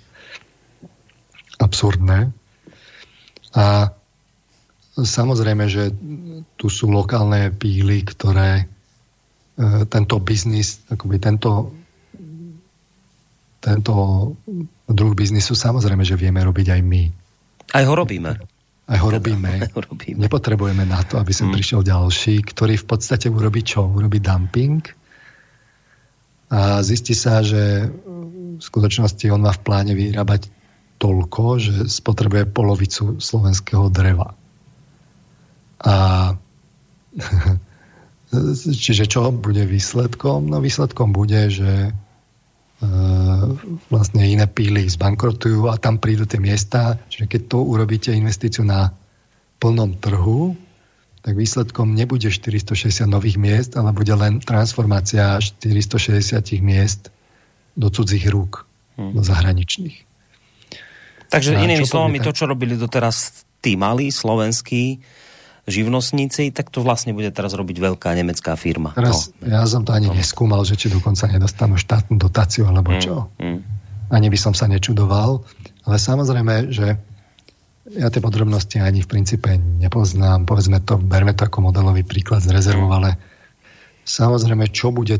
Absurdné. 1.57 2.33
A 3.57 3.91
samozrejme, 4.97 5.65
že 5.69 5.93
tu 6.61 6.69
sú 6.69 6.93
lokálne 6.93 7.53
píly, 7.53 8.05
ktoré 8.05 8.65
e, 8.65 8.65
tento 9.89 10.21
biznis, 10.21 10.85
akoby 10.93 11.17
tento 11.17 11.73
tento 13.67 13.95
druh 14.87 15.15
biznisu 15.19 15.59
samozrejme, 15.59 16.07
že 16.07 16.15
vieme 16.15 16.39
robiť 16.39 16.79
aj 16.79 16.81
my. 16.87 17.03
Aj 17.75 17.83
ho 17.83 17.99
robíme. 17.99 18.39
Aj 18.87 18.99
ho 19.03 19.09
robíme. 19.11 19.59
Aj 19.59 19.71
ho 19.75 19.81
robíme. 19.83 20.23
Nepotrebujeme 20.23 20.87
na 20.87 21.03
to, 21.03 21.19
aby 21.19 21.35
sem 21.35 21.51
hmm. 21.51 21.57
prišiel 21.59 21.81
ďalší, 21.83 22.47
ktorý 22.47 22.79
v 22.79 22.87
podstate 22.87 23.27
urobí 23.27 23.67
čo? 23.67 23.83
Urobí 23.83 24.23
dumping 24.23 24.87
a 26.47 26.79
zistí 26.87 27.11
sa, 27.11 27.43
že 27.43 27.91
v 27.91 28.63
skutočnosti 28.63 29.27
on 29.35 29.43
má 29.43 29.51
v 29.51 29.63
pláne 29.67 29.93
vyrábať 29.99 30.47
toľko, 30.97 31.43
že 31.61 31.75
spotrebuje 31.89 32.51
polovicu 32.51 33.21
slovenského 33.21 33.89
dreva. 33.93 34.33
A 35.85 35.95
čiže 38.85 39.05
čo 39.09 39.29
bude 39.33 39.65
výsledkom? 39.69 40.49
No 40.49 40.61
výsledkom 40.61 41.13
bude, 41.13 41.53
že 41.53 41.93
E, 42.77 42.89
vlastne 43.89 44.21
iné 44.21 44.45
píly 44.45 44.85
zbankrotujú 44.85 45.73
a 45.73 45.81
tam 45.81 45.97
prídu 45.97 46.29
tie 46.29 46.37
miesta, 46.37 47.01
že 47.09 47.25
keď 47.25 47.57
to 47.57 47.59
urobíte 47.65 48.13
investíciu 48.13 48.69
na 48.69 48.93
plnom 49.57 49.97
trhu, 49.97 50.53
tak 51.25 51.41
výsledkom 51.41 51.97
nebude 51.97 52.29
460 52.29 53.09
nových 53.09 53.41
miest, 53.41 53.73
ale 53.81 53.97
bude 53.97 54.13
len 54.13 54.45
transformácia 54.45 55.41
460 55.41 56.21
miest 56.61 57.09
do 57.81 57.89
cudzích 57.89 58.29
rúk, 58.29 58.69
hmm. 59.01 59.17
do 59.17 59.23
zahraničných. 59.25 60.06
Takže 61.31 61.59
inými 61.59 61.87
slovami, 61.87 62.23
to, 62.23 62.31
čo 62.31 62.47
robili 62.47 62.79
doteraz 62.79 63.47
tí 63.61 63.75
malí 63.75 64.15
slovenskí 64.15 65.03
živnostníci, 65.67 66.55
tak 66.55 66.71
to 66.71 66.79
vlastne 66.81 67.11
bude 67.11 67.35
teraz 67.35 67.51
robiť 67.59 67.77
veľká 67.83 68.15
nemecká 68.15 68.55
firma. 68.55 68.95
Teraz, 68.95 69.35
no. 69.43 69.51
Ja 69.51 69.67
som 69.67 69.83
to 69.83 69.91
ani 69.91 70.07
no. 70.07 70.15
neskúmal, 70.15 70.63
že 70.63 70.79
či 70.79 70.87
dokonca 70.87 71.27
nedostanú 71.27 71.75
štátnu 71.75 72.23
dotáciu, 72.23 72.71
alebo 72.71 72.95
mm, 72.95 73.01
čo. 73.03 73.27
Mm. 73.43 73.67
Ani 74.15 74.29
by 74.31 74.39
som 74.39 74.55
sa 74.55 74.71
nečudoval. 74.71 75.43
Ale 75.83 75.99
samozrejme, 75.99 76.71
že 76.71 76.95
ja 77.99 78.09
tie 78.11 78.23
podrobnosti 78.23 78.79
ani 78.79 79.03
v 79.03 79.11
princípe 79.11 79.59
nepoznám. 79.59 80.47
Povedzme 80.47 80.83
to, 80.87 81.03
berme 81.03 81.35
to 81.35 81.51
ako 81.51 81.67
modelový 81.67 82.07
príklad 82.07 82.47
z 82.47 82.55
rezervou, 82.55 82.87
mm. 82.87 82.97
ale 83.03 83.11
samozrejme, 84.07 84.71
čo 84.71 84.95
bude 84.95 85.19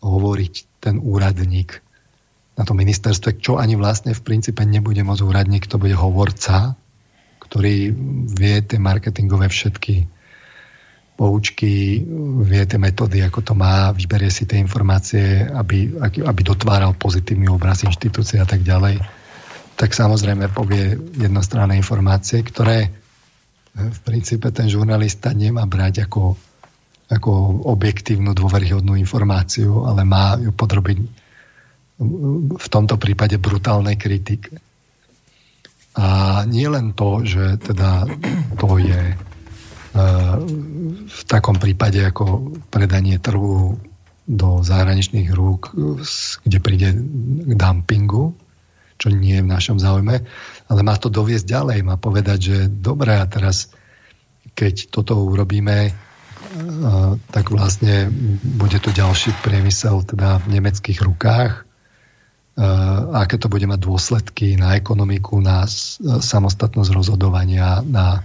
hovoriť 0.00 0.54
ten 0.80 0.96
úradník 0.96 1.84
na 2.54 2.62
tom 2.62 2.78
ministerstve, 2.78 3.42
čo 3.42 3.58
ani 3.58 3.74
vlastne 3.74 4.14
v 4.14 4.22
princípe 4.22 4.62
nebude 4.62 5.02
môcť 5.02 5.22
úradník, 5.26 5.66
to 5.66 5.78
bude 5.78 5.94
hovorca, 5.98 6.78
ktorý 7.42 7.90
vie 8.34 8.56
tie 8.62 8.78
marketingové 8.78 9.50
všetky 9.50 10.06
poučky, 11.14 12.02
vie 12.42 12.62
tie 12.66 12.78
metódy, 12.78 13.22
ako 13.22 13.40
to 13.46 13.54
má, 13.54 13.94
vyberie 13.94 14.34
si 14.34 14.50
tie 14.50 14.58
informácie, 14.58 15.46
aby, 15.46 15.94
aby 16.02 16.40
dotváral 16.42 16.98
pozitívny 16.98 17.46
obraz 17.46 17.86
inštitúcie 17.86 18.42
a 18.42 18.46
tak 18.46 18.66
ďalej, 18.66 18.98
tak 19.78 19.94
samozrejme 19.94 20.50
povie 20.50 20.98
jednostranné 21.18 21.78
informácie, 21.78 22.42
ktoré 22.42 22.90
v 23.74 23.98
princípe 24.06 24.50
ten 24.50 24.70
žurnalista 24.70 25.34
nemá 25.34 25.66
brať 25.66 26.06
ako, 26.06 26.34
ako 27.10 27.30
objektívnu 27.66 28.34
dôveryhodnú 28.34 28.98
informáciu, 28.98 29.86
ale 29.86 30.02
má 30.06 30.38
ju 30.38 30.50
podrobiť 30.50 30.98
v 32.58 32.66
tomto 32.70 32.98
prípade 32.98 33.38
brutálnej 33.38 33.94
kritike. 33.94 34.58
A 35.94 36.42
nie 36.50 36.66
len 36.66 36.90
to, 36.90 37.22
že 37.22 37.54
teda 37.62 38.02
to 38.58 38.82
je 38.82 39.14
e, 39.14 39.16
v 41.06 41.20
takom 41.30 41.54
prípade 41.54 42.02
ako 42.02 42.58
predanie 42.66 43.22
trhu 43.22 43.78
do 44.26 44.48
zahraničných 44.64 45.30
rúk, 45.30 45.70
kde 46.42 46.58
príde 46.58 46.88
k 47.46 47.52
dumpingu, 47.54 48.34
čo 48.98 49.12
nie 49.14 49.38
je 49.38 49.44
v 49.46 49.52
našom 49.54 49.78
záujme, 49.78 50.16
ale 50.66 50.80
má 50.82 50.98
to 50.98 51.12
doviesť 51.12 51.46
ďalej, 51.46 51.78
má 51.86 51.94
povedať, 51.94 52.38
že 52.42 52.56
dobre, 52.66 53.14
a 53.14 53.28
teraz 53.30 53.70
keď 54.58 54.90
toto 54.90 55.14
urobíme, 55.22 55.78
e, 55.86 55.92
tak 57.30 57.54
vlastne 57.54 58.10
bude 58.42 58.82
tu 58.82 58.90
ďalší 58.90 59.30
priemysel 59.46 60.02
teda 60.02 60.42
v 60.42 60.58
nemeckých 60.58 60.98
rukách 61.06 61.70
aké 63.14 63.34
to 63.34 63.50
bude 63.50 63.66
mať 63.66 63.80
dôsledky 63.82 64.54
na 64.54 64.78
ekonomiku, 64.78 65.42
na 65.42 65.66
samostatnosť 66.22 66.90
rozhodovania, 66.94 67.82
na 67.82 68.22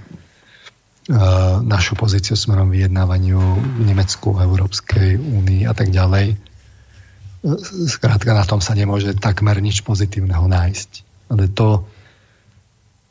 našu 1.66 1.98
pozíciu 1.98 2.38
smerom 2.38 2.70
vyjednávaniu 2.70 3.42
v 3.42 3.82
Nemecku, 3.82 4.38
Európskej 4.38 5.18
únii 5.18 5.66
a 5.66 5.74
tak 5.74 5.90
ďalej. 5.90 6.38
Skrátka 7.90 8.38
na 8.38 8.46
tom 8.46 8.62
sa 8.62 8.78
nemôže 8.78 9.18
takmer 9.18 9.58
nič 9.58 9.82
pozitívneho 9.82 10.46
nájsť. 10.46 10.92
Ale 11.34 11.50
to, 11.50 11.90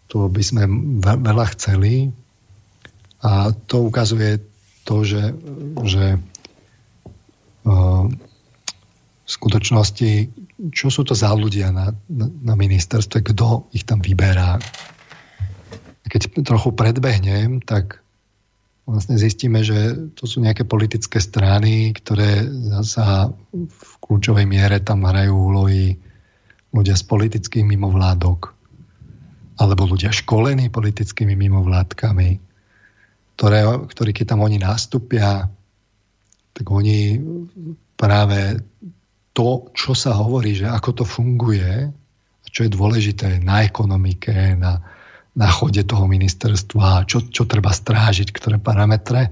to 0.07 0.31
by 0.31 0.43
sme 0.47 0.71
veľa 1.03 1.47
chceli 1.59 2.15
a 3.19 3.51
to 3.67 3.91
ukazuje 3.91 4.39
to, 4.87 5.03
že, 5.03 5.35
že 5.83 6.23
v 7.67 9.29
skutočnosti 9.29 10.31
čo 10.59 10.91
sú 10.91 11.07
to 11.07 11.15
za 11.15 11.31
ľudia 11.31 11.71
na, 11.71 11.95
na, 12.11 12.27
na 12.27 12.55
ministerstve, 12.59 13.23
kto 13.31 13.71
ich 13.71 13.87
tam 13.87 14.03
vyberá. 14.03 14.59
Keď 16.09 16.43
trochu 16.43 16.75
predbehnem, 16.75 17.63
tak 17.63 18.03
vlastne 18.89 19.21
zistíme, 19.21 19.63
že 19.63 20.11
to 20.19 20.25
sú 20.27 20.43
nejaké 20.43 20.65
politické 20.67 21.23
strany, 21.23 21.95
ktoré 21.95 22.43
zasa 22.75 23.31
v 23.55 23.93
kľúčovej 24.03 24.49
miere 24.49 24.83
tam 24.83 25.07
hrajú 25.07 25.31
úlohy 25.31 25.95
ľudia 26.73 26.97
z 26.97 27.05
politických 27.07 27.65
mimovládok 27.69 28.57
alebo 29.59 29.91
ľudia 29.91 30.15
školení 30.15 30.71
politickými 30.71 31.35
mimovládkami, 31.35 32.31
ktoré, 33.35 33.61
ktorí 33.91 34.11
keď 34.15 34.27
tam 34.35 34.41
oni 34.47 34.59
nastúpia, 34.63 35.51
tak 36.55 36.67
oni 36.67 37.19
práve 37.99 38.63
to, 39.39 39.71
čo 39.71 39.95
sa 39.95 40.19
hovorí, 40.19 40.59
že 40.59 40.67
ako 40.67 40.91
to 40.99 41.05
funguje, 41.07 41.95
čo 42.51 42.67
je 42.67 42.75
dôležité 42.75 43.39
na 43.39 43.63
ekonomike, 43.63 44.59
na, 44.59 44.83
na 45.39 45.47
chode 45.47 45.87
toho 45.87 46.11
ministerstva, 46.11 47.07
čo, 47.07 47.23
čo 47.31 47.47
treba 47.47 47.71
strážiť, 47.71 48.35
ktoré 48.35 48.59
parametre, 48.59 49.31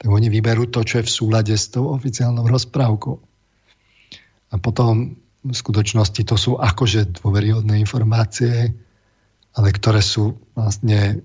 tak 0.00 0.08
oni 0.08 0.32
vyberú 0.32 0.72
to, 0.72 0.80
čo 0.80 1.04
je 1.04 1.06
v 1.06 1.14
súlade 1.20 1.52
s 1.52 1.68
tou 1.68 1.92
oficiálnou 1.92 2.48
rozprávkou. 2.48 3.14
A 4.52 4.54
potom 4.56 5.20
v 5.44 5.52
skutočnosti 5.52 6.24
to 6.24 6.40
sú 6.40 6.56
akože 6.56 7.20
dôveryhodné 7.20 7.76
informácie, 7.76 8.72
ale 9.52 9.68
ktoré 9.68 10.00
sú 10.00 10.40
vlastne 10.56 11.20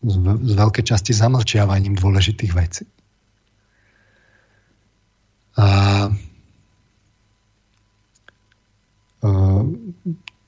z, 0.00 0.14
z 0.16 0.52
veľkej 0.56 0.96
časti 0.96 1.12
zamlčiavaním 1.12 1.92
dôležitých 1.92 2.52
vecí. 2.56 2.88
A 5.60 6.08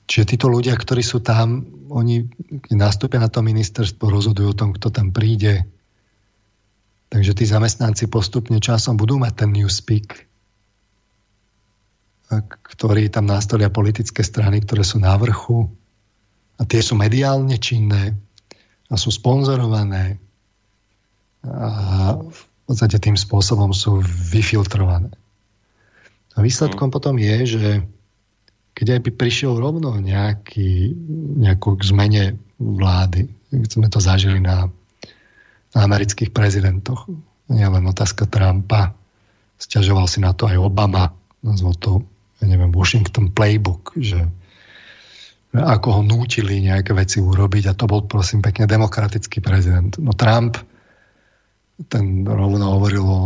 čiže 0.07 0.35
títo 0.35 0.47
ľudia, 0.51 0.75
ktorí 0.75 1.01
sú 1.01 1.23
tam, 1.23 1.63
oni 1.89 2.27
nastúpia 2.73 3.21
na 3.21 3.31
to 3.31 3.45
ministerstvo, 3.45 4.09
rozhodujú 4.09 4.47
o 4.51 4.59
tom, 4.59 4.75
kto 4.75 4.91
tam 4.91 5.09
príde. 5.09 5.65
Takže 7.13 7.37
tí 7.37 7.45
zamestnanci 7.45 8.09
postupne 8.09 8.57
časom 8.57 8.97
budú 8.97 9.21
mať 9.21 9.45
ten 9.45 9.49
newspeak, 9.53 10.25
ktorí 12.49 13.13
tam 13.13 13.29
nastolia 13.29 13.69
politické 13.69 14.25
strany, 14.25 14.65
ktoré 14.65 14.81
sú 14.81 14.97
na 14.97 15.13
vrchu 15.17 15.69
a 16.57 16.65
tie 16.65 16.81
sú 16.81 16.97
mediálne 16.97 17.57
činné 17.61 18.17
a 18.89 18.95
sú 18.97 19.13
sponzorované 19.13 20.17
a 21.43 22.15
v 22.17 22.41
podstate 22.65 22.97
tým 22.97 23.19
spôsobom 23.19 23.75
sú 23.75 23.99
vyfiltrované. 24.31 25.11
A 26.33 26.41
výsledkom 26.41 26.89
mm. 26.89 26.93
potom 26.93 27.15
je, 27.19 27.37
že 27.45 27.65
keď 28.73 28.97
aj 28.97 29.01
by 29.05 29.11
prišiel 29.13 29.53
rovno 29.57 29.93
nejaký, 30.01 30.93
nejakú 31.39 31.77
k 31.77 31.83
zmene 31.85 32.23
vlády, 32.57 33.29
sme 33.69 33.87
to 33.89 34.01
zažili 34.01 34.41
na, 34.41 34.69
na 35.73 35.79
amerických 35.85 36.33
prezidentoch, 36.33 37.05
nie 37.53 37.65
len 37.65 37.85
otázka 37.85 38.25
Trumpa, 38.25 38.97
stiažoval 39.61 40.09
si 40.09 40.19
na 40.19 40.33
to 40.33 40.49
aj 40.49 40.57
Obama, 40.57 41.13
nazval 41.45 41.77
to, 41.77 41.91
ja 42.41 42.49
neviem, 42.49 42.73
Washington 42.73 43.29
Playbook, 43.29 43.93
že 43.95 44.25
ako 45.53 45.87
ho 45.93 46.01
nútili 46.01 46.65
nejaké 46.65 46.97
veci 46.97 47.21
urobiť 47.21 47.69
a 47.69 47.77
to 47.77 47.85
bol 47.85 48.09
prosím 48.09 48.41
pekne 48.41 48.65
demokratický 48.65 49.37
prezident. 49.37 49.93
No 50.01 50.17
Trump 50.17 50.57
ten 51.93 52.25
rovno 52.25 52.73
hovoril 52.79 53.05
o 53.05 53.19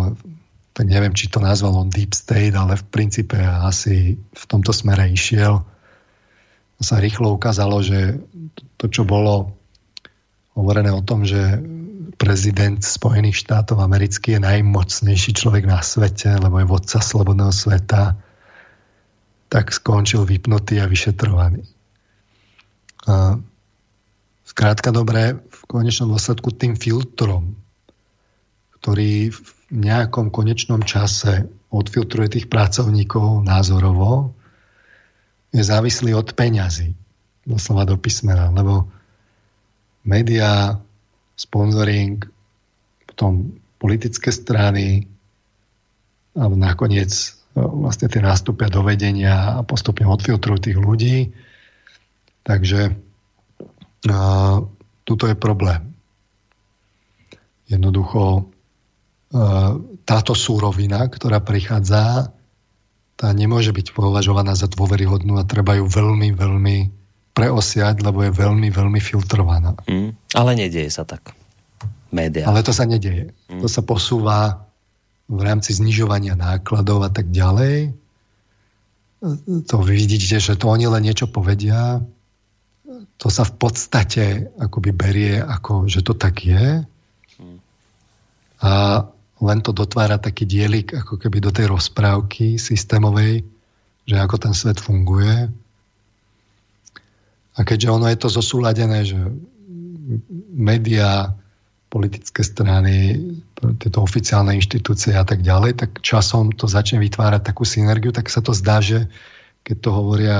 tak 0.78 0.86
neviem, 0.86 1.18
či 1.18 1.26
to 1.26 1.42
nazval 1.42 1.74
on 1.74 1.90
Deep 1.90 2.14
State, 2.14 2.54
ale 2.54 2.78
v 2.78 2.86
princípe 2.86 3.34
asi 3.42 4.14
v 4.14 4.44
tomto 4.46 4.70
smere 4.70 5.10
išiel. 5.10 5.66
Sa 6.78 7.02
rýchlo 7.02 7.34
ukázalo, 7.34 7.82
že 7.82 8.22
to, 8.78 8.86
čo 8.86 9.02
bolo 9.02 9.58
hovorené 10.54 10.94
o 10.94 11.02
tom, 11.02 11.26
že 11.26 11.58
prezident 12.22 12.78
Spojených 12.78 13.42
štátov 13.42 13.82
americký 13.82 14.38
je 14.38 14.46
najmocnejší 14.46 15.34
človek 15.34 15.66
na 15.66 15.82
svete, 15.82 16.38
lebo 16.38 16.62
je 16.62 16.70
vodca 16.70 17.02
slobodného 17.02 17.50
sveta, 17.50 18.14
tak 19.50 19.74
skončil 19.74 20.30
vypnutý 20.30 20.78
a 20.78 20.86
vyšetrovaný. 20.86 21.66
A 23.10 23.42
skrátka 24.46 24.94
dobre, 24.94 25.42
v 25.42 25.62
konečnom 25.66 26.14
dôsledku 26.14 26.54
tým 26.54 26.78
filtrom, 26.78 27.58
ktorý 28.78 29.34
nejakom 29.72 30.32
konečnom 30.32 30.80
čase 30.84 31.48
odfiltruje 31.68 32.40
tých 32.40 32.48
pracovníkov 32.48 33.44
názorovo, 33.44 34.32
je 35.52 35.64
závislý 35.64 36.16
od 36.16 36.32
peňazí, 36.36 36.96
doslova 37.44 37.88
do 37.88 37.96
písmena, 38.00 38.52
lebo 38.52 38.88
média, 40.08 40.80
sponsoring, 41.36 42.24
potom 43.04 43.60
politické 43.78 44.32
strany 44.32 45.08
a 46.38 46.48
nakoniec 46.48 47.12
e, 47.12 47.60
vlastne 47.60 48.08
tie 48.08 48.22
nástupia 48.24 48.72
do 48.72 48.84
vedenia 48.84 49.60
a 49.60 49.66
postupne 49.68 50.08
odfiltrujú 50.08 50.58
tých 50.60 50.78
ľudí. 50.78 51.18
Takže 52.48 52.96
uh, 54.08 54.58
tuto 55.04 55.28
je 55.28 55.36
problém. 55.36 55.92
Jednoducho 57.68 58.48
táto 60.08 60.34
súrovina, 60.34 61.04
ktorá 61.12 61.44
prichádza, 61.44 62.32
tá 63.18 63.28
nemôže 63.34 63.74
byť 63.74 63.92
považovaná 63.92 64.54
za 64.54 64.70
dôveryhodnú 64.70 65.42
a 65.42 65.44
treba 65.44 65.76
ju 65.76 65.90
veľmi, 65.90 66.38
veľmi 66.38 66.78
preosiať, 67.34 68.06
lebo 68.06 68.24
je 68.24 68.32
veľmi, 68.32 68.70
veľmi 68.70 69.00
filtrovaná. 69.02 69.74
Mm, 69.90 70.14
ale 70.38 70.52
nedieje 70.54 70.94
sa 70.94 71.04
tak. 71.04 71.34
Média. 72.14 72.48
Ale 72.48 72.64
to 72.64 72.72
sa 72.72 72.88
nedieje. 72.88 73.36
Mm. 73.52 73.62
To 73.62 73.68
sa 73.68 73.84
posúva 73.84 74.70
v 75.28 75.42
rámci 75.44 75.76
znižovania 75.76 76.40
nákladov 76.40 77.04
a 77.04 77.12
tak 77.12 77.34
ďalej. 77.34 77.92
To 79.68 79.78
vidíte, 79.82 80.40
že 80.40 80.56
to 80.56 80.72
oni 80.72 80.88
len 80.88 81.04
niečo 81.04 81.28
povedia. 81.28 82.00
To 83.18 83.28
sa 83.28 83.44
v 83.44 83.54
podstate 83.60 84.54
akoby 84.62 84.94
berie, 84.94 85.36
ako, 85.42 85.90
že 85.90 86.06
to 86.06 86.14
tak 86.16 86.46
je. 86.46 86.86
Mm. 87.42 87.58
A 88.62 88.72
len 89.38 89.60
to 89.62 89.70
dotvára 89.70 90.18
taký 90.18 90.50
dielik 90.50 90.98
ako 90.98 91.22
keby 91.22 91.38
do 91.42 91.54
tej 91.54 91.70
rozprávky 91.70 92.58
systémovej, 92.58 93.46
že 94.08 94.16
ako 94.18 94.36
ten 94.42 94.54
svet 94.58 94.82
funguje. 94.82 95.52
A 97.58 97.60
keďže 97.66 97.90
ono 97.90 98.06
je 98.10 98.18
to 98.18 98.30
zosúladené, 98.30 99.06
že 99.06 99.18
médiá, 100.54 101.34
politické 101.88 102.44
strany, 102.44 103.16
tieto 103.80 104.04
oficiálne 104.04 104.54
inštitúcie 104.60 105.16
a 105.16 105.24
tak 105.24 105.42
ďalej, 105.42 105.80
tak 105.80 105.92
časom 106.04 106.52
to 106.52 106.68
začne 106.68 107.00
vytvárať 107.00 107.42
takú 107.48 107.64
synergiu, 107.64 108.12
tak 108.12 108.28
sa 108.28 108.44
to 108.44 108.52
zdá, 108.52 108.84
že 108.84 109.08
keď 109.64 109.78
to 109.82 109.90
hovoria 109.96 110.40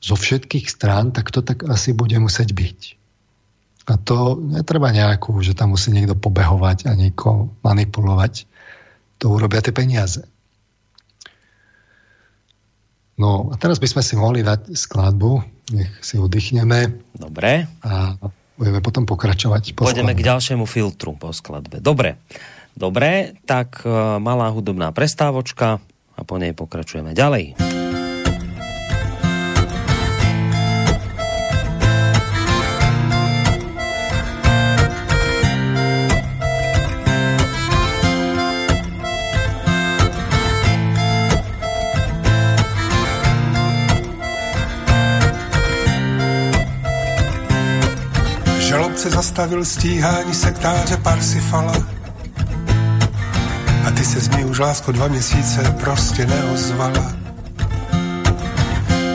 zo 0.00 0.16
všetkých 0.16 0.66
strán, 0.68 1.12
tak 1.12 1.28
to 1.32 1.44
tak 1.44 1.64
asi 1.68 1.92
bude 1.92 2.16
musieť 2.16 2.52
byť. 2.52 2.95
A 3.86 3.94
to 3.94 4.34
netreba 4.42 4.90
nejakú, 4.90 5.30
že 5.46 5.54
tam 5.54 5.78
musí 5.78 5.94
niekto 5.94 6.18
pobehovať 6.18 6.90
a 6.90 6.92
niekoho 6.98 7.54
manipulovať. 7.62 8.50
To 9.22 9.30
urobia 9.30 9.62
tie 9.62 9.70
peniaze. 9.70 10.26
No 13.16 13.48
a 13.48 13.54
teraz 13.56 13.80
by 13.80 13.88
sme 13.88 14.02
si 14.04 14.14
mohli 14.18 14.44
dať 14.44 14.76
skladbu, 14.76 15.40
nech 15.72 15.92
si 16.04 16.20
oddychneme. 16.20 17.00
Dobre. 17.16 17.64
A 17.80 18.18
budeme 18.58 18.84
potom 18.84 19.08
pokračovať. 19.08 19.72
Po 19.72 19.88
Pôjdeme 19.88 20.12
skladbe. 20.12 20.20
k 20.20 20.28
ďalšiemu 20.28 20.64
filtru 20.68 21.16
po 21.16 21.32
skladbe. 21.32 21.80
Dobre. 21.80 22.20
Dobre, 22.76 23.40
tak 23.48 23.80
uh, 23.88 24.20
malá 24.20 24.52
hudobná 24.52 24.92
prestávočka 24.92 25.80
a 26.12 26.20
po 26.28 26.36
nej 26.36 26.52
pokračujeme 26.52 27.16
ďalej. 27.16 27.75
Se 49.06 49.10
zastavil 49.10 49.64
stíhání 49.64 50.34
sektáře 50.34 50.96
Parsifala. 50.96 51.72
A 53.86 53.90
ty 53.90 54.04
se 54.04 54.20
z 54.20 54.28
mě 54.28 54.44
už 54.44 54.58
lásko 54.58 54.92
dva 54.92 55.08
měsíce 55.08 55.74
prostě 55.80 56.26
neozvala. 56.26 57.12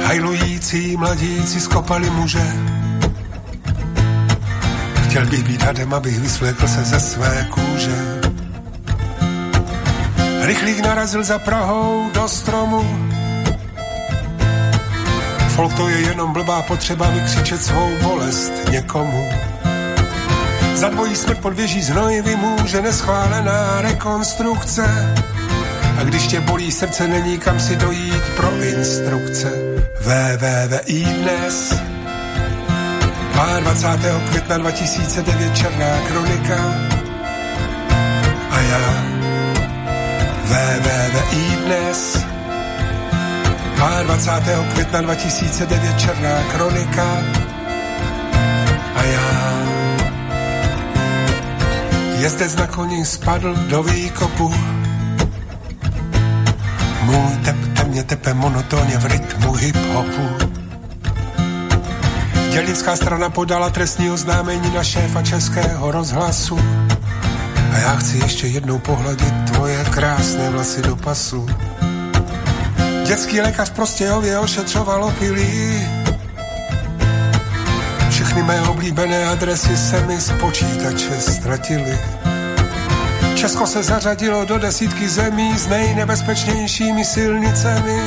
Hajlující 0.05 0.97
mladíci 0.97 1.59
skopali 1.59 2.09
muže. 2.09 2.53
Chtěl 5.03 5.25
bych 5.25 5.43
být 5.43 5.61
hadem, 5.61 5.93
abych 5.93 6.19
vysvlékl 6.19 6.67
se 6.67 6.83
ze 6.83 6.99
své 6.99 7.47
kůže. 7.51 8.21
Rychlík 10.41 10.79
narazil 10.79 11.23
za 11.23 11.39
Prahou 11.39 12.09
do 12.13 12.27
stromu. 12.27 13.09
Folk 15.55 15.73
to 15.73 15.89
je 15.89 15.99
jenom 15.99 16.33
blbá 16.33 16.61
potřeba 16.61 17.09
vykřičet 17.09 17.63
svou 17.63 17.89
bolest 18.01 18.51
někomu. 18.69 19.50
Za 20.75 20.89
dvojí 20.89 21.15
smrt 21.15 21.37
pod 21.37 21.53
věží 21.53 21.81
znoj 21.81 22.21
vymůže 22.21 22.81
neschválená 22.81 23.81
rekonstrukce. 23.81 25.15
A 25.99 26.03
když 26.03 26.27
tě 26.27 26.39
bolí 26.39 26.71
srdce, 26.71 27.07
není 27.07 27.37
kam 27.37 27.59
si 27.59 27.75
dojít 27.75 28.23
pro 28.35 28.51
instrukce. 28.61 29.51
VVVI 29.99 31.03
dnes 31.03 31.73
22. 33.59 34.19
května 34.19 34.57
2009 34.57 35.55
Černá 35.57 36.01
kronika 36.07 36.75
a 38.51 38.59
já 38.59 39.03
VVVI 40.43 41.57
dnes 41.65 42.17
22. 44.03 44.63
května 44.73 45.01
2009 45.01 45.99
Černá 45.99 46.43
kronika 46.51 47.23
a 48.95 49.03
já 49.03 49.30
Jezdec 52.21 52.55
na 52.55 52.67
koni 52.67 53.05
spadl 53.05 53.55
do 53.55 53.83
výkopu. 53.83 54.53
Můj 57.01 57.37
tep 57.45 57.55
temně 57.73 58.03
tepe 58.03 58.33
monotónně 58.33 58.97
v 58.97 59.05
rytmu 59.05 59.53
hip-hopu. 59.53 60.49
Dělnická 62.51 62.95
strana 62.95 63.29
podala 63.29 63.69
trestní 63.69 64.11
oznámení 64.11 64.73
na 64.73 64.83
šéfa 64.83 65.21
českého 65.21 65.91
rozhlasu. 65.91 66.59
A 67.73 67.77
já 67.77 67.95
chci 67.95 68.17
ještě 68.17 68.47
jednou 68.47 68.79
pohladit 68.79 69.33
tvoje 69.51 69.85
krásné 69.85 70.49
vlasy 70.49 70.81
do 70.81 70.95
pasu. 70.95 71.45
Dětský 73.05 73.41
lékař 73.41 73.69
prostě 73.69 74.11
ově 74.11 74.39
ošetřoval 74.39 75.03
opilí. 75.03 76.00
Všechny 78.21 78.43
mé 78.43 78.61
oblíbené 78.61 79.25
adresy 79.25 79.77
se 79.77 80.05
mi 80.05 80.21
z 80.21 80.31
počítače 80.31 81.21
ztratily. 81.21 81.99
Česko 83.35 83.67
se 83.67 83.83
zařadilo 83.83 84.45
do 84.45 84.57
desítky 84.57 85.09
zemí 85.09 85.57
s 85.57 85.67
nejnebezpečnějšími 85.67 87.05
silnicemi. 87.05 88.01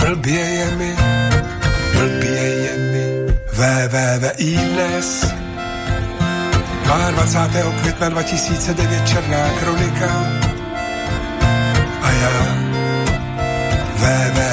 Blbě 0.00 0.40
je 0.40 0.70
mi, 0.76 0.96
blbě 1.92 2.40
je 2.40 2.76
mi, 2.76 3.32
VVVI 3.52 4.56
dnes. 4.56 5.26
22. 7.10 7.72
května 7.80 8.08
2009 8.08 9.08
Černá 9.08 9.48
kronika 9.60 10.26
a 12.02 12.10
já 12.10 12.56
VVVI 13.96 14.51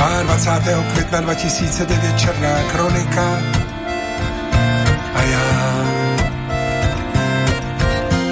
22. 0.00 0.82
května 0.92 1.20
2009 1.20 2.18
Černá 2.18 2.62
kronika 2.72 3.38
a 5.14 5.22
já 5.22 5.84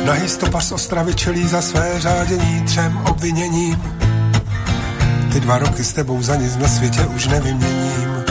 Nahý 0.04 0.28
stopař 0.28 0.64
z 0.64 0.72
Ostravy 0.72 1.14
čelí 1.14 1.48
za 1.48 1.62
své 1.62 2.00
řádění 2.00 2.62
třem 2.62 2.96
obviněním. 2.96 3.82
Ty 5.32 5.40
dva 5.40 5.58
roky 5.58 5.84
s 5.84 5.92
tebou 5.92 6.22
za 6.22 6.36
nic 6.36 6.56
na 6.56 6.68
světě 6.68 7.06
už 7.06 7.26
nevyměním. 7.26 8.24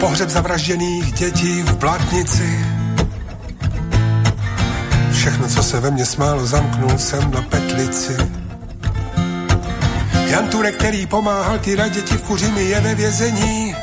Pohřeb 0.00 0.30
zavražděných 0.30 1.12
dětí 1.12 1.62
v 1.62 1.76
Blatnici. 1.76 2.66
Všechno, 5.12 5.48
co 5.48 5.62
se 5.62 5.80
ve 5.80 5.90
mně 5.90 6.06
smálo, 6.06 6.46
zamknul 6.46 6.98
jsem 6.98 7.30
na 7.30 7.42
petlici. 7.42 8.45
Jan 10.26 10.48
Turek, 10.48 10.74
který 10.76 11.06
pomáhal 11.06 11.58
ty 11.58 11.76
děti 11.90 12.14
v 12.14 12.22
Kuřimi, 12.22 12.62
je 12.62 12.80
ve 12.80 12.94
vězení. 12.94 13.74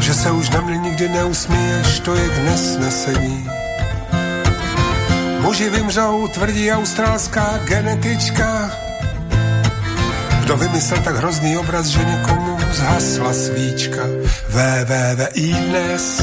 Že 0.00 0.14
se 0.14 0.30
už 0.30 0.50
na 0.50 0.60
mě 0.60 0.76
nikdy 0.76 1.08
neusmíješ, 1.08 2.00
to 2.00 2.14
je 2.14 2.28
k 2.28 2.38
nesnesení. 2.38 3.50
Muži 5.40 5.70
vymřou, 5.70 6.28
tvrdí 6.28 6.72
australská 6.72 7.58
genetička. 7.64 8.70
Kdo 10.40 10.56
vymyslel 10.56 11.02
tak 11.02 11.16
hrozný 11.16 11.58
obraz, 11.58 11.86
že 11.86 12.04
někomu 12.04 12.58
zhasla 12.72 13.32
svíčka. 13.32 14.02
VVVI 14.48 15.52
dnes 15.52 16.22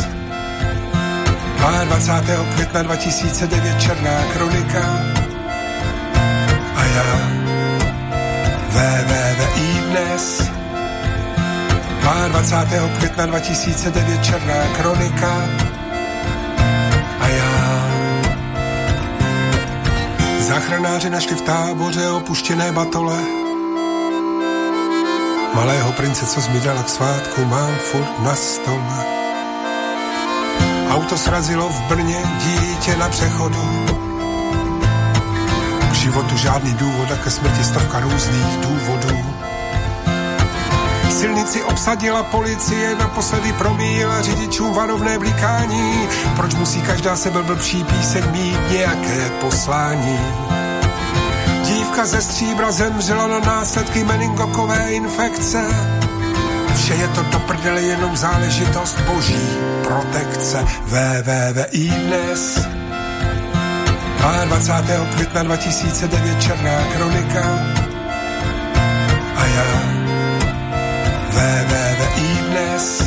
22. 1.84 2.46
května 2.54 2.84
2009 2.84 3.82
Černá 3.82 4.24
kronika 4.34 5.00
a 6.76 6.84
já 6.86 7.45
VVVI 8.76 9.82
dnes 9.90 10.52
22. 12.28 12.88
května 12.98 13.26
2009 13.26 14.24
Černá 14.24 14.68
kronika 14.78 15.50
a 17.20 17.28
já 17.28 17.86
Záchranáři 20.40 21.10
našli 21.10 21.36
v 21.36 21.42
táboře 21.42 22.10
opuštěné 22.10 22.72
batole. 22.72 23.18
Malého 25.54 25.92
prince, 25.92 26.26
co 26.26 26.42
zmidala 26.42 26.84
k 26.84 26.90
svátku, 26.90 27.46
mám 27.46 27.76
furt 27.76 28.20
na 28.20 28.36
stole. 28.36 29.06
Auto 30.90 31.18
srazilo 31.18 31.70
v 31.70 31.82
Brně 31.82 32.24
dítě 32.44 32.98
na 32.98 33.10
přechodu 33.10 33.75
životu 36.06 36.38
žádný 36.38 36.74
důvod 36.74 37.12
a 37.12 37.18
ke 37.18 37.32
smrti 37.32 37.64
stovka 37.64 38.00
různých 38.00 38.58
důvodů. 38.62 39.26
Silnici 41.10 41.64
obsadila 41.64 42.24
policie, 42.24 42.96
naposledy 42.96 43.54
promíjela 43.54 44.22
řidičům 44.22 44.74
varovné 44.74 45.20
blikání. 45.20 46.08
Proč 46.36 46.54
musí 46.56 46.82
každá 46.82 47.16
sebe 47.16 47.44
blbší 47.44 47.84
píseň 47.84 48.24
mít 48.32 48.60
nějaké 48.72 49.30
poslání? 49.42 50.20
Dívka 51.64 52.06
ze 52.06 52.22
stříbra 52.22 52.72
zemřela 52.72 53.28
na 53.28 53.40
následky 53.40 54.04
meningokové 54.04 54.92
infekce. 54.92 55.66
Vše 56.76 56.94
je 56.94 57.08
to 57.08 57.24
do 57.24 57.40
prdele 57.40 57.82
jenom 57.82 58.18
záležitost 58.18 59.02
boží 59.02 59.48
protekce. 59.84 60.66
VVVI 60.86 61.90
dnes 61.90 62.60
22. 64.26 65.06
května 65.06 65.44
2009 65.44 66.42
Černá 66.42 66.84
kronika 66.94 67.60
a 69.36 69.46
já 69.46 69.66
VVVI 71.30 72.38
dnes 72.50 73.04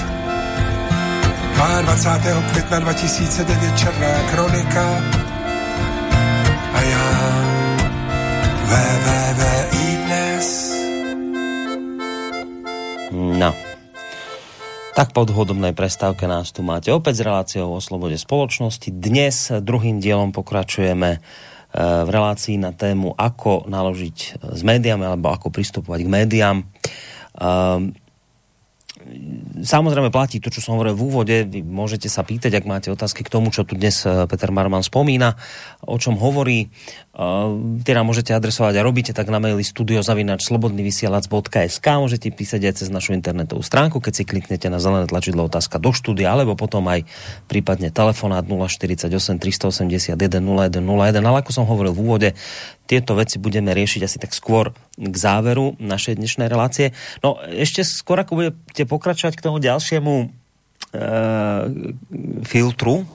22. 1.82 2.42
května 2.42 2.78
2009 2.78 3.78
Černá 3.78 4.30
kronika 4.30 5.02
Tak 14.98 15.14
po 15.14 15.22
dlhodobnej 15.22 15.78
prestávke 15.78 16.26
nás 16.26 16.50
tu 16.50 16.66
máte 16.66 16.90
opäť 16.90 17.22
s 17.22 17.26
reláciou 17.30 17.70
o 17.70 17.78
slobode 17.78 18.18
spoločnosti. 18.18 18.90
Dnes 18.90 19.46
druhým 19.62 20.02
dielom 20.02 20.34
pokračujeme 20.34 21.10
e, 21.14 21.18
v 21.78 22.08
relácii 22.10 22.58
na 22.58 22.74
tému, 22.74 23.14
ako 23.14 23.70
naložiť 23.70 24.42
s 24.42 24.60
médiami 24.66 25.06
alebo 25.06 25.30
ako 25.30 25.54
pristupovať 25.54 26.02
k 26.02 26.10
médiám. 26.10 26.56
Um, 27.38 27.94
samozrejme 29.62 30.10
platí 30.10 30.42
to, 30.42 30.50
čo 30.50 30.66
som 30.66 30.74
hovoril 30.74 30.98
v 30.98 31.04
úvode. 31.06 31.36
Vy 31.46 31.62
môžete 31.62 32.10
sa 32.10 32.26
pýtať, 32.26 32.58
ak 32.58 32.66
máte 32.66 32.88
otázky 32.90 33.22
k 33.22 33.30
tomu, 33.30 33.54
čo 33.54 33.62
tu 33.62 33.78
dnes 33.78 34.02
Peter 34.02 34.50
Marman 34.50 34.82
spomína, 34.82 35.38
o 35.86 35.94
čom 35.94 36.18
hovorí. 36.18 36.74
Teda 37.82 38.06
môžete 38.06 38.30
adresovať 38.30 38.78
a 38.78 38.86
robíte 38.86 39.10
tak 39.10 39.26
na 39.26 39.42
maili 39.42 39.66
studiozavinač.slobodnyvysielac.sk 39.66 41.86
Môžete 41.98 42.30
písať 42.30 42.70
aj 42.70 42.78
cez 42.78 42.94
našu 42.94 43.10
internetovú 43.10 43.58
stránku, 43.58 43.98
keď 43.98 44.22
si 44.22 44.24
kliknete 44.24 44.70
na 44.70 44.78
zelené 44.78 45.10
tlačidlo 45.10 45.50
otázka 45.50 45.82
do 45.82 45.90
štúdia, 45.90 46.30
alebo 46.30 46.54
potom 46.54 46.86
aj 46.86 47.02
prípadne 47.50 47.90
telefonát 47.90 48.46
048 48.46 49.10
381 49.10 50.14
0101. 50.14 50.78
Ale 51.18 51.42
ako 51.42 51.50
som 51.50 51.66
hovoril 51.66 51.90
v 51.90 52.06
úvode, 52.06 52.38
tieto 52.86 53.18
veci 53.18 53.42
budeme 53.42 53.74
riešiť 53.74 54.06
asi 54.06 54.22
tak 54.22 54.30
skôr 54.30 54.70
k 54.94 55.14
záveru 55.18 55.74
našej 55.82 56.22
dnešnej 56.22 56.46
relácie. 56.46 56.94
No 57.26 57.42
ešte 57.50 57.82
skôr, 57.82 58.22
ako 58.22 58.46
budete 58.46 58.86
pokračovať 58.86 59.34
k 59.34 59.42
tomu 59.42 59.58
ďalšiemu 59.58 60.14
e, 60.22 60.26
filtru, 62.46 63.02
e, 63.02 63.06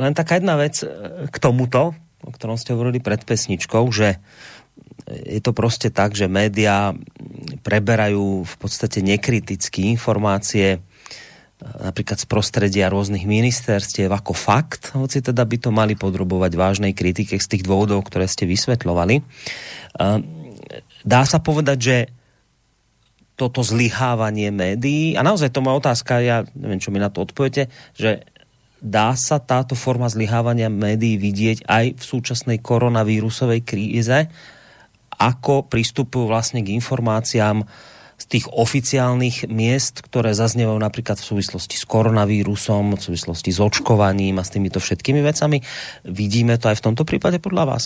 len 0.00 0.16
taká 0.16 0.40
jedna 0.40 0.56
vec 0.56 0.80
k 1.28 1.36
tomuto, 1.36 1.92
o 2.24 2.30
ktorom 2.30 2.56
ste 2.60 2.76
hovorili 2.76 3.00
pred 3.00 3.24
pesničkou, 3.24 3.84
že 3.92 4.20
je 5.10 5.40
to 5.42 5.50
proste 5.50 5.90
tak, 5.90 6.14
že 6.14 6.30
médiá 6.30 6.94
preberajú 7.66 8.46
v 8.46 8.54
podstate 8.60 9.02
nekriticky 9.02 9.90
informácie 9.90 10.80
napríklad 11.60 12.16
z 12.16 12.24
prostredia 12.24 12.88
rôznych 12.88 13.28
ministerstiev 13.28 14.08
ako 14.08 14.32
fakt, 14.32 14.96
hoci 14.96 15.20
teda 15.20 15.44
by 15.44 15.56
to 15.60 15.68
mali 15.68 15.92
podrobovať 15.92 16.56
vážnej 16.56 16.92
kritike 16.96 17.36
z 17.36 17.46
tých 17.46 17.68
dôvodov, 17.68 18.08
ktoré 18.08 18.24
ste 18.24 18.48
vysvetľovali. 18.48 19.20
Dá 21.04 21.22
sa 21.28 21.38
povedať, 21.40 21.78
že 21.80 21.96
toto 23.36 23.64
zlyhávanie 23.64 24.52
médií, 24.52 25.16
a 25.16 25.24
naozaj 25.24 25.52
to 25.52 25.64
má 25.64 25.72
otázka, 25.72 26.20
ja 26.20 26.44
neviem, 26.56 26.80
čo 26.80 26.92
mi 26.92 27.00
na 27.00 27.08
to 27.08 27.24
odpoviete, 27.24 27.72
že 27.96 28.24
dá 28.80 29.12
sa 29.16 29.38
táto 29.38 29.76
forma 29.76 30.08
zlyhávania 30.08 30.72
médií 30.72 31.20
vidieť 31.20 31.68
aj 31.68 32.00
v 32.00 32.02
súčasnej 32.02 32.58
koronavírusovej 32.64 33.60
kríze, 33.64 34.28
ako 35.20 35.68
pristupujú 35.68 36.32
vlastne 36.32 36.64
k 36.64 36.72
informáciám, 36.72 37.68
z 38.20 38.24
tých 38.28 38.46
oficiálnych 38.52 39.48
miest, 39.48 40.04
ktoré 40.04 40.36
zaznievajú 40.36 40.76
napríklad 40.76 41.16
v 41.16 41.24
súvislosti 41.24 41.80
s 41.80 41.88
koronavírusom, 41.88 42.92
v 42.92 43.00
súvislosti 43.00 43.48
s 43.48 43.64
očkovaním 43.64 44.36
a 44.36 44.44
s 44.44 44.52
týmito 44.52 44.76
všetkými 44.76 45.24
vecami. 45.24 45.64
Vidíme 46.04 46.60
to 46.60 46.68
aj 46.68 46.76
v 46.76 46.84
tomto 46.84 47.08
prípade 47.08 47.40
podľa 47.40 47.64
vás? 47.64 47.84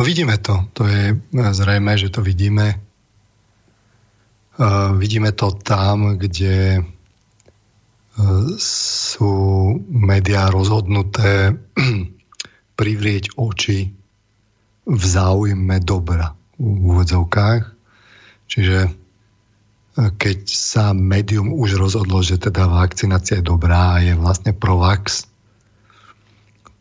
No 0.00 0.08
vidíme 0.08 0.40
to. 0.40 0.64
To 0.72 0.88
je 0.88 1.20
zrejme, 1.36 1.92
že 2.00 2.08
to 2.08 2.24
vidíme. 2.24 2.80
Uh, 4.58 4.96
vidíme 4.96 5.30
to 5.36 5.52
tam, 5.60 6.16
kde 6.16 6.80
sú 8.58 9.34
médiá 9.88 10.50
rozhodnuté 10.50 11.54
privrieť 12.78 13.38
oči 13.38 13.94
v 14.88 15.02
záujme 15.02 15.78
dobra 15.84 16.34
v 16.58 16.82
úvodzovkách. 16.94 17.62
Čiže 18.48 18.78
e, 18.88 18.90
keď 20.16 20.38
sa 20.48 20.90
médium 20.96 21.54
už 21.54 21.78
rozhodlo, 21.78 22.24
že 22.24 22.40
teda 22.40 22.66
vakcinácia 22.66 23.38
je 23.38 23.46
dobrá 23.46 24.00
a 24.00 24.02
je 24.02 24.16
vlastne 24.18 24.56
provax, 24.56 25.28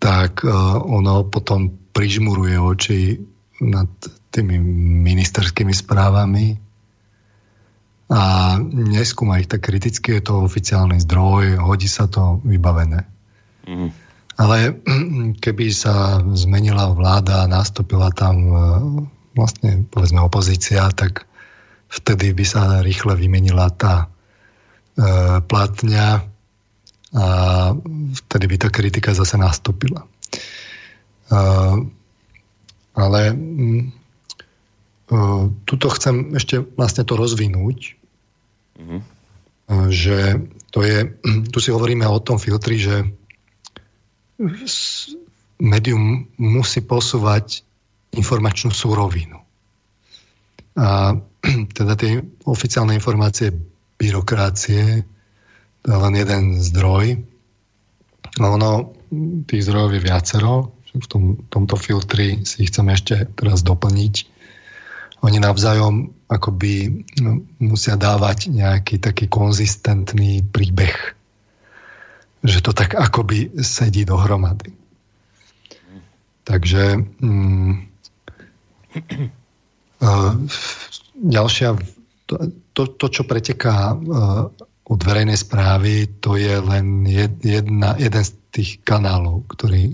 tak 0.02 0.42
e, 0.42 0.50
ono 0.82 1.28
potom 1.28 1.70
prižmuruje 1.94 2.58
oči 2.58 3.00
nad 3.62 3.90
tými 4.34 4.58
ministerskými 5.06 5.74
správami 5.74 6.67
a 8.08 8.56
neskúma 8.64 9.44
ich 9.44 9.52
tak 9.52 9.68
kriticky, 9.68 10.16
je 10.16 10.32
to 10.32 10.48
oficiálny 10.48 11.04
zdroj, 11.04 11.60
hodí 11.60 11.92
sa 11.92 12.08
to 12.08 12.40
vybavené. 12.48 13.04
Mm. 13.68 13.92
Ale 14.40 14.80
keby 15.44 15.68
sa 15.76 16.24
zmenila 16.32 16.96
vláda 16.96 17.44
nastúpila 17.52 18.08
tam 18.16 18.36
e, 18.48 18.56
vlastne 19.36 19.84
povedzme 19.92 20.24
opozícia, 20.24 20.88
tak 20.96 21.28
vtedy 21.92 22.32
by 22.32 22.46
sa 22.48 22.80
rýchle 22.80 23.12
vymenila 23.20 23.68
tá 23.76 24.08
e, 24.08 24.08
platňa 25.44 26.24
a 27.18 27.26
vtedy 28.24 28.46
by 28.48 28.56
tá 28.56 28.70
kritika 28.72 29.12
zase 29.12 29.36
nastúpila. 29.36 30.08
E, 30.08 31.40
ale 32.96 33.22
mm, 33.36 33.84
e, 33.84 33.92
tuto 35.68 35.88
chcem 35.92 36.40
ešte 36.40 36.64
vlastne 36.80 37.04
to 37.04 37.20
rozvinúť, 37.20 37.97
mm-hmm. 38.78 39.00
že 39.90 40.18
to 40.72 40.86
je, 40.86 41.18
tu 41.54 41.58
si 41.60 41.70
hovoríme 41.74 42.06
o 42.08 42.24
tom 42.24 42.38
filtri, 42.38 42.78
že 42.78 42.96
médium 45.58 46.30
musí 46.38 46.86
posúvať 46.86 47.66
informačnú 48.14 48.70
súrovinu. 48.70 49.42
A 50.78 51.18
teda 51.78 51.94
tie 51.98 52.22
oficiálne 52.46 52.94
informácie 52.94 53.50
byrokracie, 53.98 55.02
to 55.82 55.88
je 55.90 55.98
len 55.98 56.14
jeden 56.14 56.44
zdroj. 56.62 57.18
A 58.38 58.44
ono, 58.46 58.94
tých 59.50 59.66
zdrojov 59.66 59.98
je 59.98 60.02
viacero, 60.06 60.54
v 60.98 61.08
tom, 61.08 61.24
tomto 61.50 61.78
filtri 61.78 62.42
si 62.46 62.66
ich 62.66 62.74
chcem 62.74 62.90
ešte 62.90 63.30
teraz 63.38 63.62
doplniť. 63.62 64.37
Oni 65.26 65.38
navzájom 65.42 66.14
akoby 66.28 67.06
no, 67.24 67.42
musia 67.64 67.96
dávať 67.98 68.52
nejaký 68.54 69.02
taký 69.02 69.26
konzistentný 69.32 70.44
príbeh. 70.46 71.16
Že 72.46 72.60
to 72.62 72.72
tak 72.76 72.94
akoby 72.94 73.50
sedí 73.64 74.06
dohromady. 74.06 74.76
Takže 76.48 77.02
mm, 77.20 77.74
ďalšia, 81.18 81.70
to, 82.30 82.34
to, 82.72 82.82
to 82.96 83.06
čo 83.12 83.24
preteká 83.28 83.92
uh, 83.92 84.48
od 84.88 85.00
verejnej 85.04 85.36
správy, 85.36 86.08
to 86.24 86.40
je 86.40 86.56
len 86.64 87.04
jedna, 87.44 88.00
jeden 88.00 88.24
z 88.24 88.32
tých 88.56 88.80
kanálov, 88.88 89.44
ktorý, 89.52 89.92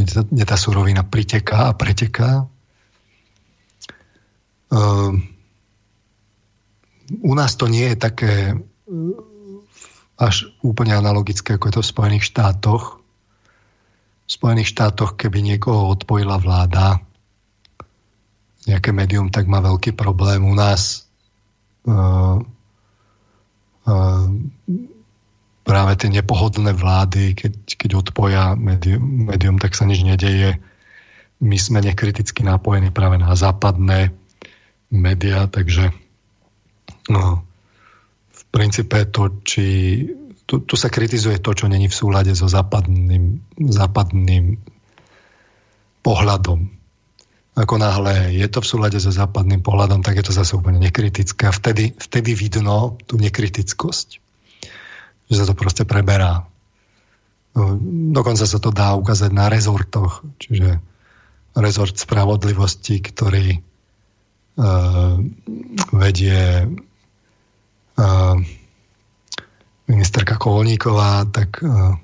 kde 0.00 0.44
tá 0.48 0.56
surovina 0.56 1.04
priteká 1.04 1.68
a 1.68 1.76
preteká. 1.76 2.48
Uh, 4.68 5.16
u 7.24 7.32
nás 7.32 7.56
to 7.56 7.72
nie 7.72 7.88
je 7.92 7.96
také 7.96 8.34
uh, 8.52 9.16
až 10.18 10.52
úplne 10.60 10.92
analogické, 10.92 11.56
ako 11.56 11.70
je 11.70 11.74
to 11.78 11.82
v 11.84 11.92
Spojených 11.94 12.24
štátoch. 12.28 13.00
V 14.28 14.30
Spojených 14.30 14.74
štátoch, 14.76 15.16
keby 15.16 15.40
niekoho 15.40 15.88
odpojila 15.94 16.36
vláda, 16.36 17.00
nejaké 18.68 18.92
médium, 18.92 19.32
tak 19.32 19.48
má 19.48 19.64
veľký 19.64 19.96
problém. 19.96 20.44
U 20.44 20.52
nás 20.52 21.08
uh, 21.88 22.36
uh, 23.88 24.26
práve 25.68 25.92
tie 26.00 26.08
nepohodlné 26.12 26.76
vlády, 26.76 27.36
keď, 27.36 27.52
keď 27.76 27.90
odpoja 28.00 28.42
médium, 28.56 29.56
tak 29.56 29.72
sa 29.72 29.88
nič 29.88 30.04
nedeje. 30.04 30.60
my 31.40 31.56
sme 31.56 31.84
nekriticky 31.84 32.40
napojení 32.40 32.92
práve 32.92 33.20
na 33.20 33.36
západné 33.36 34.12
médiá, 34.90 35.46
takže 35.48 35.92
no, 37.12 37.44
v 38.32 38.42
princípe 38.48 39.04
to, 39.08 39.42
či 39.44 39.66
tu, 40.48 40.64
tu 40.64 40.74
sa 40.80 40.88
kritizuje 40.88 41.44
to, 41.44 41.52
čo 41.52 41.68
není 41.68 41.92
v 41.92 41.98
súlade 41.98 42.32
so 42.32 42.48
západným, 42.48 43.44
západným 43.60 44.56
pohľadom. 46.00 46.72
Ako 47.58 47.74
náhle 47.76 48.32
je 48.38 48.46
to 48.48 48.64
v 48.64 48.70
súlade 48.70 48.96
so 48.96 49.12
západným 49.12 49.60
pohľadom, 49.60 50.00
tak 50.00 50.16
je 50.16 50.24
to 50.24 50.32
zase 50.32 50.56
úplne 50.56 50.80
nekritické 50.80 51.50
a 51.50 51.52
vtedy, 51.52 51.92
vtedy 51.98 52.32
vidno 52.32 52.96
tú 53.04 53.20
nekritickosť. 53.20 54.08
Že 55.28 55.34
sa 55.36 55.44
to 55.44 55.54
proste 55.58 55.84
preberá. 55.84 56.48
No, 57.52 57.76
dokonca 58.14 58.46
sa 58.46 58.56
to 58.62 58.70
dá 58.72 58.94
ukázať 58.96 59.34
na 59.34 59.50
rezortoch, 59.50 60.24
čiže 60.38 60.80
rezort 61.58 61.98
spravodlivosti, 61.98 63.02
ktorý 63.02 63.60
vedie 65.94 66.66
uh, 66.66 68.36
ministerka 69.86 70.34
Kolníková, 70.34 71.30
tak 71.30 71.62
uh, 71.62 71.94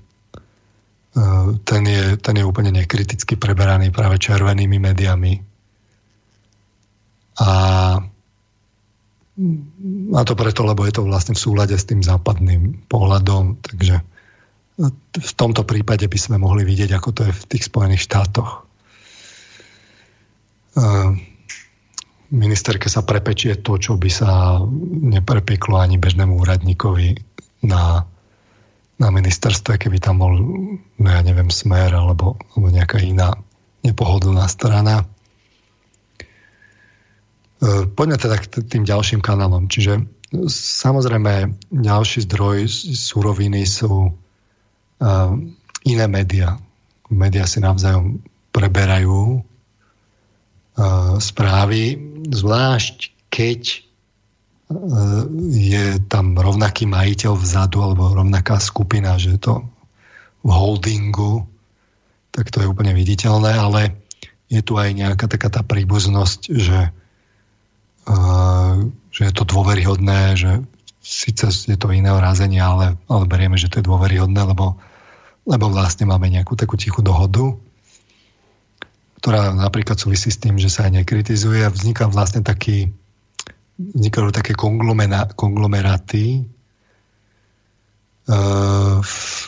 ten, 1.67 1.83
je, 1.87 2.17
ten 2.19 2.35
je 2.39 2.45
úplne 2.47 2.71
nekriticky 2.71 3.35
preberaný 3.35 3.91
práve 3.91 4.19
červenými 4.19 4.79
médiami. 4.79 5.43
A, 7.43 7.51
a 10.15 10.21
to 10.23 10.35
preto, 10.39 10.63
lebo 10.63 10.87
je 10.87 10.95
to 10.95 11.03
vlastne 11.03 11.35
v 11.35 11.43
súlade 11.43 11.75
s 11.75 11.87
tým 11.87 12.03
západným 12.03 12.87
pohľadom, 12.87 13.59
takže 13.63 13.99
v 15.15 15.33
tomto 15.39 15.63
prípade 15.67 16.07
by 16.07 16.19
sme 16.19 16.37
mohli 16.39 16.67
vidieť, 16.67 16.91
ako 16.95 17.11
to 17.15 17.23
je 17.31 17.33
v 17.35 17.45
tých 17.51 17.67
Spojených 17.67 18.07
štátoch 18.11 18.67
ministerke 22.35 22.91
sa 22.91 23.07
prepečie 23.07 23.63
to, 23.63 23.79
čo 23.79 23.95
by 23.95 24.11
sa 24.11 24.59
neprepeklo 25.07 25.79
ani 25.79 25.97
bežnému 26.03 26.35
úradníkovi 26.43 27.15
na, 27.65 28.03
na 28.99 29.09
ministerstve, 29.15 29.79
keby 29.79 30.03
tam 30.03 30.19
bol, 30.21 30.35
no 30.99 31.09
ja 31.09 31.23
neviem, 31.23 31.49
smer 31.49 31.95
alebo, 31.95 32.35
alebo 32.53 32.67
nejaká 32.75 32.99
iná 33.01 33.39
nepohodlná 33.87 34.51
strana. 34.51 35.07
E, 37.63 37.87
poďme 37.87 38.19
teda 38.19 38.37
k 38.43 38.67
tým 38.67 38.83
ďalším 38.83 39.23
kanálom. 39.23 39.71
Čiže 39.71 40.03
samozrejme 40.51 41.55
ďalší 41.71 42.27
zdroj 42.27 42.67
suroviny 42.91 43.63
sú 43.63 44.11
uh, 44.11 45.31
iné 45.87 46.07
médiá. 46.11 46.59
Média 47.07 47.47
si 47.47 47.63
navzájom 47.63 48.19
preberajú 48.51 49.47
správy, 51.23 51.95
zvlášť 52.35 53.15
keď 53.31 53.63
e, 53.71 53.79
je 55.55 55.87
tam 56.11 56.35
rovnaký 56.35 56.87
majiteľ 56.91 57.39
vzadu 57.39 57.79
alebo 57.83 58.15
rovnaká 58.15 58.59
skupina, 58.59 59.15
že 59.19 59.39
to 59.39 59.63
v 60.43 60.51
holdingu, 60.51 61.47
tak 62.35 62.51
to 62.51 62.63
je 62.63 62.71
úplne 62.71 62.91
viditeľné, 62.93 63.55
ale 63.55 63.95
je 64.51 64.61
tu 64.61 64.77
aj 64.77 64.91
nejaká 64.93 65.27
taká 65.31 65.49
tá 65.49 65.63
príbuznosť, 65.65 66.41
že, 66.53 66.93
uh, 68.05 68.75
že 69.09 69.23
je 69.25 69.33
to 69.33 69.49
dôveryhodné, 69.49 70.37
že 70.37 70.61
síce 71.01 71.49
je 71.49 71.79
to 71.81 71.89
iného 71.97 72.21
rázenia, 72.21 72.69
ale, 72.69 72.87
ale 73.09 73.25
berieme, 73.25 73.57
že 73.57 73.73
to 73.73 73.81
je 73.81 73.89
dôveryhodné, 73.89 74.37
lebo, 74.37 74.77
lebo 75.49 75.67
vlastne 75.73 76.05
máme 76.05 76.29
nejakú 76.29 76.61
takú 76.61 76.77
tichú 76.77 77.01
dohodu 77.01 77.57
ktorá 79.25 79.57
napríklad 79.57 79.97
súvisí 79.97 80.29
s 80.29 80.37
tým, 80.37 80.61
že 80.61 80.69
sa 80.69 80.85
aj 80.85 81.01
nekritizuje 81.01 81.65
a 81.65 81.73
vzniká 81.73 82.13
vlastne 82.13 82.45
taký 82.45 82.93
vznikajú 83.81 84.29
také 84.37 84.53
konglomeráty 85.33 86.45
uh, 88.29 89.01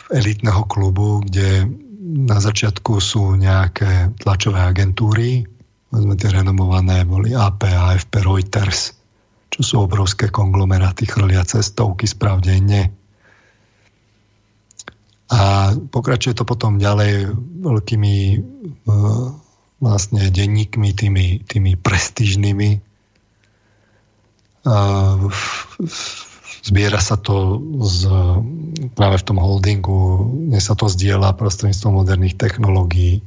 elitného 0.09 0.65
klubu, 0.65 1.21
kde 1.29 1.69
na 2.01 2.41
začiatku 2.41 2.97
sú 2.97 3.37
nejaké 3.37 4.17
tlačové 4.17 4.65
agentúry, 4.65 5.45
sme 5.93 6.17
tie 6.17 6.33
renomované 6.33 7.05
boli 7.05 7.37
AP, 7.37 7.69
AFP, 7.69 8.25
Reuters, 8.25 8.97
čo 9.53 9.61
sú 9.61 9.85
obrovské 9.85 10.33
konglomeráty, 10.33 11.05
chrlia 11.05 11.45
cestovky 11.45 12.09
spravdenne. 12.09 12.89
A 15.29 15.69
pokračuje 15.93 16.33
to 16.33 16.49
potom 16.49 16.81
ďalej 16.81 17.29
veľkými 17.61 18.15
uh, 18.89 19.46
vlastne 19.77 20.29
denníkmi, 20.29 20.89
tými, 20.93 21.27
tými 21.45 21.77
prestížnymi. 21.77 22.81
Zbiera 26.67 26.99
sa 26.99 27.15
to 27.15 27.61
z, 27.85 27.99
práve 28.97 29.17
v 29.21 29.25
tom 29.25 29.37
holdingu, 29.39 30.27
dnes 30.51 30.67
sa 30.67 30.75
to 30.75 30.91
zdieľa 30.91 31.37
prostredníctvom 31.37 32.03
moderných 32.03 32.35
technológií, 32.35 33.23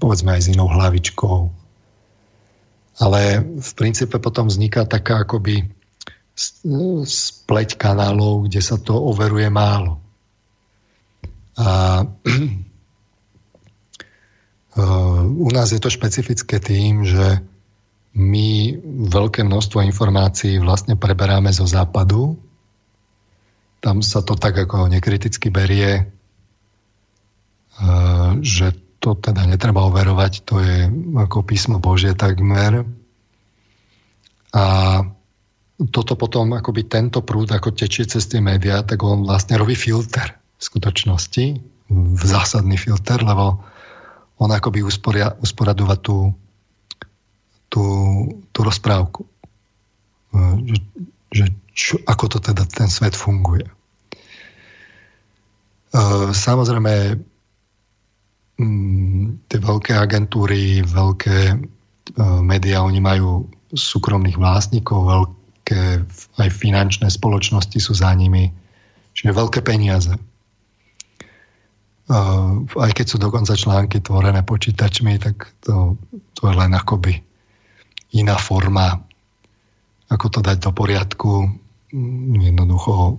povedzme 0.00 0.32
aj 0.38 0.40
s 0.40 0.50
inou 0.54 0.70
hlavičkou. 0.70 1.52
Ale 3.02 3.42
v 3.58 3.70
princípe 3.74 4.22
potom 4.22 4.46
vzniká 4.46 4.86
taká 4.86 5.26
akoby 5.26 5.66
spleť 7.04 7.78
kanálov, 7.78 8.46
kde 8.46 8.60
sa 8.62 8.78
to 8.78 8.94
overuje 8.94 9.50
málo. 9.50 9.98
A 11.58 12.02
u 15.24 15.48
nás 15.54 15.70
je 15.70 15.78
to 15.78 15.86
špecifické 15.86 16.58
tým, 16.58 17.06
že 17.06 17.38
my 18.14 18.78
veľké 19.10 19.42
množstvo 19.42 19.82
informácií 19.82 20.58
vlastne 20.62 20.94
preberáme 20.94 21.50
zo 21.50 21.66
západu. 21.66 22.38
Tam 23.82 24.02
sa 24.02 24.22
to 24.22 24.38
tak 24.38 24.54
ako 24.54 24.86
nekriticky 24.86 25.50
berie, 25.50 25.90
e, 25.98 26.04
že 28.42 28.74
to 29.02 29.18
teda 29.18 29.44
netreba 29.44 29.84
overovať, 29.84 30.32
to 30.46 30.62
je 30.62 30.88
ako 31.20 31.44
písmo 31.44 31.76
Božie 31.82 32.16
takmer. 32.16 32.86
A 34.54 34.64
toto 35.90 36.14
potom, 36.14 36.54
akoby 36.54 36.86
tento 36.86 37.20
prúd, 37.26 37.50
ako 37.50 37.74
tečie 37.74 38.06
cez 38.06 38.30
tie 38.30 38.38
médiá, 38.38 38.86
tak 38.86 39.02
on 39.02 39.26
vlastne 39.26 39.58
robí 39.58 39.74
filter 39.74 40.38
v 40.56 40.62
skutočnosti, 40.62 41.46
v 41.90 42.22
zásadný 42.22 42.78
filter, 42.78 43.20
lebo 43.20 43.73
on 44.38 44.50
akoby 44.50 44.82
usporia, 44.82 45.30
usporadúva 45.38 45.94
tú, 45.98 46.34
tú, 47.70 47.84
tú 48.50 48.60
rozprávku. 48.62 49.22
E, 50.34 50.38
že, 50.66 50.78
že 51.30 51.44
čo, 51.74 51.94
ako 52.02 52.24
to 52.36 52.38
teda 52.42 52.66
ten 52.66 52.90
svet 52.90 53.14
funguje. 53.14 53.66
E, 53.66 53.72
samozrejme, 56.34 57.18
mm, 58.58 59.46
tie 59.46 59.58
veľké 59.62 59.92
agentúry, 59.94 60.82
veľké 60.82 61.38
e, 61.54 61.56
médiá, 62.42 62.82
oni 62.82 62.98
majú 62.98 63.46
súkromných 63.74 64.38
vlastníkov, 64.38 64.98
veľké 65.02 65.82
aj 66.38 66.48
finančné 66.50 67.10
spoločnosti 67.10 67.78
sú 67.78 67.94
za 67.94 68.10
nimi, 68.14 68.50
čiže 69.14 69.34
veľké 69.34 69.62
peniaze 69.62 70.14
aj 72.08 72.90
keď 72.92 73.06
sú 73.08 73.16
dokonca 73.16 73.56
články 73.56 74.04
tvorené 74.04 74.44
počítačmi, 74.44 75.16
tak 75.16 75.56
to, 75.64 75.96
to 76.36 76.42
je 76.48 76.54
len 76.54 76.76
akoby 76.76 77.24
iná 78.12 78.36
forma, 78.36 79.00
ako 80.12 80.26
to 80.28 80.40
dať 80.44 80.60
do 80.60 80.70
poriadku. 80.76 81.48
Jednoducho 82.36 83.16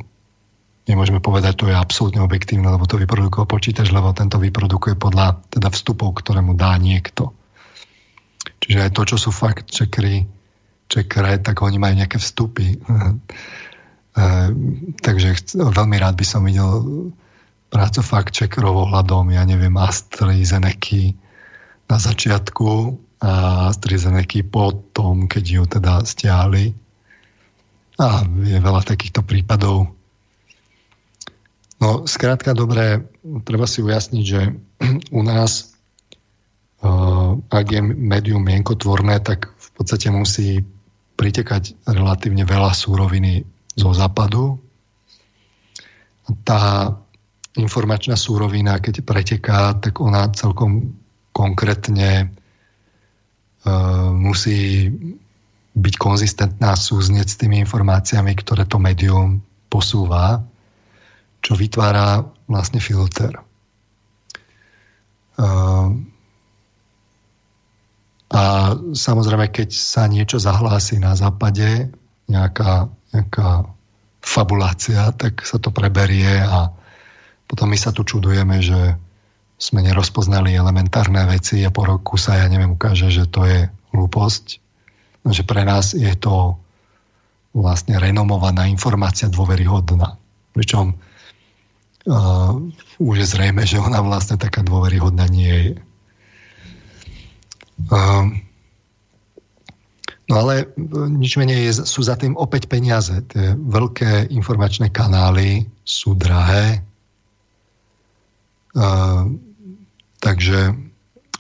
nemôžeme 0.85 1.17
povedať, 1.17 1.53
to 1.57 1.65
je 1.65 1.75
absolútne 1.75 2.21
objektívne, 2.21 2.69
lebo 2.69 2.85
to 2.85 3.01
vyprodukuje 3.01 3.49
počítač, 3.49 3.89
lebo 3.89 4.13
tento 4.13 4.37
vyprodukuje 4.37 4.93
podľa 4.95 5.41
teda 5.49 5.73
vstupov, 5.73 6.21
ktoré 6.21 6.45
mu 6.45 6.53
dá 6.53 6.77
niekto. 6.77 7.33
Čiže 8.61 8.85
aj 8.85 8.91
to, 8.93 9.01
čo 9.09 9.17
sú 9.17 9.29
fakt 9.33 9.65
čekry, 9.65 10.29
čekre, 10.85 11.41
tak 11.41 11.65
oni 11.65 11.81
majú 11.81 11.97
nejaké 11.97 12.21
vstupy. 12.21 12.77
Takže 15.05 15.57
veľmi 15.57 15.97
rád 15.97 16.15
by 16.15 16.25
som 16.25 16.45
videl 16.45 16.69
práca 17.76 17.99
fact-checkerov 17.99 18.88
ohľadom, 18.88 19.35
ja 19.35 19.43
neviem, 19.43 19.76
AstraZeneca 19.76 21.11
na 21.91 21.97
začiatku 21.99 22.95
a 23.19 23.68
AstraZeneca 23.68 24.39
potom, 24.47 25.27
keď 25.27 25.43
ju 25.43 25.64
teda 25.68 26.07
stiahli. 26.07 26.72
A 27.99 28.23
je 28.23 28.56
veľa 28.64 28.80
takýchto 28.80 29.27
prípadov. 29.27 29.91
No, 31.84 32.07
skrátka, 32.07 32.56
dobre, 32.56 33.11
treba 33.43 33.68
si 33.68 33.84
ujasniť, 33.84 34.23
že 34.23 34.56
u 35.19 35.22
nás, 35.27 35.76
uh, 36.80 37.35
ak 37.52 37.65
je 37.76 37.84
médium 37.84 38.39
mienkotvorné, 38.39 39.19
tak 39.19 39.52
v 39.52 39.69
podstate 39.76 40.07
musí 40.15 40.64
pritekať 41.19 41.76
relatívne 41.91 42.47
veľa 42.47 42.72
súroviny 42.72 43.43
zo 43.76 43.91
západu. 43.91 44.64
Tá 46.47 46.95
informačná 47.56 48.19
súrovina, 48.19 48.80
keď 48.84 49.02
preteká, 49.02 49.80
tak 49.80 50.03
ona 50.03 50.27
celkom 50.36 50.95
konkrétne 51.32 52.32
uh, 53.64 54.11
musí 54.11 54.91
byť 55.76 55.95
konzistentná 55.99 56.76
a 56.76 56.80
súznieť 56.80 57.27
s 57.36 57.40
tými 57.40 57.60
informáciami, 57.64 58.32
ktoré 58.40 58.64
to 58.64 58.80
médium 58.80 59.44
posúva, 59.68 60.40
čo 61.44 61.56
vytvára 61.56 62.23
vlastne 62.48 62.80
filter. 62.80 63.36
Uh, 65.36 65.91
a 68.32 68.73
samozrejme, 68.95 69.52
keď 69.52 69.69
sa 69.72 70.07
niečo 70.07 70.40
zahlási 70.40 70.99
na 70.99 71.15
západe, 71.15 71.91
nejaká, 72.27 72.90
nejaká 73.14 73.69
fabulácia, 74.19 75.14
tak 75.14 75.45
sa 75.45 75.61
to 75.61 75.69
preberie 75.69 76.41
a 76.41 76.73
potom 77.45 77.69
my 77.69 77.77
sa 77.77 77.93
tu 77.93 78.01
čudujeme, 78.01 78.61
že 78.61 78.97
sme 79.55 79.80
nerozpoznali 79.85 80.51
elementárne 80.51 81.23
veci 81.30 81.63
a 81.63 81.72
po 81.72 81.88
roku 81.88 82.19
sa, 82.19 82.43
ja 82.43 82.47
neviem, 82.51 82.76
ukáže, 82.76 83.07
že 83.07 83.26
to 83.30 83.47
je 83.47 83.72
hlúposť. 83.95 84.59
Že 85.26 85.43
pre 85.47 85.63
nás 85.63 85.95
je 85.95 86.11
to 86.19 86.59
vlastne 87.55 87.95
renomovaná 87.95 88.67
informácia 88.67 89.31
dôveryhodná. 89.31 90.19
Pričom 90.51 90.91
uh, 90.91 92.51
už 92.99 93.15
je 93.23 93.27
zrejme, 93.31 93.63
že 93.63 93.80
ona 93.80 94.03
vlastne 94.03 94.35
taká 94.35 94.59
dôveryhodná 94.59 95.26
nie 95.31 95.55
je. 95.55 95.73
Uh, 97.88 98.35
No 100.26 100.41
ale 100.41 100.65
e, 100.65 100.67
nič 101.22 101.38
menej 101.38 101.69
je, 101.69 101.73
sú 101.85 102.01
za 102.01 102.17
tým 102.17 102.34
opäť 102.34 102.65
peniaze. 102.65 103.13
Tie 103.30 103.53
veľké 103.53 104.34
informačné 104.34 104.89
kanály 104.89 105.69
sú 105.85 106.17
drahé. 106.17 106.81
Uh, 108.76 109.39
takže 110.19 110.76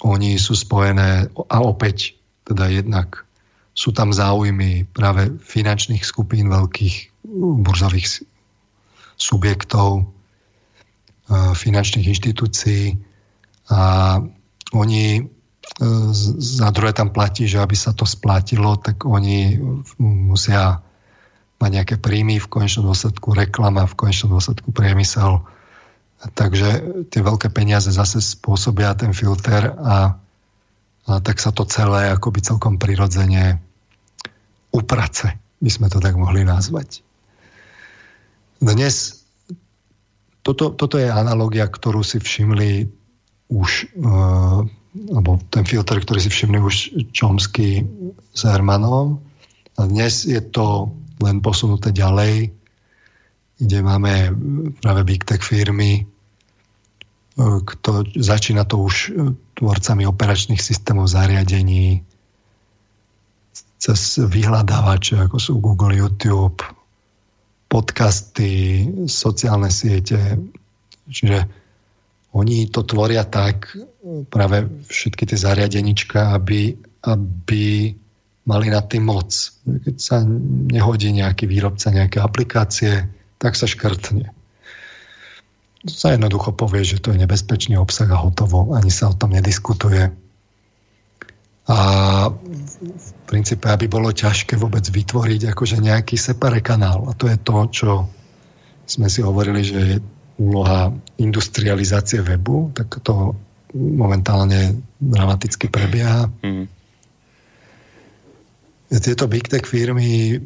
oni 0.01 0.39
sú 0.39 0.55
spojené 0.55 1.27
a 1.51 1.57
opäť 1.59 2.15
teda 2.47 2.71
jednak 2.71 3.27
sú 3.75 3.91
tam 3.91 4.15
záujmy 4.15 4.87
práve 4.87 5.35
finančných 5.43 5.99
skupín 6.07 6.47
veľkých 6.47 7.27
burzových 7.59 8.23
subjektov, 9.19 10.07
uh, 10.07 11.51
finančných 11.51 12.07
inštitúcií 12.07 13.03
a 13.67 14.23
oni 14.71 15.27
za 16.39 16.71
druhé 16.71 16.93
tam 16.93 17.11
platí, 17.11 17.49
že 17.49 17.59
aby 17.59 17.75
sa 17.75 17.91
to 17.91 18.07
splatilo, 18.07 18.79
tak 18.79 19.03
oni 19.03 19.59
musia 19.99 20.79
mať 21.59 21.69
nejaké 21.71 21.95
príjmy, 21.99 22.39
v 22.39 22.51
konečnom 22.51 22.87
dôsledku 22.87 23.35
reklama, 23.35 23.89
v 23.89 23.97
konečnom 23.97 24.37
dôsledku 24.37 24.71
priemysel. 24.71 25.43
Takže 26.33 26.69
tie 27.13 27.21
veľké 27.21 27.53
peniaze 27.53 27.93
zase 27.93 28.17
spôsobia 28.23 28.97
ten 28.97 29.13
filter 29.13 29.69
a, 29.77 30.17
a 31.05 31.11
tak 31.21 31.37
sa 31.37 31.53
to 31.53 31.69
celé 31.69 32.09
akoby 32.09 32.41
celkom 32.41 32.81
prirodzene 32.81 33.61
uprace, 34.73 35.37
by 35.61 35.69
sme 35.69 35.87
to 35.93 36.01
tak 36.01 36.17
mohli 36.17 36.41
nazvať. 36.41 37.05
Dnes 38.57 39.21
toto, 40.41 40.73
toto 40.73 40.97
je 40.97 41.09
analogia, 41.09 41.69
ktorú 41.69 42.01
si 42.01 42.17
všimli 42.17 42.89
už 43.49 43.69
uh, 44.01 44.65
alebo 44.95 45.37
ten 45.51 45.67
filter, 45.67 45.99
ktorý 45.99 46.19
si 46.23 46.31
všimli 46.31 46.59
už 46.63 46.75
Čomsky 47.11 47.83
s 48.31 48.41
Hermanom. 48.47 49.19
A 49.75 49.81
dnes 49.91 50.23
je 50.23 50.39
to 50.39 50.95
len 51.19 51.43
posunuté 51.43 51.91
ďalej, 51.91 52.55
kde 53.59 53.77
máme 53.83 54.31
práve 54.79 55.01
big 55.03 55.27
tech 55.27 55.43
firmy, 55.43 56.07
kto, 57.39 58.07
začína 58.15 58.63
to 58.63 58.87
už 58.87 59.11
tvorcami 59.59 60.07
operačných 60.07 60.59
systémov 60.59 61.11
zariadení, 61.11 62.03
cez 63.75 64.17
vyhľadávače, 64.17 65.29
ako 65.29 65.37
sú 65.37 65.59
Google, 65.61 65.93
YouTube, 65.93 66.63
podcasty, 67.69 68.87
sociálne 69.05 69.69
siete. 69.69 70.39
Čiže 71.05 71.45
oni 72.33 72.71
to 72.73 72.81
tvoria 72.81 73.27
tak, 73.27 73.77
práve 74.31 74.65
všetky 74.89 75.29
tie 75.29 75.37
zariadenička, 75.37 76.33
aby, 76.33 76.75
aby 77.05 77.93
mali 78.47 78.67
na 78.73 78.81
tým 78.81 79.05
moc. 79.05 79.29
Keď 79.65 79.95
sa 80.01 80.23
nehodí 80.71 81.13
nejaký 81.13 81.45
výrobca 81.45 81.93
nejaké 81.93 82.17
aplikácie, 82.23 83.05
tak 83.37 83.53
sa 83.53 83.69
škrtne. 83.69 84.33
Sa 85.85 86.13
jednoducho 86.13 86.57
povie, 86.57 86.81
že 86.81 86.97
to 86.97 87.13
je 87.13 87.21
nebezpečný 87.21 87.77
obsah 87.77 88.09
a 88.09 88.21
hotovo. 88.21 88.73
Ani 88.73 88.89
sa 88.89 89.13
o 89.13 89.17
tom 89.17 89.37
nediskutuje. 89.37 90.09
A 91.65 91.77
v 92.29 93.09
princípe, 93.25 93.65
aby 93.69 93.89
bolo 93.89 94.13
ťažké 94.13 94.57
vôbec 94.57 94.85
vytvoriť 94.85 95.53
akože 95.53 95.81
nejaký 95.81 96.17
separé 96.17 96.61
kanál. 96.61 97.09
A 97.09 97.17
to 97.17 97.25
je 97.29 97.37
to, 97.41 97.57
čo 97.69 97.91
sme 98.85 99.09
si 99.09 99.25
hovorili, 99.25 99.61
že 99.65 99.79
je 99.81 99.97
úloha 100.37 100.93
industrializácie 101.17 102.21
webu, 102.21 102.69
tak 102.73 103.01
to 103.01 103.33
momentálne 103.73 104.77
dramaticky 105.01 105.69
prebieha. 105.69 106.29
Mm. 106.43 106.65
Tieto 108.95 109.25
big 109.25 109.49
tech 109.49 109.65
firmy 109.65 110.39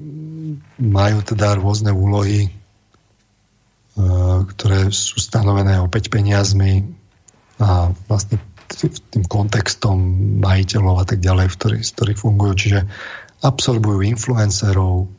majú 0.79 1.17
teda 1.21 1.59
rôzne 1.59 1.91
úlohy, 1.91 2.49
ktoré 4.55 4.89
sú 4.95 5.19
stanovené 5.19 5.83
opäť 5.83 6.07
peniazmi 6.07 6.87
a 7.59 7.91
vlastne 8.07 8.39
tým 9.11 9.25
kontextom 9.25 9.97
majiteľov 10.39 11.03
a 11.03 11.05
tak 11.05 11.19
ďalej, 11.19 11.51
v 11.51 11.55
ktorých, 11.57 11.83
v 11.83 11.93
ktorých 11.97 12.21
fungujú. 12.21 12.53
Čiže 12.55 12.79
absorbujú 13.43 14.05
influencerov, 14.05 15.09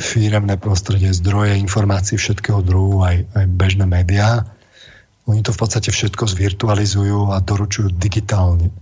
firemné 0.00 0.56
prostredie, 0.56 1.12
zdroje 1.12 1.60
informácií 1.60 2.16
všetkého 2.16 2.64
druhu, 2.64 3.04
aj, 3.04 3.28
aj 3.36 3.44
bežné 3.46 3.84
médiá. 3.84 4.48
Oni 5.28 5.44
to 5.44 5.52
v 5.52 5.60
podstate 5.60 5.92
všetko 5.92 6.26
zvirtualizujú 6.26 7.30
a 7.30 7.38
doručujú 7.38 7.92
digitálne. 7.94 8.72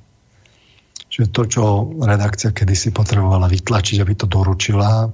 Čiže 1.10 1.26
to, 1.34 1.42
čo 1.50 1.62
redakcia 1.98 2.54
kedysi 2.54 2.94
potrebovala 2.94 3.50
vytlačiť, 3.50 3.98
aby 4.00 4.14
to 4.14 4.30
doručila, 4.30 5.10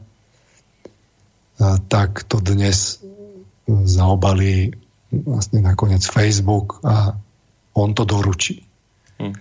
tak 1.89 2.11
to 2.27 2.43
dnes 2.43 3.01
zaobali 3.69 4.73
vlastne 5.11 5.63
nakoniec 5.63 6.05
Facebook 6.05 6.83
a 6.85 7.15
on 7.75 7.91
to 7.95 8.05
doručí. 8.05 8.63
Hm. 9.21 9.35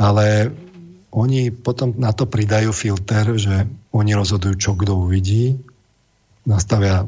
Ale 0.00 0.26
oni 1.10 1.50
potom 1.50 1.98
na 1.98 2.14
to 2.14 2.30
pridajú 2.30 2.70
filter, 2.70 3.34
že 3.34 3.66
oni 3.90 4.14
rozhodujú, 4.14 4.54
čo 4.56 4.72
kto 4.78 4.94
uvidí, 4.94 5.58
nastavia 6.46 7.04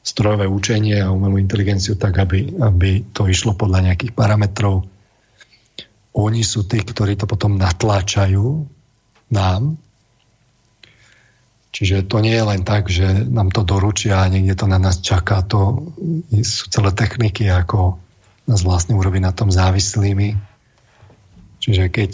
strojové 0.00 0.48
učenie 0.48 0.98
a 1.04 1.12
umelú 1.12 1.36
inteligenciu 1.36 1.94
tak, 2.00 2.16
aby, 2.18 2.56
aby 2.56 3.04
to 3.12 3.28
išlo 3.28 3.52
podľa 3.52 3.92
nejakých 3.92 4.16
parametrov. 4.16 4.88
Oni 6.16 6.42
sú 6.42 6.64
tí, 6.66 6.80
ktorí 6.80 7.14
to 7.20 7.28
potom 7.28 7.60
natláčajú 7.60 8.64
nám. 9.30 9.76
Čiže 11.70 12.10
to 12.10 12.18
nie 12.18 12.34
je 12.34 12.44
len 12.44 12.62
tak, 12.66 12.90
že 12.90 13.06
nám 13.30 13.54
to 13.54 13.62
doručia 13.62 14.26
a 14.26 14.30
niekde 14.30 14.58
to 14.58 14.66
na 14.66 14.82
nás 14.82 14.98
čaká. 14.98 15.46
To 15.54 15.92
sú 16.42 16.64
celé 16.66 16.90
techniky, 16.90 17.46
ako 17.46 17.98
nás 18.50 18.66
vlastne 18.66 18.98
urobiť 18.98 19.22
na 19.22 19.30
tom 19.30 19.54
závislými 19.54 20.50
Čiže 21.60 21.92
keď 21.92 22.10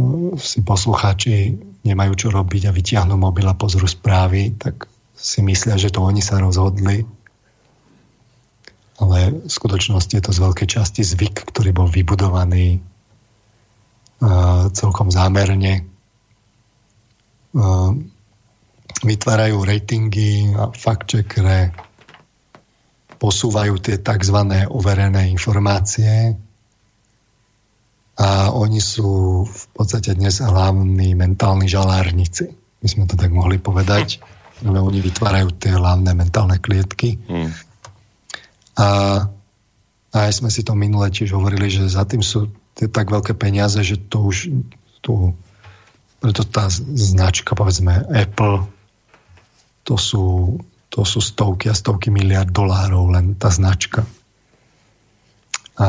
uh, 0.00 0.34
si 0.40 0.64
poslucháči 0.64 1.60
nemajú 1.84 2.12
čo 2.16 2.28
robiť 2.32 2.72
a 2.72 2.74
vytiahnu 2.74 3.14
mobil 3.20 3.44
a 3.44 3.54
pozrú 3.54 3.84
správy, 3.84 4.56
tak 4.56 4.88
si 5.14 5.44
myslia, 5.44 5.76
že 5.76 5.92
to 5.92 6.00
oni 6.00 6.24
sa 6.24 6.40
rozhodli. 6.40 7.04
Ale 8.96 9.44
v 9.44 9.50
skutočnosti 9.52 10.16
je 10.16 10.24
to 10.24 10.32
z 10.32 10.40
veľkej 10.40 10.68
časti 10.80 11.04
zvyk, 11.04 11.52
ktorý 11.52 11.76
bol 11.76 11.92
vybudovaný 11.92 12.80
celkom 14.72 15.12
zámerne. 15.12 15.84
Vytvárajú 19.02 19.64
ratingy 19.66 20.54
a 20.54 20.70
fact-checkere, 20.70 21.74
posúvajú 23.18 23.80
tie 23.82 23.98
tzv. 23.98 24.38
overené 24.70 25.32
informácie, 25.32 26.38
a 28.14 28.54
oni 28.54 28.78
sú 28.78 29.42
v 29.42 29.64
podstate 29.74 30.14
dnes 30.14 30.38
hlavní 30.38 31.18
mentálni 31.18 31.66
žalárnici. 31.66 32.46
My 32.54 32.86
sme 32.86 33.04
to 33.10 33.18
tak 33.18 33.34
mohli 33.34 33.58
povedať. 33.58 34.22
Ale 34.66 34.78
oni 34.78 35.02
vytvárajú 35.02 35.50
tie 35.58 35.74
hlavné 35.74 36.14
mentálne 36.14 36.62
klietky. 36.62 37.18
Hmm. 37.26 37.50
A, 38.78 38.86
a 40.14 40.16
aj 40.30 40.32
sme 40.40 40.50
si 40.50 40.62
to 40.62 40.78
minule 40.78 41.10
tiež 41.10 41.34
hovorili, 41.34 41.66
že 41.66 41.90
za 41.90 42.06
tým 42.06 42.22
sú 42.22 42.54
tie 42.78 42.86
tak 42.86 43.10
veľké 43.10 43.34
peniaze, 43.34 43.82
že 43.82 43.98
to 43.98 44.30
už 44.30 44.54
tu, 45.02 45.34
preto 46.22 46.46
tá 46.46 46.70
značka, 46.70 47.58
povedzme 47.58 48.06
Apple, 48.14 48.62
to 49.84 50.00
sú, 50.00 50.56
to 50.88 51.00
sú 51.04 51.20
stovky 51.20 51.68
a 51.68 51.76
stovky 51.76 52.08
miliard 52.08 52.48
dolárov 52.48 53.12
len 53.12 53.36
tá 53.36 53.52
značka. 53.52 54.08
A 55.76 55.88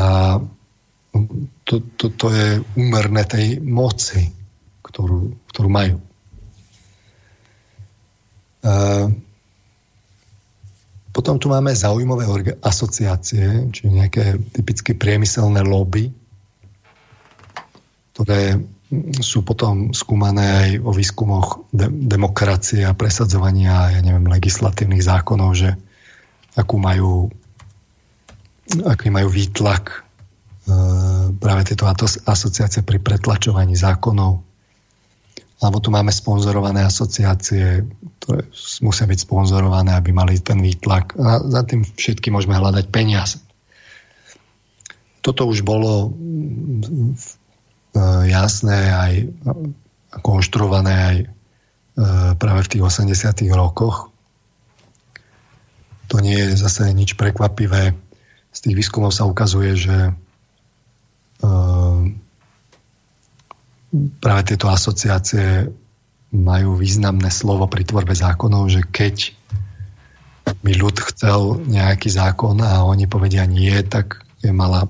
to, 1.64 1.74
to, 1.96 2.12
to 2.12 2.28
je 2.30 2.48
úmerné 2.76 3.24
tej 3.24 3.64
moci, 3.64 4.28
ktorú, 4.84 5.32
ktorú 5.50 5.70
majú. 5.72 5.98
Uh, 8.66 9.14
potom 11.16 11.40
tu 11.40 11.48
máme 11.48 11.72
zaujímavé 11.72 12.28
asociácie, 12.60 13.72
čiže 13.72 13.88
nejaké 13.88 14.24
typické 14.52 14.92
priemyselné 14.92 15.64
lobby, 15.64 16.12
ktoré 18.12 18.60
sú 19.20 19.42
potom 19.42 19.92
skúmané 19.92 20.46
aj 20.46 20.70
o 20.86 20.92
výskumoch 20.94 21.66
de- 21.74 21.90
demokracie 21.90 22.86
a 22.86 22.94
presadzovania, 22.94 23.98
ja 23.98 24.02
neviem, 24.06 24.30
legislatívnych 24.30 25.02
zákonov, 25.02 25.52
že 25.58 25.74
akú 26.54 26.78
majú, 26.78 27.34
aký 28.86 29.10
majú 29.10 29.28
výtlak 29.34 29.90
e, 29.90 30.00
práve 31.34 31.62
tieto 31.66 31.90
asociácie 32.30 32.86
pri 32.86 33.02
pretlačovaní 33.02 33.74
zákonov 33.74 34.46
alebo 35.64 35.80
tu 35.80 35.88
máme 35.88 36.12
sponzorované 36.12 36.84
asociácie, 36.84 37.88
ktoré 38.20 38.44
musia 38.84 39.08
byť 39.08 39.20
sponzorované, 39.24 39.96
aby 39.96 40.12
mali 40.12 40.36
ten 40.44 40.60
výtlak. 40.60 41.16
A 41.16 41.40
za 41.40 41.64
tým 41.64 41.88
všetky 41.88 42.28
môžeme 42.28 42.60
hľadať 42.60 42.92
peniaze. 42.92 43.40
Toto 45.24 45.48
už 45.48 45.64
bolo 45.64 46.12
jasné 48.28 48.80
aj 48.92 49.14
konštruované 50.20 50.94
aj 50.96 51.18
e, 51.20 51.26
práve 52.40 52.62
v 52.68 52.72
tých 52.72 52.84
80 52.84 53.52
rokoch. 53.56 54.12
To 56.12 56.22
nie 56.22 56.38
je 56.38 56.56
zase 56.56 56.92
nič 56.94 57.18
prekvapivé. 57.18 57.96
Z 58.56 58.60
tých 58.62 58.76
výskumov 58.78 59.12
sa 59.12 59.28
ukazuje, 59.28 59.76
že 59.76 59.98
e, 60.08 60.14
práve 64.20 64.42
tieto 64.48 64.72
asociácie 64.72 65.72
majú 66.36 66.76
významné 66.76 67.32
slovo 67.32 67.68
pri 67.72 67.88
tvorbe 67.88 68.12
zákonov, 68.12 68.68
že 68.68 68.82
keď 68.84 69.32
by 70.62 70.72
ľud 70.78 70.98
chcel 71.14 71.64
nejaký 71.66 72.12
zákon 72.12 72.60
a 72.62 72.86
oni 72.86 73.08
povedia 73.10 73.48
nie, 73.48 73.74
tak 73.88 74.22
je 74.44 74.52
malá 74.54 74.86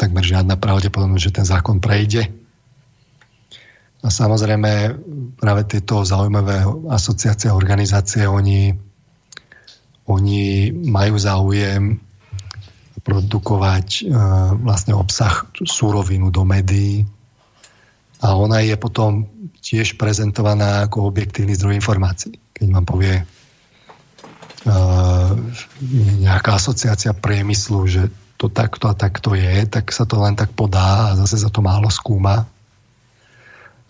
takmer 0.00 0.24
žiadna 0.24 0.56
pravdepodobnosť, 0.56 1.24
že 1.28 1.36
ten 1.36 1.44
zákon 1.44 1.76
prejde. 1.76 2.32
A 4.00 4.08
samozrejme 4.08 4.96
práve 5.36 5.62
tieto 5.68 6.00
zaujímavé 6.08 6.64
asociácie 6.88 7.52
a 7.52 7.58
organizácie, 7.58 8.24
oni, 8.24 8.72
oni 10.08 10.72
majú 10.72 11.20
záujem 11.20 12.00
produkovať 13.04 13.88
e, 14.00 14.02
vlastne 14.64 14.96
obsah, 14.96 15.44
súrovinu 15.60 16.32
do 16.32 16.48
médií, 16.48 17.04
a 18.20 18.36
ona 18.36 18.60
je 18.60 18.76
potom 18.76 19.24
tiež 19.64 19.96
prezentovaná 19.96 20.84
ako 20.84 21.08
objektívny 21.08 21.56
zdroj 21.56 21.80
informácií. 21.80 22.36
Keď 22.52 22.68
vám 22.68 22.84
povie 22.84 23.24
uh, 24.68 25.32
nejaká 26.20 26.60
asociácia 26.60 27.16
priemyslu, 27.16 27.88
že 27.88 28.12
to 28.40 28.48
takto 28.48 28.88
a 28.88 28.96
takto 28.96 29.36
je, 29.36 29.68
tak 29.68 29.92
sa 29.92 30.08
to 30.08 30.16
len 30.16 30.32
tak 30.32 30.56
podá 30.56 31.12
a 31.12 31.16
zase 31.20 31.36
sa 31.44 31.52
to 31.52 31.60
málo 31.60 31.92
skúma. 31.92 32.48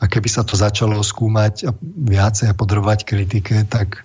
A 0.01 0.05
keby 0.11 0.27
sa 0.27 0.43
to 0.43 0.59
začalo 0.59 0.99
skúmať 0.99 1.71
a 1.71 1.77
viacej 1.87 2.51
a 2.51 2.59
podrobovať 2.59 3.07
kritike, 3.07 3.63
tak 3.71 4.03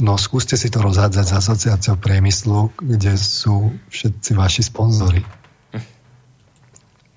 no 0.00 0.16
skúste 0.16 0.56
si 0.56 0.72
to 0.72 0.80
rozhádzať 0.80 1.24
s 1.28 1.36
asociáciou 1.44 2.00
priemyslu, 2.00 2.72
kde 2.80 3.20
sú 3.20 3.74
všetci 3.92 4.32
vaši 4.32 4.62
sponzory 4.64 5.20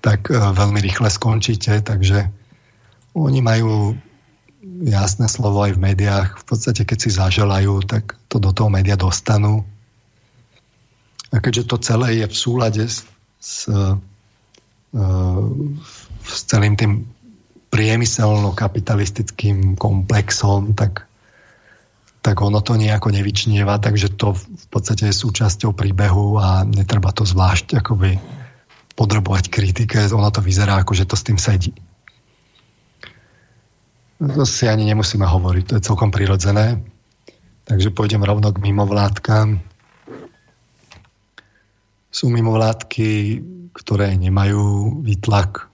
tak 0.00 0.30
e, 0.30 0.38
veľmi 0.38 0.78
rýchle 0.80 1.10
skončíte, 1.10 1.82
takže 1.82 2.30
oni 3.18 3.40
majú 3.42 3.98
jasné 4.86 5.26
slovo 5.26 5.66
aj 5.66 5.74
v 5.74 5.82
médiách. 5.90 6.28
V 6.38 6.44
podstate, 6.46 6.86
keď 6.86 6.98
si 6.98 7.10
zaželajú, 7.10 7.82
tak 7.84 8.14
to 8.30 8.38
do 8.38 8.54
toho 8.54 8.70
média 8.70 8.94
dostanú. 8.94 9.66
A 11.28 11.44
keďže 11.44 11.68
to 11.68 11.76
celé 11.78 12.24
je 12.24 12.26
v 12.26 12.36
súlade 12.36 12.88
s, 12.88 13.04
s, 13.36 13.68
e, 13.68 13.96
s 16.24 16.38
celým 16.48 16.76
tým 16.76 17.04
priemyselno-kapitalistickým 17.68 19.76
komplexom, 19.76 20.72
tak, 20.72 21.04
tak 22.24 22.36
ono 22.40 22.64
to 22.64 22.80
nejako 22.80 23.12
nevyčnieva, 23.12 23.76
takže 23.76 24.16
to 24.16 24.32
v 24.32 24.66
podstate 24.72 25.12
je 25.12 25.20
súčasťou 25.20 25.76
príbehu 25.76 26.40
a 26.40 26.64
netreba 26.64 27.12
to 27.12 27.28
zvlášť 27.28 27.76
akoby 27.76 28.16
podrobovať 28.96 29.52
kritike, 29.52 30.00
ono 30.10 30.32
to 30.32 30.40
vyzerá 30.40 30.80
ako, 30.80 30.96
že 30.96 31.06
to 31.06 31.14
s 31.14 31.26
tým 31.28 31.38
sedí. 31.38 31.76
To 34.18 34.42
si 34.42 34.66
ani 34.66 34.82
nemusíme 34.82 35.22
hovoriť, 35.22 35.64
to 35.68 35.74
je 35.78 35.86
celkom 35.86 36.10
prirodzené. 36.10 36.82
Takže 37.68 37.94
pôjdem 37.94 38.24
rovno 38.24 38.50
k 38.50 38.58
mimovládkam. 38.58 39.62
Sú 42.08 42.32
mimovládky, 42.32 43.42
ktoré 43.76 44.16
nemajú 44.16 44.98
výtlak, 45.04 45.68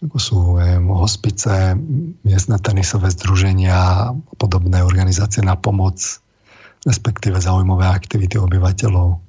ako 0.00 0.16
sú 0.16 0.38
viem, 0.56 0.88
hospice, 0.88 1.76
miestne 2.24 2.56
tenisové 2.56 3.12
združenia 3.12 3.76
a 3.76 4.16
podobné 4.40 4.80
organizácie 4.80 5.44
na 5.44 5.60
pomoc, 5.60 6.00
respektíve 6.88 7.36
zaujímavé 7.36 7.84
aktivity 7.84 8.40
obyvateľov. 8.40 9.20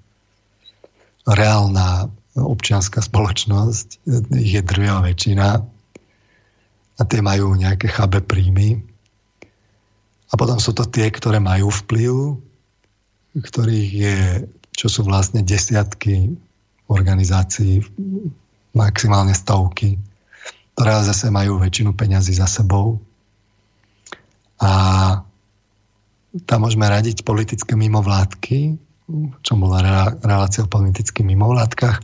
Reálna 1.27 2.07
občianská 2.39 3.03
spoločnosť, 3.03 4.07
ich 4.39 4.53
je 4.55 4.63
druhá 4.63 5.03
väčšina 5.03 5.47
a 6.95 7.01
tie 7.03 7.19
majú 7.19 7.51
nejaké 7.59 7.91
chabé 7.91 8.23
príjmy. 8.23 8.79
A 10.31 10.33
potom 10.39 10.55
sú 10.63 10.71
to 10.71 10.87
tie, 10.87 11.11
ktoré 11.11 11.43
majú 11.43 11.67
vplyv, 11.67 12.39
ktorých 13.35 13.89
je, 13.91 14.17
čo 14.81 14.89
sú 14.89 15.05
vlastne 15.05 15.45
desiatky 15.45 16.33
organizácií, 16.89 17.85
maximálne 18.73 19.37
stovky, 19.37 20.01
ktoré 20.73 21.05
zase 21.05 21.29
majú 21.29 21.61
väčšinu 21.61 21.93
peňazí 21.93 22.33
za 22.33 22.49
sebou. 22.49 22.97
A 24.57 24.71
tam 26.49 26.65
môžeme 26.65 26.89
radiť 26.89 27.21
politické 27.21 27.77
mimovládky, 27.77 28.81
čo 29.45 29.53
bola 29.53 29.85
relácia 30.17 30.65
o 30.65 30.73
politických 30.73 31.29
mimovládkach, 31.29 31.97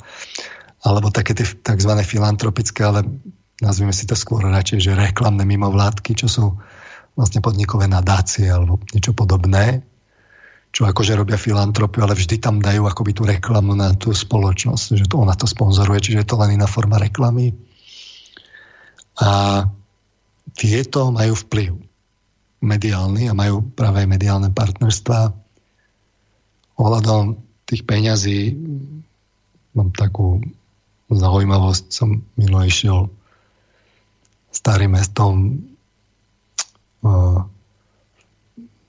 alebo 0.86 1.10
také 1.10 1.34
tie 1.34 1.50
tzv. 1.50 1.92
filantropické, 2.06 2.86
ale 2.86 3.10
nazvime 3.58 3.90
si 3.90 4.06
to 4.06 4.14
skôr 4.14 4.46
radšej, 4.46 4.86
že 4.86 4.94
reklamné 4.94 5.50
mimovládky, 5.50 6.14
čo 6.14 6.30
sú 6.30 6.46
vlastne 7.18 7.42
podnikové 7.42 7.90
nadácie 7.90 8.46
alebo 8.46 8.78
niečo 8.94 9.18
podobné, 9.18 9.82
čo 10.78 10.86
akože 10.86 11.18
robia 11.18 11.42
filantropiu, 11.42 12.06
ale 12.06 12.14
vždy 12.14 12.38
tam 12.38 12.62
dajú 12.62 12.86
akoby 12.86 13.18
tú 13.18 13.26
reklamu 13.26 13.74
na 13.74 13.98
tú 13.98 14.14
spoločnosť, 14.14 14.94
že 14.94 15.10
to 15.10 15.26
ona 15.26 15.34
to 15.34 15.50
sponzoruje, 15.50 16.06
čiže 16.06 16.22
je 16.22 16.30
to 16.30 16.38
len 16.38 16.54
iná 16.54 16.70
forma 16.70 17.02
reklamy. 17.02 17.50
A 19.18 19.66
tieto 20.54 21.10
majú 21.10 21.34
vplyv 21.34 21.74
mediálny 22.62 23.26
a 23.26 23.34
majú 23.34 23.66
práve 23.74 24.06
mediálne 24.06 24.54
partnerstva 24.54 25.34
ohľadom 26.78 27.42
tých 27.66 27.82
peňazí 27.82 28.54
mám 29.74 29.90
takú 29.98 30.46
zaujímavosť. 31.10 31.90
Som 31.90 32.22
minulý 32.38 32.70
išiel 32.70 33.10
starým 34.54 34.94
mestom 34.94 35.58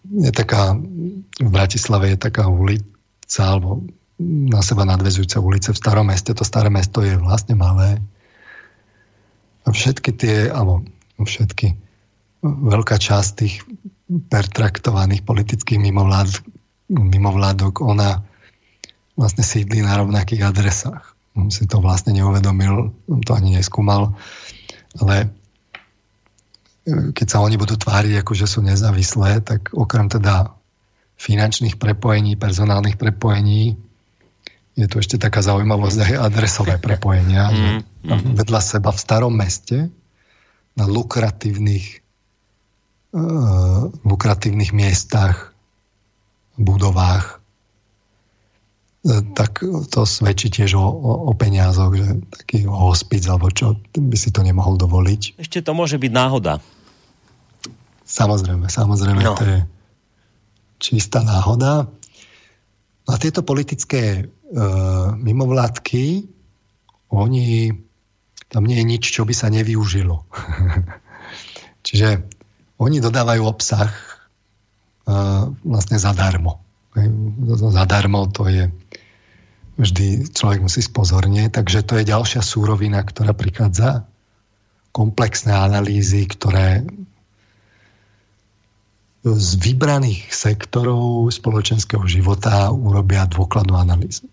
je 0.08 0.32
taká, 0.32 0.76
v 1.40 1.50
Bratislave 1.50 2.16
je 2.16 2.18
taká 2.18 2.48
ulica, 2.48 3.42
alebo 3.44 3.84
na 4.18 4.60
seba 4.64 4.82
nadvezujúce 4.82 5.38
ulice 5.38 5.70
v 5.70 5.80
starom 5.80 6.10
meste. 6.10 6.34
To 6.34 6.42
staré 6.42 6.72
mesto 6.72 7.04
je 7.04 7.14
vlastne 7.14 7.54
malé. 7.54 8.02
A 9.62 9.70
všetky 9.70 10.10
tie, 10.16 10.36
alebo 10.50 10.82
všetky, 11.20 11.76
veľká 12.42 12.96
časť 12.98 13.30
tých 13.36 13.62
pertraktovaných 14.08 15.22
politických 15.22 15.78
mimovlád 15.78 16.32
mimovládok, 16.88 17.84
ona 17.84 18.24
vlastne 19.12 19.44
sídli 19.44 19.84
na 19.84 20.00
rovnakých 20.00 20.48
adresách. 20.48 21.04
On 21.36 21.52
si 21.52 21.68
to 21.68 21.84
vlastne 21.84 22.16
neuvedomil, 22.16 22.90
on 23.06 23.20
to 23.20 23.36
ani 23.36 23.60
neskúmal, 23.60 24.16
ale 24.96 25.28
keď 26.88 27.26
sa 27.28 27.44
oni 27.44 27.60
budú 27.60 27.76
tváriť, 27.76 28.24
ako 28.24 28.32
že 28.32 28.46
sú 28.48 28.64
nezávislé, 28.64 29.44
tak 29.44 29.72
okrem 29.76 30.08
teda 30.08 30.56
finančných 31.18 31.76
prepojení, 31.76 32.38
personálnych 32.38 32.96
prepojení, 32.96 33.76
je 34.78 34.86
tu 34.86 35.02
ešte 35.02 35.18
taká 35.18 35.42
zaujímavosť 35.42 35.98
aj 36.06 36.14
adresové 36.22 36.78
prepojenia. 36.78 37.50
Mm, 37.50 37.80
mm. 38.06 38.38
Vedľa 38.38 38.60
seba 38.62 38.94
v 38.94 39.02
starom 39.02 39.34
meste 39.34 39.90
na 40.78 40.86
lukratívnych, 40.86 41.98
uh, 43.10 43.90
lukratívnych 44.06 44.70
miestach 44.70 45.50
budovách 46.54 47.38
tak 49.08 49.62
to 49.62 50.02
svedčí 50.04 50.50
tiež 50.50 50.74
o, 50.76 50.84
o, 50.84 51.12
o 51.30 51.32
peniazoch, 51.32 51.94
že 51.94 52.18
taký 52.28 52.66
hospic 52.66 53.24
alebo 53.30 53.48
čo 53.48 53.78
by 53.94 54.16
si 54.18 54.34
to 54.34 54.42
nemohol 54.42 54.74
dovoliť. 54.74 55.38
Ešte 55.38 55.62
to 55.62 55.72
môže 55.72 55.96
byť 55.96 56.12
náhoda. 56.12 56.60
Samozrejme, 58.08 58.72
samozrejme, 58.72 59.20
no. 59.20 59.36
to 59.36 59.44
je 59.44 59.60
čistá 60.80 61.20
náhoda. 61.20 61.92
A 63.04 63.12
tieto 63.20 63.44
politické 63.44 64.24
uh, 64.24 65.12
mimovládky, 65.12 66.24
oni, 67.12 67.72
tam 68.48 68.64
nie 68.64 68.80
je 68.80 68.88
nič, 68.88 69.04
čo 69.12 69.28
by 69.28 69.36
sa 69.36 69.52
nevyužilo. 69.52 70.24
Čiže 71.86 72.24
oni 72.80 73.04
dodávajú 73.04 73.44
obsah 73.44 73.92
uh, 73.92 75.52
vlastne 75.60 76.00
zadarmo. 76.00 76.64
Zadarmo 77.76 78.26
to 78.32 78.48
je 78.48 78.72
vždy 79.78 80.32
človek 80.34 80.64
musí 80.64 80.82
spozornieť, 80.82 81.62
takže 81.62 81.86
to 81.86 82.00
je 82.00 82.08
ďalšia 82.08 82.42
súrovina, 82.42 83.04
ktorá 83.04 83.36
prichádza. 83.36 84.08
Komplexné 84.90 85.54
analýzy, 85.54 86.26
ktoré 86.26 86.82
z 89.36 89.60
vybraných 89.60 90.32
sektorov 90.32 91.28
spoločenského 91.28 92.06
života 92.08 92.72
urobia 92.72 93.28
dôkladnú 93.28 93.76
analýzu. 93.76 94.24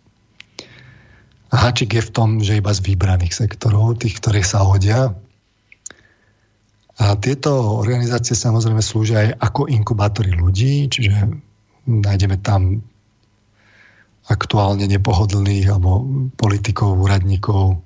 A 1.52 1.56
háčik 1.68 1.96
je 1.96 2.04
v 2.04 2.14
tom, 2.14 2.30
že 2.40 2.60
iba 2.60 2.72
z 2.72 2.84
vybraných 2.84 3.36
sektorov, 3.36 4.00
tých, 4.00 4.20
ktorí 4.20 4.44
sa 4.44 4.64
hodia. 4.64 5.12
A 6.96 7.06
tieto 7.20 7.80
organizácie 7.80 8.36
samozrejme 8.36 8.80
slúžia 8.80 9.28
aj 9.28 9.30
ako 9.40 9.62
inkubátory 9.68 10.32
ľudí, 10.32 10.88
čiže 10.88 11.36
nájdeme 11.86 12.40
tam 12.40 12.80
aktuálne 14.26 14.90
nepohodlných 14.90 15.70
alebo 15.70 16.02
politikov, 16.34 16.98
úradníkov 16.98 17.78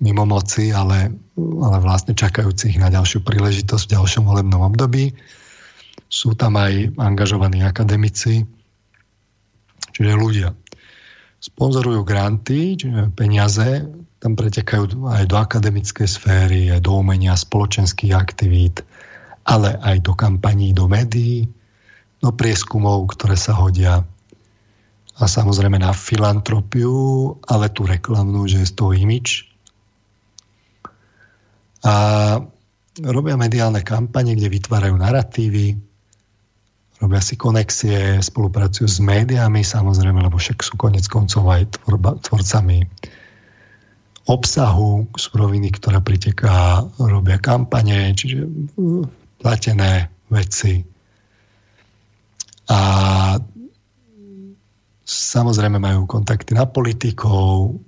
mimo 0.00 0.24
moci, 0.24 0.72
ale, 0.72 1.12
ale 1.36 1.76
vlastne 1.78 2.16
čakajúcich 2.16 2.80
na 2.80 2.88
ďalšiu 2.88 3.20
príležitosť 3.22 3.84
v 3.86 3.94
ďalšom 4.00 4.24
volebnom 4.26 4.64
období. 4.66 5.12
Sú 6.06 6.38
tam 6.38 6.56
aj 6.56 6.96
angažovaní 6.96 7.66
akademici, 7.66 8.46
čiže 9.92 10.12
ľudia. 10.16 10.54
Sponzorujú 11.40 12.04
granty, 12.04 12.76
čiže 12.76 13.12
peniaze, 13.16 13.84
tam 14.20 14.36
pretekajú 14.36 15.08
aj 15.08 15.24
do 15.24 15.36
akademickej 15.40 16.08
sféry, 16.08 16.68
aj 16.68 16.84
do 16.84 17.00
umenia, 17.00 17.32
spoločenských 17.32 18.12
aktivít, 18.12 18.84
ale 19.48 19.80
aj 19.80 20.04
do 20.04 20.12
kampaní, 20.12 20.76
do 20.76 20.84
médií, 20.84 21.48
do 22.20 22.28
prieskumov, 22.28 23.16
ktoré 23.16 23.40
sa 23.40 23.56
hodia 23.56 24.04
a 25.20 25.24
samozrejme 25.28 25.80
na 25.80 25.92
filantropiu, 25.92 27.36
ale 27.44 27.68
tú 27.72 27.84
reklamnú, 27.84 28.48
že 28.48 28.64
je 28.64 28.70
z 28.70 28.74
toho 28.76 28.92
imič. 28.96 29.48
A 31.84 31.94
robia 33.00 33.36
mediálne 33.36 33.80
kampane, 33.84 34.36
kde 34.36 34.48
vytvárajú 34.48 34.96
narratívy, 34.96 35.76
robia 37.00 37.20
si 37.24 37.34
konexie, 37.40 38.20
spolupracujú 38.20 38.86
s 38.86 39.00
médiami, 39.00 39.64
samozrejme, 39.64 40.20
lebo 40.20 40.36
však 40.36 40.60
sú 40.60 40.76
konec 40.76 41.08
koncov 41.08 41.48
aj 41.48 41.80
tvorba, 41.80 42.20
tvorcami 42.20 42.84
obsahu, 44.28 45.10
suroviny, 45.16 45.72
ktorá 45.74 46.04
priteká, 46.04 46.84
robia 47.00 47.40
kampane, 47.40 48.12
čiže 48.14 48.46
uh, 48.46 49.02
platené 49.40 50.12
veci. 50.28 50.84
A 52.70 52.78
Samozrejme 55.10 55.82
majú 55.82 56.06
kontakty 56.06 56.54
na 56.54 56.70
politikov, 56.70 57.82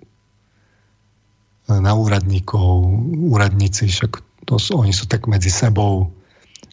na 1.70 1.94
úradníkov, 1.94 2.82
úradníci, 3.30 3.86
však 3.86 4.18
to 4.42 4.58
sú, 4.58 4.82
oni 4.82 4.90
sú 4.90 5.06
tak 5.06 5.30
medzi 5.30 5.46
sebou 5.46 6.10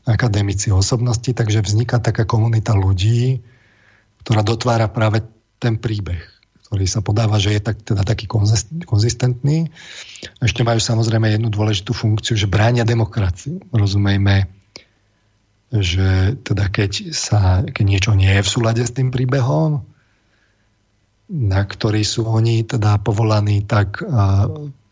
akademici 0.07 0.71
osobnosti, 0.71 1.31
takže 1.31 1.63
vzniká 1.63 1.99
taká 1.99 2.23
komunita 2.23 2.75
ľudí, 2.75 3.43
ktorá 4.23 4.43
dotvára 4.43 4.87
práve 4.91 5.23
ten 5.59 5.75
príbeh, 5.75 6.21
ktorý 6.67 6.85
sa 6.87 7.03
podáva, 7.03 7.41
že 7.41 7.55
je 7.57 7.61
tak, 7.63 7.81
teda 7.83 8.07
taký 8.07 8.29
konzistentný. 8.85 9.73
Ešte 10.39 10.61
majú 10.63 10.79
samozrejme 10.79 11.27
jednu 11.33 11.49
dôležitú 11.51 11.91
funkciu, 11.91 12.39
že 12.39 12.47
bránia 12.51 12.87
demokraciu. 12.87 13.59
Rozumejme, 13.75 14.47
že 15.69 16.39
teda 16.41 16.65
keď, 16.71 17.11
sa, 17.13 17.61
keď 17.67 17.83
niečo 17.85 18.11
nie 18.17 18.31
je 18.39 18.45
v 18.45 18.51
súlade 18.51 18.81
s 18.81 18.95
tým 18.95 19.13
príbehom, 19.13 19.85
na 21.29 21.61
ktorý 21.61 22.01
sú 22.01 22.25
oni 22.25 22.65
teda 22.65 22.97
povolaní, 23.05 23.61
tak 23.61 24.01
a, 24.01 24.49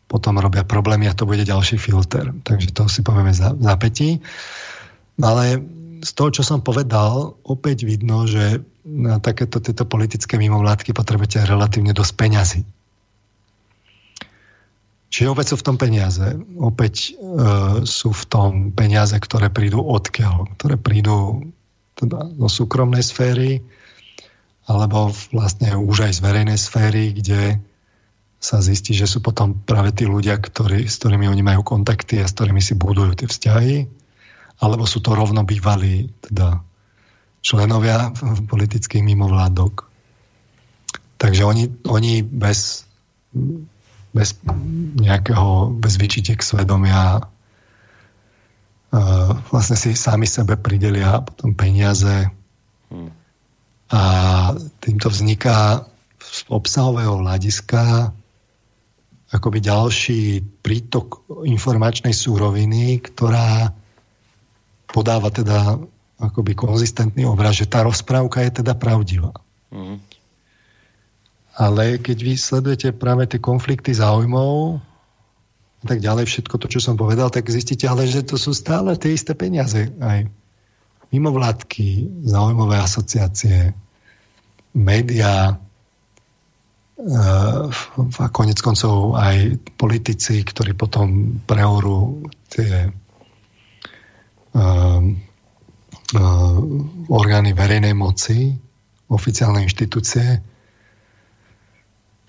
potom 0.07 0.39
robia 0.39 0.63
problémy 0.63 1.09
a 1.09 1.17
to 1.17 1.25
bude 1.25 1.43
ďalší 1.43 1.81
filter. 1.81 2.31
Takže 2.45 2.71
to 2.71 2.85
si 2.87 3.01
povieme 3.01 3.33
za, 3.33 3.57
za 3.57 3.73
petí. 3.75 4.21
Ale 5.17 5.65
z 6.05 6.11
toho, 6.13 6.29
čo 6.29 6.43
som 6.45 6.61
povedal, 6.61 7.37
opäť 7.41 7.89
vidno, 7.89 8.29
že 8.29 8.61
na 8.85 9.17
takéto 9.19 9.59
tieto 9.59 9.83
politické 9.83 10.37
mimovládky 10.37 10.93
potrebujete 10.93 11.43
relatívne 11.43 11.91
dosť 11.91 12.13
peňazí. 12.15 12.61
Čiže 15.07 15.31
opäť 15.31 15.45
sú 15.51 15.55
v 15.57 15.65
tom 15.65 15.77
peniaze. 15.79 16.35
Opäť 16.59 17.15
e, 17.15 17.33
sú 17.87 18.11
v 18.11 18.23
tom 18.27 18.51
peniaze, 18.75 19.15
ktoré 19.15 19.47
prídu 19.47 19.79
odkiaľ. 19.81 20.51
Ktoré 20.59 20.75
prídu 20.75 21.47
teda 21.97 22.27
do 22.27 22.45
súkromnej 22.51 23.01
sféry, 23.01 23.63
alebo 24.67 25.15
vlastne 25.31 25.73
už 25.79 26.11
aj 26.11 26.13
z 26.19 26.19
verejnej 26.21 26.59
sféry, 26.59 27.15
kde 27.15 27.57
sa 28.37 28.61
zistí, 28.61 28.93
že 28.93 29.09
sú 29.09 29.23
potom 29.23 29.57
práve 29.57 29.95
tí 29.95 30.05
ľudia, 30.05 30.37
ktorí, 30.37 30.85
s 30.85 31.01
ktorými 31.01 31.25
oni 31.25 31.41
majú 31.41 31.65
kontakty 31.65 32.21
a 32.21 32.29
s 32.29 32.35
ktorými 32.37 32.61
si 32.61 32.77
budujú 32.77 33.17
tie 33.17 33.27
vzťahy, 33.31 33.75
alebo 34.57 34.89
sú 34.89 34.99
to 35.03 35.13
rovno 35.13 35.43
bývalí 35.45 36.09
teda 36.23 36.63
členovia 37.41 38.11
politických 38.49 39.03
mimovládok. 39.05 39.85
Takže 41.17 41.45
oni, 41.45 41.69
oni 41.89 42.21
bez, 42.21 42.85
bez 44.13 44.35
nejakého, 45.01 45.69
bez 45.73 45.97
vyčitek 45.97 46.41
svedomia 46.41 47.21
uh, 47.21 47.25
vlastne 49.49 49.75
si 49.77 49.95
sami 49.97 50.27
sebe 50.29 50.57
pridelia 50.57 51.21
potom 51.21 51.55
peniaze, 51.57 52.29
hmm 52.89 53.11
a 53.87 54.03
týmto 54.83 55.07
vzniká 55.07 55.87
z 56.19 56.39
obsahového 56.51 57.23
hľadiska 57.23 58.11
akoby 59.27 59.59
ďalší 59.59 60.39
prítok 60.63 61.27
informačnej 61.43 62.15
súroviny, 62.15 63.03
ktorá 63.03 63.75
podáva 64.89 65.29
teda 65.29 65.77
akoby 66.17 66.57
konzistentný 66.57 67.29
obraz, 67.29 67.61
že 67.61 67.69
tá 67.69 67.85
rozprávka 67.85 68.41
je 68.41 68.63
teda 68.63 68.73
pravdivá. 68.73 69.37
Mm. 69.69 70.01
Ale 71.57 71.97
keď 71.97 72.17
vy 72.21 72.33
sledujete 72.37 72.93
práve 72.93 73.25
tie 73.29 73.41
konflikty 73.41 73.93
záujmov 73.93 74.81
a 75.81 75.85
tak 75.85 76.01
ďalej, 76.01 76.25
všetko 76.29 76.55
to, 76.57 76.67
čo 76.69 76.79
som 76.81 76.97
povedal, 76.97 77.29
tak 77.29 77.49
zistíte 77.49 77.85
ale, 77.85 78.09
že 78.09 78.25
to 78.25 78.37
sú 78.37 78.53
stále 78.53 78.97
tie 78.97 79.13
isté 79.13 79.33
peniaze. 79.37 79.89
Aj 80.01 80.25
mimovládky, 81.13 82.21
záujmové 82.25 82.77
asociácie, 82.81 83.73
médiá, 84.73 85.57
eh, 87.01 87.63
a 88.21 88.27
konec 88.29 88.61
koncov 88.61 89.17
aj 89.17 89.57
politici, 89.77 90.45
ktorí 90.45 90.73
potom 90.77 91.41
preorú 91.45 92.25
tie 92.49 92.89
orgány 97.07 97.51
verejnej 97.51 97.93
moci, 97.93 98.55
oficiálne 99.07 99.63
inštitúcie. 99.63 100.43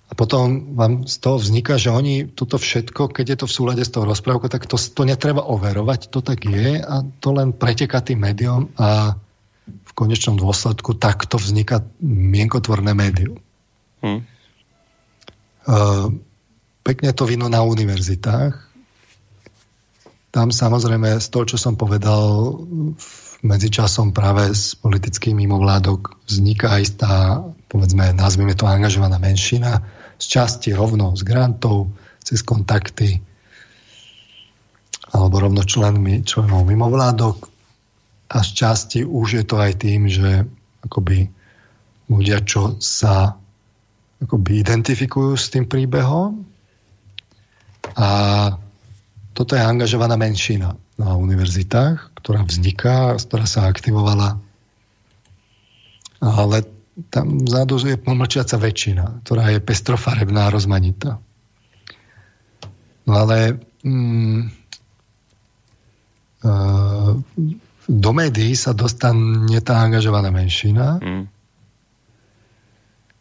A 0.09 0.13
potom 0.17 0.73
vám 0.73 1.05
z 1.05 1.21
toho 1.21 1.37
vzniká, 1.37 1.77
že 1.77 1.93
oni 1.93 2.33
toto 2.33 2.57
všetko, 2.57 3.13
keď 3.13 3.27
je 3.29 3.39
to 3.45 3.47
v 3.47 3.57
súlade 3.61 3.83
s 3.85 3.93
tou 3.93 4.09
rozprávkou, 4.09 4.49
tak 4.49 4.65
to, 4.65 4.81
to 4.81 5.03
netreba 5.05 5.45
overovať, 5.45 6.09
to 6.09 6.25
tak 6.25 6.49
je 6.49 6.81
a 6.81 7.05
to 7.21 7.29
len 7.37 7.53
preteká 7.53 8.01
tým 8.01 8.25
médiom 8.25 8.73
a 8.81 9.21
v 9.69 9.93
konečnom 9.93 10.41
dôsledku 10.41 10.97
takto 10.97 11.37
vzniká 11.37 11.85
mienkotvorné 12.01 12.97
médium. 12.97 13.37
Hmm. 14.01 14.25
Uh, 15.69 16.09
pekne 16.81 17.13
to 17.13 17.29
vino 17.29 17.53
na 17.53 17.61
univerzitách. 17.61 18.68
Tam 20.29 20.53
samozrejme 20.53 21.17
z 21.19 21.27
toho, 21.33 21.45
čo 21.49 21.57
som 21.57 21.75
povedal, 21.75 22.53
medzičasom 23.41 24.13
práve 24.13 24.53
s 24.53 24.77
politickým 24.77 25.39
mimovládok 25.41 26.21
vzniká 26.29 26.77
istá, 26.83 27.41
povedzme, 27.71 28.13
nazvime 28.13 28.53
to 28.53 28.69
angažovaná 28.69 29.17
menšina, 29.17 29.81
z 30.19 30.25
časti 30.27 30.75
rovno 30.75 31.15
z 31.15 31.23
grantov, 31.23 31.95
cez 32.21 32.45
kontakty, 32.45 33.23
alebo 35.15 35.41
rovno 35.41 35.65
členmi, 35.65 36.21
členov 36.27 36.69
mimovládok, 36.69 37.49
a 38.29 38.45
z 38.45 38.51
časti 38.53 39.01
už 39.09 39.41
je 39.41 39.45
to 39.49 39.57
aj 39.57 39.73
tým, 39.81 40.05
že 40.05 40.45
akoby 40.85 41.33
ľudia, 42.13 42.45
čo 42.45 42.77
sa 42.77 43.41
akoby 44.21 44.61
identifikujú 44.61 45.33
s 45.33 45.49
tým 45.49 45.65
príbehom 45.65 46.45
a 47.97 48.09
toto 49.39 49.55
je 49.55 49.63
angažovaná 49.63 50.19
menšina 50.19 50.75
na 50.99 51.15
univerzitách, 51.15 52.11
ktorá 52.19 52.43
vzniká, 52.43 53.15
ktorá 53.15 53.47
sa 53.47 53.71
aktivovala. 53.71 54.43
Ale 56.19 56.67
tam 57.15 57.47
vzadu 57.47 57.79
je 57.87 57.95
pomlčiaca 57.95 58.59
väčšina, 58.59 59.23
ktorá 59.23 59.55
je 59.55 59.63
pestrofarebná 59.63 60.51
a 60.51 60.55
rozmanitá. 60.59 61.23
No 63.07 63.13
ale 63.15 63.63
mm, 63.87 64.41
uh, 66.43 67.15
do 67.87 68.11
médií 68.11 68.59
sa 68.59 68.75
dostane 68.75 69.63
tá 69.63 69.79
angažovaná 69.79 70.35
menšina, 70.35 70.99
mm. 70.99 71.25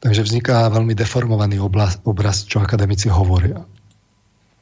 takže 0.01 0.25
vzniká 0.25 0.65
veľmi 0.73 0.97
deformovaný 0.97 1.61
obraz, 1.61 2.01
obraz, 2.09 2.41
čo 2.49 2.57
akademici 2.57 3.05
hovoria. 3.13 3.61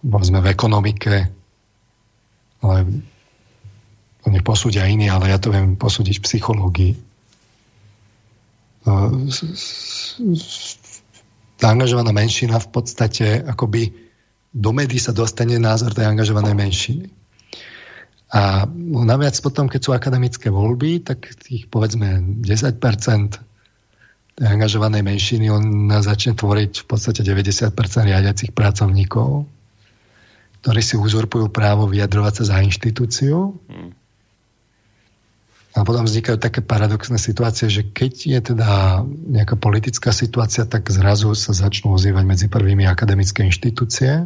Povedzme 0.03 0.43
v 0.43 0.51
ekonomike, 0.51 1.44
ale 2.65 2.89
to 4.25 4.33
nech 4.33 4.41
posúdia 4.41 4.89
iní, 4.89 5.05
ale 5.05 5.29
ja 5.29 5.37
to 5.37 5.53
viem 5.53 5.77
posúdiť 5.77 6.17
v 6.17 6.25
psychológii. 6.25 6.93
Tá 11.55 11.65
angažovaná 11.69 12.09
menšina 12.09 12.57
v 12.57 12.69
podstate 12.73 13.45
akoby 13.45 13.93
do 14.55 14.71
médií 14.73 14.97
sa 14.97 15.13
dostane 15.13 15.61
názor 15.61 15.93
tej 15.93 16.09
angažovanej 16.09 16.55
menšiny. 16.57 17.05
A 18.33 18.65
naviac 19.05 19.37
potom, 19.45 19.69
keď 19.69 19.81
sú 19.85 19.91
akademické 19.93 20.49
voľby, 20.49 21.05
tak 21.05 21.37
tých 21.45 21.69
povedzme 21.69 22.41
10% 22.41 22.81
tej 24.35 24.47
angažovanej 24.51 25.05
menšiny 25.05 25.47
on 25.47 25.87
začne 26.01 26.35
tvoriť 26.35 26.83
v 26.83 26.85
podstate 26.89 27.21
90% 27.23 27.71
riadiacich 28.09 28.51
pracovníkov 28.51 29.47
ktorí 30.65 30.81
si 30.81 30.97
uzurpujú 30.97 31.53
právo 31.53 31.85
vyjadrovať 31.85 32.41
sa 32.41 32.57
za 32.57 32.65
inštitúciu. 32.65 33.53
Hmm. 33.69 33.93
A 35.77 35.85
potom 35.85 36.09
vznikajú 36.09 36.41
také 36.41 36.65
paradoxné 36.65 37.21
situácie, 37.21 37.69
že 37.69 37.85
keď 37.85 38.13
je 38.17 38.39
teda 38.49 39.05
nejaká 39.05 39.61
politická 39.61 40.09
situácia, 40.09 40.65
tak 40.65 40.89
zrazu 40.89 41.37
sa 41.37 41.53
začnú 41.53 41.93
ozývať 41.93 42.25
medzi 42.25 42.47
prvými 42.49 42.89
akademické 42.89 43.45
inštitúcie. 43.45 44.25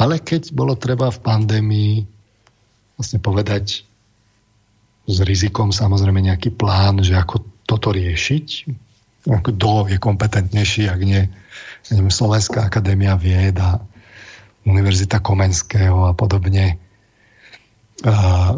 Ale 0.00 0.14
keď 0.24 0.56
bolo 0.56 0.72
treba 0.72 1.12
v 1.12 1.20
pandémii 1.20 1.92
vlastne 2.96 3.20
povedať 3.20 3.84
s 5.04 5.18
rizikom 5.20 5.68
samozrejme 5.68 6.32
nejaký 6.32 6.56
plán, 6.56 7.04
že 7.04 7.12
ako 7.12 7.44
toto 7.68 7.92
riešiť, 7.92 8.46
kto 9.28 9.70
je 9.92 10.00
kompetentnejší, 10.00 10.88
ak 10.88 11.00
nie 11.04 11.28
neviem, 11.92 12.12
Slovenská 12.12 12.64
akadémia 12.64 13.16
vied 13.20 13.56
a 13.60 13.84
Univerzita 14.68 15.24
Komenského 15.24 16.06
a 16.08 16.12
podobne, 16.12 16.76
a, 18.04 18.54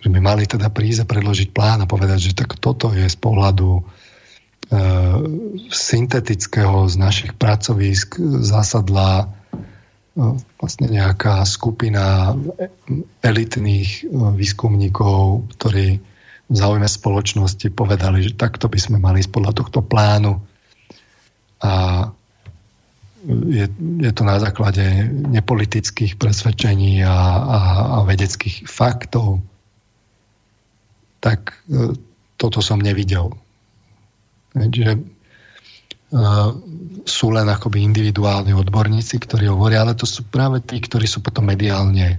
že 0.00 0.08
by 0.08 0.18
mali 0.22 0.48
teda 0.48 0.72
prísť 0.72 1.04
a 1.04 1.10
predložiť 1.10 1.48
plán 1.52 1.84
a 1.84 1.90
povedať, 1.90 2.32
že 2.32 2.38
tak 2.38 2.56
toto 2.56 2.94
je 2.94 3.04
z 3.04 3.18
pohľadu 3.20 3.70
e, 3.76 3.82
syntetického 5.68 6.88
z 6.88 6.94
našich 6.96 7.32
pracovísk 7.36 8.16
zásadla 8.40 9.26
e, 9.26 9.26
vlastne 10.56 10.88
nejaká 10.88 11.44
skupina 11.44 12.32
elitných 13.20 13.90
e, 14.00 14.02
výskumníkov, 14.38 15.50
ktorí 15.58 16.00
v 16.50 16.56
záujme 16.56 16.88
spoločnosti 16.88 17.68
povedali, 17.70 18.26
že 18.26 18.34
takto 18.34 18.66
by 18.66 18.78
sme 18.80 18.98
mali 18.98 19.22
podľa 19.22 19.52
tohto 19.54 19.86
plánu. 19.86 20.42
A 21.60 21.70
je, 23.28 23.68
je 24.00 24.12
to 24.16 24.22
na 24.24 24.40
základe 24.40 24.82
nepolitických 25.12 26.16
presvedčení 26.16 27.04
a, 27.04 27.16
a, 27.40 27.58
a 28.00 28.08
vedeckých 28.08 28.64
faktov, 28.64 29.44
tak 31.20 31.60
e, 31.68 31.92
toto 32.40 32.64
som 32.64 32.80
nevidel. 32.80 33.28
Čiže 34.56 34.92
e, 34.96 35.00
sú 37.04 37.26
len 37.28 37.44
akoby 37.44 37.84
individuálni 37.84 38.56
odborníci, 38.56 39.20
ktorí 39.20 39.52
hovoria, 39.52 39.84
ale 39.84 39.92
to 39.92 40.08
sú 40.08 40.24
práve 40.24 40.64
tí, 40.64 40.80
ktorí 40.80 41.04
sú 41.04 41.20
potom 41.20 41.44
mediálne 41.44 42.16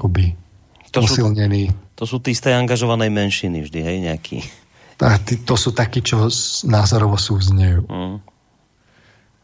akoby 0.00 0.32
to 0.88 1.04
posilnení. 1.04 1.68
Sú, 1.68 1.92
to 1.92 2.04
sú 2.08 2.16
tí 2.24 2.32
z 2.32 2.48
tej 2.48 2.54
angažovanej 2.56 3.12
menšiny 3.12 3.68
vždy, 3.68 3.80
hej. 3.84 3.98
Tá, 4.96 5.18
tí, 5.20 5.42
to 5.44 5.58
sú 5.58 5.76
takí, 5.76 6.00
čo 6.00 6.30
názorovo 6.64 7.20
súznejú. 7.20 7.84
Mm 7.84 8.33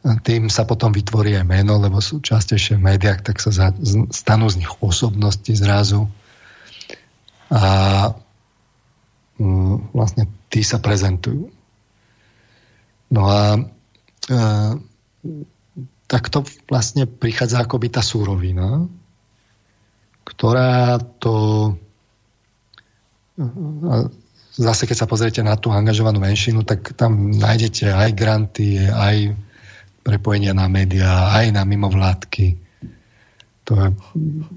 tým 0.01 0.49
sa 0.49 0.65
potom 0.65 0.97
vytvorí 0.97 1.37
aj 1.37 1.45
meno, 1.45 1.77
lebo 1.77 2.01
sú 2.01 2.25
častejšie 2.25 2.81
v 2.81 2.87
médiách, 2.89 3.21
tak 3.21 3.37
sa 3.37 3.73
stanú 4.09 4.49
z 4.49 4.65
nich 4.65 4.73
osobnosti 4.81 5.53
zrazu. 5.53 6.09
A 7.53 7.63
mm, 9.37 9.93
vlastne 9.93 10.25
tí 10.49 10.65
sa 10.65 10.81
prezentujú. 10.81 11.53
No 13.13 13.23
a 13.29 13.59
e, 13.59 13.61
takto 16.09 16.49
vlastne 16.71 17.05
prichádza 17.05 17.61
akoby 17.61 17.93
tá 17.93 18.01
súrovina, 18.01 18.89
ktorá 20.25 20.97
to 21.21 21.35
zase 24.57 24.85
keď 24.85 24.97
sa 24.97 25.09
pozriete 25.09 25.41
na 25.41 25.57
tú 25.57 25.73
angažovanú 25.73 26.21
menšinu, 26.21 26.61
tak 26.65 26.93
tam 26.93 27.33
nájdete 27.33 27.89
aj 27.89 28.11
granty, 28.13 28.77
aj 28.85 29.33
prepojenia 30.11 30.51
na 30.51 30.67
médiá, 30.67 31.31
aj 31.31 31.55
na 31.55 31.63
mimovládky. 31.63 32.59
To 33.71 33.95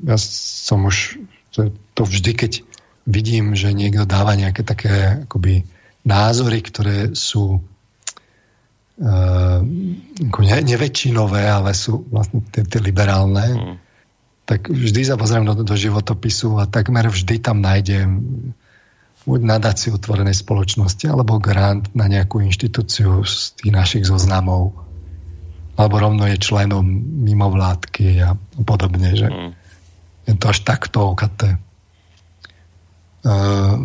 ja 0.10 0.18
som 0.18 0.90
už 0.90 1.22
to, 1.54 1.70
to 1.94 2.02
vždy, 2.10 2.32
keď 2.34 2.52
vidím, 3.06 3.54
že 3.54 3.70
niekto 3.70 4.10
dáva 4.10 4.34
nejaké 4.34 4.66
také 4.66 5.22
akoby 5.30 5.70
názory, 6.02 6.66
ktoré 6.66 7.14
sú 7.14 7.62
uh, 8.98 9.60
ne, 10.42 10.60
neväčšinové, 10.66 11.44
ale 11.46 11.78
sú 11.78 12.10
vlastne 12.10 12.42
tie, 12.50 12.66
tie 12.66 12.82
liberálne, 12.82 13.46
mm. 13.54 13.76
tak 14.50 14.74
vždy 14.74 15.02
sa 15.06 15.16
pozriem 15.16 15.46
do, 15.46 15.54
do 15.62 15.76
životopisu 15.78 16.58
a 16.58 16.66
takmer 16.66 17.06
vždy 17.14 17.38
tam 17.38 17.62
nájdem 17.62 18.10
buď 19.24 19.40
nadáciu 19.40 19.96
otvorenej 19.96 20.36
spoločnosti, 20.36 21.08
alebo 21.08 21.40
grant 21.40 21.88
na 21.96 22.12
nejakú 22.12 22.44
inštitúciu 22.44 23.24
z 23.24 23.56
tých 23.56 23.72
našich 23.72 24.04
zoznamov 24.04 24.76
alebo 25.74 25.96
rovno 25.98 26.30
je 26.30 26.38
členom 26.38 26.86
mimovládky 27.26 28.08
a 28.22 28.38
podobne, 28.62 29.10
že 29.18 29.28
mm. 29.28 29.52
je 30.30 30.34
to 30.38 30.46
až 30.54 30.60
takto 30.62 31.18
okaté. 31.18 31.58
Uh, 33.24 33.80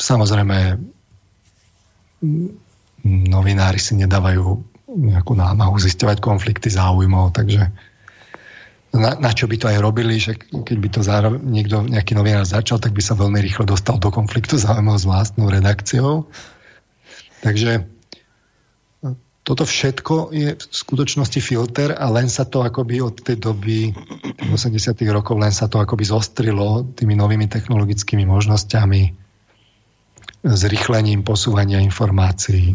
samozrejme 0.00 0.80
novinári 3.04 3.78
si 3.78 3.94
nedávajú 4.00 4.44
nejakú 4.94 5.36
námahu 5.36 5.76
zisťovať 5.76 6.18
konflikty 6.24 6.72
záujmov, 6.72 7.34
takže 7.36 7.68
na, 8.94 9.10
na 9.18 9.30
čo 9.34 9.50
by 9.50 9.56
to 9.58 9.66
aj 9.66 9.78
robili, 9.82 10.22
že 10.22 10.38
keď 10.38 10.76
by 10.78 10.88
to 10.88 11.00
zároveň 11.02 11.40
niekto, 11.42 11.82
nejaký 11.82 12.14
novinár 12.14 12.46
začal, 12.46 12.78
tak 12.78 12.94
by 12.94 13.02
sa 13.02 13.18
veľmi 13.18 13.42
rýchlo 13.42 13.66
dostal 13.66 13.98
do 13.98 14.08
konfliktu 14.14 14.54
záujmov 14.54 15.02
s 15.02 15.04
vlastnou 15.04 15.50
redakciou. 15.50 16.30
Takže 17.42 17.93
toto 19.44 19.68
všetko 19.68 20.32
je 20.32 20.56
v 20.56 20.74
skutočnosti 20.74 21.36
filter 21.44 21.92
a 21.92 22.08
len 22.08 22.32
sa 22.32 22.48
to 22.48 22.64
akoby 22.64 23.04
od 23.04 23.20
tej 23.20 23.36
doby 23.36 23.92
80. 24.40 24.96
rokov 25.12 25.36
len 25.36 25.52
sa 25.52 25.68
to 25.68 25.76
akoby 25.76 26.08
zostrilo 26.08 26.88
tými 26.96 27.12
novými 27.12 27.44
technologickými 27.44 28.24
možnosťami 28.24 29.02
zrychlením 30.44 31.20
posúvania 31.20 31.84
informácií 31.84 32.72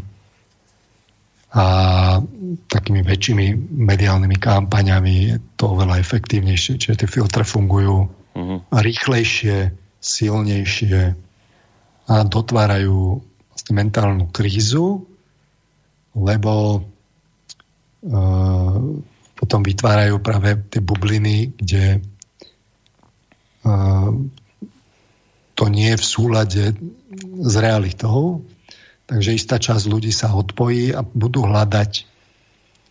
a 1.50 1.66
takými 2.70 3.02
väčšími 3.02 3.74
mediálnymi 3.90 4.38
kampaňami 4.38 5.14
je 5.34 5.36
to 5.58 5.74
oveľa 5.74 5.98
efektívnejšie. 5.98 6.78
Čiže 6.78 7.06
tie 7.06 7.10
filtre 7.10 7.42
fungujú 7.42 8.06
uh-huh. 8.06 8.60
rýchlejšie, 8.70 9.74
silnejšie 9.98 11.18
a 12.10 12.16
dotvárajú 12.26 13.26
vlastne 13.50 13.74
mentálnu 13.74 14.30
krízu, 14.30 15.10
lebo 16.20 16.84
uh, 18.04 18.80
potom 19.40 19.62
vytvárajú 19.64 20.20
práve 20.20 20.60
tie 20.68 20.84
bubliny, 20.84 21.56
kde 21.56 22.04
uh, 23.64 24.12
to 25.56 25.64
nie 25.68 25.92
je 25.96 25.98
v 26.00 26.06
súlade 26.06 26.64
s 27.40 27.54
realitou, 27.60 28.44
takže 29.08 29.36
istá 29.36 29.56
časť 29.60 29.92
ľudí 29.92 30.12
sa 30.12 30.32
odpojí 30.32 30.96
a 30.96 31.04
budú 31.04 31.44
hľadať 31.48 32.08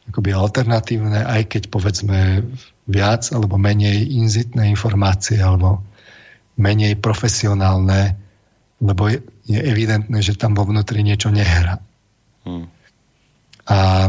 akoby 0.09 0.31
alternatívne, 0.33 1.21
aj 1.25 1.53
keď 1.53 1.63
povedzme 1.69 2.45
viac 2.89 3.29
alebo 3.33 3.61
menej 3.61 4.09
inzitné 4.09 4.73
informácie 4.73 5.37
alebo 5.37 5.85
menej 6.57 6.97
profesionálne, 6.97 8.17
lebo 8.81 9.13
je, 9.13 9.21
je 9.45 9.61
evidentné, 9.61 10.19
že 10.25 10.35
tam 10.35 10.57
vo 10.57 10.65
vnútri 10.65 11.05
niečo 11.05 11.29
nehrá. 11.29 11.79
Hmm. 12.43 12.73
A, 13.69 14.09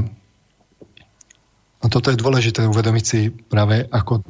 a 1.80 1.86
toto 1.91 2.11
je 2.11 2.18
dôležité 2.19 2.64
uvedomiť 2.64 3.06
si 3.06 3.27
práve 3.30 3.84
ako 3.91 4.23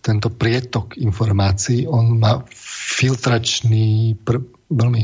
tento 0.00 0.32
prietok 0.32 0.96
informácií, 0.96 1.84
on 1.84 2.16
má 2.16 2.40
filtračný, 2.96 4.16
pr- 4.16 4.40
veľmi, 4.72 5.02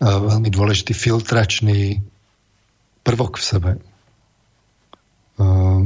uh, 0.00 0.18
veľmi 0.24 0.48
dôležitý 0.48 0.96
filtračný 0.96 2.00
prvok 3.04 3.36
v 3.36 3.44
sebe. 3.44 3.72
Uh, 5.36 5.84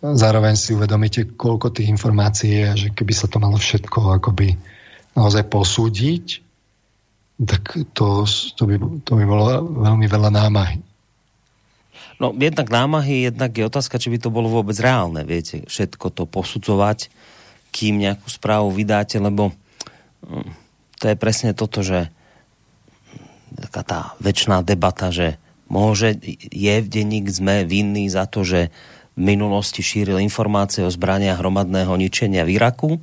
zároveň 0.00 0.54
si 0.60 0.76
uvedomíte, 0.76 1.24
koľko 1.32 1.72
tých 1.72 1.88
informácií 1.88 2.52
je, 2.52 2.68
že 2.76 2.88
keby 2.92 3.12
sa 3.16 3.32
to 3.32 3.40
malo 3.40 3.56
všetko 3.56 4.20
akoby 4.20 4.52
naozaj 5.16 5.48
posúdiť, 5.48 6.44
tak 7.40 7.80
to, 7.96 8.28
to, 8.56 8.62
by, 8.68 8.76
to 9.04 9.12
by 9.16 9.24
bolo 9.24 9.44
veľmi 9.64 10.04
veľa 10.04 10.30
námahy. 10.32 10.84
No 12.16 12.32
jednak 12.32 12.72
námahy, 12.72 13.28
jednak 13.28 13.52
je 13.52 13.68
otázka, 13.68 14.00
či 14.00 14.08
by 14.08 14.18
to 14.20 14.32
bolo 14.32 14.48
vôbec 14.48 14.76
reálne, 14.80 15.20
viete, 15.28 15.68
všetko 15.68 16.12
to 16.16 16.24
posudzovať, 16.24 17.12
kým 17.76 18.00
nejakú 18.00 18.28
správu 18.32 18.72
vydáte, 18.72 19.20
lebo 19.20 19.52
hm, 20.24 20.48
to 20.96 21.04
je 21.12 21.16
presne 21.16 21.52
toto, 21.52 21.84
že 21.84 22.08
taká 23.52 23.82
tá 23.84 24.00
väčšiná 24.20 24.64
debata, 24.64 25.12
že 25.12 25.36
môže, 25.68 26.16
je 26.52 26.74
v 26.80 26.88
denník 26.88 27.28
sme 27.28 27.68
vinný 27.68 28.08
za 28.08 28.24
to, 28.24 28.44
že 28.44 28.72
v 29.16 29.20
minulosti 29.20 29.80
šíril 29.80 30.20
informácie 30.20 30.84
o 30.84 30.92
zbraniach 30.92 31.40
hromadného 31.40 31.92
ničenia 31.96 32.44
v 32.44 32.60
Iraku? 32.60 33.00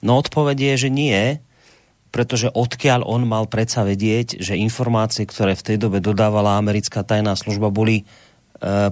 No 0.00 0.16
odpovedie 0.20 0.76
je, 0.76 0.88
že 0.88 0.90
nie, 0.92 1.20
pretože 2.10 2.50
odkiaľ 2.50 3.06
on 3.06 3.28
mal 3.28 3.44
predsa 3.46 3.86
vedieť, 3.86 4.40
že 4.40 4.58
informácie, 4.58 5.28
ktoré 5.28 5.54
v 5.54 5.66
tej 5.72 5.76
dobe 5.78 6.02
dodávala 6.02 6.58
americká 6.58 7.04
tajná 7.06 7.36
služba, 7.36 7.70
boli 7.70 8.08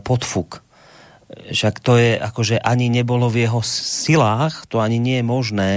podfuk. 0.03 0.65
Však 1.29 1.85
to 1.85 2.01
je, 2.01 2.17
akože 2.17 2.57
ani 2.57 2.89
nebolo 2.89 3.29
v 3.29 3.45
jeho 3.45 3.61
silách, 3.65 4.65
to 4.67 4.81
ani 4.81 4.97
nie 4.97 5.21
je 5.21 5.27
možné 5.29 5.71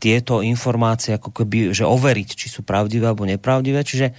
tieto 0.00 0.40
informácie 0.40 1.12
ako 1.20 1.30
keby, 1.36 1.76
že 1.76 1.84
overiť, 1.84 2.28
či 2.32 2.48
sú 2.48 2.64
pravdivé 2.64 3.12
alebo 3.12 3.28
nepravdivé. 3.28 3.84
Čiže 3.84 4.16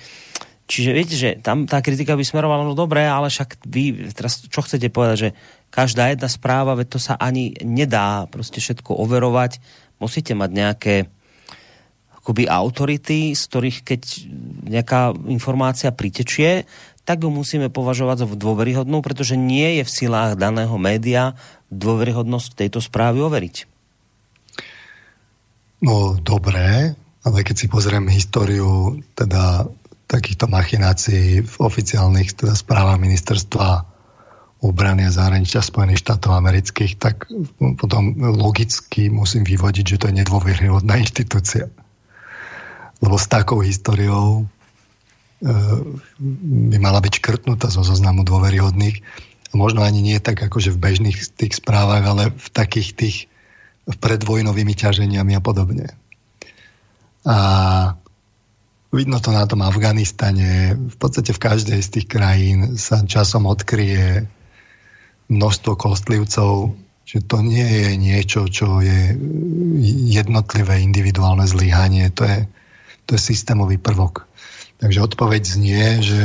Čiže 0.67 0.91
viete, 0.91 1.15
že 1.15 1.39
tam 1.39 1.63
tá 1.63 1.79
kritika 1.79 2.19
by 2.19 2.27
smerovala, 2.27 2.67
no 2.67 2.75
dobré, 2.75 3.07
ale 3.07 3.31
však 3.31 3.63
vy 3.71 4.11
teraz 4.11 4.43
čo 4.51 4.59
chcete 4.59 4.91
povedať, 4.91 5.17
že 5.17 5.29
každá 5.71 6.11
jedna 6.11 6.27
správa, 6.27 6.75
veď 6.75 6.87
to 6.91 6.99
sa 6.99 7.15
ani 7.15 7.55
nedá 7.63 8.27
proste 8.27 8.59
všetko 8.59 8.99
overovať. 8.99 9.63
Musíte 10.03 10.35
mať 10.35 10.49
nejaké 10.51 10.95
akoby 12.19 12.51
autority, 12.51 13.31
z 13.31 13.41
ktorých 13.47 13.79
keď 13.87 14.01
nejaká 14.67 15.15
informácia 15.31 15.95
pritečie, 15.95 16.67
tak 17.07 17.23
ju 17.23 17.31
musíme 17.31 17.71
považovať 17.71 18.17
za 18.19 18.27
dôveryhodnú, 18.27 18.99
pretože 18.99 19.39
nie 19.39 19.79
je 19.79 19.87
v 19.87 19.93
silách 19.95 20.35
daného 20.35 20.75
média 20.75 21.39
dôveryhodnosť 21.71 22.67
tejto 22.67 22.83
správy 22.83 23.23
overiť. 23.23 23.63
No 25.87 26.19
dobré, 26.19 26.99
ale 27.23 27.37
keď 27.47 27.55
si 27.55 27.71
pozriem 27.71 28.11
históriu 28.11 28.99
teda 29.15 29.71
takýchto 30.11 30.51
machinácií 30.51 31.47
v 31.47 31.55
oficiálnych 31.63 32.43
teda 32.43 32.51
správach 32.51 32.99
ministerstva 32.99 33.87
obrany 34.59 35.07
a 35.07 35.13
zahraničia 35.13 35.63
Spojených 35.63 36.03
štátov 36.03 36.33
amerických, 36.33 36.99
tak 36.99 37.29
potom 37.79 38.19
logicky 38.35 39.07
musím 39.07 39.47
vyvodiť, 39.47 39.85
že 39.85 39.99
to 40.01 40.07
je 40.11 40.17
nedôveryhodná 40.23 40.99
inštitúcia. 41.03 41.71
Lebo 42.99 43.15
s 43.15 43.29
takou 43.31 43.63
históriou 43.63 44.49
by 45.41 46.77
mala 46.81 46.99
byť 47.01 47.13
škrtnutá 47.21 47.69
zo 47.69 47.85
zoznamu 47.85 48.25
dôveryhodných. 48.25 49.01
Možno 49.53 49.85
ani 49.85 50.01
nie 50.03 50.17
tak 50.19 50.41
akože 50.41 50.73
v 50.73 50.81
bežných 50.81 51.17
tých 51.37 51.57
správach, 51.57 52.03
ale 52.03 52.23
v 52.33 52.47
takých 52.51 52.89
tých 52.93 53.17
predvojnovými 53.87 54.73
ťaženiami 54.75 55.33
a 55.37 55.41
podobne. 55.41 55.95
A 57.27 57.37
Vidno 58.87 59.19
to 59.19 59.35
na 59.35 59.43
tom 59.43 59.67
Afganistane. 59.67 60.79
V 60.79 60.95
podstate 60.95 61.35
v 61.35 61.43
každej 61.43 61.79
z 61.83 61.89
tých 61.91 62.07
krajín 62.07 62.79
sa 62.79 63.03
časom 63.03 63.43
odkryje 63.43 64.31
množstvo 65.27 65.75
kostlivcov, 65.75 66.71
že 67.03 67.19
to 67.19 67.43
nie 67.43 67.67
je 67.67 67.91
niečo, 67.99 68.47
čo 68.47 68.79
je 68.79 69.11
jednotlivé 70.07 70.79
individuálne 70.79 71.43
zlyhanie, 71.43 72.07
to 72.15 72.23
je, 72.23 72.47
to 73.03 73.19
je 73.19 73.21
systémový 73.21 73.75
prvok. 73.75 74.26
Takže 74.77 74.99
odpoveď 75.01 75.41
znie, 75.41 75.85
že 76.05 76.21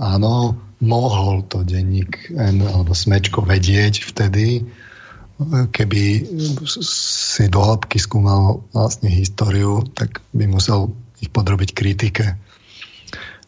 áno, 0.00 0.56
mohol 0.80 1.44
to 1.44 1.60
denník 1.60 2.32
N 2.32 2.64
alebo 2.64 2.96
Smečko 2.96 3.44
vedieť 3.44 4.00
vtedy, 4.08 4.64
keby 5.72 6.02
si 6.68 7.44
do 7.48 7.60
hĺbky 7.64 7.96
skúmal 7.96 8.64
vlastne 8.76 9.08
históriu, 9.08 9.84
tak 9.96 10.20
by 10.36 10.44
musel 10.48 10.92
ich 11.20 11.32
podrobiť 11.32 11.70
kritike. 11.72 12.36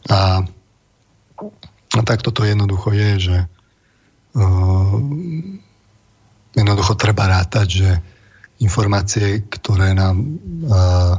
A, 0.09 0.41
a 1.93 1.99
tak 2.01 2.25
toto 2.25 2.45
jednoducho 2.45 2.93
je, 2.93 3.09
že 3.21 3.37
uh, 4.37 4.97
jednoducho 6.57 6.93
treba 6.97 7.29
rátať, 7.29 7.67
že 7.69 7.89
informácie, 8.61 9.45
ktoré 9.49 9.93
nám 9.93 10.17
uh, 10.21 11.17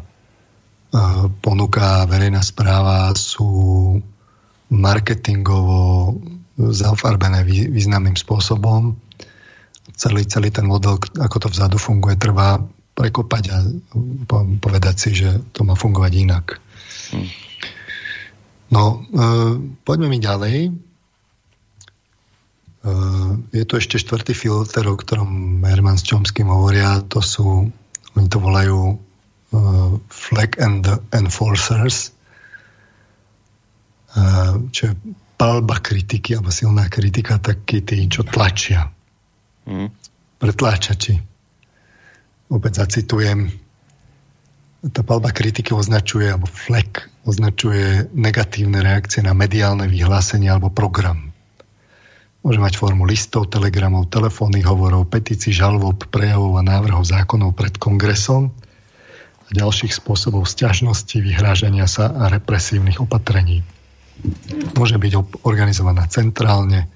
ponúka 1.42 2.06
verejná 2.06 2.38
správa, 2.44 3.10
sú 3.18 3.98
marketingovo 4.70 6.14
zafarbené 6.54 7.42
významným 7.46 8.14
spôsobom. 8.14 8.94
Celý, 9.94 10.26
celý 10.26 10.50
ten 10.54 10.66
model, 10.66 10.98
ako 11.18 11.36
to 11.46 11.48
vzadu 11.50 11.78
funguje, 11.78 12.18
trvá 12.18 12.62
prekopať 12.94 13.44
a 13.50 13.58
povedať 14.62 14.94
si, 14.96 15.10
že 15.18 15.42
to 15.50 15.66
má 15.66 15.74
fungovať 15.74 16.12
inak. 16.14 16.62
Hmm. 17.10 17.28
No, 18.70 19.02
e, 19.02 19.26
poďme 19.82 20.08
mi 20.14 20.18
ďalej. 20.22 20.56
E, 20.66 20.72
je 23.50 23.64
tu 23.66 23.74
ešte 23.78 23.98
štvrtý 23.98 24.34
filter, 24.34 24.86
o 24.86 24.94
ktorom 24.98 25.62
Herman 25.62 25.98
s 25.98 26.06
Čomským 26.06 26.46
hovoria. 26.50 27.02
To 27.10 27.18
sú, 27.18 27.70
oni 28.14 28.26
to 28.30 28.38
volajú 28.38 28.98
flag 30.08 30.58
and 30.58 30.86
enforcers, 31.14 32.10
e, 34.14 34.20
čo 34.70 34.82
je 34.90 34.92
palba 35.34 35.78
kritiky, 35.82 36.38
alebo 36.38 36.50
silná 36.54 36.86
kritika, 36.86 37.42
takí 37.42 37.82
tí, 37.82 38.06
čo 38.06 38.22
tlačia. 38.22 38.90
Hmm. 39.64 39.90
Pretláčači 40.38 41.34
opäť 42.54 42.86
zacitujem, 42.86 43.50
tá 44.84 45.00
palba 45.00 45.32
kritiky 45.32 45.72
označuje, 45.72 46.28
alebo 46.28 46.44
flek 46.44 47.08
označuje 47.24 48.12
negatívne 48.12 48.84
reakcie 48.84 49.24
na 49.24 49.32
mediálne 49.32 49.88
vyhlásenie 49.88 50.52
alebo 50.52 50.68
program. 50.68 51.32
Môže 52.44 52.60
mať 52.60 52.76
formu 52.76 53.08
listov, 53.08 53.48
telegramov, 53.48 54.12
telefónnych 54.12 54.68
hovorov, 54.68 55.08
petícií, 55.08 55.56
žalob, 55.56 56.04
prejavov 56.12 56.60
a 56.60 56.62
návrhov 56.62 57.08
zákonov 57.08 57.56
pred 57.56 57.80
kongresom 57.80 58.52
a 59.44 59.50
ďalších 59.52 59.92
spôsobov 59.92 60.48
sťažnosti, 60.48 61.16
vyhrážania 61.20 61.84
sa 61.84 62.08
a 62.08 62.32
represívnych 62.32 63.00
opatrení. 63.00 63.60
Môže 64.78 64.96
byť 64.96 65.42
organizovaná 65.44 66.08
centrálne, 66.08 66.88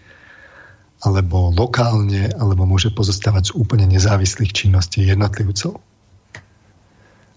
alebo 0.99 1.55
lokálne, 1.55 2.33
alebo 2.35 2.67
môže 2.67 2.91
pozostávať 2.91 3.53
z 3.53 3.57
úplne 3.59 3.87
nezávislých 3.87 4.51
činností 4.51 5.07
jednotlivcov. 5.07 5.79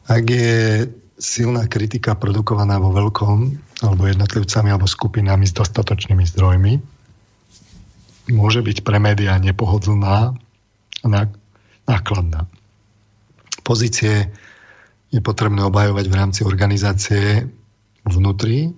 Ak 0.10 0.26
je 0.26 0.90
silná 1.22 1.70
kritika 1.70 2.18
produkovaná 2.18 2.82
vo 2.82 2.90
veľkom, 2.90 3.38
alebo 3.86 4.10
jednotlivcami, 4.10 4.74
alebo 4.74 4.90
skupinami 4.90 5.46
s 5.46 5.54
dostatočnými 5.54 6.26
zdrojmi, 6.26 6.74
môže 8.34 8.66
byť 8.66 8.82
pre 8.82 8.98
médiá 8.98 9.38
nepohodlná 9.38 10.34
a 11.02 11.08
nákladná. 11.86 12.50
Pozície 13.62 14.34
je 15.12 15.20
potrebné 15.20 15.60
obhajovať 15.68 16.06
v 16.08 16.18
rámci 16.18 16.42
organizácie 16.48 17.46
vnútri 18.08 18.72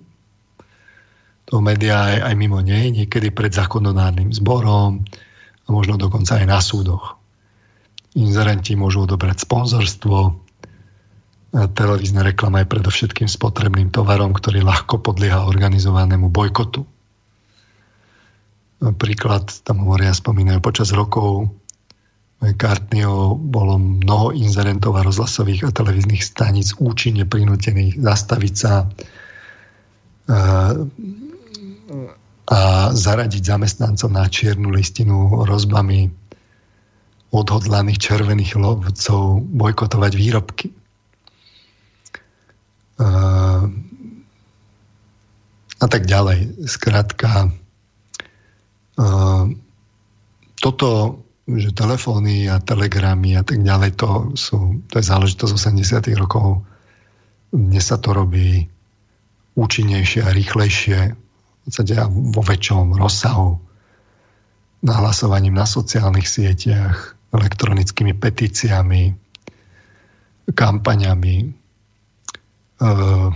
toho 1.44 1.60
média 1.60 2.08
aj, 2.08 2.16
aj 2.32 2.34
mimo 2.34 2.58
nej, 2.64 2.88
niekedy 2.88 3.28
pred 3.28 3.52
zákonodárnym 3.52 4.32
zborom 4.32 5.04
a 5.64 5.68
možno 5.68 6.00
dokonca 6.00 6.40
aj 6.40 6.46
na 6.48 6.60
súdoch. 6.60 7.20
Inzerenti 8.16 8.74
môžu 8.78 9.04
odobrať 9.04 9.44
sponzorstvo, 9.44 10.40
televízna 11.54 12.26
reklama 12.26 12.64
je 12.64 12.72
predovšetkým 12.72 13.28
spotrebným 13.30 13.94
tovarom, 13.94 14.34
ktorý 14.34 14.66
ľahko 14.66 14.98
podlieha 15.04 15.46
organizovanému 15.46 16.32
bojkotu. 16.32 16.82
Príklad, 18.98 19.48
tam 19.64 19.86
hovoria, 19.86 20.12
spomínajú, 20.12 20.58
počas 20.60 20.90
rokov 20.90 21.48
Kartnio 22.42 23.38
bolo 23.40 23.80
mnoho 23.80 24.36
inzerentov 24.36 25.00
a 25.00 25.06
rozhlasových 25.06 25.64
a 25.64 25.72
televíznych 25.72 26.20
staníc 26.20 26.76
účinne 26.76 27.24
prinútených 27.24 27.96
zastaviť 27.96 28.54
sa 28.54 28.84
a 32.44 32.60
zaradiť 32.92 33.42
zamestnancov 33.44 34.12
na 34.12 34.28
čiernu 34.28 34.68
listinu 34.68 35.44
rozbami 35.48 36.12
odhodlaných 37.32 37.98
červených 37.98 38.54
lovcov 38.60 39.40
bojkotovať 39.42 40.12
výrobky. 40.14 40.68
A 45.80 45.86
tak 45.88 46.04
ďalej. 46.06 46.68
Skrátka, 46.68 47.48
toto, 50.60 50.88
že 51.44 51.76
telefóny 51.76 52.48
a 52.48 52.60
telegramy 52.60 53.36
a 53.36 53.44
tak 53.44 53.60
ďalej, 53.60 54.00
to, 54.00 54.32
sú, 54.32 54.80
to 54.88 55.00
je 55.00 55.04
záležitosť 55.04 55.52
80 55.52 56.08
rokov. 56.16 56.64
Dnes 57.52 57.84
sa 57.84 58.00
to 58.00 58.16
robí 58.16 58.64
účinnejšie 59.54 60.24
a 60.24 60.34
rýchlejšie 60.34 61.24
podstate 61.64 61.96
vo 62.12 62.42
väčšom 62.44 62.92
rozsahu 62.94 63.56
nahlasovaním 64.84 65.56
na 65.56 65.64
sociálnych 65.64 66.28
sieťach, 66.28 67.16
elektronickými 67.32 68.12
petíciami, 68.12 69.16
kampaňami, 70.52 71.36
e, 71.40 71.46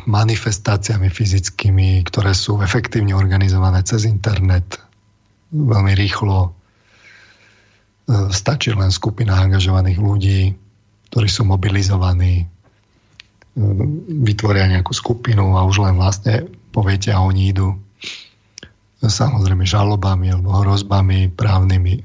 manifestáciami 0.05 1.09
fyzickými, 1.09 2.05
ktoré 2.05 2.37
sú 2.37 2.61
efektívne 2.61 3.17
organizované 3.17 3.81
cez 3.81 4.05
internet, 4.05 4.77
veľmi 5.57 5.97
rýchlo. 5.97 6.53
E, 8.09 8.33
stačí 8.33 8.73
len 8.73 8.89
skupina 8.89 9.37
angažovaných 9.37 9.99
ľudí, 10.01 10.41
ktorí 11.13 11.29
sú 11.29 11.45
mobilizovaní, 11.45 12.43
e, 12.43 12.47
vytvoria 14.25 14.65
nejakú 14.73 14.97
skupinu 14.97 15.61
a 15.61 15.69
už 15.69 15.85
len 15.85 16.01
vlastne 16.01 16.49
poviete 16.73 17.13
a 17.13 17.21
oni 17.21 17.53
idú 17.53 17.77
samozrejme 18.99 19.63
žalobami 19.63 20.35
alebo 20.35 20.59
hrozbami 20.59 21.31
právnymi 21.31 22.03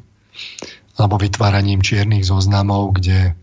alebo 0.93 1.17
vytváraním 1.17 1.81
čiernych 1.81 2.21
zoznamov, 2.21 3.01
kde 3.01 3.33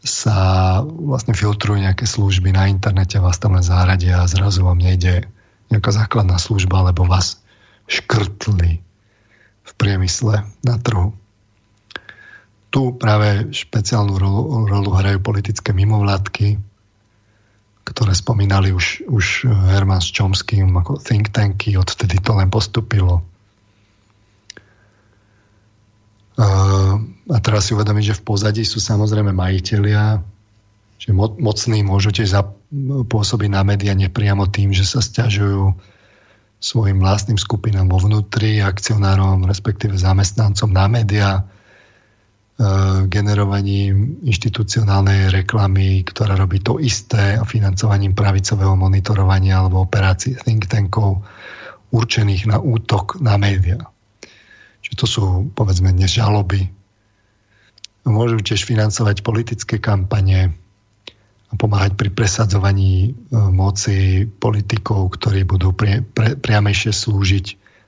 sa 0.00 0.80
vlastne 0.80 1.36
filtrujú 1.36 1.76
nejaké 1.76 2.08
služby 2.08 2.56
na 2.56 2.64
internete, 2.72 3.20
vás 3.20 3.36
tam 3.36 3.60
len 3.60 3.64
záradia 3.64 4.24
a 4.24 4.30
zrazu 4.30 4.64
vám 4.64 4.80
nejde 4.80 5.28
nejaká 5.68 5.92
základná 5.92 6.40
služba, 6.40 6.88
lebo 6.88 7.04
vás 7.04 7.44
škrtli 7.92 8.80
v 9.60 9.72
priemysle 9.76 10.48
na 10.64 10.74
trhu. 10.80 11.12
Tu 12.70 12.94
práve 12.94 13.50
špeciálnu 13.50 14.14
rolu, 14.14 14.70
rolu 14.70 14.90
hrajú 14.94 15.18
politické 15.18 15.74
mimovládky, 15.74 16.54
ktoré 17.82 18.14
spomínali 18.14 18.70
už, 18.70 19.10
už 19.10 19.50
Herman 19.74 19.98
s 19.98 20.14
Chomským 20.14 20.70
ako 20.78 21.02
think 21.02 21.34
tanky, 21.34 21.74
odtedy 21.74 22.22
to 22.22 22.30
len 22.38 22.46
postupilo. 22.46 23.26
A 26.38 27.36
teraz 27.42 27.68
si 27.68 27.74
uvedomiť, 27.74 28.14
že 28.14 28.18
v 28.22 28.26
pozadí 28.26 28.62
sú 28.62 28.78
samozrejme 28.78 29.34
majiteľia, 29.34 30.22
že 31.02 31.10
mocní 31.16 31.82
môžu 31.82 32.14
tiež 32.14 32.38
pôsobiť 33.10 33.50
na 33.50 33.66
média 33.66 33.98
nepriamo 33.98 34.46
tým, 34.46 34.70
že 34.70 34.86
sa 34.86 35.02
stiažujú 35.02 35.74
svojim 36.62 37.02
vlastným 37.02 37.40
skupinám 37.40 37.90
vo 37.90 37.98
vnútri, 37.98 38.62
akcionárom, 38.62 39.42
respektíve 39.48 39.98
zamestnancom 39.98 40.70
na 40.70 40.86
média, 40.86 41.28
Eh, 41.40 41.58
generovaním 43.08 44.20
inštitucionálnej 44.20 45.32
reklamy, 45.32 46.04
ktorá 46.04 46.36
robí 46.36 46.60
to 46.60 46.76
isté 46.76 47.40
a 47.40 47.48
financovaním 47.48 48.12
pravicového 48.12 48.76
monitorovania 48.76 49.64
alebo 49.64 49.88
operácií 49.88 50.36
think 50.36 50.68
tankov 50.68 51.24
určených 51.88 52.52
na 52.52 52.60
útok 52.60 53.16
na 53.24 53.40
média. 53.40 53.80
Čiže 54.84 54.96
to 54.96 55.06
sú, 55.08 55.24
povedzme, 55.56 55.88
dnes 55.96 56.12
žaloby. 56.12 56.68
Môžu 58.04 58.44
tiež 58.44 58.68
financovať 58.68 59.24
politické 59.24 59.80
kampane 59.80 60.52
a 61.50 61.52
pomáhať 61.56 61.96
pri 61.96 62.12
presadzovaní 62.12 62.92
eh, 63.08 63.12
moci 63.32 64.28
politikov, 64.28 65.16
ktorí 65.16 65.48
budú 65.48 65.72
pri, 65.72 66.04
pre, 66.04 66.36
priamejšie 66.36 66.92
slúžiť 66.92 67.46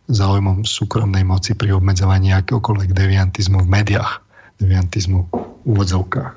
záujmom 0.09 0.65
súkromnej 0.65 1.29
moci 1.29 1.55
pri 1.55 1.77
obmedzovaní 1.77 2.33
akéhokoľvek 2.35 2.91
deviantizmu 2.91 3.63
v 3.63 3.69
médiách 3.69 4.22
deviantizmu 4.63 5.21
v 5.27 5.67
úvodzovkách. 5.67 6.33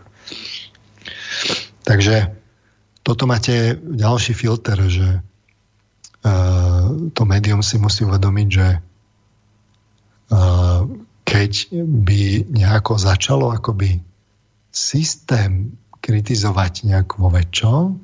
Takže 1.85 2.33
toto 3.05 3.29
máte 3.29 3.77
ďalší 3.77 4.33
filter, 4.33 4.77
že 4.89 5.21
uh, 5.21 6.85
to 7.13 7.21
médium 7.29 7.61
si 7.61 7.77
musí 7.77 8.01
uvedomiť, 8.01 8.47
že 8.49 8.67
uh, 10.33 10.81
keď 11.21 11.51
by 11.77 12.49
nejako 12.49 12.97
začalo 12.97 13.53
akoby 13.53 14.01
systém 14.73 15.77
kritizovať 16.01 16.89
nejak 16.89 17.21
vo 17.21 17.29
väčšom, 17.29 18.01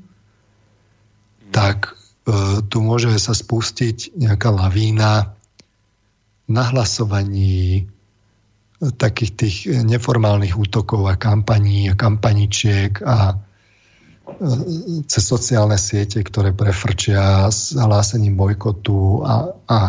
tak 1.50 1.98
uh, 1.98 2.62
tu 2.62 2.78
môže 2.86 3.10
sa 3.18 3.34
spustiť 3.34 4.14
nejaká 4.14 4.54
lavína 4.54 5.34
nahlasovaní 6.46 7.90
takých 8.82 9.32
tých 9.38 9.56
neformálnych 9.70 10.58
útokov 10.58 11.06
a 11.06 11.14
kampaní 11.14 11.94
a 11.94 11.94
kampaničiek 11.94 12.98
a 13.06 13.18
e, 13.30 13.36
cez 15.06 15.22
sociálne 15.22 15.78
siete, 15.78 16.26
ktoré 16.26 16.50
prefrčia 16.50 17.46
s 17.46 17.78
hlásením 17.78 18.34
bojkotu 18.34 19.22
a, 19.22 19.54
a 19.70 19.80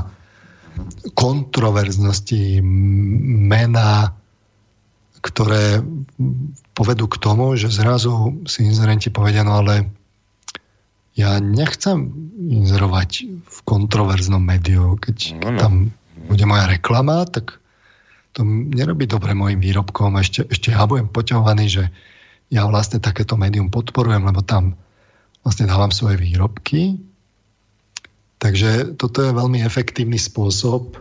kontroverznosti 1.17 2.61
mena, 3.49 4.13
ktoré 5.25 5.81
povedú 6.77 7.09
k 7.09 7.17
tomu, 7.17 7.57
že 7.57 7.73
zrazu 7.73 8.45
si 8.45 8.69
inzerenti 8.69 9.09
povedia, 9.09 9.45
no 9.45 9.61
ale 9.65 9.89
ja 11.13 11.37
nechcem 11.41 12.09
inzerovať 12.41 13.11
v 13.45 13.59
kontroverznom 13.69 14.41
médiu, 14.41 14.97
keď 14.97 15.17
no, 15.41 15.49
no. 15.53 15.61
tam 15.61 15.73
bude 16.29 16.45
moja 16.49 16.69
reklama, 16.69 17.25
tak 17.29 17.62
to 18.33 18.45
nerobí 18.49 19.05
dobre 19.05 19.37
mojim 19.37 19.61
výrobkom. 19.61 20.17
Ešte, 20.17 20.49
ešte 20.49 20.73
ja 20.73 20.89
budem 20.89 21.09
poťahovaný, 21.13 21.67
že 21.69 21.85
ja 22.53 22.65
vlastne 22.69 23.01
takéto 23.01 23.37
médium 23.37 23.69
podporujem, 23.69 24.25
lebo 24.25 24.41
tam 24.45 24.77
vlastne 25.45 25.69
dávam 25.69 25.93
svoje 25.93 26.21
výrobky. 26.21 27.01
Takže 28.41 28.99
toto 28.99 29.23
je 29.23 29.37
veľmi 29.37 29.63
efektívny 29.63 30.19
spôsob, 30.19 30.97
e, 30.97 30.99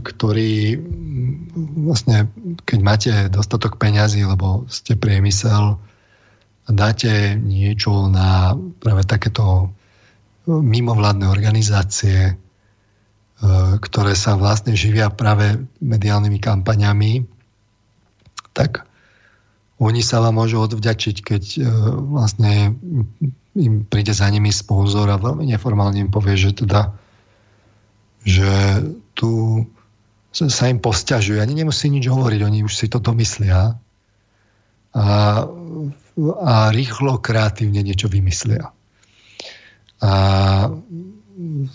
ktorý 0.00 0.80
vlastne, 1.84 2.32
keď 2.64 2.78
máte 2.80 3.12
dostatok 3.28 3.76
peňazí, 3.76 4.24
lebo 4.24 4.64
ste 4.72 4.96
priemysel, 4.96 5.76
dáte 6.66 7.38
niečo 7.38 8.10
na 8.10 8.58
práve 8.82 9.06
takéto 9.06 9.70
mimovládne 10.46 11.26
organizácie, 11.26 12.38
ktoré 13.80 14.16
sa 14.16 14.34
vlastne 14.40 14.72
živia 14.72 15.12
práve 15.12 15.60
mediálnymi 15.84 16.40
kampaňami, 16.40 17.28
tak 18.56 18.88
oni 19.76 20.00
sa 20.00 20.24
vám 20.24 20.40
môžu 20.40 20.64
odvďačiť, 20.64 21.16
keď 21.20 21.42
e, 21.44 21.60
vlastne 22.00 22.72
im 23.52 23.84
príde 23.84 24.16
za 24.16 24.24
nimi 24.32 24.48
sponzor 24.48 25.12
a 25.12 25.20
veľmi 25.20 25.52
neformálne 25.52 26.00
im 26.00 26.08
povie, 26.08 26.40
že 26.40 26.56
teda 26.56 26.96
že 28.26 28.82
tu 29.14 29.62
sa 30.32 30.66
im 30.66 30.82
posťažuje. 30.82 31.38
Ani 31.38 31.62
nemusí 31.62 31.86
nič 31.86 32.10
hovoriť, 32.10 32.40
oni 32.42 32.66
už 32.66 32.74
si 32.74 32.90
to 32.90 32.98
domyslia 32.98 33.78
a, 34.92 35.06
a 36.42 36.54
rýchlo, 36.74 37.22
kreatívne 37.22 37.80
niečo 37.86 38.10
vymyslia. 38.10 38.74
A 40.02 40.12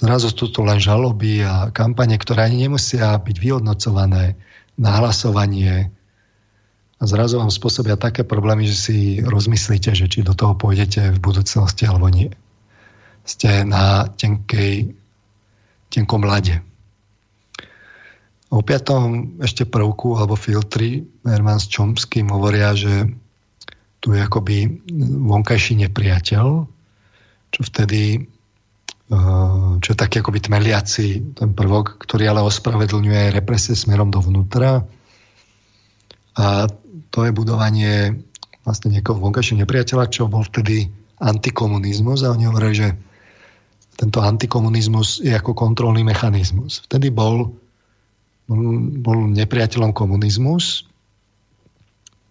zrazu 0.01 0.33
sú 0.33 0.49
to 0.49 0.65
len 0.65 0.81
žaloby 0.81 1.45
a 1.45 1.69
kampane, 1.69 2.17
ktoré 2.17 2.49
ani 2.49 2.65
nemusia 2.65 3.13
byť 3.21 3.37
vyhodnocované, 3.37 4.35
nahlasovanie 4.75 5.93
a 7.01 7.03
zrazu 7.09 7.41
vám 7.41 7.49
spôsobia 7.49 7.97
také 7.97 8.21
problémy, 8.21 8.69
že 8.69 8.77
si 8.77 8.97
rozmyslíte, 9.25 9.97
že 9.97 10.05
či 10.05 10.21
do 10.21 10.37
toho 10.37 10.53
pôjdete 10.53 11.17
v 11.17 11.19
budúcnosti 11.19 11.89
alebo 11.89 12.13
nie. 12.13 12.29
Ste 13.25 13.65
na 13.65 14.05
tenkej, 14.05 14.93
tenkom 15.89 16.21
lade. 16.21 16.61
O 18.53 18.61
piatom 18.61 19.33
ešte 19.41 19.65
prvku 19.65 20.13
alebo 20.13 20.37
filtri 20.37 21.01
Herman 21.25 21.57
s 21.57 21.73
Čomským 21.73 22.29
hovoria, 22.29 22.77
že 22.77 23.09
tu 23.97 24.13
je 24.13 24.21
akoby 24.21 24.85
vonkajší 25.25 25.81
nepriateľ, 25.85 26.45
čo 27.49 27.61
vtedy 27.65 28.29
čo 29.81 29.89
je 29.91 29.97
taký 29.99 30.23
akoby 30.23 30.39
tmeliaci 30.39 31.35
ten 31.35 31.51
prvok, 31.51 31.99
ktorý 31.99 32.31
ale 32.31 32.47
ospravedlňuje 32.47 33.35
represie 33.35 33.75
smerom 33.75 34.07
dovnútra. 34.07 34.87
A 36.39 36.45
to 37.11 37.27
je 37.27 37.35
budovanie 37.35 38.23
vlastne 38.63 38.87
niekoho 38.93 39.19
vonkajšieho 39.19 39.67
nepriateľa, 39.67 40.07
čo 40.07 40.31
bol 40.31 40.47
vtedy 40.47 40.87
antikomunizmus 41.19 42.23
a 42.23 42.31
oni 42.31 42.47
hovorili, 42.47 42.75
že 42.77 42.89
tento 43.99 44.23
antikomunizmus 44.23 45.19
je 45.19 45.35
ako 45.35 45.51
kontrolný 45.53 46.07
mechanizmus. 46.07 46.87
Vtedy 46.87 47.11
bol, 47.11 47.51
bol 49.03 49.17
nepriateľom 49.27 49.91
komunizmus, 49.91 50.87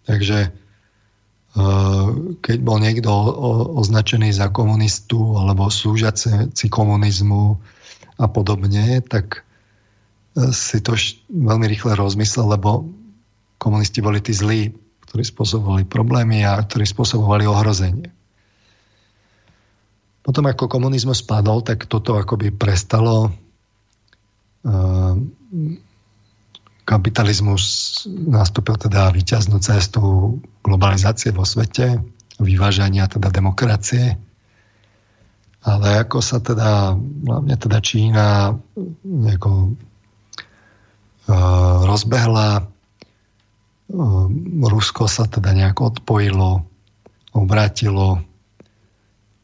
takže 0.09 0.60
keď 2.39 2.57
bol 2.63 2.79
niekto 2.79 3.11
označený 3.75 4.31
za 4.31 4.47
komunistu 4.55 5.35
alebo 5.35 5.67
slúžiaci 5.67 6.67
komunizmu 6.71 7.59
a 8.15 8.25
podobne, 8.31 9.03
tak 9.03 9.43
si 10.55 10.79
to 10.79 10.95
veľmi 11.27 11.67
rýchle 11.67 11.99
rozmyslel, 11.99 12.55
lebo 12.55 12.87
komunisti 13.59 13.99
boli 13.99 14.23
tí 14.23 14.31
zlí, 14.31 14.71
ktorí 15.11 15.27
spôsobovali 15.27 15.83
problémy 15.83 16.47
a 16.47 16.55
ktorí 16.55 16.87
spôsobovali 16.87 17.43
ohrozenie. 17.43 18.15
Potom 20.23 20.47
ako 20.47 20.71
komunizmus 20.71 21.19
spadol, 21.19 21.65
tak 21.65 21.89
toto 21.89 22.15
akoby 22.15 22.53
prestalo 22.55 23.33
uh, 24.63 25.13
kapitalizmus 26.91 27.63
nastúpil 28.11 28.75
teda 28.75 29.15
výťaznú 29.15 29.63
cestu 29.63 30.01
globalizácie 30.59 31.31
vo 31.31 31.47
svete, 31.47 32.03
vyvážania 32.43 33.07
teda 33.07 33.31
demokracie. 33.31 34.19
Ale 35.61 35.87
ako 36.03 36.19
sa 36.19 36.43
teda, 36.43 36.97
hlavne 36.99 37.55
teda 37.55 37.79
Čína 37.79 38.57
nejako 39.05 39.77
uh, 41.31 41.85
rozbehla, 41.85 42.65
Ehm, 43.91 44.63
Rusko 44.63 45.11
sa 45.11 45.27
teda 45.27 45.51
nejako 45.51 45.95
odpojilo, 45.95 46.63
obrátilo, 47.35 48.23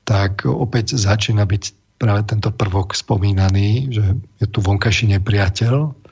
tak 0.07 0.47
opäť 0.47 0.95
začína 0.95 1.43
byť 1.43 1.63
práve 1.99 2.23
tento 2.31 2.55
prvok 2.55 2.95
spomínaný, 2.95 3.91
že 3.91 4.05
je 4.39 4.47
tu 4.47 4.63
vonkajší 4.63 5.19
nepriateľ. 5.19 6.06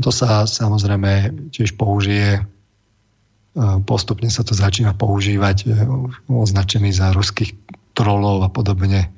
To 0.00 0.10
sa 0.10 0.48
samozrejme 0.48 1.32
tiež 1.52 1.76
použije, 1.76 2.40
ehm, 2.40 3.80
postupne 3.84 4.32
sa 4.32 4.42
to 4.42 4.56
začína 4.56 4.96
používať, 4.96 5.68
označený 6.26 6.90
za 6.90 7.12
ruských 7.12 7.52
trolov 7.92 8.42
a 8.46 8.48
podobne, 8.48 9.12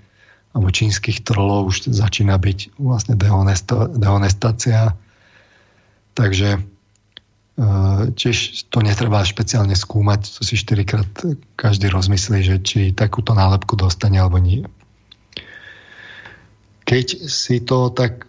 alebo 0.53 0.69
čínskych 0.69 1.23
trolov 1.23 1.71
už 1.71 1.89
začína 1.89 2.37
byť 2.37 2.77
vlastne 2.77 3.15
dehonestácia. 3.17 4.93
Takže 6.13 6.61
tiež 8.17 8.69
to 8.73 8.79
netreba 8.81 9.21
špeciálne 9.21 9.77
skúmať, 9.77 10.21
to 10.25 10.41
si 10.41 10.57
štyrikrát 10.57 11.09
každý 11.57 11.93
rozmyslí, 11.93 12.39
že 12.41 12.57
či 12.65 12.81
takúto 12.97 13.37
nálepku 13.37 13.77
dostane 13.77 14.17
alebo 14.17 14.41
nie. 14.41 14.65
Keď 16.89 17.29
si 17.29 17.61
to 17.61 17.93
tak 17.93 18.25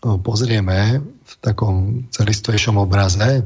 pozrieme 0.00 1.00
v 1.02 1.32
takom 1.40 2.06
celistvejšom 2.12 2.76
obraze, 2.80 3.44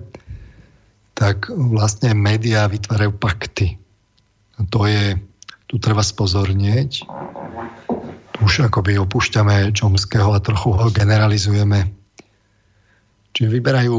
tak 1.14 1.52
vlastne 1.52 2.16
médiá 2.16 2.66
vytvárajú 2.66 3.12
pakty. 3.16 3.76
A 4.56 4.64
to 4.68 4.88
je, 4.88 5.16
tu 5.68 5.76
treba 5.80 6.00
spozornieť, 6.00 7.04
už 8.40 8.66
akoby 8.72 8.96
opúšťame 8.96 9.76
Čomského 9.76 10.32
a 10.32 10.40
trochu 10.40 10.72
ho 10.72 10.88
generalizujeme 10.88 12.00
Čiže 13.34 13.48
vyberajú, 13.50 13.98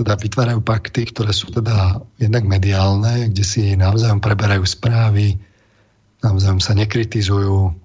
teda 0.00 0.16
vytvárajú 0.16 0.60
pakty, 0.64 1.12
ktoré 1.12 1.32
sú 1.36 1.52
teda 1.52 2.00
jednak 2.16 2.44
mediálne, 2.48 3.28
kde 3.30 3.44
si 3.44 3.76
navzájom 3.76 4.20
preberajú 4.20 4.64
správy, 4.64 5.36
navzájom 6.24 6.60
sa 6.60 6.72
nekritizujú, 6.72 7.76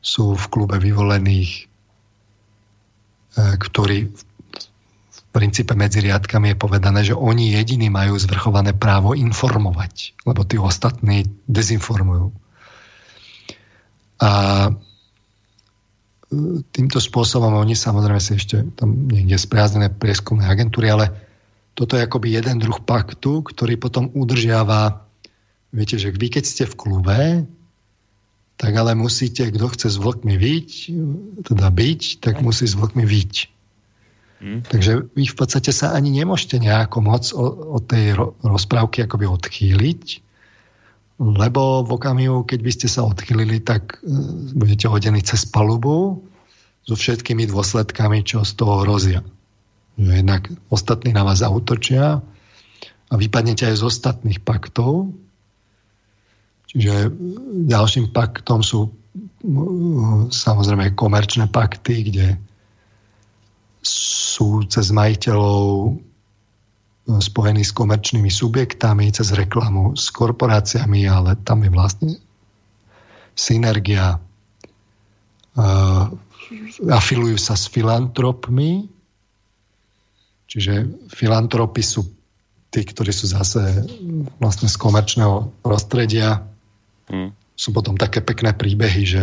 sú 0.00 0.24
v 0.36 0.44
klube 0.52 0.76
vyvolených, 0.80 1.69
e, 3.36 3.56
ktorí 3.58 3.98
v 4.10 5.20
princípe 5.30 5.78
medzi 5.78 6.02
riadkami 6.02 6.54
je 6.54 6.56
povedané, 6.58 7.00
že 7.06 7.14
oni 7.14 7.54
jediní 7.54 7.86
majú 7.86 8.18
zvrchované 8.18 8.74
právo 8.74 9.14
informovať, 9.14 10.18
lebo 10.26 10.42
tí 10.42 10.58
ostatní 10.58 11.26
dezinformujú. 11.46 12.34
A 14.20 14.30
týmto 16.70 16.98
spôsobom 17.02 17.50
oni 17.58 17.74
samozrejme 17.74 18.22
si 18.22 18.38
ešte 18.38 18.62
tam 18.78 19.10
niekde 19.10 19.34
spriaznené 19.34 19.90
prieskumné 19.90 20.46
agentúry, 20.46 20.86
ale 20.90 21.10
toto 21.74 21.98
je 21.98 22.06
akoby 22.06 22.38
jeden 22.38 22.62
druh 22.62 22.78
paktu, 22.78 23.42
ktorý 23.42 23.74
potom 23.80 24.10
udržiava, 24.14 25.06
viete, 25.74 25.98
že 25.98 26.14
vy 26.14 26.28
keď 26.30 26.44
ste 26.46 26.64
v 26.70 26.78
klube, 26.78 27.18
tak 28.60 28.76
ale 28.76 28.92
musíte, 28.92 29.48
kto 29.48 29.72
chce 29.72 29.88
s 29.88 29.96
vlkmi 29.96 30.36
vyť, 30.36 30.70
teda 31.48 31.66
byť, 31.72 32.20
tak 32.20 32.44
musí 32.44 32.68
s 32.68 32.76
vlkmi 32.76 33.08
vyť. 33.08 33.34
Hmm. 34.40 34.60
Takže 34.60 35.08
vy 35.16 35.24
v 35.24 35.36
podstate 35.36 35.72
sa 35.72 35.96
ani 35.96 36.12
nemôžete 36.12 36.60
nejako 36.60 36.98
moc 37.00 37.24
od 37.36 37.80
tej 37.88 38.20
rozprávky 38.44 39.08
akoby 39.08 39.24
odchýliť, 39.32 40.04
lebo 41.20 41.84
v 41.84 41.90
okamihu, 41.92 42.44
keď 42.44 42.60
by 42.60 42.72
ste 42.72 42.88
sa 42.88 43.04
odchylili, 43.04 43.60
tak 43.60 44.00
e, 44.00 44.12
budete 44.56 44.88
hodení 44.88 45.20
cez 45.20 45.44
palubu 45.44 46.24
so 46.88 46.96
všetkými 46.96 47.48
dôsledkami, 47.48 48.24
čo 48.24 48.44
z 48.44 48.52
toho 48.56 48.84
hrozia. 48.84 49.20
Jednak 50.00 50.48
ostatní 50.72 51.12
na 51.12 51.24
vás 51.24 51.44
zautočia 51.44 52.24
a 53.08 53.14
vypadnete 53.16 53.68
aj 53.68 53.76
z 53.76 53.84
ostatných 53.84 54.40
paktov. 54.40 55.12
Čiže 56.70 57.10
ďalším 57.66 58.14
paktom 58.14 58.62
sú 58.62 58.86
e, 58.86 58.90
samozrejme 60.30 60.94
komerčné 60.94 61.50
pakty, 61.50 61.94
kde 62.06 62.26
sú 63.82 64.62
cez 64.70 64.94
majiteľov 64.94 65.98
spojený 67.18 67.66
s 67.66 67.74
komerčnými 67.74 68.30
subjektami, 68.30 69.10
cez 69.10 69.34
reklamu 69.34 69.98
s 69.98 70.14
korporáciami, 70.14 71.10
ale 71.10 71.34
tam 71.42 71.66
je 71.66 71.70
vlastne 71.72 72.10
synergia. 73.34 74.20
Uh, 75.58 76.06
afilujú 76.86 77.34
sa 77.40 77.58
s 77.58 77.66
filantropmi, 77.66 78.86
čiže 80.46 80.86
filantropy 81.10 81.82
sú 81.82 82.06
tí, 82.70 82.86
ktorí 82.86 83.10
sú 83.10 83.26
zase 83.26 83.82
vlastne 84.38 84.70
z 84.70 84.76
komerčného 84.78 85.50
prostredia. 85.62 86.46
Hmm. 87.10 87.34
Sú 87.58 87.74
potom 87.74 87.98
také 87.98 88.22
pekné 88.22 88.54
príbehy, 88.54 89.02
že 89.04 89.22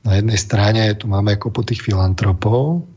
na 0.00 0.16
jednej 0.16 0.40
strane 0.40 0.96
tu 0.96 1.06
máme 1.06 1.36
ako 1.36 1.52
po 1.52 1.62
tých 1.62 1.84
filantropov, 1.84 2.88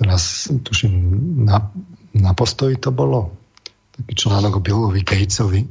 teraz 0.00 0.48
tuším 0.48 0.94
na, 1.44 1.68
na 2.16 2.32
postoji 2.32 2.80
to 2.80 2.88
bolo 2.94 3.36
taký 3.92 4.14
článok 4.14 4.58
o 4.58 4.64
Billovi 4.64 5.02
Gatesovi 5.04 5.62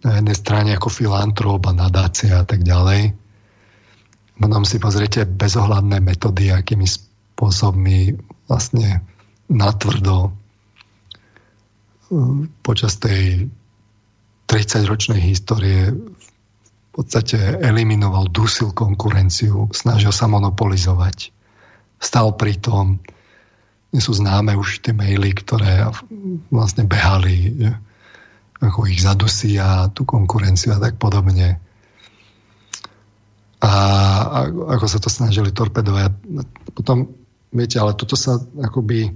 na 0.00 0.16
jednej 0.16 0.36
strane 0.36 0.70
ako 0.74 0.88
filantrop 0.88 1.60
a 1.68 1.76
nadácia 1.76 2.40
a 2.40 2.44
tak 2.48 2.64
ďalej. 2.64 3.12
Potom 4.40 4.64
si 4.64 4.80
pozriete 4.80 5.28
bezohľadné 5.28 6.00
metódy, 6.00 6.48
akými 6.48 6.88
spôsobmi 6.88 8.16
vlastne 8.48 9.04
natvrdo 9.52 10.32
uh, 12.08 12.36
počas 12.64 12.96
tej 12.96 13.52
30-ročnej 14.50 15.22
histórie 15.22 15.94
v 15.94 16.90
podstate 16.90 17.38
eliminoval, 17.62 18.26
dusil 18.34 18.74
konkurenciu, 18.74 19.70
snažil 19.70 20.10
sa 20.10 20.26
monopolizovať 20.26 21.30
stal 22.02 22.34
pri 22.34 22.58
tom. 22.58 22.98
Nie 23.94 24.02
sú 24.02 24.10
známe 24.10 24.58
už 24.58 24.82
tie 24.82 24.90
maily, 24.90 25.30
ktoré 25.38 25.86
vlastne 26.50 26.82
behali, 26.90 27.62
ako 28.58 28.90
ich 28.90 29.06
zadusí 29.06 29.54
a 29.54 29.86
tú 29.94 30.02
konkurenciu 30.02 30.74
a 30.74 30.82
tak 30.82 30.98
podobne. 30.98 31.62
A 33.62 33.72
ako 34.50 34.86
sa 34.90 34.98
to 34.98 35.12
snažili 35.12 35.54
torpedovať. 35.54 36.10
Potom, 36.74 37.12
viete, 37.54 37.78
ale 37.78 37.94
toto 37.94 38.18
sa 38.18 38.42
akoby 38.58 39.14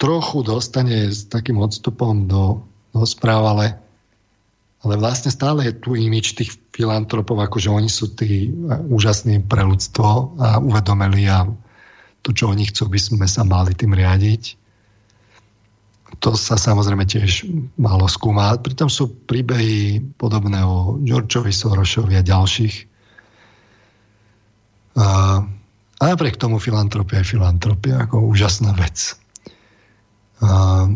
trochu 0.00 0.40
dostane 0.40 1.12
s 1.12 1.28
takým 1.28 1.60
odstupom 1.60 2.26
do, 2.30 2.64
do 2.96 3.02
správ, 3.04 3.44
ale, 3.44 3.83
ale 4.84 5.00
vlastne 5.00 5.32
stále 5.32 5.64
je 5.64 5.74
tu 5.80 5.96
imič 5.96 6.36
tých 6.36 6.60
filantropov, 6.76 7.40
akože 7.40 7.72
oni 7.72 7.88
sú 7.88 8.12
tí 8.12 8.52
úžasní 8.68 9.40
pre 9.48 9.64
ľudstvo 9.64 10.36
a 10.36 10.60
uvedomili 10.60 11.24
a 11.24 11.48
to, 12.20 12.36
čo 12.36 12.52
oni 12.52 12.68
chcú, 12.68 12.92
by 12.92 13.00
sme 13.00 13.26
sa 13.28 13.48
mali 13.48 13.72
tým 13.72 13.96
riadiť. 13.96 14.60
To 16.20 16.36
sa 16.36 16.56
samozrejme 16.60 17.04
tiež 17.04 17.48
málo 17.80 18.08
skúma. 18.08 18.56
Pritom 18.60 18.88
sú 18.88 19.12
príbehy 19.24 20.00
podobné 20.20 20.60
o 20.64 21.00
Georgeovi 21.00 21.52
Sorosovi 21.52 22.16
a 22.16 22.24
ďalších. 22.24 22.76
A, 24.94 25.06
a 26.00 26.02
napriek 26.06 26.38
tomu 26.38 26.62
filantropia 26.62 27.20
je 27.20 27.32
filantropia 27.34 28.04
ako 28.04 28.24
úžasná 28.30 28.72
vec. 28.76 29.16
A, 30.40 30.86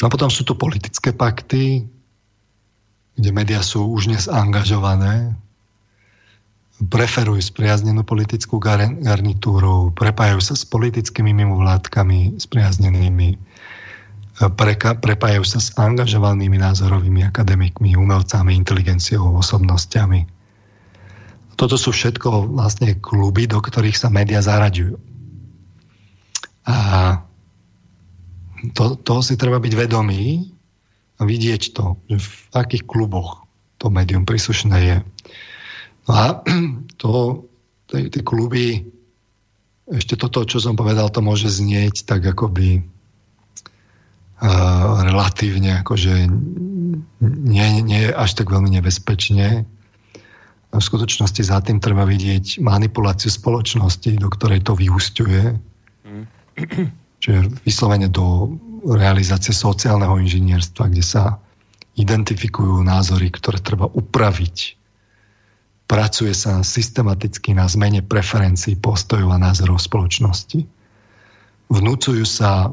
a 0.00 0.06
potom 0.08 0.32
sú 0.32 0.48
tu 0.48 0.56
politické 0.56 1.12
pakty, 1.12 1.84
kde 3.16 3.30
médiá 3.34 3.64
sú 3.64 3.90
už 3.90 4.10
dnes 4.12 4.24
angažované, 4.30 5.34
preferujú 6.80 7.44
spriaznenú 7.44 8.06
politickú 8.06 8.56
garnitúru, 8.56 9.92
prepájajú 9.92 10.40
sa 10.40 10.54
s 10.56 10.64
politickými 10.64 11.36
mimovládkami 11.36 12.40
spriaznenými, 12.40 13.36
preka, 14.48 14.96
prepájajú 14.96 15.44
sa 15.44 15.60
s 15.60 15.76
angažovanými 15.76 16.56
názorovými 16.56 17.28
akademikmi, 17.28 17.92
umelcami, 17.92 18.56
inteligenciou, 18.56 19.36
osobnosťami. 19.36 20.24
Toto 21.60 21.76
sú 21.76 21.92
všetko 21.92 22.56
vlastne 22.56 22.96
kluby, 22.96 23.44
do 23.44 23.60
ktorých 23.60 24.00
sa 24.00 24.08
médiá 24.08 24.40
zaraďujú. 24.40 24.96
A 26.64 26.76
to, 28.72 28.96
to 28.96 29.20
si 29.20 29.36
treba 29.36 29.60
byť 29.60 29.72
vedomý 29.76 30.56
vidieť 31.24 31.62
to, 31.76 32.00
že 32.08 32.16
v 32.20 32.30
akých 32.56 32.84
kluboch 32.88 33.44
to 33.80 33.88
médium 33.88 34.28
príslušné 34.28 34.76
je. 34.80 34.96
No 36.08 36.12
a 36.12 36.24
to, 37.00 37.44
tie 37.88 38.22
kluby, 38.22 38.84
ešte 39.90 40.14
toto, 40.14 40.46
čo 40.46 40.62
som 40.62 40.78
povedal, 40.78 41.10
to 41.10 41.24
môže 41.24 41.50
znieť 41.50 42.06
tak 42.06 42.22
akoby 42.22 42.84
uh, 44.40 45.02
relatívne, 45.02 45.82
akože 45.82 46.30
nie, 47.20 47.66
nie 47.82 48.02
až 48.08 48.30
tak 48.38 48.52
veľmi 48.52 48.70
nebezpečne. 48.78 49.66
A 50.70 50.78
v 50.78 50.86
skutočnosti 50.86 51.42
za 51.42 51.58
tým 51.66 51.82
treba 51.82 52.06
vidieť 52.06 52.62
manipuláciu 52.62 53.26
spoločnosti, 53.26 54.14
do 54.22 54.30
ktorej 54.30 54.62
to 54.62 54.78
vyústiuje. 54.78 55.58
Mm. 56.06 56.24
Čiže 57.18 57.40
vyslovene 57.66 58.06
do 58.06 58.54
realizácie 58.84 59.52
sociálneho 59.52 60.16
inžinierstva, 60.20 60.88
kde 60.88 61.04
sa 61.04 61.38
identifikujú 61.98 62.80
názory, 62.80 63.28
ktoré 63.28 63.60
treba 63.60 63.90
upraviť 63.90 64.80
Pracuje 65.90 66.30
sa 66.38 66.62
systematicky 66.62 67.50
na 67.50 67.66
zmene 67.66 67.98
preferencií, 68.06 68.78
postojov 68.78 69.34
a 69.34 69.42
názorov 69.42 69.82
spoločnosti. 69.82 70.62
Vnúcujú 71.66 72.22
sa 72.22 72.70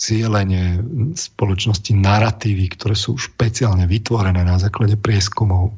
cieľenie 0.00 0.80
spoločnosti 1.12 1.92
narratívy, 1.92 2.72
ktoré 2.72 2.96
sú 2.96 3.20
špeciálne 3.20 3.84
vytvorené 3.84 4.48
na 4.48 4.56
základe 4.56 4.96
prieskumov. 4.96 5.76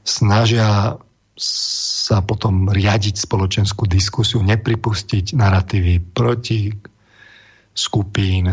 Snažia 0.00 0.96
sa 1.36 2.18
potom 2.24 2.72
riadiť 2.72 3.28
spoločenskú 3.28 3.84
diskusiu, 3.84 4.40
nepripustiť 4.40 5.36
narratívy 5.36 6.00
proti 6.16 6.72
skupín, 7.72 8.48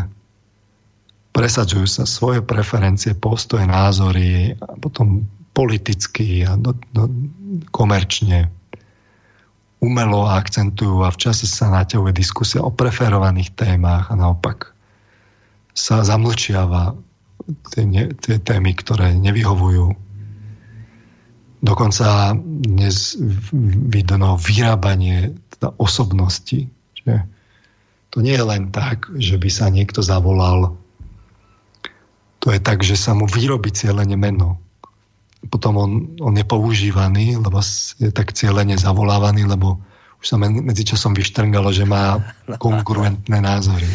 presadzujú 1.35 1.85
sa 1.85 2.03
svoje 2.03 2.43
preferencie, 2.43 3.15
postoje, 3.15 3.67
názory 3.67 4.55
a 4.59 4.75
potom 4.79 5.27
politicky 5.53 6.43
a 6.43 6.55
do, 6.55 6.75
do, 6.91 7.07
komerčne 7.71 8.47
umelo 9.79 10.27
akcentujú 10.27 11.07
a 11.07 11.11
v 11.11 11.19
čase 11.19 11.47
sa 11.47 11.71
naťahuje 11.71 12.11
diskusia 12.11 12.59
o 12.59 12.71
preferovaných 12.71 13.55
témach 13.55 14.11
a 14.11 14.19
naopak 14.19 14.75
sa 15.71 16.03
zamlčiava 16.03 16.95
tie, 17.71 17.87
ne, 17.87 18.11
tie 18.19 18.35
témy, 18.43 18.75
ktoré 18.75 19.15
nevyhovujú. 19.15 19.95
Dokonca 21.59 22.35
dnes 22.43 23.19
vidno 23.87 24.35
vyrábanie 24.39 25.35
teda 25.55 25.75
osobnosti. 25.79 26.67
Že 27.03 27.23
to 28.19 28.27
nie 28.27 28.35
je 28.35 28.43
len 28.43 28.67
tak, 28.75 29.07
že 29.15 29.39
by 29.39 29.47
sa 29.47 29.71
niekto 29.71 30.03
zavolal. 30.03 30.75
To 32.43 32.51
je 32.51 32.59
tak, 32.59 32.83
že 32.83 32.99
sa 32.99 33.15
mu 33.15 33.23
vyrobí 33.23 33.71
cieľene 33.71 34.19
meno 34.19 34.59
potom 35.47 35.73
on, 35.79 35.91
on 36.19 36.35
je 36.35 36.43
používaný, 36.43 37.39
lebo 37.39 37.63
je 37.95 38.11
tak 38.11 38.35
cieľene 38.35 38.75
zavolávaný, 38.75 39.47
lebo 39.47 39.79
už 40.19 40.25
sa 40.27 40.35
medzičasom 40.35 41.15
vyštrngalo, 41.15 41.71
že 41.71 41.87
má 41.87 42.19
konkurentné 42.65 43.39
názory. 43.39 43.87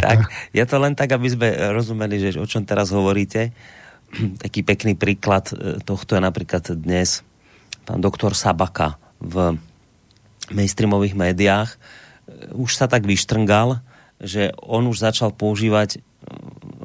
Tak, 0.00 0.32
je 0.56 0.64
to 0.64 0.76
len 0.80 0.96
tak, 0.96 1.12
aby 1.12 1.28
sme 1.28 1.48
rozumeli, 1.76 2.16
že 2.16 2.40
o 2.40 2.48
čom 2.48 2.64
teraz 2.64 2.96
hovoríte. 2.96 3.52
Taký 4.44 4.64
pekný 4.64 4.96
príklad 4.96 5.52
e, 5.52 5.84
tohto 5.84 6.16
je 6.16 6.22
napríklad 6.24 6.64
dnes 6.80 7.20
pán 7.84 8.00
doktor 8.00 8.32
Sabaka 8.32 8.96
v 9.20 9.60
mainstreamových 10.48 11.12
médiách. 11.12 11.76
E, 12.26 12.52
už 12.52 12.76
sa 12.76 12.90
tak 12.90 13.06
vyštrngal, 13.06 13.80
že 14.20 14.52
on 14.60 14.86
už 14.90 15.00
začal 15.00 15.32
používať 15.32 15.96
e, 15.96 15.98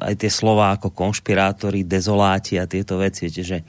aj 0.02 0.14
tie 0.22 0.30
slova 0.30 0.74
ako 0.74 0.94
konšpirátori, 0.94 1.86
dezoláti 1.86 2.58
a 2.58 2.70
tieto 2.70 2.98
veci. 2.98 3.28
Že 3.28 3.66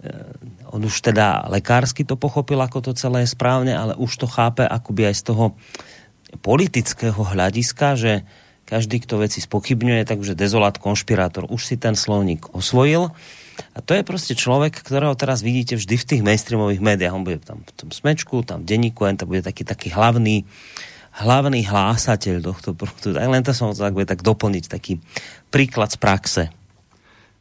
Eh, 0.00 0.72
on 0.72 0.80
už 0.80 1.04
teda 1.04 1.44
lekársky 1.52 2.08
to 2.08 2.16
pochopil, 2.16 2.56
ako 2.64 2.80
to 2.80 2.92
celé 2.96 3.28
je 3.28 3.34
správne, 3.36 3.76
ale 3.76 3.92
už 4.00 4.24
to 4.24 4.24
chápe 4.24 4.64
akoby 4.64 5.12
aj 5.12 5.14
z 5.20 5.22
toho 5.28 5.44
politického 6.40 7.20
hľadiska, 7.20 8.00
že 8.00 8.12
každý, 8.64 9.02
kto 9.04 9.20
veci 9.20 9.44
spochybňuje, 9.44 10.08
takže 10.08 10.38
dezolát, 10.38 10.80
konšpirátor, 10.80 11.50
už 11.52 11.68
si 11.68 11.76
ten 11.76 11.98
slovník 11.98 12.48
osvojil. 12.54 13.12
A 13.76 13.78
to 13.84 13.92
je 13.92 14.06
proste 14.06 14.32
človek, 14.32 14.72
ktorého 14.72 15.12
teraz 15.18 15.44
vidíte 15.44 15.76
vždy 15.76 15.94
v 16.00 16.08
tých 16.08 16.22
mainstreamových 16.24 16.80
médiách. 16.80 17.12
On 17.12 17.26
bude 17.26 17.42
tam 17.44 17.60
v 17.60 17.72
tom 17.76 17.90
smečku, 17.92 18.40
tam 18.46 18.64
v 18.64 18.72
denníku, 18.72 19.04
to 19.20 19.28
bude 19.28 19.44
taký, 19.44 19.68
taký 19.68 19.92
hlavný, 19.92 20.48
hlavný 21.18 21.66
hlásateľ 21.66 22.36
tohto 22.44 22.72
produktu. 22.78 23.10
Tak 23.12 23.26
len 23.26 23.42
to 23.42 23.50
som 23.50 23.74
tak 23.74 23.98
tak 24.06 24.22
doplniť, 24.22 24.64
taký 24.70 25.02
príklad 25.50 25.90
z 25.90 25.98
praxe. 25.98 26.42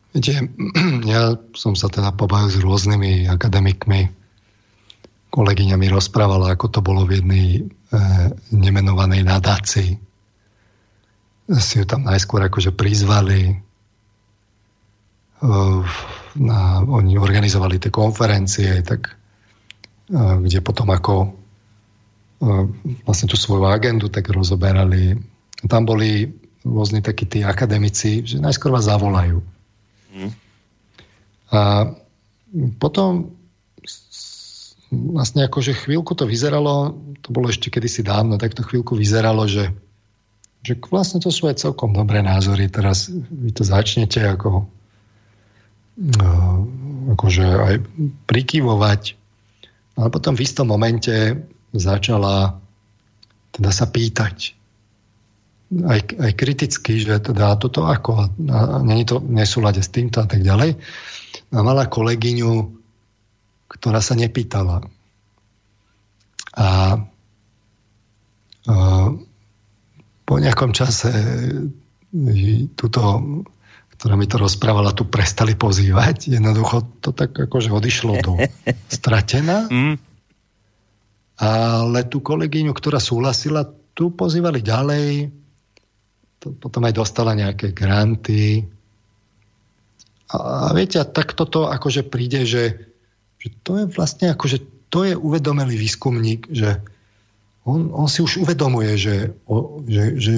Viete, 0.10 0.50
ja 1.12 1.38
som 1.54 1.78
sa 1.78 1.88
teda 1.88 2.10
pobavil 2.18 2.50
s 2.50 2.58
rôznymi 2.58 3.30
akademikmi. 3.30 4.10
Kolegyňa 5.30 5.76
mi 5.78 5.88
rozprávala, 5.94 6.58
ako 6.58 6.66
to 6.74 6.80
bolo 6.82 7.06
v 7.06 7.22
jednej 7.22 7.48
e, 7.54 7.62
nemenovanej 8.50 9.22
nadácii. 9.22 9.92
Si 11.54 11.74
ju 11.78 11.86
tam 11.86 12.10
najskôr 12.10 12.42
akože 12.50 12.74
prizvali. 12.74 13.54
E, 13.54 13.56
na, 16.42 16.60
oni 16.82 17.14
organizovali 17.22 17.78
tie 17.78 17.94
konferencie, 17.94 18.82
tak, 18.82 19.14
e, 20.10 20.18
kde 20.18 20.66
potom 20.66 20.90
ako 20.90 21.39
vlastne 23.04 23.28
tú 23.28 23.36
svoju 23.36 23.68
agendu 23.68 24.08
tak 24.08 24.32
rozoberali. 24.32 25.20
Tam 25.68 25.84
boli 25.84 26.32
rôzni 26.64 27.04
takí 27.04 27.28
tí 27.28 27.44
akademici, 27.44 28.24
že 28.24 28.40
najskôr 28.40 28.72
vás 28.72 28.88
zavolajú 28.88 29.44
Mm. 30.10 30.34
A 31.54 31.60
potom 32.82 33.34
vlastne 34.90 35.46
akože 35.46 35.86
chvíľku 35.86 36.18
to 36.18 36.26
vyzeralo, 36.26 36.98
to 37.22 37.30
bolo 37.30 37.50
ešte 37.50 37.70
kedysi 37.70 38.02
dávno, 38.02 38.42
tak 38.42 38.58
to 38.58 38.66
chvíľku 38.66 38.98
vyzeralo, 38.98 39.46
že, 39.46 39.70
že 40.66 40.74
vlastne 40.90 41.22
to 41.22 41.30
sú 41.30 41.46
aj 41.46 41.62
celkom 41.62 41.94
dobré 41.94 42.26
názory. 42.26 42.70
Teraz 42.70 43.10
vy 43.14 43.54
to 43.54 43.62
začnete 43.62 44.18
ako 44.26 44.66
akože 47.14 47.46
aj 47.46 47.76
prikyvovať. 48.24 49.02
Ale 50.00 50.08
potom 50.10 50.32
v 50.32 50.44
istom 50.48 50.72
momente 50.72 51.12
začala 51.74 52.60
teda 53.54 53.70
sa 53.74 53.86
pýtať 53.90 54.60
aj, 55.70 56.00
aj 56.18 56.32
kriticky, 56.34 57.06
že 57.06 57.22
teda 57.22 57.54
toto 57.62 57.86
ako, 57.86 58.34
a 58.50 58.82
není 58.82 59.06
to 59.06 59.22
nesúlade 59.22 59.86
s 59.86 59.94
týmto 59.94 60.26
a 60.26 60.28
tak 60.28 60.42
ďalej. 60.42 60.82
A 61.54 61.58
mala 61.62 61.86
kolegyňu, 61.86 62.54
ktorá 63.70 64.02
sa 64.02 64.18
nepýtala. 64.18 64.82
A, 66.58 66.66
a 66.66 66.68
po 70.26 70.36
nejakom 70.42 70.74
čase 70.74 71.14
túto, 72.74 73.02
ktorá 73.94 74.14
mi 74.18 74.26
to 74.26 74.42
rozprávala, 74.42 74.98
tu 74.98 75.06
prestali 75.06 75.54
pozývať. 75.54 76.34
Jednoducho 76.34 76.98
to 77.06 77.14
tak 77.14 77.38
akože 77.38 77.70
odišlo 77.70 78.14
do 78.26 78.42
stratená. 78.98 79.70
Ale 81.40 82.04
tú 82.12 82.20
kolegyňu, 82.20 82.76
ktorá 82.76 83.00
súhlasila, 83.00 83.64
tu 83.96 84.12
pozývali 84.12 84.60
ďalej 84.60 85.32
to, 86.40 86.56
potom 86.56 86.88
aj 86.88 86.94
dostala 86.96 87.36
nejaké 87.36 87.76
granty. 87.76 88.64
A, 90.32 90.72
a 90.72 90.72
viete, 90.72 90.98
a 90.98 91.06
tak 91.06 91.36
toto 91.36 91.68
akože 91.68 92.08
príde, 92.08 92.48
že, 92.48 92.80
že 93.38 93.48
to 93.62 93.84
je 93.84 93.86
vlastne 93.92 94.32
akože 94.32 94.90
to 94.90 95.06
je 95.06 95.14
uvedomelý 95.14 95.78
výskumník, 95.78 96.50
že 96.50 96.82
on, 97.68 97.94
on 97.94 98.10
si 98.10 98.26
už 98.26 98.42
uvedomuje, 98.42 98.98
že, 98.98 99.16
o, 99.46 99.84
že, 99.86 100.18
že, 100.18 100.34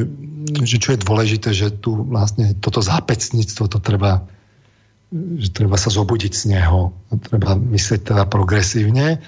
že 0.68 0.78
čo 0.82 0.98
je 0.98 1.00
dôležité, 1.00 1.50
že 1.56 1.72
tu 1.72 2.04
vlastne 2.04 2.52
toto 2.60 2.84
zápecníctvo, 2.84 3.72
to 3.72 3.80
treba, 3.80 4.28
že 5.14 5.54
treba 5.56 5.80
sa 5.80 5.88
zobudiť 5.88 6.34
z 6.36 6.44
neho. 6.52 6.92
Treba 7.32 7.56
myslieť 7.56 8.12
teda 8.12 8.28
progresívne. 8.28 9.24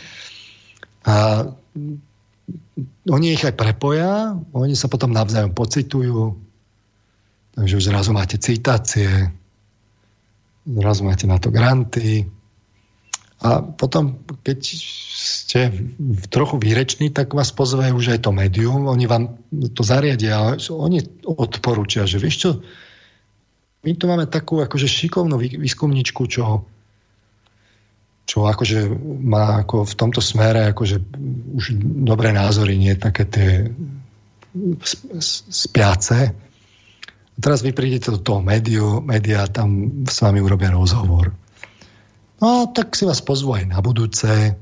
A 1.08 1.48
oni 3.08 3.28
ich 3.34 3.44
aj 3.44 3.56
prepoja, 3.56 4.38
oni 4.54 4.76
sa 4.78 4.92
potom 4.92 5.12
navzájom 5.12 5.56
pocitujú, 5.56 6.38
Takže 7.54 7.78
už 7.78 7.84
zrazu 7.86 8.12
máte 8.14 8.38
citácie. 8.42 9.30
zrazu 10.66 11.06
máte 11.06 11.30
na 11.30 11.38
to 11.38 11.54
granty. 11.54 12.26
A 13.44 13.60
potom, 13.60 14.24
keď 14.42 14.60
ste 15.12 15.60
trochu 16.32 16.56
výreční, 16.64 17.12
tak 17.12 17.36
vás 17.36 17.52
pozvajú 17.52 18.00
už 18.00 18.16
aj 18.16 18.20
to 18.24 18.32
médium, 18.32 18.88
oni 18.88 19.04
vám 19.04 19.36
to 19.76 19.84
zariadia, 19.84 20.56
oni 20.72 21.04
odporúčia, 21.28 22.08
že 22.08 22.24
vieš 22.24 22.36
čo, 22.40 22.50
my 23.84 23.92
tu 24.00 24.08
máme 24.08 24.32
takú 24.32 24.64
akože 24.64 24.88
šikovnú 24.88 25.36
výskumničku, 25.36 26.24
čo, 26.32 26.64
čo 28.24 28.48
akože 28.48 28.88
má 29.24 29.62
ako 29.64 29.84
v 29.84 29.94
tomto 30.00 30.22
smere 30.24 30.72
akože 30.72 30.98
už 31.60 31.66
dobré 32.08 32.32
názory, 32.32 32.80
nie 32.80 32.96
také 32.96 33.24
tie 33.28 33.50
spiace. 35.50 36.32
A 37.34 37.38
teraz 37.42 37.66
vy 37.66 37.74
prídete 37.74 38.14
do 38.14 38.22
toho 38.22 38.40
médiu, 38.40 39.02
média 39.02 39.44
tam 39.50 40.02
s 40.06 40.22
vami 40.22 40.40
urobia 40.40 40.72
rozhovor. 40.72 41.34
No 42.40 42.70
tak 42.72 42.96
si 42.96 43.04
vás 43.04 43.20
pozvu 43.20 43.60
aj 43.60 43.66
na 43.68 43.80
budúce. 43.84 44.56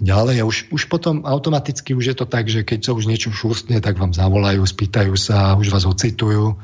Ďalej 0.00 0.36
a 0.40 0.48
už, 0.48 0.56
už 0.72 0.88
potom 0.88 1.28
automaticky 1.28 1.92
už 1.92 2.14
je 2.14 2.16
to 2.16 2.24
tak, 2.24 2.48
že 2.48 2.64
keď 2.64 2.80
sa 2.80 2.96
už 2.96 3.04
niečo 3.04 3.28
šustne, 3.36 3.84
tak 3.84 4.00
vám 4.00 4.16
zavolajú, 4.16 4.64
spýtajú 4.64 5.12
sa, 5.12 5.60
už 5.60 5.68
vás 5.68 5.84
ocitujú 5.84 6.56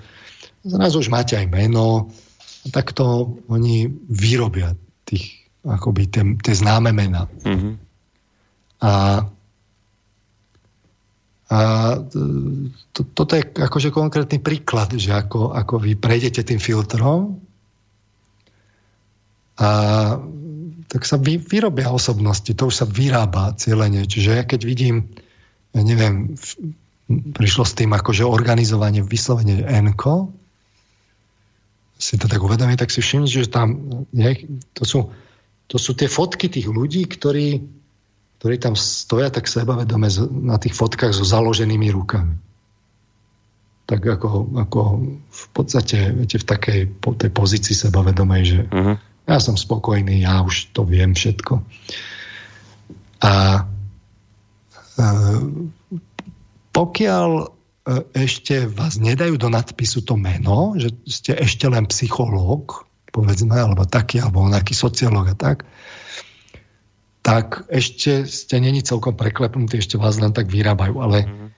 zrazu 0.67 0.99
už 0.99 1.09
máte 1.09 1.39
aj 1.39 1.47
meno, 1.47 2.11
tak 2.75 2.91
to 2.91 3.39
oni 3.47 3.87
vyrobia 4.11 4.75
tých, 5.07 5.46
akoby 5.67 6.07
tie, 6.07 6.55
známe 6.55 6.95
mena. 6.95 7.27
Mm-hmm. 7.43 7.73
A, 8.87 8.93
a 11.47 11.59
to, 12.95 13.01
toto 13.11 13.33
je 13.35 13.43
akože 13.43 13.91
konkrétny 13.91 14.39
príklad, 14.39 14.95
že 14.95 15.11
ako, 15.15 15.55
ako 15.55 15.75
vy 15.83 15.99
prejdete 15.99 16.47
tým 16.47 16.63
filtrom 16.63 17.43
a 19.57 19.71
tak 20.87 21.03
sa 21.03 21.17
vy, 21.19 21.41
vyrobia 21.41 21.91
osobnosti, 21.91 22.49
to 22.53 22.69
už 22.69 22.85
sa 22.85 22.87
vyrába 22.87 23.57
cieľenie. 23.59 24.07
Čiže 24.07 24.31
ja 24.39 24.45
keď 24.47 24.61
vidím, 24.63 25.11
ja 25.75 25.83
neviem, 25.83 26.37
prišlo 27.09 27.65
s 27.67 27.75
tým 27.75 27.91
akože 27.97 28.23
organizovanie 28.23 29.03
vyslovene 29.03 29.67
enko, 29.67 30.31
si 31.97 32.21
to 32.21 32.29
tak 32.29 32.45
uvedomí, 32.45 32.77
tak 32.77 32.93
si 32.93 33.01
všimnite, 33.01 33.49
že 33.49 33.49
tam 33.49 34.05
nie, 34.13 34.45
to, 34.77 34.85
sú, 34.85 34.99
to 35.67 35.77
sú 35.77 35.99
tie 35.99 36.07
fotky 36.07 36.47
tých 36.47 36.71
ľudí, 36.71 37.07
ktorí, 37.07 37.63
ktorí 38.39 38.57
tam 38.63 38.79
stoja 38.79 39.31
tak 39.31 39.51
sebavedome 39.51 40.07
na 40.47 40.57
tých 40.63 40.75
fotkách 40.79 41.13
so 41.15 41.27
založenými 41.27 41.91
rukami. 41.91 42.39
Tak 43.87 44.03
ako, 44.03 44.59
ako 44.67 44.81
v 45.31 45.45
podstate 45.55 46.11
viete, 46.11 46.43
v 46.43 46.47
takej 46.47 46.81
po 46.99 47.15
tej 47.15 47.31
pozícii 47.31 47.75
sebavedomej, 47.75 48.43
že 48.43 48.61
uh-huh. 48.67 48.99
ja 49.31 49.39
som 49.39 49.55
spokojný, 49.55 50.27
ja 50.27 50.43
už 50.43 50.75
to 50.75 50.83
viem 50.83 51.15
všetko. 51.15 51.63
A 53.23 53.63
e, 53.63 55.07
pokiaľ 56.75 57.57
E, 57.87 58.03
ešte 58.19 58.67
vás 58.67 58.99
nedajú 58.99 59.39
do 59.39 59.47
nadpisu 59.47 60.03
to 60.03 60.19
meno, 60.19 60.75
že 60.75 60.91
ste 61.07 61.39
ešte 61.39 61.71
len 61.71 61.87
psychológ, 61.87 62.86
povedzme, 63.17 63.57
alebo 63.57 63.89
taký, 63.89 64.21
alebo 64.21 64.45
nejaký 64.45 64.77
sociológ 64.77 65.33
a 65.33 65.37
tak, 65.37 65.65
tak 67.25 67.65
ešte 67.73 68.29
ste 68.29 68.61
není 68.61 68.85
celkom 68.85 69.17
preklepnutí, 69.17 69.81
ešte 69.81 69.97
vás 69.97 70.21
len 70.21 70.37
tak 70.37 70.53
vyrábajú. 70.53 71.01
Ale 71.01 71.19
mhm. 71.25 71.49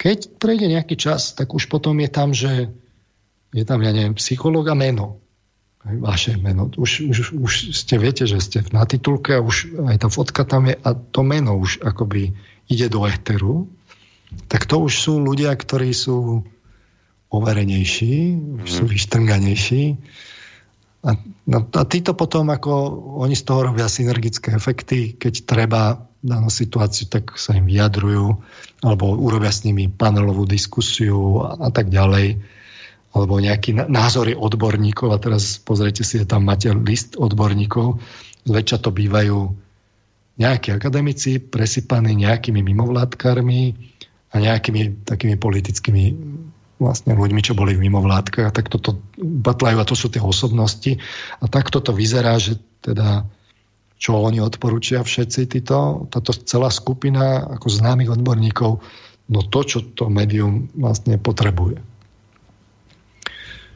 keď 0.00 0.18
prejde 0.40 0.66
nejaký 0.72 0.96
čas, 0.96 1.36
tak 1.36 1.52
už 1.52 1.68
potom 1.68 2.00
je 2.00 2.08
tam, 2.08 2.32
že 2.32 2.72
je 3.52 3.64
tam, 3.68 3.84
ja 3.84 3.92
neviem, 3.92 4.16
psychológ 4.16 4.72
a 4.72 4.76
meno. 4.76 5.20
Vaše 5.84 6.36
meno. 6.36 6.68
Už, 6.74 7.06
už, 7.06 7.18
už 7.38 7.52
ste 7.72 7.96
viete, 7.96 8.26
že 8.26 8.42
ste 8.42 8.60
na 8.74 8.84
titulke 8.84 9.38
a 9.38 9.44
už 9.44 9.78
aj 9.88 10.04
tá 10.04 10.08
fotka 10.10 10.42
tam 10.42 10.68
je 10.68 10.76
a 10.76 10.90
to 10.92 11.22
meno 11.22 11.56
už 11.56 11.80
akoby 11.80 12.34
ide 12.68 12.92
do 12.92 13.08
éteru 13.08 13.70
tak 14.48 14.68
to 14.68 14.84
už 14.84 14.92
sú 14.92 15.12
ľudia, 15.20 15.52
ktorí 15.56 15.90
sú 15.92 16.44
overenejší, 17.28 18.36
mm. 18.36 18.68
sú 18.68 18.84
mhm. 18.84 18.90
vyštrnganejší. 18.92 19.84
A, 21.06 21.14
no, 21.46 21.58
a 21.62 21.82
títo 21.86 22.18
potom, 22.18 22.50
ako 22.50 22.70
oni 23.22 23.38
z 23.38 23.46
toho 23.46 23.70
robia 23.70 23.86
synergické 23.86 24.50
efekty, 24.50 25.14
keď 25.14 25.34
treba 25.46 25.82
danú 26.18 26.50
situáciu, 26.50 27.06
tak 27.06 27.38
sa 27.38 27.54
im 27.54 27.70
vyjadrujú, 27.70 28.34
alebo 28.82 29.14
urobia 29.14 29.54
s 29.54 29.62
nimi 29.62 29.86
panelovú 29.86 30.42
diskusiu 30.42 31.46
a, 31.46 31.54
a 31.58 31.68
tak 31.70 31.94
ďalej, 31.94 32.42
alebo 33.14 33.38
nejaký 33.38 33.78
názory 33.86 34.34
odborníkov. 34.34 35.14
A 35.14 35.22
teraz 35.22 35.62
pozrite 35.62 36.02
si, 36.02 36.18
tam 36.26 36.50
máte 36.50 36.74
list 36.74 37.14
odborníkov, 37.14 38.02
zväčša 38.42 38.82
to 38.82 38.90
bývajú 38.90 39.54
nejakí 40.38 40.74
akademici, 40.74 41.38
presypaní 41.38 42.14
nejakými 42.18 42.62
mimovládkarmi, 42.62 43.62
a 44.28 44.36
nejakými 44.36 45.08
takými 45.08 45.40
politickými 45.40 46.04
vlastne 46.78 47.18
ľuďmi, 47.18 47.42
čo 47.42 47.58
boli 47.58 47.74
v 47.74 47.90
mimovládkach, 47.90 48.54
tak 48.54 48.70
toto 48.70 49.02
batlajú 49.18 49.76
a 49.82 49.88
to 49.88 49.98
sú 49.98 50.08
tie 50.08 50.22
osobnosti. 50.22 50.98
A 51.42 51.44
takto 51.50 51.82
to 51.82 51.90
vyzerá, 51.90 52.38
že 52.38 52.58
teda 52.82 53.26
čo 53.98 54.14
oni 54.14 54.38
odporúčia 54.38 55.02
všetci 55.02 55.40
títo, 55.50 56.06
táto 56.06 56.30
celá 56.30 56.70
skupina 56.70 57.42
ako 57.58 57.66
známych 57.66 58.14
odborníkov, 58.14 58.78
no 59.28 59.40
to, 59.42 59.60
čo 59.66 59.78
to 59.82 60.06
médium 60.06 60.70
vlastne 60.78 61.18
potrebuje. 61.18 61.82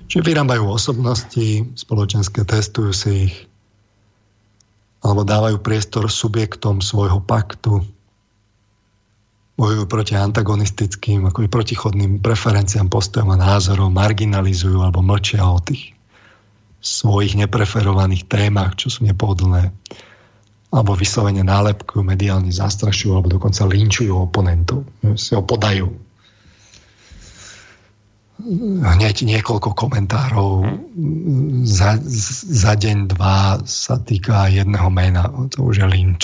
Čiže 0.06 0.22
vyrábajú 0.22 0.62
osobnosti, 0.70 1.74
spoločenské 1.74 2.46
testujú 2.46 2.94
si 2.94 3.10
ich, 3.28 3.36
alebo 5.02 5.26
dávajú 5.26 5.58
priestor 5.58 6.06
subjektom 6.06 6.78
svojho 6.78 7.18
paktu, 7.18 7.82
bojujú 9.62 9.86
proti 9.86 10.18
antagonistickým, 10.18 11.22
ako 11.30 11.46
protichodným 11.46 12.18
preferenciám, 12.18 12.90
postojom 12.90 13.30
a 13.30 13.38
názorom, 13.38 13.94
marginalizujú 13.94 14.82
alebo 14.82 15.06
mlčia 15.06 15.46
o 15.46 15.62
tých 15.62 15.94
svojich 16.82 17.38
nepreferovaných 17.38 18.26
témach, 18.26 18.74
čo 18.74 18.90
sú 18.90 19.06
nepohodlné, 19.06 19.70
alebo 20.74 20.98
vyslovene 20.98 21.46
nálepkujú, 21.46 22.02
mediálne 22.02 22.50
zastrašujú, 22.50 23.14
alebo 23.14 23.38
dokonca 23.38 23.62
linčujú 23.70 24.10
oponentov, 24.10 24.82
si 25.14 25.38
ho 25.38 25.46
podajú. 25.46 25.86
Hneď 28.82 29.22
niekoľko 29.22 29.78
komentárov 29.78 30.66
za, 31.62 32.02
za 32.50 32.72
deň, 32.74 33.14
dva 33.14 33.62
sa 33.62 34.02
týka 34.02 34.50
jedného 34.50 34.90
mena, 34.90 35.30
to 35.54 35.62
už 35.62 35.78
je 35.78 35.86
linč. 35.86 36.22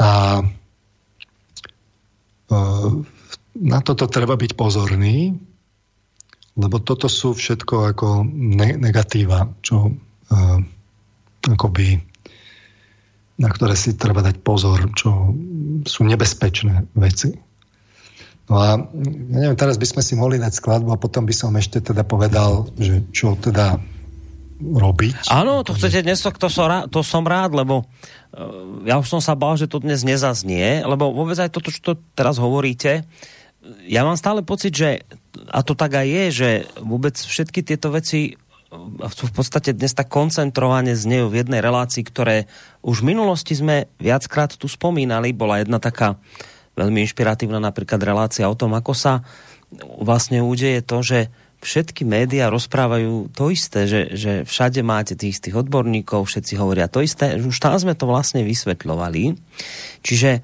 A 0.00 0.40
na 3.52 3.78
toto 3.84 4.08
treba 4.08 4.34
byť 4.36 4.52
pozorný, 4.56 5.36
lebo 6.56 6.76
toto 6.84 7.08
sú 7.08 7.32
všetko 7.32 7.74
ako 7.96 8.08
ne- 8.28 8.76
negatíva, 8.76 9.48
čo 9.64 9.88
uh, 9.88 10.58
akoby 11.48 12.12
na 13.42 13.48
ktoré 13.50 13.74
si 13.74 13.98
treba 13.98 14.22
dať 14.22 14.38
pozor, 14.44 14.92
čo 14.94 15.34
sú 15.82 16.00
nebezpečné 16.06 16.94
veci. 16.94 17.34
No 18.46 18.54
a 18.58 18.64
ja 18.70 18.76
neviem, 19.32 19.58
teraz 19.58 19.80
by 19.80 19.86
sme 19.88 20.02
si 20.04 20.14
mohli 20.14 20.38
dať 20.38 20.52
skladbu 20.52 20.94
a 20.94 21.02
potom 21.02 21.26
by 21.26 21.34
som 21.34 21.50
ešte 21.58 21.82
teda 21.82 22.06
povedal, 22.06 22.70
že 22.78 23.02
čo 23.10 23.34
teda 23.34 23.82
robiť. 24.62 25.26
Áno, 25.34 25.66
to 25.66 25.74
chcete 25.74 26.06
dnes, 26.06 26.22
to, 26.22 26.30
to 26.86 27.00
som 27.02 27.24
rád, 27.26 27.50
lebo 27.58 27.82
ja 28.88 28.96
už 28.96 29.08
som 29.08 29.20
sa 29.20 29.36
bál, 29.36 29.60
že 29.60 29.68
to 29.68 29.82
dnes 29.82 30.04
nezaznie, 30.04 30.80
lebo 30.82 31.12
vôbec 31.12 31.36
aj 31.36 31.52
toto, 31.52 31.68
čo 31.68 31.80
to 31.80 31.92
teraz 32.16 32.40
hovoríte, 32.40 33.04
ja 33.86 34.02
mám 34.02 34.18
stále 34.18 34.42
pocit, 34.42 34.74
že, 34.74 35.06
a 35.52 35.62
to 35.62 35.78
tak 35.78 35.94
aj 35.94 36.06
je, 36.08 36.24
že 36.32 36.50
vôbec 36.82 37.14
všetky 37.14 37.62
tieto 37.62 37.94
veci 37.94 38.34
sú 39.12 39.28
v 39.28 39.34
podstate 39.36 39.76
dnes 39.76 39.92
tak 39.92 40.08
koncentrovane 40.08 40.96
znejú 40.96 41.28
v 41.28 41.44
jednej 41.44 41.60
relácii, 41.60 42.02
ktoré 42.08 42.48
už 42.80 43.04
v 43.04 43.12
minulosti 43.12 43.52
sme 43.52 43.92
viackrát 44.00 44.56
tu 44.56 44.64
spomínali. 44.64 45.36
Bola 45.36 45.60
jedna 45.60 45.76
taká 45.76 46.16
veľmi 46.72 47.04
inšpiratívna 47.04 47.60
napríklad 47.60 48.00
relácia 48.00 48.48
o 48.48 48.56
tom, 48.56 48.72
ako 48.72 48.96
sa 48.96 49.20
vlastne 50.00 50.40
udeje 50.40 50.80
to, 50.80 51.04
že 51.04 51.28
všetky 51.62 52.02
médiá 52.02 52.50
rozprávajú 52.50 53.30
to 53.30 53.54
isté, 53.54 53.86
že, 53.86 54.00
že 54.18 54.32
všade 54.42 54.82
máte 54.82 55.14
tých 55.14 55.38
istých 55.38 55.62
odborníkov, 55.62 56.26
všetci 56.26 56.58
hovoria 56.58 56.90
to 56.90 57.00
isté. 57.00 57.38
Už 57.38 57.56
tam 57.62 57.78
sme 57.78 57.94
to 57.94 58.10
vlastne 58.10 58.42
vysvetľovali. 58.42 59.38
Čiže 60.02 60.30
e, 60.36 60.40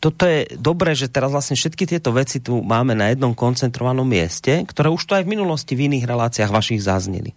toto 0.00 0.24
je 0.24 0.48
dobré, 0.56 0.96
že 0.96 1.12
teraz 1.12 1.28
vlastne 1.28 1.54
všetky 1.54 1.84
tieto 1.84 2.16
veci 2.16 2.40
tu 2.40 2.64
máme 2.64 2.96
na 2.96 3.12
jednom 3.12 3.36
koncentrovanom 3.36 4.08
mieste, 4.08 4.64
ktoré 4.64 4.88
už 4.88 5.04
to 5.04 5.12
aj 5.20 5.28
v 5.28 5.32
minulosti 5.36 5.76
v 5.76 5.92
iných 5.92 6.08
reláciách 6.08 6.50
vašich 6.50 6.80
zazneli. 6.80 7.36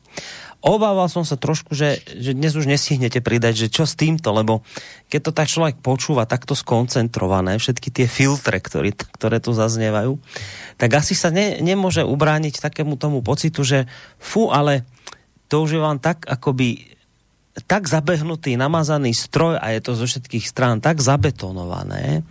Obával 0.60 1.07
som 1.07 1.23
sa 1.23 1.40
trošku, 1.40 1.72
že, 1.72 2.03
že 2.19 2.36
dnes 2.36 2.52
už 2.56 2.68
nestihnete 2.68 3.23
pridať, 3.23 3.68
že 3.68 3.72
čo 3.72 3.88
s 3.88 3.95
týmto, 3.95 4.36
lebo 4.36 4.61
keď 5.07 5.19
to 5.23 5.31
tak 5.31 5.48
človek 5.48 5.80
počúva 5.80 6.27
takto 6.27 6.52
skoncentrované, 6.56 7.56
všetky 7.56 7.90
tie 7.91 8.07
filtre, 8.11 8.60
ktoré, 8.60 8.91
ktoré 8.91 9.40
tu 9.40 9.56
zaznievajú, 9.56 10.19
tak 10.76 10.90
asi 10.99 11.15
sa 11.15 11.31
ne, 11.31 11.64
nemôže 11.64 12.03
ubrániť 12.03 12.60
takému 12.60 12.99
tomu 12.99 13.23
pocitu, 13.23 13.64
že 13.64 13.88
fú, 14.19 14.52
ale 14.52 14.84
to 15.48 15.64
už 15.64 15.80
je 15.80 15.81
vám 15.81 15.98
tak 15.98 16.27
akoby 16.27 16.95
tak 17.68 17.91
zabehnutý, 17.91 18.56
namazaný 18.56 19.11
stroj 19.11 19.60
a 19.60 19.76
je 19.76 19.81
to 19.84 19.91
zo 19.98 20.06
všetkých 20.07 20.45
strán 20.48 20.80
tak 20.80 21.03
zabetonované, 21.03 22.23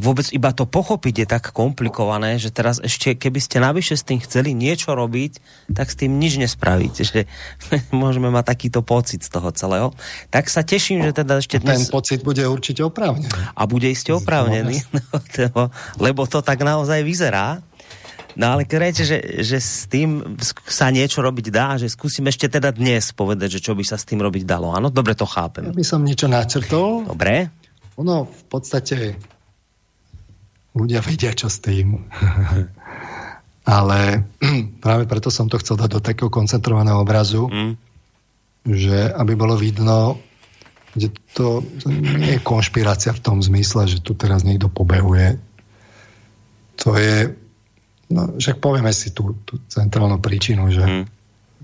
vôbec 0.00 0.26
iba 0.32 0.50
to 0.50 0.64
pochopiť 0.64 1.14
je 1.22 1.26
tak 1.28 1.44
komplikované, 1.52 2.40
že 2.40 2.48
teraz 2.48 2.80
ešte, 2.80 3.12
keby 3.14 3.38
ste 3.38 3.60
navyše 3.60 3.94
s 3.94 4.02
tým 4.02 4.18
chceli 4.24 4.56
niečo 4.56 4.96
robiť, 4.96 5.38
tak 5.76 5.92
s 5.92 5.96
tým 6.00 6.16
nič 6.16 6.40
nespravíte. 6.40 7.04
Že 7.04 7.28
môžeme 7.94 8.32
mať 8.32 8.56
takýto 8.56 8.80
pocit 8.80 9.20
z 9.20 9.30
toho 9.30 9.52
celého. 9.52 9.88
Tak 10.32 10.48
sa 10.48 10.64
teším, 10.64 11.04
že 11.04 11.12
teda 11.12 11.38
ešte 11.38 11.60
dnes... 11.60 11.86
Ten 11.86 11.92
pocit 11.92 12.24
bude 12.24 12.42
určite 12.48 12.80
oprávnený. 12.80 13.28
A 13.54 13.62
bude 13.68 13.86
iste 13.92 14.10
oprávnený, 14.10 14.80
no, 15.54 15.68
lebo 16.00 16.24
to 16.24 16.40
tak 16.40 16.64
naozaj 16.64 17.04
vyzerá. 17.04 17.60
No 18.38 18.54
ale 18.54 18.62
keď 18.62 19.02
že, 19.02 19.18
že 19.42 19.58
s 19.58 19.90
tým 19.90 20.38
sa 20.70 20.88
niečo 20.94 21.18
robiť 21.18 21.50
dá, 21.50 21.74
že 21.76 21.90
skúsim 21.90 22.22
ešte 22.30 22.46
teda 22.46 22.70
dnes 22.70 23.10
povedať, 23.10 23.58
že 23.58 23.60
čo 23.60 23.74
by 23.74 23.82
sa 23.82 23.98
s 23.98 24.06
tým 24.06 24.22
robiť 24.22 24.46
dalo. 24.46 24.70
Áno, 24.70 24.88
dobre 24.88 25.18
to 25.18 25.26
chápem. 25.26 25.66
Ja 25.66 25.74
by 25.74 25.86
som 25.86 26.06
niečo 26.06 26.30
načrtol. 26.30 27.10
Dobre. 27.10 27.50
Ono 27.98 28.30
v 28.30 28.44
podstate 28.46 29.18
ľudia 30.74 31.00
vedia, 31.02 31.34
čo 31.34 31.50
s 31.50 31.58
tým. 31.62 31.98
Ale 33.78 34.24
práve 34.84 35.04
preto 35.06 35.28
som 35.28 35.46
to 35.46 35.60
chcel 35.60 35.76
dať 35.78 35.90
do 35.90 36.00
takého 36.00 36.30
koncentrovaného 36.32 37.00
obrazu, 37.02 37.46
mm. 37.46 37.72
že 38.66 39.10
aby 39.14 39.32
bolo 39.36 39.54
vidno, 39.54 40.18
že 40.96 41.14
to 41.36 41.62
nie 41.86 42.38
je 42.38 42.40
konšpirácia 42.42 43.14
v 43.14 43.22
tom 43.22 43.38
zmysle, 43.38 43.86
že 43.86 44.02
tu 44.02 44.18
teraz 44.18 44.42
niekto 44.42 44.66
pobehuje. 44.66 45.38
To 46.82 46.96
je, 46.96 47.30
no, 48.10 48.34
však 48.40 48.58
povieme 48.58 48.90
si 48.90 49.14
tú, 49.14 49.36
tú 49.46 49.60
centrálnu 49.68 50.18
príčinu, 50.18 50.66
že 50.72 50.82
mm 50.82 51.19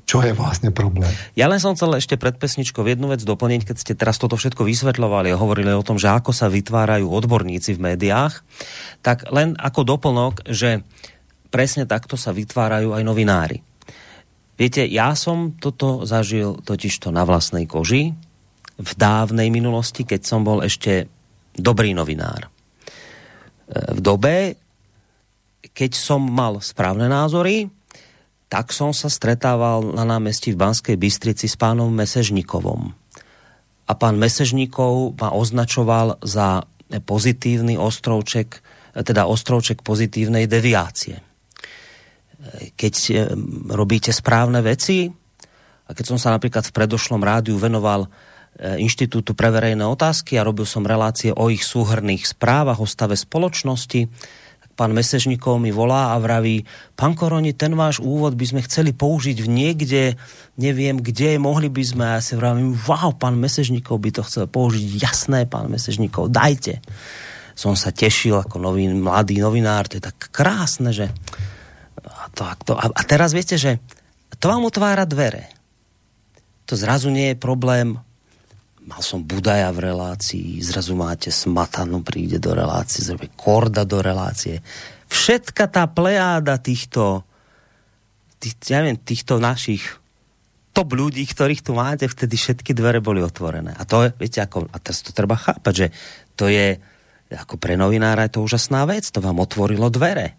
čo 0.07 0.23
je 0.23 0.31
vlastne 0.31 0.71
problém. 0.71 1.11
Ja 1.35 1.51
len 1.51 1.59
som 1.59 1.75
chcel 1.75 1.99
ešte 1.99 2.15
pred 2.15 2.39
pesničkou 2.39 2.87
jednu 2.87 3.11
vec 3.11 3.27
doplniť, 3.27 3.67
keď 3.67 3.77
ste 3.77 3.99
teraz 3.99 4.23
toto 4.23 4.39
všetko 4.39 4.63
vysvetľovali 4.63 5.35
a 5.35 5.41
hovorili 5.43 5.75
o 5.75 5.83
tom, 5.83 5.99
že 5.99 6.07
ako 6.07 6.31
sa 6.31 6.47
vytvárajú 6.47 7.11
odborníci 7.11 7.75
v 7.75 7.93
médiách, 7.93 8.47
tak 9.03 9.27
len 9.35 9.59
ako 9.59 9.83
doplnok, 9.83 10.47
že 10.47 10.87
presne 11.51 11.91
takto 11.91 12.15
sa 12.15 12.31
vytvárajú 12.31 12.95
aj 12.95 13.03
novinári. 13.03 13.59
Viete, 14.57 14.87
ja 14.87 15.13
som 15.19 15.59
toto 15.59 16.07
zažil 16.07 16.63
totižto 16.63 17.11
na 17.11 17.27
vlastnej 17.27 17.67
koži 17.67 18.15
v 18.79 18.91
dávnej 18.97 19.51
minulosti, 19.51 20.07
keď 20.07 20.23
som 20.23 20.47
bol 20.47 20.63
ešte 20.63 21.11
dobrý 21.53 21.93
novinár. 21.93 22.49
V 23.69 24.01
dobe, 24.01 24.55
keď 25.75 25.93
som 25.99 26.23
mal 26.23 26.63
správne 26.63 27.11
názory, 27.11 27.69
tak 28.47 28.71
som 28.71 28.95
sa 28.95 29.11
stretával 29.11 29.91
na 29.91 30.07
námestí 30.07 30.55
v 30.55 30.61
Banskej 30.63 30.97
Bystrici 30.97 31.51
s 31.51 31.59
pánom 31.59 31.91
Mesežníkovom. 31.91 32.95
A 33.87 33.93
pán 33.95 34.19
Mesežníkov 34.19 35.19
ma 35.19 35.35
označoval 35.35 36.23
za 36.23 36.67
pozitívny 36.87 37.75
ostrovček, 37.75 38.63
teda 38.95 39.27
ostrovček 39.27 39.83
pozitívnej 39.83 40.47
deviácie. 40.47 41.19
Keď 42.79 42.95
e, 43.11 43.15
robíte 43.75 44.15
správne 44.15 44.63
veci, 44.63 45.11
a 45.87 45.91
keď 45.95 46.05
som 46.15 46.19
sa 46.19 46.35
napríklad 46.35 46.67
v 46.67 46.75
predošlom 46.75 47.23
rádiu 47.23 47.59
venoval 47.59 48.07
e, 48.07 48.09
Inštitútu 48.83 49.35
pre 49.35 49.51
verejné 49.51 49.83
otázky 49.83 50.39
a 50.39 50.47
robil 50.47 50.67
som 50.67 50.87
relácie 50.87 51.35
o 51.35 51.51
ich 51.51 51.67
súhrných 51.67 52.27
správach 52.27 52.79
o 52.79 52.87
stave 52.87 53.19
spoločnosti, 53.19 54.07
pán 54.77 54.93
Mesežníkov 54.93 55.57
mi 55.57 55.73
volá 55.73 56.13
a 56.13 56.21
vraví, 56.21 56.69
pán 56.93 57.17
Koroni, 57.17 57.57
ten 57.57 57.73
váš 57.73 57.99
úvod 57.99 58.37
by 58.37 58.45
sme 58.45 58.61
chceli 58.69 58.93
použiť 58.93 59.41
v 59.41 59.49
niekde, 59.49 60.03
neviem 60.61 61.01
kde, 61.01 61.41
mohli 61.41 61.73
by 61.73 61.83
sme, 61.83 62.05
a 62.05 62.21
ja 62.21 62.23
si 62.23 62.37
vravím, 62.37 62.77
wow, 62.85 63.17
pán 63.17 63.41
Mesežníkov 63.41 63.97
by 63.97 64.11
to 64.21 64.23
chcel 64.29 64.45
použiť, 64.45 65.01
jasné, 65.01 65.49
pán 65.49 65.73
Mesežníkov, 65.73 66.29
dajte. 66.29 66.85
Som 67.57 67.73
sa 67.73 67.89
tešil 67.89 68.37
ako 68.37 68.61
nový, 68.61 68.85
mladý 68.93 69.41
novinár, 69.41 69.89
to 69.89 69.97
je 69.97 70.05
tak 70.05 70.29
krásne, 70.29 70.93
že 70.93 71.09
a, 72.05 72.29
to, 72.37 72.45
a, 72.45 72.53
to, 72.61 72.73
a 72.77 73.03
teraz 73.09 73.33
viete, 73.33 73.57
že 73.57 73.81
to 74.37 74.53
vám 74.53 74.69
otvára 74.69 75.09
dvere. 75.09 75.49
To 76.69 76.77
zrazu 76.77 77.09
nie 77.09 77.33
je 77.33 77.41
problém 77.41 77.97
mal 78.87 79.03
som 79.03 79.27
Budaja 79.27 79.75
v 79.75 79.91
relácii, 79.91 80.63
zrazu 80.63 80.95
máte 80.95 81.35
Smatanu 81.35 82.07
príde 82.07 82.39
do 82.39 82.55
relácie, 82.55 83.03
zrazu 83.03 83.27
Korda 83.35 83.83
do 83.83 83.99
relácie. 83.99 84.63
Všetka 85.11 85.67
tá 85.67 85.91
plejáda 85.91 86.59
týchto, 86.63 87.27
tých, 88.39 88.55
ja 88.71 88.83
neviem, 88.83 88.99
týchto 89.03 89.43
našich 89.43 89.83
top 90.71 90.95
ľudí, 90.95 91.27
ktorých 91.27 91.67
tu 91.67 91.75
máte, 91.75 92.07
vtedy 92.07 92.39
všetky 92.39 92.77
dvere 92.77 93.03
boli 93.03 93.25
otvorené. 93.25 93.75
A 93.75 93.83
to 93.83 94.07
je, 94.07 94.09
viete, 94.23 94.39
ako, 94.39 94.71
a 94.71 94.77
teraz 94.79 95.03
to 95.03 95.11
treba 95.11 95.35
chápať, 95.35 95.75
že 95.75 95.87
to 96.39 96.47
je, 96.47 96.79
ako 97.33 97.59
pre 97.59 97.75
novinára 97.75 98.31
je 98.31 98.39
to 98.39 98.45
úžasná 98.47 98.87
vec, 98.87 99.09
to 99.11 99.19
vám 99.19 99.43
otvorilo 99.43 99.91
dvere. 99.91 100.39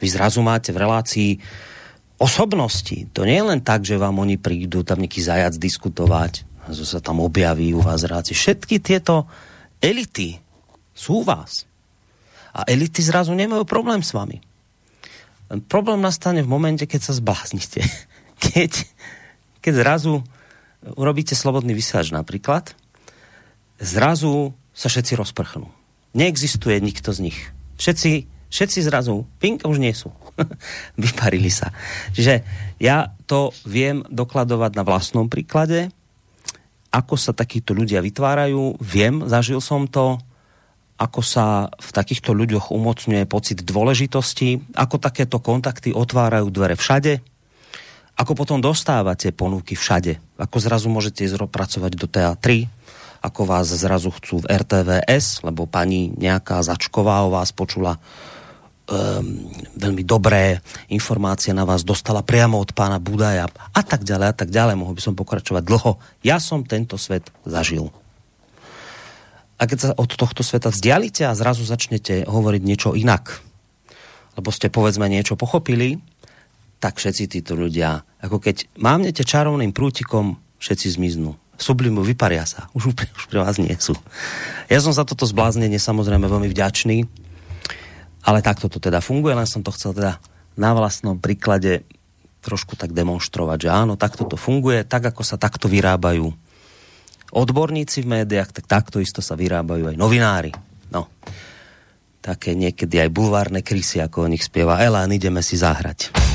Vy 0.00 0.08
zrazu 0.08 0.40
máte 0.40 0.72
v 0.72 0.80
relácii 0.80 1.30
osobnosti. 2.22 3.10
To 3.12 3.26
nie 3.26 3.42
je 3.42 3.48
len 3.50 3.60
tak, 3.60 3.82
že 3.82 3.98
vám 3.98 4.22
oni 4.22 4.38
prídu 4.38 4.86
tam 4.86 5.02
nejaký 5.02 5.18
zajac 5.18 5.58
diskutovať, 5.58 6.46
že 6.70 6.84
sa 6.86 7.02
tam 7.02 7.18
objaví 7.18 7.74
u 7.74 7.82
vás 7.82 8.06
ráci. 8.06 8.36
Všetky 8.38 8.78
tieto 8.78 9.26
elity 9.82 10.38
sú 10.94 11.22
u 11.22 11.26
vás. 11.26 11.66
A 12.52 12.62
elity 12.68 13.02
zrazu 13.02 13.32
nemajú 13.34 13.64
problém 13.66 14.04
s 14.04 14.12
vami. 14.14 14.38
Problém 15.66 16.00
nastane 16.00 16.44
v 16.44 16.52
momente, 16.52 16.84
keď 16.86 17.10
sa 17.10 17.12
zbláznite. 17.16 17.82
Keď, 18.42 18.74
keď 19.62 19.86
zrazu 19.86 20.18
urobíte 20.98 21.38
slobodný 21.38 21.78
vysielač 21.78 22.10
napríklad, 22.10 22.74
zrazu 23.78 24.50
sa 24.74 24.90
všetci 24.90 25.14
rozprchnú. 25.14 25.70
Neexistuje 26.18 26.82
nikto 26.82 27.14
z 27.14 27.30
nich. 27.30 27.38
Všetci, 27.78 28.26
všetci 28.50 28.78
zrazu, 28.82 29.30
pink, 29.38 29.62
už 29.62 29.78
nie 29.78 29.94
sú. 29.94 30.10
Vyparili 30.98 31.54
sa. 31.54 31.70
Čiže 32.10 32.42
ja 32.82 33.14
to 33.30 33.54
viem 33.62 34.02
dokladovať 34.10 34.74
na 34.74 34.82
vlastnom 34.82 35.30
príklade, 35.30 35.94
ako 36.92 37.16
sa 37.16 37.32
takíto 37.32 37.72
ľudia 37.72 38.04
vytvárajú, 38.04 38.76
viem, 38.84 39.24
zažil 39.24 39.64
som 39.64 39.88
to, 39.88 40.20
ako 41.00 41.20
sa 41.24 41.72
v 41.80 41.90
takýchto 41.90 42.36
ľuďoch 42.36 42.70
umocňuje 42.70 43.24
pocit 43.26 43.64
dôležitosti, 43.64 44.76
ako 44.76 45.00
takéto 45.00 45.40
kontakty 45.40 45.90
otvárajú 45.90 46.52
dvere 46.52 46.76
všade, 46.76 47.24
ako 48.14 48.36
potom 48.36 48.60
dostávate 48.60 49.32
ponuky 49.32 49.72
všade, 49.72 50.20
ako 50.36 50.56
zrazu 50.60 50.92
môžete 50.92 51.24
ísť 51.24 51.48
pracovať 51.48 51.92
do 51.96 52.06
teatry, 52.06 52.68
ako 53.24 53.48
vás 53.48 53.72
zrazu 53.72 54.12
chcú 54.12 54.44
v 54.44 54.50
RTVS, 54.52 55.46
lebo 55.46 55.64
pani 55.64 56.12
nejaká 56.12 56.60
Začková 56.60 57.24
o 57.24 57.32
vás 57.32 57.54
počula 57.54 57.96
veľmi 59.76 60.02
dobré 60.04 60.60
informácie 60.92 61.56
na 61.56 61.64
vás 61.64 61.82
dostala 61.82 62.20
priamo 62.20 62.60
od 62.60 62.76
pána 62.76 63.00
Budaja 63.00 63.48
a 63.50 63.82
tak 63.82 64.04
ďalej 64.04 64.28
a 64.30 64.34
tak 64.36 64.48
ďalej. 64.52 64.76
Mohol 64.76 64.94
by 64.98 65.02
som 65.02 65.14
pokračovať 65.18 65.62
dlho. 65.64 65.96
Ja 66.22 66.36
som 66.38 66.62
tento 66.62 67.00
svet 67.00 67.32
zažil. 67.48 67.88
A 69.56 69.70
keď 69.70 69.78
sa 69.78 69.88
od 69.94 70.10
tohto 70.10 70.42
sveta 70.42 70.74
vzdialite 70.74 71.22
a 71.22 71.38
zrazu 71.38 71.62
začnete 71.62 72.26
hovoriť 72.26 72.62
niečo 72.66 72.98
inak, 72.98 73.38
lebo 74.34 74.50
ste 74.50 74.72
povedzme 74.72 75.06
niečo 75.06 75.38
pochopili, 75.38 76.02
tak 76.82 76.98
všetci 76.98 77.30
títo 77.30 77.54
ľudia, 77.54 78.02
ako 78.18 78.42
keď 78.42 78.66
mávnete 78.74 79.22
čarovným 79.22 79.70
prútikom, 79.70 80.34
všetci 80.58 80.98
zmiznú. 80.98 81.38
Sublimu 81.62 82.02
vyparia 82.02 82.42
sa. 82.42 82.66
Už, 82.74 82.90
už 82.90 83.24
pre 83.30 83.38
vás 83.38 83.54
nie 83.62 83.70
sú. 83.78 83.94
Ja 84.66 84.82
som 84.82 84.90
za 84.90 85.06
toto 85.06 85.22
zbláznenie 85.22 85.78
samozrejme 85.78 86.26
veľmi 86.26 86.50
vďačný 86.50 87.21
ale 88.22 88.40
takto 88.40 88.70
to 88.70 88.78
teda 88.78 89.02
funguje, 89.02 89.34
len 89.34 89.48
som 89.48 89.62
to 89.62 89.74
chcel 89.74 89.94
teda 89.94 90.22
na 90.54 90.70
vlastnom 90.76 91.18
príklade 91.18 91.82
trošku 92.42 92.74
tak 92.74 92.90
demonstrovať, 92.90 93.58
že 93.66 93.70
áno, 93.70 93.94
takto 93.94 94.26
to 94.26 94.34
funguje, 94.34 94.82
tak 94.82 95.14
ako 95.14 95.22
sa 95.22 95.38
takto 95.38 95.70
vyrábajú 95.70 96.30
odborníci 97.32 98.04
v 98.04 98.20
médiách, 98.20 98.52
tak 98.52 98.68
takto 98.68 99.00
isto 99.00 99.24
sa 99.24 99.38
vyrábajú 99.38 99.88
aj 99.88 99.96
novinári. 99.96 100.52
No, 100.92 101.08
také 102.20 102.52
niekedy 102.52 103.00
aj 103.00 103.08
bulvárne 103.08 103.64
krysy, 103.64 104.04
ako 104.04 104.28
o 104.28 104.30
nich 104.30 104.44
spieva 104.44 104.84
Elán, 104.84 105.10
ideme 105.16 105.40
si 105.40 105.56
zahrať. 105.56 106.31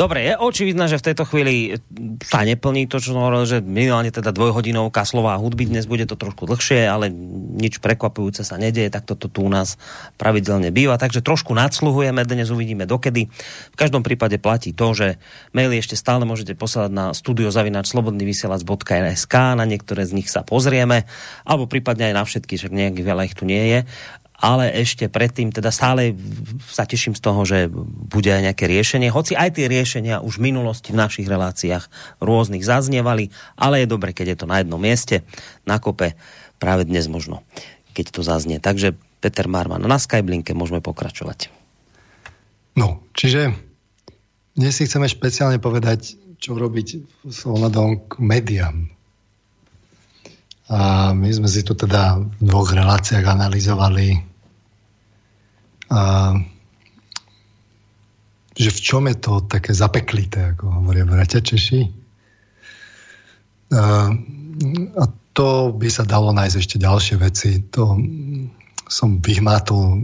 Dobre, 0.00 0.24
je 0.24 0.32
očividné, 0.32 0.88
že 0.88 0.96
v 0.96 1.12
tejto 1.12 1.28
chvíli 1.28 1.76
sa 2.24 2.40
neplní 2.40 2.88
to, 2.88 3.04
čo 3.04 3.12
hovoril, 3.12 3.44
že 3.44 3.60
minimálne 3.60 4.08
teda 4.08 4.32
dvojhodinovka 4.32 5.04
slová 5.04 5.36
hudby, 5.36 5.68
dnes 5.68 5.84
bude 5.84 6.08
to 6.08 6.16
trošku 6.16 6.48
dlhšie, 6.48 6.88
ale 6.88 7.12
nič 7.60 7.84
prekvapujúce 7.84 8.40
sa 8.40 8.56
nedieje, 8.56 8.88
tak 8.88 9.04
toto 9.04 9.28
tu 9.28 9.44
u 9.44 9.52
nás 9.52 9.76
pravidelne 10.16 10.72
býva, 10.72 10.96
takže 10.96 11.20
trošku 11.20 11.52
nadsluhujeme, 11.52 12.24
dnes 12.24 12.48
uvidíme 12.48 12.88
dokedy. 12.88 13.28
V 13.28 13.76
každom 13.76 14.00
prípade 14.00 14.40
platí 14.40 14.72
to, 14.72 14.96
že 14.96 15.20
maily 15.52 15.84
ešte 15.84 16.00
stále 16.00 16.24
môžete 16.24 16.56
poslať 16.56 16.88
na 16.88 17.12
studiozavinačslobodnyvysielac.sk, 17.12 19.34
na 19.52 19.68
niektoré 19.68 20.08
z 20.08 20.16
nich 20.16 20.32
sa 20.32 20.40
pozrieme, 20.40 21.04
alebo 21.44 21.68
prípadne 21.68 22.08
aj 22.08 22.16
na 22.16 22.24
všetky, 22.24 22.56
že 22.56 22.72
nejak 22.72 23.04
veľa 23.04 23.28
ich 23.28 23.36
tu 23.36 23.44
nie 23.44 23.68
je 23.68 23.84
ale 24.40 24.72
ešte 24.72 25.12
predtým 25.12 25.52
teda 25.52 25.68
stále 25.68 26.16
sa 26.64 26.88
teším 26.88 27.12
z 27.12 27.20
toho, 27.20 27.44
že 27.44 27.68
bude 28.08 28.32
aj 28.32 28.50
nejaké 28.50 28.64
riešenie, 28.64 29.12
hoci 29.12 29.36
aj 29.36 29.60
tie 29.60 29.68
riešenia 29.68 30.24
už 30.24 30.40
v 30.40 30.48
minulosti 30.48 30.96
v 30.96 31.00
našich 31.04 31.28
reláciách 31.28 31.86
rôznych 32.24 32.64
zaznievali, 32.64 33.28
ale 33.60 33.84
je 33.84 33.92
dobre, 33.92 34.16
keď 34.16 34.34
je 34.34 34.38
to 34.40 34.46
na 34.48 34.64
jednom 34.64 34.80
mieste, 34.80 35.20
na 35.68 35.76
kope 35.76 36.16
práve 36.56 36.88
dnes 36.88 37.04
možno, 37.12 37.44
keď 37.92 38.16
to 38.16 38.20
zaznie. 38.24 38.56
Takže 38.56 38.96
Peter 39.20 39.44
Marman, 39.44 39.84
na 39.84 40.00
Skyblinke 40.00 40.56
môžeme 40.56 40.80
pokračovať. 40.80 41.52
No, 42.80 43.04
čiže 43.12 43.52
dnes 44.56 44.72
si 44.72 44.88
chceme 44.88 45.04
špeciálne 45.04 45.60
povedať, 45.60 46.16
čo 46.40 46.56
robiť 46.56 46.88
s 47.28 47.38
ohľadom 47.44 48.08
k 48.08 48.12
médiám. 48.24 48.88
A 50.70 51.10
my 51.12 51.28
sme 51.28 51.50
si 51.50 51.60
tu 51.66 51.76
teda 51.76 52.16
v 52.16 52.42
dvoch 52.46 52.72
reláciách 52.72 53.26
analyzovali 53.26 54.29
a, 55.90 56.00
že 58.54 58.70
v 58.70 58.80
čom 58.80 59.02
je 59.10 59.16
to 59.18 59.42
také 59.50 59.74
zapeklité, 59.74 60.54
ako 60.54 60.70
hovoria 60.70 61.02
bratia 61.02 61.42
Češi. 61.42 61.82
A, 63.74 64.10
a 64.94 65.04
to 65.34 65.74
by 65.74 65.88
sa 65.90 66.06
dalo 66.06 66.30
nájsť 66.34 66.56
ešte 66.58 66.76
ďalšie 66.78 67.16
veci. 67.18 67.50
To 67.74 67.98
som 68.90 69.22
vyhmátol 69.22 70.02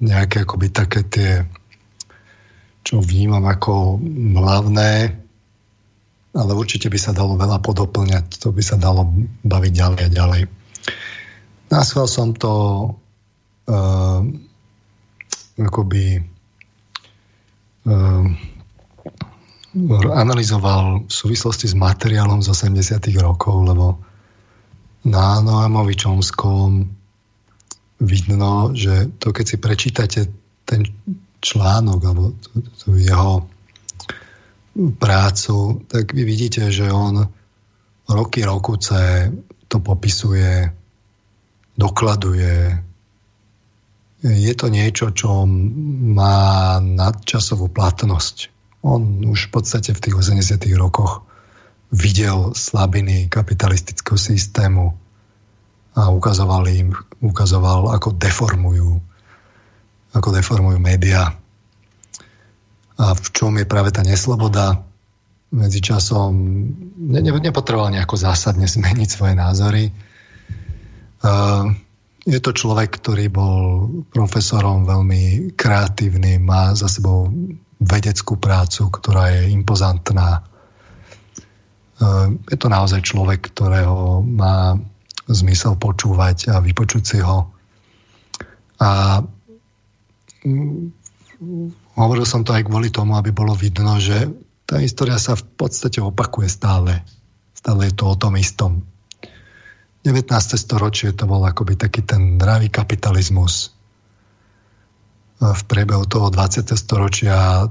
nejaké 0.00 0.48
akoby 0.48 0.72
také 0.72 1.00
tie, 1.04 1.32
čo 2.84 3.00
vnímam 3.04 3.44
ako 3.44 4.00
hlavné, 4.40 4.92
ale 6.34 6.52
určite 6.56 6.88
by 6.90 6.98
sa 6.98 7.12
dalo 7.14 7.36
veľa 7.36 7.60
podoplňať, 7.62 8.40
to 8.40 8.50
by 8.50 8.64
sa 8.64 8.80
dalo 8.80 9.06
baviť 9.44 9.72
ďalej 9.72 10.02
a 10.02 10.10
ďalej. 10.10 10.42
Naschval 11.70 12.08
som 12.10 12.34
to 12.34 12.52
uh, 13.68 14.20
akoby 15.58 16.18
uh, 17.86 18.24
analyzoval 20.14 21.06
v 21.06 21.12
súvislosti 21.12 21.66
s 21.66 21.74
materiálom 21.74 22.42
z 22.42 22.50
80 22.54 23.10
rokov, 23.18 23.66
lebo 23.66 23.98
na 25.04 25.42
Noamovi 25.42 25.94
Čomskom 25.98 26.86
vidno, 28.00 28.70
že 28.74 29.14
to 29.18 29.34
keď 29.34 29.44
si 29.44 29.56
prečítate 29.58 30.20
ten 30.64 30.86
článok 31.44 32.00
alebo 32.06 32.32
tú 32.80 32.96
jeho 32.96 33.44
prácu, 34.98 35.86
tak 35.86 36.10
vy 36.14 36.22
vidíte, 36.24 36.70
že 36.70 36.90
on 36.90 37.22
roky 38.10 38.42
rokuce 38.42 39.30
to 39.68 39.78
popisuje, 39.78 40.70
dokladuje, 41.78 42.78
je 44.24 44.54
to 44.56 44.72
niečo, 44.72 45.12
čo 45.12 45.44
má 46.16 46.80
nadčasovú 46.80 47.68
platnosť. 47.68 48.48
On 48.80 49.00
už 49.28 49.48
v 49.48 49.60
podstate 49.60 49.92
v 49.92 50.00
tých 50.00 50.16
80. 50.16 50.64
rokoch 50.80 51.28
videl 51.92 52.56
slabiny 52.56 53.28
kapitalistického 53.28 54.16
systému 54.16 54.96
a 55.94 56.08
ukazoval 56.10 56.64
im, 56.72 56.96
ukazoval, 57.20 57.92
ako 57.92 58.16
deformujú, 58.16 58.98
ako 60.16 60.28
deformujú 60.32 60.80
médiá 60.80 61.36
a 62.94 63.14
v 63.14 63.26
čom 63.34 63.52
je 63.58 63.66
práve 63.66 63.90
tá 63.90 64.06
nesloboda. 64.06 64.86
Medzičasom 65.54 66.34
ne, 66.98 67.20
ne, 67.22 67.30
nepotreboval 67.30 67.94
nejako 67.94 68.18
zásadne 68.18 68.66
zmeniť 68.74 69.08
svoje 69.10 69.34
názory. 69.34 69.84
Uh, 71.24 71.72
je 72.24 72.40
to 72.40 72.56
človek, 72.56 72.88
ktorý 73.00 73.28
bol 73.28 73.56
profesorom 74.08 74.88
veľmi 74.88 75.52
kreatívny, 75.52 76.40
má 76.40 76.72
za 76.72 76.88
sebou 76.88 77.28
vedeckú 77.76 78.40
prácu, 78.40 78.88
ktorá 78.88 79.28
je 79.36 79.52
impozantná. 79.52 80.40
Uh, 82.00 82.40
je 82.48 82.56
to 82.56 82.72
naozaj 82.72 83.04
človek, 83.04 83.52
ktorého 83.52 84.24
má 84.24 84.80
zmysel 85.28 85.76
počúvať 85.76 86.52
a 86.52 86.64
vypočuť 86.64 87.02
si 87.04 87.18
ho. 87.20 87.52
A 88.80 89.20
hovoril 91.96 92.26
som 92.28 92.44
to 92.44 92.56
aj 92.56 92.66
kvôli 92.68 92.88
tomu, 92.88 93.16
aby 93.16 93.32
bolo 93.32 93.52
vidno, 93.56 94.00
že 94.00 94.32
tá 94.64 94.80
história 94.80 95.20
sa 95.20 95.36
v 95.36 95.44
podstate 95.56 96.00
opakuje 96.00 96.48
stále. 96.48 97.04
Stále 97.52 97.92
je 97.92 97.94
to 97.96 98.04
o 98.08 98.16
tom 98.16 98.36
istom. 98.36 98.84
19. 100.04 100.28
storočie 100.60 101.16
to 101.16 101.24
bol 101.24 101.40
akoby 101.42 101.80
taký 101.80 102.04
ten 102.04 102.36
dravý 102.36 102.68
kapitalizmus. 102.68 103.72
V 105.40 105.62
priebehu 105.64 106.04
toho 106.04 106.28
20. 106.28 106.68
storočia 106.76 107.66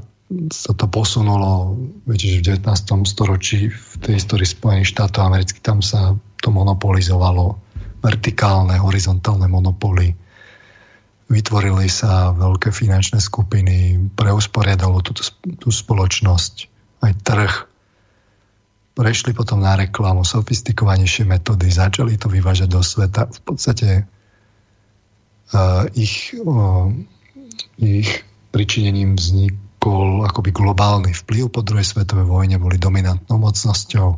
sa 0.50 0.72
to 0.74 0.86
posunulo, 0.90 1.78
že 2.10 2.42
v 2.42 2.58
19. 2.58 2.66
storočí 3.06 3.70
v 3.70 3.94
tej 4.02 4.18
histórii 4.18 4.50
Spojených 4.50 4.98
štátov 4.98 5.22
amerických 5.30 5.64
tam 5.64 5.80
sa 5.86 6.18
to 6.42 6.50
monopolizovalo. 6.50 7.62
Vertikálne, 8.02 8.82
horizontálne 8.82 9.48
monopoly 9.48 10.18
vytvorili 11.34 11.90
sa 11.90 12.30
veľké 12.36 12.70
finančné 12.70 13.18
skupiny, 13.18 13.98
preusporiadalo 14.14 15.02
tú, 15.02 15.18
tú 15.58 15.70
spoločnosť, 15.74 16.54
aj 17.02 17.12
trh. 17.26 17.54
Prešli 18.94 19.34
potom 19.34 19.66
na 19.66 19.74
reklamu, 19.74 20.22
sofistikovanejšie 20.22 21.26
metódy, 21.26 21.66
začali 21.74 22.14
to 22.14 22.30
vyvážať 22.30 22.70
do 22.70 22.86
sveta. 22.86 23.26
V 23.26 23.40
podstate 23.42 24.06
uh, 24.06 25.90
ich, 25.98 26.38
uh, 26.38 26.94
ich 27.82 28.22
pričinením 28.54 29.18
vznikol 29.18 30.22
akoby 30.30 30.54
globálny 30.54 31.10
vplyv 31.10 31.50
po 31.50 31.66
druhej 31.66 31.90
svetovej 31.90 32.30
vojne, 32.30 32.62
boli 32.62 32.78
dominantnou 32.78 33.42
mocnosťou. 33.42 34.14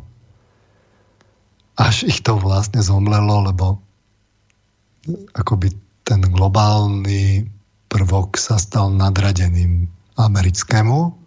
Až 1.80 1.96
ich 2.04 2.20
to 2.20 2.36
vlastne 2.36 2.84
zomlelo, 2.84 3.48
lebo 3.48 3.80
akoby 5.32 5.72
ten 6.04 6.20
globálny 6.20 7.48
prvok 7.88 8.36
sa 8.36 8.60
stal 8.60 8.92
nadradeným 8.92 9.88
americkému 10.20 11.25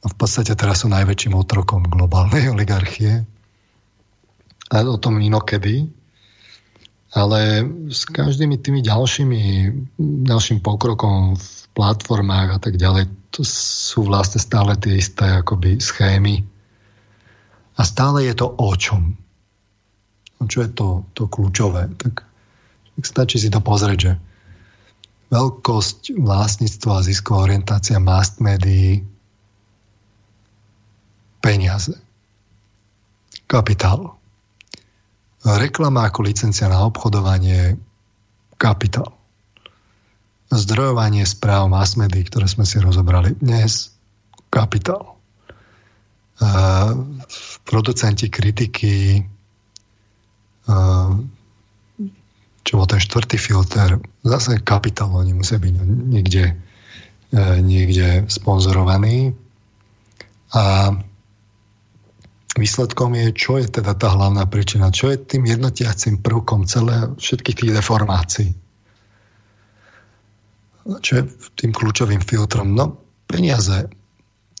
a 0.00 0.06
v 0.08 0.14
podstate 0.16 0.56
teraz 0.56 0.82
sú 0.82 0.88
najväčším 0.88 1.36
otrokom 1.36 1.84
globálnej 1.84 2.48
oligarchie. 2.54 3.24
A 4.70 4.74
o 4.86 4.96
tom 4.96 5.20
inokedy. 5.20 5.90
Ale 7.10 7.66
s 7.90 8.06
každými 8.06 8.62
tými 8.62 8.86
ďalšími, 8.86 9.42
ďalším 10.30 10.62
pokrokom 10.62 11.34
v 11.34 11.48
platformách 11.74 12.48
a 12.54 12.58
tak 12.62 12.78
ďalej, 12.78 13.10
to 13.34 13.42
sú 13.42 14.06
vlastne 14.06 14.38
stále 14.38 14.78
tie 14.78 14.94
isté 14.94 15.26
akoby 15.42 15.82
schémy. 15.82 16.46
A 17.74 17.82
stále 17.82 18.30
je 18.30 18.34
to 18.38 18.46
o 18.46 18.70
čom? 18.78 19.18
Čo 20.38 20.58
je 20.62 20.70
to, 20.70 21.02
to 21.18 21.26
kľúčové? 21.26 21.90
Tak 21.98 22.22
stačí 23.02 23.42
si 23.42 23.50
to 23.50 23.58
pozrieť, 23.58 23.98
že 23.98 24.12
veľkosť 25.34 26.14
vlastníctva 26.14 26.92
a 26.94 27.06
zisková 27.06 27.50
orientácia 27.50 27.98
mass 27.98 28.38
médií 28.38 29.02
peniaze, 31.40 31.96
kapitál. 33.48 34.16
Reklama 35.40 36.06
ako 36.06 36.28
licencia 36.28 36.68
na 36.68 36.84
obchodovanie, 36.84 37.80
kapitál. 38.60 39.16
Zdrojovanie 40.52 41.24
správ 41.24 41.72
mass 41.72 41.96
médií, 41.96 42.28
ktoré 42.28 42.44
sme 42.44 42.68
si 42.68 42.76
rozobrali 42.76 43.34
dnes, 43.40 43.96
kapitál. 44.52 45.16
Uh, 46.40 47.20
producenti 47.68 48.32
kritiky, 48.32 49.24
uh, 50.68 51.12
čo 52.64 52.72
bol 52.76 52.86
ten 52.86 53.00
štvrtý 53.00 53.36
filter, 53.40 53.98
zase 54.22 54.60
kapitál, 54.60 55.10
oni 55.10 55.32
musia 55.32 55.56
byť 55.56 55.74
niekde, 56.12 56.54
e, 57.32 57.42
niekde 57.64 58.28
sponzorovaní. 58.28 59.32
A 60.54 60.94
výsledkom 62.58 63.14
je, 63.14 63.26
čo 63.30 63.62
je 63.62 63.70
teda 63.70 63.94
tá 63.94 64.10
hlavná 64.10 64.42
príčina, 64.50 64.90
čo 64.90 65.10
je 65.12 65.20
tým 65.20 65.46
jednotiacím 65.46 66.18
prvkom 66.18 66.66
celé 66.66 67.14
všetkých 67.14 67.58
tých 67.62 67.72
deformácií. 67.78 68.50
Čo 70.98 71.12
je 71.20 71.22
tým 71.60 71.70
kľúčovým 71.70 72.24
filtrom? 72.24 72.74
No, 72.74 72.98
peniaze. 73.30 73.86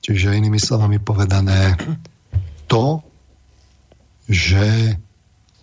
Čiže 0.00 0.38
inými 0.38 0.60
slovami 0.60 1.02
povedané, 1.02 1.74
to, 2.70 3.02
že 4.30 4.94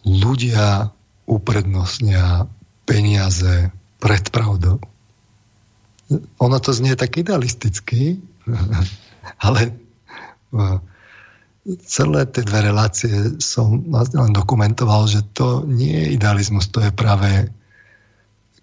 ľudia 0.03 0.91
uprednostnia 1.23 2.51
peniaze 2.83 3.71
pred 4.03 4.23
pravdou. 4.31 4.83
Ono 6.39 6.57
to 6.59 6.71
znie 6.71 6.95
tak 6.95 7.19
idealisticky, 7.19 8.19
ale 9.45 9.61
e, 9.67 9.71
celé 11.83 12.23
tie 12.31 12.47
dve 12.47 12.71
relácie 12.71 13.39
som 13.43 13.83
vlastne 13.91 14.23
len 14.23 14.31
dokumentoval, 14.31 15.11
že 15.11 15.25
to 15.35 15.67
nie 15.67 15.91
je 15.91 16.15
idealizmus, 16.15 16.71
to 16.71 16.79
je 16.79 16.91
práve 16.95 17.51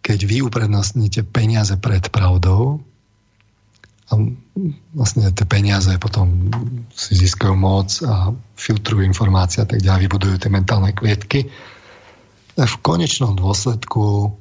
keď 0.05 0.19
vy 0.29 0.45
uprednostníte 0.45 1.25
peniaze 1.25 1.73
pred 1.81 2.13
pravdou 2.13 2.85
a 4.13 4.21
vlastne 4.93 5.33
tie 5.33 5.49
peniaze 5.49 5.97
potom 5.97 6.53
si 6.93 7.17
získajú 7.17 7.57
moc 7.57 7.89
a 8.05 8.37
filtrujú 8.53 9.01
informácie 9.01 9.65
a 9.65 9.69
tak 9.69 9.81
ďalej, 9.81 10.05
vybudujú 10.05 10.37
tie 10.45 10.53
mentálne 10.53 10.93
klietky. 10.93 11.49
V 12.55 12.77
konečnom 12.85 13.33
dôsledku 13.33 14.37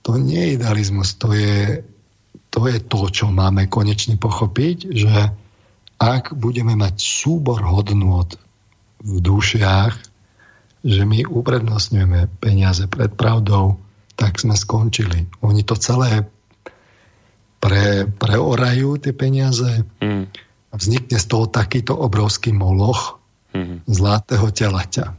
to 0.00 0.10
nie 0.16 0.40
je 0.40 0.54
idealizmus, 0.56 1.20
to 1.20 1.36
je, 1.36 1.84
to 2.48 2.60
je 2.64 2.80
to, 2.80 3.00
čo 3.12 3.28
máme 3.28 3.68
konečne 3.68 4.16
pochopiť, 4.16 4.76
že 4.96 5.12
ak 5.98 6.34
budeme 6.34 6.78
mať 6.78 6.94
súbor 6.98 7.62
hodnôt 7.62 8.30
v 9.02 9.16
dušiach, 9.18 9.94
že 10.86 11.02
my 11.02 11.26
uprednostňujeme 11.26 12.38
peniaze 12.38 12.86
pred 12.86 13.10
pravdou, 13.14 13.78
tak 14.14 14.38
sme 14.38 14.54
skončili. 14.54 15.26
Oni 15.42 15.66
to 15.66 15.74
celé 15.74 16.26
pre, 17.58 18.06
preorajú 18.06 18.98
tie 19.02 19.10
peniaze 19.14 19.82
mm. 19.98 20.24
a 20.70 20.74
vznikne 20.74 21.18
z 21.18 21.26
toho 21.26 21.50
takýto 21.50 21.98
obrovský 21.98 22.54
moloch 22.54 23.18
mm. 23.54 23.86
zlatého 23.90 24.54
telaťa 24.54 25.18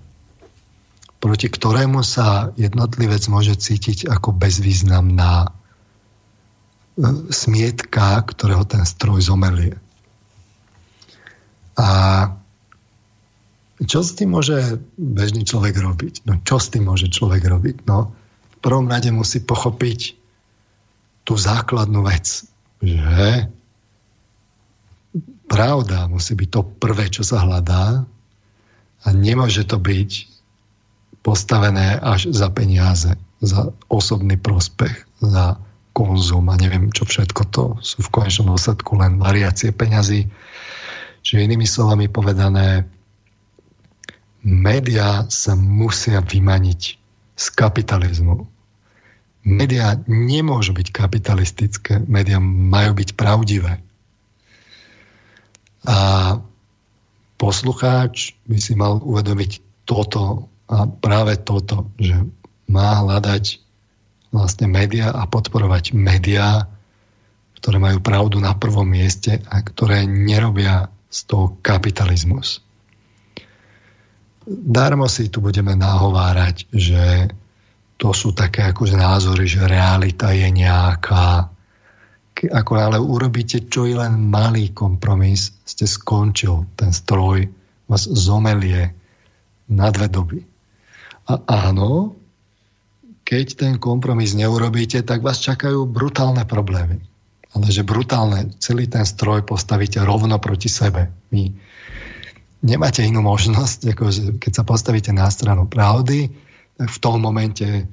proti 1.20 1.52
ktorému 1.52 2.00
sa 2.02 2.56
jednotlivec 2.56 3.28
môže 3.28 3.60
cítiť 3.60 4.08
ako 4.08 4.32
bezvýznamná 4.40 5.46
e, 5.46 5.50
smietka, 7.30 8.24
ktorého 8.24 8.64
ten 8.64 8.88
stroj 8.88 9.20
zomelie. 9.28 9.76
A 11.80 11.88
čo 13.80 14.04
s 14.04 14.12
tým 14.20 14.36
môže 14.36 14.84
bežný 15.00 15.48
človek 15.48 15.80
robiť? 15.80 16.28
No 16.28 16.44
čo 16.44 16.60
s 16.60 16.68
tým 16.68 16.92
môže 16.92 17.08
človek 17.08 17.48
robiť? 17.48 17.88
No, 17.88 18.12
v 18.52 18.56
prvom 18.60 18.92
rade 18.92 19.08
musí 19.16 19.40
pochopiť 19.40 20.20
tú 21.24 21.40
základnú 21.40 22.04
vec, 22.04 22.44
že 22.84 23.48
pravda 25.48 26.12
musí 26.12 26.36
byť 26.36 26.50
to 26.52 26.62
prvé, 26.84 27.08
čo 27.08 27.24
sa 27.24 27.48
hľadá 27.48 28.04
a 29.00 29.08
nemôže 29.16 29.64
to 29.64 29.80
byť 29.80 30.12
postavené 31.24 31.96
až 32.00 32.32
za 32.36 32.52
peniaze, 32.52 33.16
za 33.40 33.72
osobný 33.88 34.36
prospech, 34.36 35.08
za 35.24 35.56
konzum 35.96 36.48
a 36.48 36.56
neviem 36.56 36.92
čo 36.92 37.04
všetko 37.04 37.42
to 37.52 37.64
sú 37.84 38.06
v 38.06 38.14
konečnom 38.14 38.56
dôsledku 38.56 38.96
len 39.00 39.20
variácie 39.20 39.72
peňazí. 39.76 40.32
Čiže 41.30 41.46
inými 41.46 41.70
slovami 41.70 42.10
povedané, 42.10 42.90
média 44.42 45.30
sa 45.30 45.54
musia 45.54 46.26
vymaniť 46.26 46.82
z 47.38 47.46
kapitalizmu. 47.54 48.50
Média 49.46 49.94
nemôžu 50.10 50.74
byť 50.74 50.90
kapitalistické, 50.90 52.02
média 52.10 52.42
majú 52.42 52.98
byť 52.98 53.14
pravdivé. 53.14 53.78
A 55.86 55.98
poslucháč 57.38 58.34
by 58.50 58.58
si 58.58 58.74
mal 58.74 58.98
uvedomiť 58.98 59.86
toto 59.86 60.50
a 60.66 60.90
práve 60.90 61.38
toto, 61.46 61.94
že 62.02 62.26
má 62.74 63.06
hľadať 63.06 63.62
vlastne 64.34 64.66
média 64.66 65.14
a 65.14 65.30
podporovať 65.30 65.94
médiá, 65.94 66.66
ktoré 67.62 67.78
majú 67.78 68.02
pravdu 68.02 68.42
na 68.42 68.58
prvom 68.58 68.90
mieste 68.90 69.46
a 69.46 69.62
ktoré 69.62 70.10
nerobia 70.10 70.90
z 71.10 71.20
toho 71.26 71.58
kapitalizmus. 71.66 72.62
Darmo 74.50 75.06
si 75.10 75.30
tu 75.30 75.42
budeme 75.42 75.74
nahovárať, 75.74 76.70
že 76.74 77.30
to 78.00 78.16
sú 78.16 78.32
také 78.32 78.64
akože 78.72 78.96
názory, 78.96 79.46
že 79.46 79.68
realita 79.68 80.32
je 80.32 80.48
nejaká. 80.48 81.52
Ako 82.40 82.72
ale 82.80 82.96
urobíte 82.96 83.68
čo 83.68 83.84
i 83.84 83.92
len 83.92 84.16
malý 84.32 84.72
kompromis, 84.72 85.52
ste 85.68 85.84
skončil. 85.84 86.72
Ten 86.80 86.96
stroj 86.96 87.44
vás 87.92 88.08
zomelie 88.08 88.96
na 89.68 89.92
dve 89.92 90.08
doby. 90.08 90.40
A 91.28 91.68
áno, 91.70 92.16
keď 93.28 93.46
ten 93.54 93.74
kompromis 93.78 94.34
neurobíte, 94.34 95.04
tak 95.04 95.22
vás 95.22 95.44
čakajú 95.44 95.86
brutálne 95.86 96.48
problémy. 96.48 97.04
Ale 97.58 97.66
že 97.74 97.82
brutálne, 97.82 98.54
celý 98.62 98.86
ten 98.86 99.06
stroj 99.06 99.42
postavíte 99.42 99.98
rovno 100.06 100.38
proti 100.38 100.70
sebe. 100.70 101.10
My 101.34 101.50
nemáte 102.62 103.02
inú 103.02 103.26
možnosť, 103.26 103.80
ako 103.96 104.04
že 104.12 104.24
keď 104.38 104.52
sa 104.54 104.64
postavíte 104.68 105.10
na 105.16 105.26
stranu 105.34 105.66
pravdy, 105.66 106.30
v 106.80 106.98
tom 107.02 107.20
momente 107.20 107.90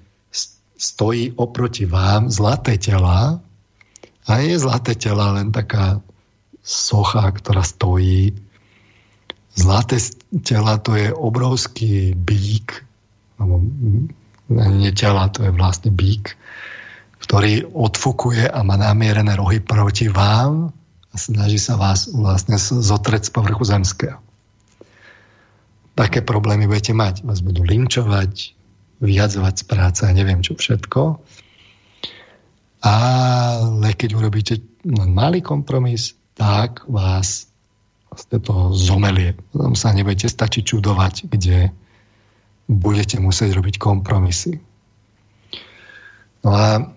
stojí 0.77 1.33
oproti 1.41 1.89
vám 1.89 2.29
zlaté 2.29 2.77
tela 2.77 3.41
a 4.29 4.33
je 4.45 4.55
zlaté 4.61 4.95
tela 4.95 5.33
len 5.41 5.51
taká 5.51 6.05
socha, 6.61 7.25
ktorá 7.33 7.65
stojí. 7.65 8.37
Zlaté 9.57 9.97
tela 10.45 10.77
to 10.77 10.99
je 10.99 11.09
obrovský 11.15 12.13
bík, 12.13 12.85
alebo 13.41 13.65
nie 14.53 14.93
tela, 14.93 15.33
to 15.33 15.49
je 15.49 15.51
vlastne 15.55 15.91
bík, 15.95 16.37
ktorý 17.27 17.67
odfukuje 17.75 18.47
a 18.47 18.63
má 18.63 18.79
namierené 18.79 19.35
rohy 19.35 19.59
proti 19.59 20.07
vám 20.07 20.71
a 21.11 21.15
snaží 21.19 21.59
sa 21.59 21.75
vás 21.75 22.07
vlastne 22.07 22.55
zotreť 22.55 23.27
z 23.27 23.35
povrchu 23.35 23.67
zemského. 23.67 24.23
Také 25.99 26.23
problémy 26.23 26.71
budete 26.71 26.95
mať. 26.95 27.27
Vás 27.27 27.43
budú 27.43 27.67
linčovať, 27.67 28.55
vyhadzovať 29.03 29.55
z 29.59 29.65
práce 29.67 30.01
a 30.07 30.15
neviem 30.15 30.39
čo 30.39 30.55
všetko. 30.55 31.19
Ale 32.87 33.91
keď 33.99 34.11
urobíte 34.15 34.55
malý 34.87 35.43
kompromis, 35.43 36.15
tak 36.39 36.87
vás 36.87 37.51
vlastne 38.07 38.39
to 38.39 38.71
zomelie. 38.71 39.35
Tam 39.51 39.75
sa 39.75 39.91
nebudete 39.91 40.31
stačiť 40.31 40.63
čudovať, 40.63 41.27
kde 41.27 41.75
budete 42.71 43.19
musieť 43.19 43.51
robiť 43.59 43.83
kompromisy. 43.83 44.63
No 46.47 46.55
a 46.55 46.95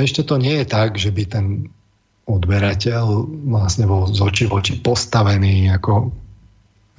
ešte 0.00 0.24
to 0.24 0.40
nie 0.40 0.64
je 0.64 0.66
tak, 0.66 0.96
že 0.96 1.12
by 1.12 1.22
ten 1.28 1.46
odberateľ 2.28 3.04
vlastne 3.48 3.88
bol 3.88 4.08
z 4.08 4.20
očí 4.20 4.44
v 4.44 4.56
oči 4.60 4.74
postavený, 4.84 5.72
ako 5.72 6.12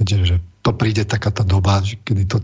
viete, 0.01 0.15
že 0.25 0.37
to 0.65 0.73
príde 0.73 1.05
taká 1.05 1.29
tá 1.29 1.45
doba, 1.45 1.81
kedy 1.81 2.25
to 2.25 2.41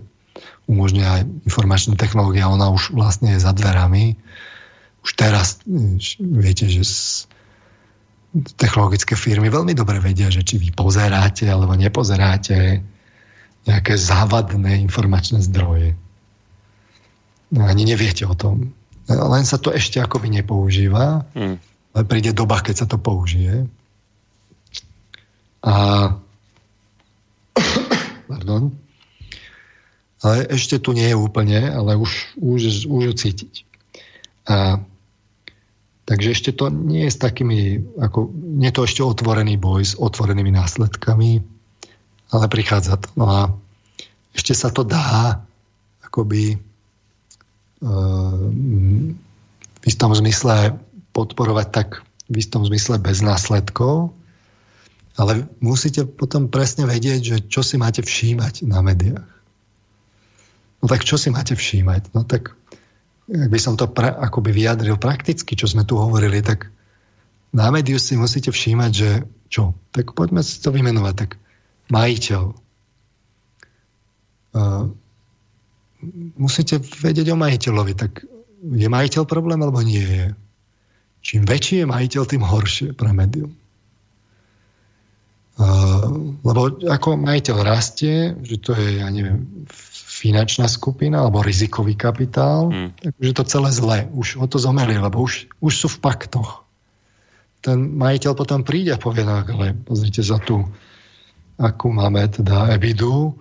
umožňuje 0.70 1.08
aj 1.08 1.22
informačná 1.45 1.94
technológia, 1.98 2.50
ona 2.50 2.70
už 2.70 2.94
vlastne 2.94 3.34
je 3.34 3.40
za 3.42 3.54
dverami. 3.54 4.18
Už 5.06 5.12
teraz 5.14 5.62
viete, 6.18 6.66
že 6.66 6.82
technologické 8.58 9.14
firmy 9.14 9.48
veľmi 9.48 9.78
dobre 9.78 10.02
vedia, 10.02 10.34
že 10.34 10.42
či 10.42 10.58
vy 10.58 10.74
pozeráte 10.74 11.45
alebo 11.48 11.78
nepozeráte 11.78 12.82
nejaké 13.66 13.94
závadné 13.98 14.82
informačné 14.82 15.42
zdroje. 15.42 15.98
No, 17.54 17.66
ani 17.66 17.86
neviete 17.86 18.26
o 18.26 18.36
tom. 18.36 18.74
Len 19.06 19.45
sa 19.45 19.61
to 19.61 19.69
ešte 19.69 20.01
akoby 20.01 20.34
nepoužíva, 20.34 21.30
hmm. 21.38 21.58
ale 21.93 22.03
príde 22.09 22.34
doba, 22.34 22.61
keď 22.66 22.75
sa 22.75 22.88
to 22.90 22.98
použije. 22.98 23.69
A 25.61 25.74
pardon, 28.30 28.74
ale 30.25 30.50
ešte 30.50 30.82
tu 30.82 30.98
nie 30.98 31.06
je 31.06 31.17
úplne, 31.17 31.69
ale 31.69 31.93
už, 31.93 32.34
už, 32.42 32.90
už 32.90 33.01
ju 33.06 33.14
cítiť. 33.14 33.53
A, 34.50 34.82
takže 36.09 36.34
ešte 36.34 36.50
to 36.50 36.74
nie 36.74 37.06
je 37.06 37.14
s 37.14 37.22
takými, 37.22 37.85
ako, 38.01 38.34
nie 38.34 38.74
je 38.74 38.75
to 38.82 38.90
ešte 38.90 39.01
otvorený 39.06 39.61
boj 39.61 39.85
s 39.85 39.93
otvorenými 39.93 40.50
následkami, 40.50 41.45
ale 42.34 42.45
prichádza 42.50 42.98
to. 42.98 43.09
No 43.14 43.25
a 43.30 43.40
ešte 44.34 44.58
sa 44.58 44.74
to 44.74 44.82
dá 44.82 45.45
akoby 46.01 46.58
v 47.82 49.86
istom 49.86 50.16
zmysle 50.16 50.80
podporovať 51.12 51.68
tak 51.72 52.02
v 52.28 52.42
istom 52.42 52.66
zmysle 52.66 52.98
bez 52.98 53.22
následkov, 53.22 54.14
ale 55.16 55.48
musíte 55.64 56.04
potom 56.04 56.52
presne 56.52 56.90
vedieť, 56.90 57.22
že 57.24 57.38
čo 57.48 57.64
si 57.64 57.80
máte 57.80 58.04
všímať 58.04 58.68
na 58.68 58.84
médiách. 58.84 59.32
No 60.84 60.92
tak 60.92 61.08
čo 61.08 61.16
si 61.16 61.32
máte 61.32 61.56
všímať? 61.56 62.12
No 62.12 62.28
tak, 62.28 62.52
ak 63.32 63.50
by 63.50 63.60
som 63.62 63.80
to 63.80 63.88
pra, 63.88 64.12
akoby 64.12 64.52
vyjadril 64.52 65.00
prakticky, 65.00 65.56
čo 65.56 65.72
sme 65.72 65.88
tu 65.88 65.95
hovorili, 65.95 66.44
tak 66.44 66.68
na 67.56 67.72
médiu 67.72 67.95
si 67.95 68.20
musíte 68.20 68.52
všímať, 68.52 68.92
že 68.92 69.24
čo? 69.48 69.72
Tak 69.95 70.12
poďme 70.12 70.44
si 70.44 70.60
to 70.60 70.76
vymenovať. 70.76 71.16
Tak 71.16 71.40
majiteľ. 71.88 72.44
Musíte 76.38 76.80
vedieť 76.80 77.34
o 77.34 77.38
majiteľovi. 77.40 77.93
Tak 77.98 78.11
je 78.66 78.88
majiteľ 78.90 79.24
problém, 79.30 79.59
alebo 79.61 79.82
nie 79.85 80.01
je? 80.01 80.25
Čím 81.25 81.45
väčší 81.45 81.82
je 81.82 81.88
majiteľ, 81.90 82.22
tým 82.25 82.43
horšie 82.45 82.93
pre 82.93 83.09
médium. 83.09 83.53
Uh, 85.56 86.35
lebo 86.43 86.84
ako 86.84 87.16
majiteľ 87.16 87.58
rastie, 87.64 88.35
že 88.43 88.59
to 88.59 88.75
je, 88.75 89.00
ja 89.00 89.08
neviem, 89.08 89.66
finančná 90.16 90.67
skupina 90.67 91.24
alebo 91.24 91.40
rizikový 91.40 91.95
kapitál, 91.95 92.67
mm. 92.67 92.90
takže 93.00 93.32
to 93.35 93.43
celé 93.48 93.69
zle. 93.72 94.00
Už 94.11 94.35
o 94.35 94.45
to 94.51 94.59
zomeli, 94.59 95.00
lebo 95.00 95.24
už, 95.24 95.48
už 95.64 95.74
sú 95.74 95.88
v 95.88 96.01
paktoch. 96.03 96.67
Ten 97.64 97.95
majiteľ 97.95 98.32
potom 98.35 98.67
príde 98.67 98.93
a 98.93 99.00
povie, 99.00 99.24
no, 99.24 99.42
ale 99.42 99.72
pozrite 99.74 100.19
za 100.19 100.43
tú, 100.43 100.67
akú 101.56 101.88
máme 101.88 102.27
teda 102.27 102.75
evidu, 102.75 103.40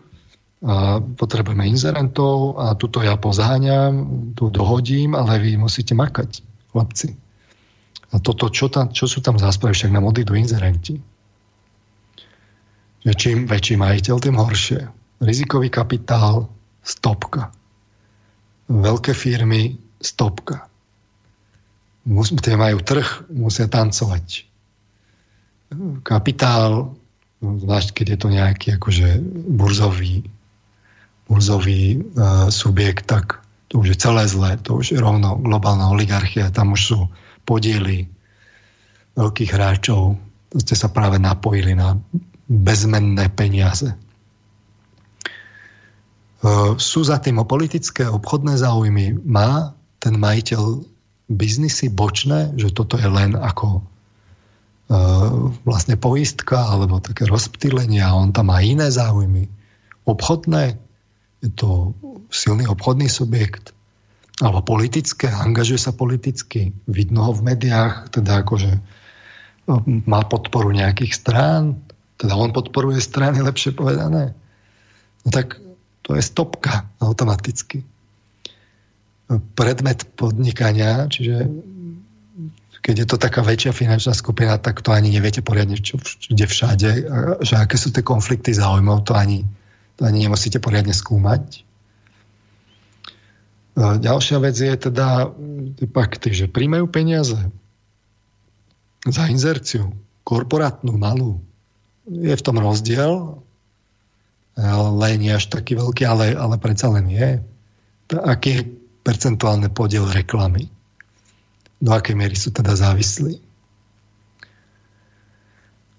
a 0.65 0.97
potrebujeme 0.97 1.69
inzerentov 1.69 2.57
a 2.57 2.73
tuto 2.73 3.05
ja 3.05 3.21
pozáňam, 3.21 4.33
tu 4.33 4.49
dohodím, 4.49 5.13
ale 5.13 5.37
vy 5.37 5.61
musíte 5.61 5.93
makať, 5.93 6.41
chlapci. 6.73 7.13
A 8.17 8.23
toto, 8.23 8.49
čo, 8.49 8.73
tam, 8.73 8.89
čo 8.89 9.05
sú 9.05 9.21
tam 9.21 9.37
záspravy, 9.37 9.77
však 9.77 9.93
nám 9.93 10.09
odídu 10.09 10.33
inzerenti. 10.33 10.97
Že 13.05 13.13
čím 13.13 13.39
väčší 13.45 13.77
majiteľ, 13.77 14.17
tým 14.17 14.41
horšie. 14.41 14.81
Rizikový 15.21 15.69
kapitál, 15.69 16.49
stopka. 16.81 17.53
Veľké 18.73 19.13
firmy, 19.13 19.77
stopka. 20.01 20.65
Mus, 22.09 22.33
tie 22.33 22.57
majú 22.57 22.81
trh, 22.81 23.29
musia 23.29 23.69
tancovať. 23.69 24.49
Kapitál, 26.01 26.97
zvlášť 27.45 27.89
keď 27.93 28.07
je 28.17 28.19
to 28.21 28.29
nejaký 28.33 28.69
akože 28.81 29.21
burzový, 29.53 30.25
burzový 31.27 31.99
uh, 31.99 32.49
subjekt, 32.53 33.09
tak 33.09 33.45
to 33.75 33.83
už 33.83 33.97
je 33.97 33.99
celé 33.99 34.25
zlé, 34.31 34.55
to 34.63 34.79
už 34.79 34.95
je 34.95 35.01
rovno 35.03 35.41
globálna 35.43 35.91
oligarchia, 35.91 36.55
tam 36.55 36.79
už 36.79 36.83
sú 36.95 36.99
podiely 37.43 38.07
veľkých 39.19 39.51
hráčov, 39.51 40.15
ste 40.55 40.75
sa 40.79 40.87
práve 40.87 41.19
napojili 41.19 41.75
na 41.75 41.99
bezmenné 42.47 43.27
peniaze. 43.35 43.91
E, 43.91 43.97
sú 46.77 47.01
za 47.03 47.19
tým 47.19 47.43
o 47.43 47.49
politické, 47.49 48.07
obchodné 48.07 48.61
záujmy. 48.61 49.19
Má 49.27 49.75
ten 49.99 50.21
majiteľ 50.21 50.85
biznisy 51.33 51.89
bočné, 51.89 52.53
že 52.55 52.71
toto 52.71 53.01
je 53.01 53.09
len 53.09 53.35
ako 53.35 53.81
e, 53.81 53.83
vlastne 55.65 55.97
poistka 55.97 56.63
alebo 56.63 57.01
také 57.01 57.25
rozptýlenie 57.27 58.05
a 58.05 58.15
on 58.15 58.31
tam 58.31 58.53
má 58.53 58.61
iné 58.61 58.93
záujmy. 58.93 59.49
Obchodné, 60.05 60.84
je 61.45 61.51
to 61.53 61.93
silný 62.33 62.65
obchodný 62.65 63.07
subjekt, 63.13 63.77
alebo 64.41 64.65
politické, 64.65 65.29
angažuje 65.31 65.79
sa 65.79 65.93
politicky, 65.93 66.73
vidno 66.89 67.29
ho 67.29 67.33
v 67.37 67.55
médiách, 67.55 68.11
teda 68.11 68.43
akože 68.43 68.73
e, 68.73 68.81
má 70.09 70.25
podporu 70.27 70.75
nejakých 70.75 71.13
strán, 71.15 71.79
teda 72.19 72.35
on 72.35 72.51
podporuje 72.51 72.99
strany, 72.99 73.45
lepšie 73.45 73.77
povedané. 73.77 74.33
No 75.23 75.29
tak 75.31 75.61
to 76.05 76.17
je 76.17 76.23
stopka 76.25 76.89
automaticky. 77.01 77.85
predmet 79.57 80.05
podnikania, 80.21 81.09
čiže 81.09 81.49
keď 82.85 82.95
je 83.01 83.07
to 83.09 83.17
taká 83.17 83.41
väčšia 83.41 83.73
finančná 83.73 84.13
skupina, 84.13 84.61
tak 84.61 84.85
to 84.85 84.93
ani 84.93 85.09
neviete 85.09 85.41
poriadne, 85.41 85.81
čo, 85.81 85.97
kde 86.29 86.45
všade, 86.45 86.91
že 87.41 87.55
aké 87.57 87.81
sú 87.81 87.89
tie 87.89 88.05
konflikty 88.05 88.53
záujmov, 88.53 89.09
to 89.09 89.17
ani, 89.17 89.49
to 89.97 90.03
ani 90.05 90.27
nemusíte 90.27 90.59
poriadne 90.59 90.93
skúmať. 90.95 91.63
Ďalšia 93.75 94.39
vec 94.39 94.55
je 94.55 94.75
teda 94.75 95.35
pakty, 95.91 96.31
že 96.31 96.47
príjmajú 96.47 96.87
peniaze 96.87 97.39
za 99.05 99.25
inzerciu, 99.27 99.91
korporátnu, 100.23 100.95
malú. 100.95 101.43
Je 102.07 102.31
v 102.31 102.45
tom 102.45 102.63
rozdiel, 102.63 103.43
ale 104.55 105.19
nie 105.19 105.35
až 105.35 105.51
taký 105.51 105.75
veľký, 105.75 106.07
ale, 106.07 106.39
ale 106.39 106.55
predsa 106.63 106.87
len 106.95 107.11
je. 107.11 107.43
Aký 108.15 108.49
je 108.55 108.63
percentuálne 109.03 109.67
podiel 109.75 110.07
reklamy? 110.07 110.71
do 111.85 111.91
akej 111.93 112.17
miery 112.17 112.33
sú 112.33 112.49
teda 112.49 112.73
závislí. 112.73 113.37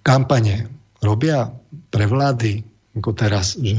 Kampane 0.02 0.70
robia 1.02 1.54
pre 1.94 2.10
vlády, 2.10 2.66
ako 2.96 3.12
teraz, 3.12 3.60
že 3.60 3.78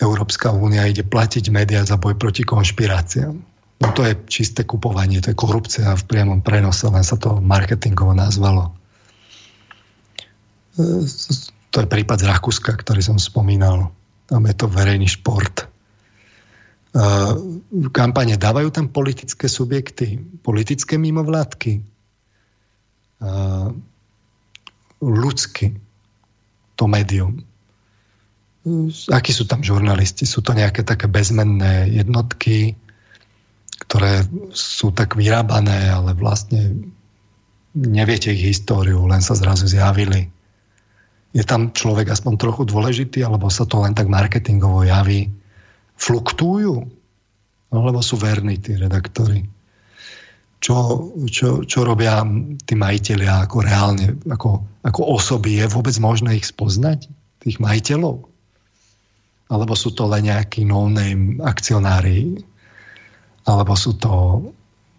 Európska 0.00 0.52
únia 0.52 0.88
ide 0.88 1.04
platiť 1.04 1.52
médiá 1.52 1.84
za 1.84 2.00
boj 2.00 2.16
proti 2.16 2.44
konšpiráciám. 2.44 3.36
No 3.80 3.88
to 3.96 4.04
je 4.04 4.12
čisté 4.28 4.68
kupovanie, 4.68 5.24
to 5.24 5.32
je 5.32 5.40
korupcia 5.40 5.96
v 5.96 6.04
priamom 6.04 6.44
prenose, 6.44 6.84
len 6.88 7.04
sa 7.04 7.16
to 7.16 7.40
marketingovo 7.40 8.12
nazvalo. 8.12 8.76
To 11.70 11.76
je 11.80 11.88
prípad 11.88 12.20
z 12.20 12.28
Rakúska, 12.28 12.76
ktorý 12.76 13.00
som 13.00 13.16
spomínal. 13.16 13.88
Tam 14.28 14.44
je 14.44 14.54
to 14.56 14.68
verejný 14.68 15.08
šport 15.08 15.70
kampane 17.94 18.34
dávajú 18.34 18.74
tam 18.74 18.90
politické 18.90 19.46
subjekty, 19.46 20.18
politické 20.42 20.98
mimovládky, 20.98 21.86
ľudský 25.00 25.66
to 26.74 26.84
médium. 26.90 27.46
Akí 29.08 29.32
sú 29.32 29.48
tam 29.48 29.64
žurnalisti? 29.64 30.28
Sú 30.28 30.44
to 30.44 30.52
nejaké 30.52 30.84
také 30.84 31.08
bezmenné 31.08 31.88
jednotky, 31.88 32.76
ktoré 33.88 34.28
sú 34.52 34.92
tak 34.92 35.16
vyrábané, 35.16 35.88
ale 35.88 36.12
vlastne 36.12 36.92
neviete 37.72 38.36
ich 38.36 38.44
históriu, 38.52 39.00
len 39.08 39.24
sa 39.24 39.32
zrazu 39.32 39.64
zjavili. 39.64 40.28
Je 41.32 41.46
tam 41.46 41.72
človek 41.72 42.12
aspoň 42.12 42.32
trochu 42.36 42.62
dôležitý, 42.68 43.24
alebo 43.24 43.48
sa 43.48 43.64
to 43.64 43.80
len 43.80 43.96
tak 43.96 44.10
marketingovo 44.10 44.84
javí? 44.84 45.30
fluktujú? 46.00 46.88
Alebo 47.70 48.00
sú 48.00 48.16
verní 48.16 48.56
tí 48.58 48.74
redaktori? 48.74 49.44
Čo, 50.60 51.08
čo, 51.28 51.64
čo 51.64 51.78
robia 51.84 52.20
tí 52.64 52.74
majiteľia 52.76 53.48
ako 53.48 53.56
reálne, 53.64 54.06
ako, 54.28 54.64
ako 54.84 55.00
osoby? 55.16 55.60
Je 55.60 55.72
vôbec 55.72 55.94
možné 56.00 56.40
ich 56.40 56.48
spoznať, 56.48 57.08
tých 57.40 57.62
majiteľov? 57.62 58.28
Alebo 59.50 59.74
sú 59.74 59.90
to 59.90 60.06
len 60.06 60.30
nejakí 60.30 60.62
no-name 60.62 61.42
akcionári? 61.42 62.38
Alebo 63.50 63.74
sú 63.74 63.98
to, 63.98 64.40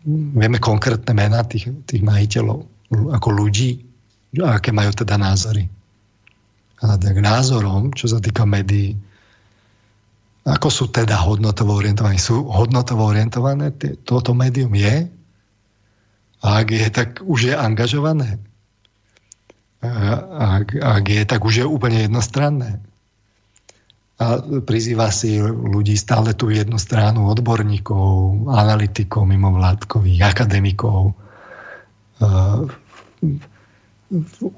vieme 0.05 0.59
konkrétne 0.59 1.15
mená 1.15 1.47
tých, 1.47 1.71
tých 1.88 2.03
majiteľov, 2.03 2.91
ako 2.91 3.27
ľudí? 3.31 3.80
A 4.43 4.59
aké 4.59 4.75
majú 4.75 4.91
teda 4.91 5.15
názory? 5.15 5.71
A 6.83 6.97
tak 6.99 7.15
názorom, 7.21 7.95
čo 7.95 8.11
sa 8.11 8.19
týka 8.19 8.43
médií, 8.43 8.97
ako 10.41 10.67
sú 10.73 10.85
teda 10.89 11.21
hodnotovo 11.21 11.77
orientovaní? 11.77 12.17
Sú 12.17 12.49
hodnotovo 12.49 13.13
orientované? 13.13 13.69
Toto 14.01 14.33
médium 14.33 14.73
je? 14.73 15.05
A 16.41 16.65
ak 16.65 16.67
je, 16.73 16.88
tak 16.89 17.09
už 17.21 17.53
je 17.53 17.53
angažované? 17.53 18.41
A 19.85 20.57
ak, 20.61 20.73
ak 20.73 21.05
je, 21.05 21.21
tak 21.30 21.45
už 21.45 21.61
je 21.61 21.65
úplne 21.65 22.09
jednostranné. 22.09 22.81
A 24.22 24.38
prizýva 24.61 25.09
si 25.09 25.41
ľudí 25.41 25.98
stále 25.98 26.38
tú 26.38 26.53
jednu 26.53 26.77
stranu 26.77 27.25
odborníkov, 27.33 28.45
analytikov, 28.53 29.25
mimovládkových, 29.25 30.22
akademikov, 30.22 31.17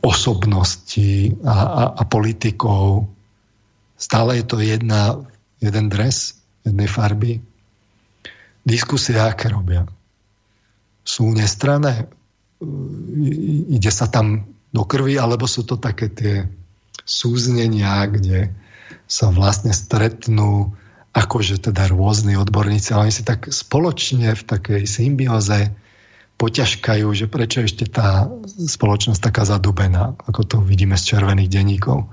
osobnosti 0.03 1.11
a, 1.47 1.55
a, 1.55 1.83
a 1.95 2.03
politikov. 2.03 3.07
Stále 3.95 4.43
je 4.43 4.45
to 4.51 4.59
jedna 4.59 5.23
jeden 5.63 5.87
dres 5.87 6.43
jednej 6.67 6.91
farby. 6.91 7.39
Diskusie, 8.67 9.15
aké 9.15 9.47
robia? 9.47 9.87
Sú 11.07 11.31
nestrané? 11.31 12.07
Ide 13.71 13.91
sa 13.91 14.07
tam 14.11 14.47
do 14.71 14.83
krvi, 14.83 15.19
alebo 15.19 15.47
sú 15.47 15.63
to 15.67 15.79
také 15.79 16.11
tie 16.11 16.35
súznenia, 17.03 18.07
kde 18.07 18.51
sa 19.13 19.29
vlastne 19.29 19.69
stretnú 19.69 20.73
akože 21.13 21.69
teda 21.69 21.93
rôzni 21.93 22.33
odborníci, 22.33 22.97
ale 22.97 23.09
oni 23.09 23.13
si 23.13 23.21
tak 23.21 23.53
spoločne 23.53 24.33
v 24.33 24.41
takej 24.41 24.89
symbióze 24.89 25.69
poťažkajú, 26.41 27.05
že 27.13 27.29
prečo 27.29 27.61
ešte 27.61 27.85
tá 27.85 28.25
spoločnosť 28.49 29.21
taká 29.21 29.45
zadubená, 29.45 30.17
ako 30.25 30.41
to 30.41 30.57
vidíme 30.65 30.97
z 30.97 31.13
červených 31.13 31.53
denníkov. 31.53 32.09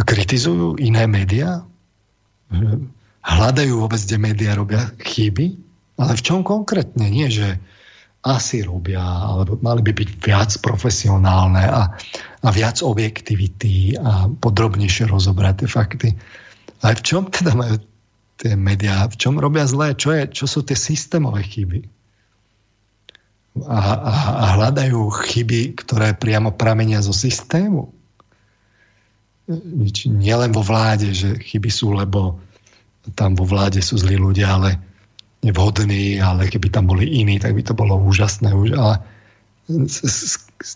Kritizujú 0.00 0.80
iné 0.80 1.04
médiá? 1.04 1.60
hľadajú 3.24 3.80
vôbec, 3.80 4.00
kde 4.04 4.16
médiá 4.20 4.52
robia 4.52 4.92
chyby, 5.00 5.56
ale 5.96 6.12
v 6.12 6.22
čom 6.22 6.44
konkrétne? 6.44 7.08
Nie, 7.08 7.32
že 7.32 7.56
asi 8.24 8.64
robia, 8.64 9.04
alebo 9.04 9.60
mali 9.60 9.84
by 9.84 9.92
byť 9.92 10.10
viac 10.24 10.50
profesionálne 10.64 11.60
a, 11.60 11.92
a 12.40 12.48
viac 12.48 12.80
objektivity 12.80 14.00
a 14.00 14.32
podrobnejšie 14.32 15.12
rozobrať 15.12 15.54
tie 15.60 15.68
fakty. 15.68 16.08
Ale 16.80 16.96
v 16.96 17.02
čom 17.04 17.28
teda 17.28 17.52
majú 17.52 17.76
tie 18.40 18.56
médiá, 18.56 19.04
v 19.06 19.16
čom 19.20 19.36
robia 19.36 19.68
zlé, 19.68 19.92
čo, 19.92 20.16
je, 20.16 20.24
čo 20.32 20.48
sú 20.48 20.64
tie 20.64 20.74
systémové 20.74 21.44
chyby? 21.44 21.84
A, 23.68 23.78
a, 23.78 24.12
a 24.34 24.44
hľadajú 24.58 24.98
chyby, 25.14 25.78
ktoré 25.78 26.16
priamo 26.16 26.50
pramenia 26.50 27.04
zo 27.04 27.14
systému 27.14 27.94
nielen 30.08 30.50
vo 30.56 30.64
vláde, 30.64 31.12
že 31.12 31.36
chyby 31.36 31.68
sú, 31.68 31.92
lebo 31.92 32.40
tam 33.12 33.36
vo 33.36 33.44
vláde 33.44 33.84
sú 33.84 34.00
zlí 34.00 34.16
ľudia, 34.16 34.56
ale 34.56 34.80
nevhodní, 35.44 36.18
ale 36.18 36.48
keby 36.48 36.72
tam 36.72 36.88
boli 36.88 37.04
iní, 37.04 37.36
tak 37.36 37.52
by 37.52 37.62
to 37.62 37.76
bolo 37.76 38.00
úžasné. 38.00 38.48
Ale 38.50 38.96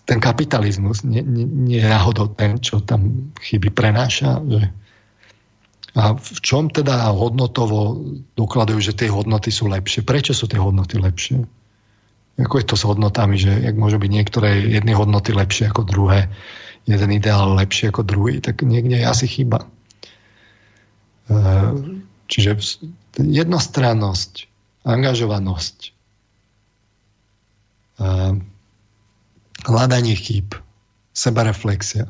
ten 0.05 0.19
kapitalizmus 0.21 1.01
nie, 1.01 1.25
je 1.65 1.81
náhodou 1.81 2.29
ten, 2.37 2.61
čo 2.61 2.79
tam 2.85 3.33
chyby 3.41 3.73
prenáša. 3.73 4.39
Že... 4.45 4.61
A 5.97 6.13
v 6.13 6.39
čom 6.45 6.69
teda 6.69 7.09
hodnotovo 7.09 7.97
dokladajú, 8.37 8.79
že 8.79 8.93
tie 8.93 9.09
hodnoty 9.09 9.49
sú 9.49 9.67
lepšie? 9.67 10.05
Prečo 10.05 10.37
sú 10.37 10.45
tie 10.45 10.61
hodnoty 10.61 11.01
lepšie? 11.01 11.41
Ako 12.39 12.55
je 12.61 12.65
to 12.71 12.79
s 12.79 12.87
hodnotami, 12.87 13.35
že 13.35 13.51
jak 13.51 13.75
môžu 13.75 13.99
byť 13.99 14.11
niektoré 14.13 14.63
jedny 14.63 14.95
hodnoty 14.95 15.35
lepšie 15.35 15.67
ako 15.67 15.83
druhé? 15.83 16.31
jeden 16.89 17.09
ideál 17.13 17.53
lepší 17.53 17.93
ako 17.93 18.01
druhý, 18.01 18.41
tak 18.41 18.65
niekde 18.65 18.97
je 18.97 19.05
asi 19.05 19.29
chyba. 19.29 19.61
E, 21.29 21.37
čiže 22.25 22.57
jednostrannosť, 23.21 24.48
angažovanosť, 24.89 25.77
hľadanie 29.69 30.15
chýb, 30.17 30.57
sebareflexia, 31.13 32.09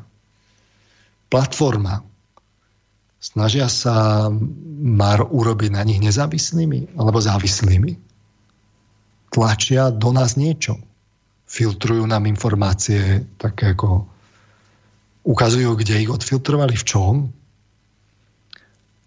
platforma, 1.28 2.00
snažia 3.20 3.68
sa 3.68 4.28
mar 4.80 5.20
urobiť 5.28 5.70
na 5.76 5.84
nich 5.84 6.00
nezávislými 6.00 6.96
alebo 6.96 7.20
závislými. 7.20 8.00
Tlačia 9.30 9.92
do 9.92 10.10
nás 10.10 10.40
niečo. 10.40 10.80
Filtrujú 11.50 12.06
nám 12.06 12.24
informácie 12.26 13.26
také 13.36 13.76
ako 13.76 14.08
ukazujú, 15.26 15.76
kde 15.76 16.02
ich 16.02 16.10
odfiltrovali, 16.10 16.74
v 16.74 16.86
čom, 16.86 17.14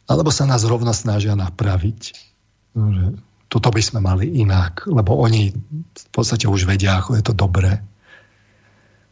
alebo 0.08 0.30
sa 0.30 0.46
nás 0.46 0.62
rovno 0.68 0.92
snažia 0.92 1.34
napraviť. 1.34 2.02
Že 2.76 3.18
toto 3.54 3.70
by 3.70 3.86
sme 3.86 4.02
mali 4.02 4.42
inak, 4.42 4.90
lebo 4.90 5.14
oni 5.22 5.54
v 5.54 6.08
podstate 6.10 6.50
už 6.50 6.66
vedia, 6.66 6.98
ako 6.98 7.22
je 7.22 7.24
to 7.30 7.38
dobré. 7.38 7.86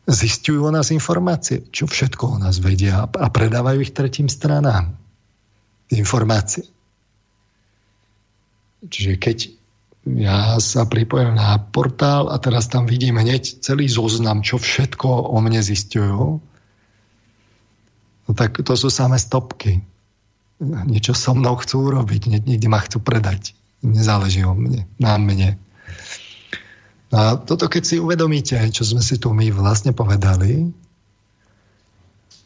Zistujú 0.09 0.65
o 0.65 0.73
nás 0.73 0.89
informácie, 0.89 1.69
čo 1.69 1.85
všetko 1.85 2.23
o 2.25 2.37
nás 2.41 2.57
vedia 2.57 3.05
a 3.05 3.27
predávajú 3.29 3.85
ich 3.85 3.93
tretím 3.93 4.33
stranám. 4.33 4.97
Informácie. 5.93 6.65
Čiže 8.81 9.21
keď 9.21 9.37
ja 10.09 10.57
sa 10.57 10.89
pripojím 10.89 11.37
na 11.37 11.61
portál 11.61 12.33
a 12.33 12.41
teraz 12.41 12.65
tam 12.65 12.89
vidím 12.89 13.21
hneď 13.21 13.61
celý 13.61 13.85
zoznam, 13.85 14.41
čo 14.41 14.57
všetko 14.57 15.29
o 15.29 15.37
mne 15.37 15.61
zistujú, 15.61 16.41
no 18.25 18.31
tak 18.33 18.57
to 18.57 18.73
sú 18.73 18.89
samé 18.89 19.21
stopky. 19.21 19.85
Niečo 20.65 21.13
so 21.13 21.37
mnou 21.37 21.61
chcú 21.61 21.93
urobiť, 21.93 22.41
niekde 22.41 22.65
ma 22.65 22.81
chcú 22.81 23.05
predať. 23.05 23.60
Nezáleží 23.81 24.45
o 24.45 24.53
mne, 24.53 24.85
na 25.01 25.17
mne. 25.17 25.57
A 27.11 27.35
toto 27.35 27.67
keď 27.67 27.83
si 27.83 27.95
uvedomíte, 27.99 28.55
čo 28.71 28.87
sme 28.87 29.03
si 29.03 29.19
tu 29.19 29.35
my 29.35 29.51
vlastne 29.51 29.91
povedali, 29.91 30.71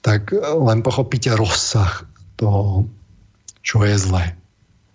tak 0.02 0.34
len 0.42 0.80
pochopíte 0.82 1.34
rozsah 1.34 2.06
toho, 2.38 2.90
čo 3.62 3.86
je 3.86 3.96
zlé. 3.98 4.38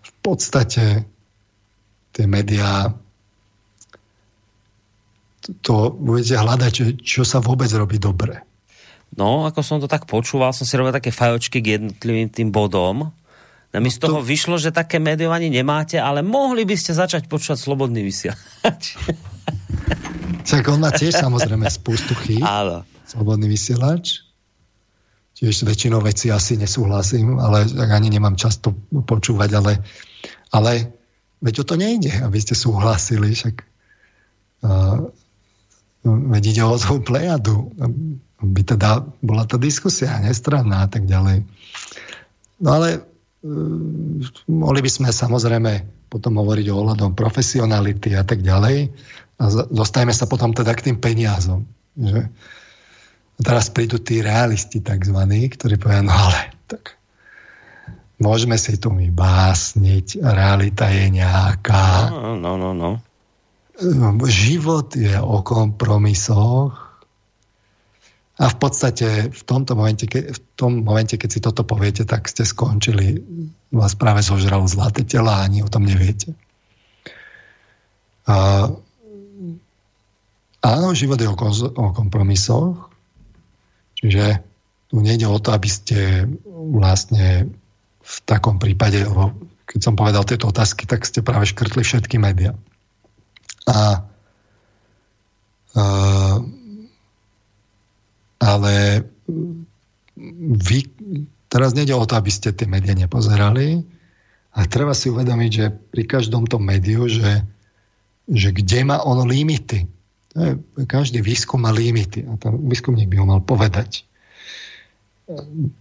V 0.03 0.13
podstate 0.23 1.07
tie 2.15 2.27
médiá 2.27 2.95
to 5.63 5.91
budete 5.91 6.37
hľadať, 6.39 6.71
čo, 6.71 6.85
čo 6.99 7.23
sa 7.27 7.43
vôbec 7.43 7.71
robí 7.75 7.99
dobre. 7.99 8.43
No, 9.19 9.43
ako 9.51 9.61
som 9.67 9.83
to 9.83 9.91
tak 9.91 10.07
počúval, 10.07 10.55
som 10.55 10.63
si 10.63 10.79
robil 10.79 10.95
také 10.95 11.11
fajočky 11.11 11.59
k 11.59 11.81
jednotlivým 11.81 12.31
tým 12.31 12.49
bodom. 12.55 13.11
A 13.71 13.79
mi 13.79 13.91
z 13.91 14.03
toho 14.03 14.19
to... 14.19 14.27
vyšlo, 14.27 14.59
že 14.59 14.75
také 14.75 14.99
médium 14.99 15.31
ani 15.31 15.47
nemáte, 15.47 15.95
ale 15.95 16.27
mohli 16.27 16.67
by 16.67 16.75
ste 16.75 16.91
začať 16.91 17.31
počúvať 17.31 17.59
Slobodný 17.59 18.03
vysielač. 18.03 18.99
Tak 20.41 20.67
on 20.67 20.83
má 20.83 20.91
tiež 20.91 21.15
samozrejme 21.15 21.69
spustu 21.71 22.17
chýb. 22.27 22.43
Áno. 22.43 22.83
Slobodný 23.07 23.47
vysielač. 23.47 24.25
Tiež 25.39 25.63
väčšinou 25.63 26.03
veci 26.03 26.29
asi 26.33 26.59
nesúhlasím, 26.59 27.39
ale 27.39 27.71
ani 27.71 28.11
nemám 28.11 28.35
často 28.35 28.75
počúvať, 28.91 29.51
ale, 29.57 29.73
ale 30.51 30.73
veď 31.41 31.55
o 31.63 31.65
to 31.65 31.75
nejde, 31.79 32.13
aby 32.21 32.39
ste 32.43 32.59
súhlasili, 32.59 33.33
však 33.33 33.55
uh, 34.67 35.07
veď 36.05 36.43
ide 36.57 36.63
o 36.67 36.77
tú 36.77 37.01
plejadu, 37.01 37.73
by 38.41 38.63
teda 38.65 39.07
bola 39.21 39.45
tá 39.45 39.57
diskusia 39.61 40.21
nestranná 40.21 40.85
a 40.85 40.89
tak 40.89 41.09
ďalej. 41.09 41.45
No 42.61 42.69
ale 42.77 43.10
mohli 44.49 44.81
by 44.85 44.91
sme 44.91 45.09
samozrejme 45.09 45.73
potom 46.13 46.37
hovoriť 46.37 46.67
o 46.69 46.79
ohľadom 46.85 47.17
profesionality 47.17 48.13
a 48.13 48.25
tak 48.27 48.45
ďalej 48.45 48.93
a 49.41 49.45
dostajeme 49.73 50.13
sa 50.13 50.29
potom 50.29 50.53
teda 50.53 50.77
k 50.77 50.93
tým 50.93 50.99
peniazom. 51.01 51.65
Že? 51.97 52.29
A 52.29 53.41
teraz 53.41 53.73
prídu 53.73 53.97
tí 53.97 54.21
realisti 54.21 54.85
takzvaní, 54.85 55.49
ktorí 55.49 55.81
povedia, 55.81 56.05
no 56.05 56.13
ale 56.13 56.53
tak 56.69 57.01
môžeme 58.21 58.61
si 58.61 58.77
tu 58.77 58.93
my 58.93 59.09
básniť, 59.09 60.21
realita 60.21 60.93
je 60.93 61.09
nejaká. 61.09 62.13
No, 62.13 62.37
no, 62.37 62.61
no, 62.61 62.77
no. 62.77 62.91
Život 64.29 64.93
je 64.93 65.17
o 65.17 65.41
kompromisoch 65.41 66.90
a 68.41 68.49
v 68.49 68.57
podstate 68.57 69.29
v 69.29 69.43
tomto 69.45 69.77
momente, 69.77 70.09
ke, 70.09 70.33
v 70.33 70.41
tom 70.57 70.81
momente, 70.81 71.21
keď 71.21 71.29
si 71.29 71.45
toto 71.45 71.61
poviete, 71.61 72.09
tak 72.09 72.25
ste 72.25 72.49
skončili, 72.49 73.21
vás 73.69 73.93
práve 74.01 74.25
zožralo 74.25 74.65
zlaté 74.65 75.05
tela 75.05 75.37
a 75.37 75.45
ani 75.45 75.61
o 75.61 75.69
tom 75.69 75.85
neviete. 75.85 76.33
A, 78.25 78.65
áno, 80.65 80.97
život 80.97 81.21
je 81.21 81.29
o, 81.29 81.37
o 81.37 81.87
kompromisoch, 81.93 82.89
čiže 84.01 84.41
tu 84.89 85.05
nejde 85.05 85.29
o 85.29 85.37
to, 85.37 85.53
aby 85.53 85.69
ste 85.69 86.25
vlastne 86.49 87.53
v 88.01 88.17
takom 88.25 88.57
prípade, 88.57 89.05
keď 89.69 89.81
som 89.85 90.01
povedal 90.01 90.25
tieto 90.25 90.49
otázky, 90.49 90.89
tak 90.89 91.05
ste 91.05 91.21
práve 91.21 91.45
škrtli 91.45 91.85
všetky 91.85 92.17
médiá. 92.17 92.57
A, 93.69 94.01
a 95.77 95.85
ale 98.41 99.05
vy, 100.57 100.79
teraz 101.53 101.77
nejde 101.77 101.95
o 101.95 102.09
to, 102.09 102.17
aby 102.17 102.33
ste 102.33 102.57
tie 102.57 102.67
médiá 102.67 102.97
nepozerali, 102.97 103.85
a 104.51 104.67
treba 104.67 104.99
si 104.99 105.07
uvedomiť, 105.07 105.51
že 105.55 105.67
pri 105.71 106.11
každom 106.11 106.43
tom 106.51 106.67
médiu, 106.67 107.07
že, 107.07 107.47
že 108.27 108.51
kde 108.51 108.83
má 108.83 108.99
on 109.07 109.23
limity. 109.23 109.87
Každý 110.75 111.23
výskum 111.23 111.63
má 111.63 111.71
limity 111.71 112.27
a 112.27 112.35
ten 112.35 112.59
výskumník 112.59 113.07
by 113.07 113.17
ho 113.23 113.27
mal 113.31 113.43
povedať 113.47 114.11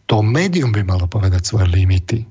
to 0.06 0.18
médium 0.22 0.70
by 0.70 0.86
malo 0.86 1.10
povedať 1.10 1.42
svoje 1.46 1.68
limity. 1.70 2.26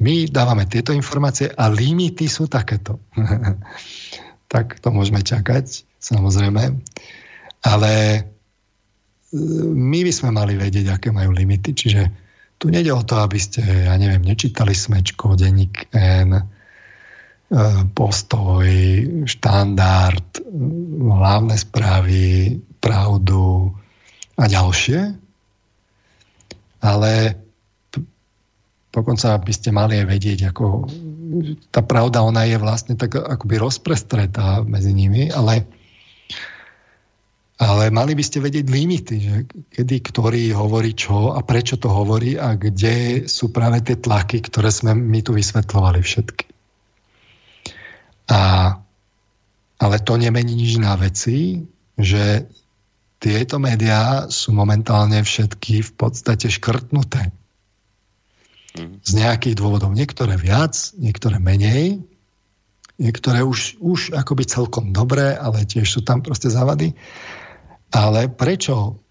My 0.00 0.14
dávame 0.30 0.66
tieto 0.66 0.94
informácie 0.94 1.50
a 1.50 1.70
limity 1.70 2.26
sú 2.30 2.46
takéto. 2.50 2.98
tak 4.52 4.78
to 4.82 4.88
môžeme 4.90 5.22
čakať, 5.22 5.86
samozrejme. 6.00 6.74
Ale 7.66 7.92
my 9.74 10.00
by 10.02 10.12
sme 10.12 10.30
mali 10.34 10.58
vedieť, 10.58 10.90
aké 10.90 11.08
majú 11.14 11.30
limity. 11.30 11.70
Čiže 11.70 12.02
tu 12.60 12.68
nejde 12.68 12.92
o 12.92 13.06
to, 13.06 13.16
aby 13.22 13.38
ste, 13.40 13.62
ja 13.62 13.94
neviem, 13.96 14.20
nečítali 14.20 14.74
smečko, 14.74 15.38
denník 15.38 15.88
N, 15.96 16.36
e, 16.36 16.44
postoj, 17.94 18.66
štandard, 19.24 20.44
hlavné 21.00 21.56
správy, 21.56 22.58
pravdu 22.82 23.72
a 24.36 24.44
ďalšie, 24.44 25.00
ale 26.80 27.12
dokonca 28.90 29.36
by 29.40 29.52
ste 29.52 29.70
mali 29.70 30.00
aj 30.00 30.06
vedieť, 30.08 30.38
ako 30.50 30.88
tá 31.70 31.80
pravda, 31.84 32.26
ona 32.26 32.48
je 32.48 32.58
vlastne 32.58 32.98
tak 32.98 33.14
akoby 33.14 33.60
rozprestretá 33.60 34.66
medzi 34.66 34.90
nimi, 34.90 35.30
ale, 35.30 35.64
ale 37.60 37.92
mali 37.92 38.16
by 38.16 38.24
ste 38.24 38.40
vedieť 38.40 38.66
limity, 38.72 39.16
že 39.20 39.36
kedy 39.76 40.00
ktorý 40.00 40.56
hovorí 40.56 40.96
čo 40.96 41.36
a 41.36 41.44
prečo 41.44 41.76
to 41.76 41.92
hovorí 41.92 42.40
a 42.40 42.56
kde 42.56 43.28
sú 43.28 43.52
práve 43.52 43.84
tie 43.84 44.00
tlaky, 44.00 44.40
ktoré 44.48 44.72
sme 44.72 44.96
my 44.96 45.20
tu 45.20 45.36
vysvetľovali 45.36 46.00
všetky. 46.00 46.48
A, 48.32 48.40
ale 49.76 49.96
to 50.00 50.16
nemení 50.16 50.56
nič 50.56 50.80
na 50.80 50.96
veci, 50.96 51.60
že 52.00 52.48
tieto 53.20 53.60
médiá 53.60 54.32
sú 54.32 54.56
momentálne 54.56 55.20
všetky 55.20 55.84
v 55.84 55.92
podstate 55.92 56.48
škrtnuté. 56.48 57.28
Mhm. 58.72 59.04
Z 59.04 59.10
nejakých 59.20 59.60
dôvodov. 59.60 59.92
Niektoré 59.92 60.40
viac, 60.40 60.96
niektoré 60.96 61.36
menej, 61.36 62.00
niektoré 62.96 63.44
už, 63.44 63.76
už 63.84 64.16
akoby 64.16 64.48
celkom 64.48 64.96
dobré, 64.96 65.36
ale 65.36 65.68
tiež 65.68 65.84
sú 65.84 66.00
tam 66.00 66.24
proste 66.24 66.48
závady. 66.48 66.96
Ale 67.90 68.30
prečo 68.30 69.02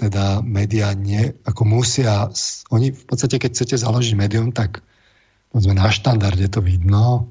teda 0.00 0.40
médiá 0.40 0.96
nie, 0.96 1.36
ako 1.44 1.62
musia, 1.68 2.32
oni 2.72 2.96
v 2.96 3.04
podstate, 3.04 3.36
keď 3.36 3.50
chcete 3.52 3.76
založiť 3.76 4.16
médium, 4.16 4.48
tak 4.48 4.80
povedzme 5.52 5.76
na 5.76 5.92
štandarde 5.92 6.48
to 6.48 6.64
vidno, 6.64 7.28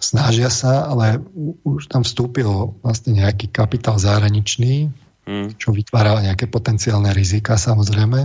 snažia 0.00 0.48
sa, 0.48 0.88
ale 0.88 1.20
už 1.64 1.92
tam 1.92 2.08
vstúpil 2.08 2.80
vlastne 2.80 3.20
nejaký 3.20 3.52
kapitál 3.52 4.00
zahraničný, 4.00 4.88
hmm. 5.28 5.60
čo 5.60 5.76
vytvára 5.76 6.24
nejaké 6.24 6.48
potenciálne 6.48 7.12
rizika 7.12 7.60
samozrejme. 7.60 8.20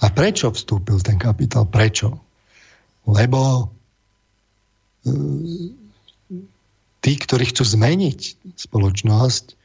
A 0.00 0.06
prečo 0.12 0.52
vstúpil 0.52 1.00
ten 1.04 1.20
kapitál? 1.20 1.68
Prečo? 1.68 2.20
Lebo 3.04 3.72
e, 5.04 5.12
tí, 7.04 7.12
ktorí 7.16 7.52
chcú 7.52 7.64
zmeniť 7.64 8.20
spoločnosť, 8.56 9.59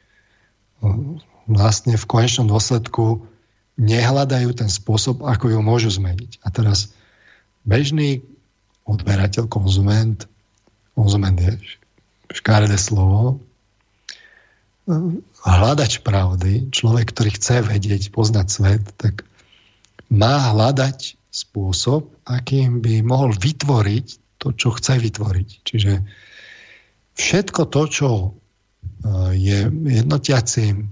vlastne 1.46 1.94
v 1.94 2.08
konečnom 2.08 2.46
dôsledku 2.50 3.26
nehľadajú 3.76 4.56
ten 4.56 4.72
spôsob, 4.72 5.24
ako 5.24 5.52
ju 5.52 5.58
môžu 5.60 5.90
zmeniť. 5.92 6.40
A 6.42 6.50
teraz 6.50 6.96
bežný 7.62 8.24
odberateľ, 8.86 9.50
konzument 9.50 10.24
konzument 10.96 11.36
je 11.36 11.60
škáredé 12.32 12.80
slovo, 12.80 13.44
hľadač 15.44 16.00
pravdy, 16.00 16.72
človek, 16.72 17.12
ktorý 17.12 17.30
chce 17.36 17.56
vedieť, 17.62 18.08
poznať 18.10 18.46
svet, 18.48 18.84
tak 18.96 19.28
má 20.08 20.54
hľadať 20.54 21.20
spôsob, 21.28 22.08
akým 22.24 22.80
by 22.80 23.04
mohol 23.04 23.34
vytvoriť 23.36 24.06
to, 24.40 24.56
čo 24.56 24.72
chce 24.72 24.96
vytvoriť. 25.02 25.48
Čiže 25.66 25.92
všetko 27.18 27.60
to, 27.68 27.82
čo 27.90 28.08
je 29.34 29.58
jednotiacím 29.70 30.90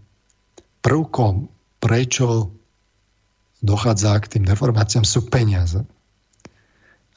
prvkom, 0.84 1.48
prečo 1.80 2.52
dochádza 3.64 4.20
k 4.20 4.38
tým 4.38 4.44
deformáciám, 4.44 5.08
sú 5.08 5.24
peniaze. 5.28 5.80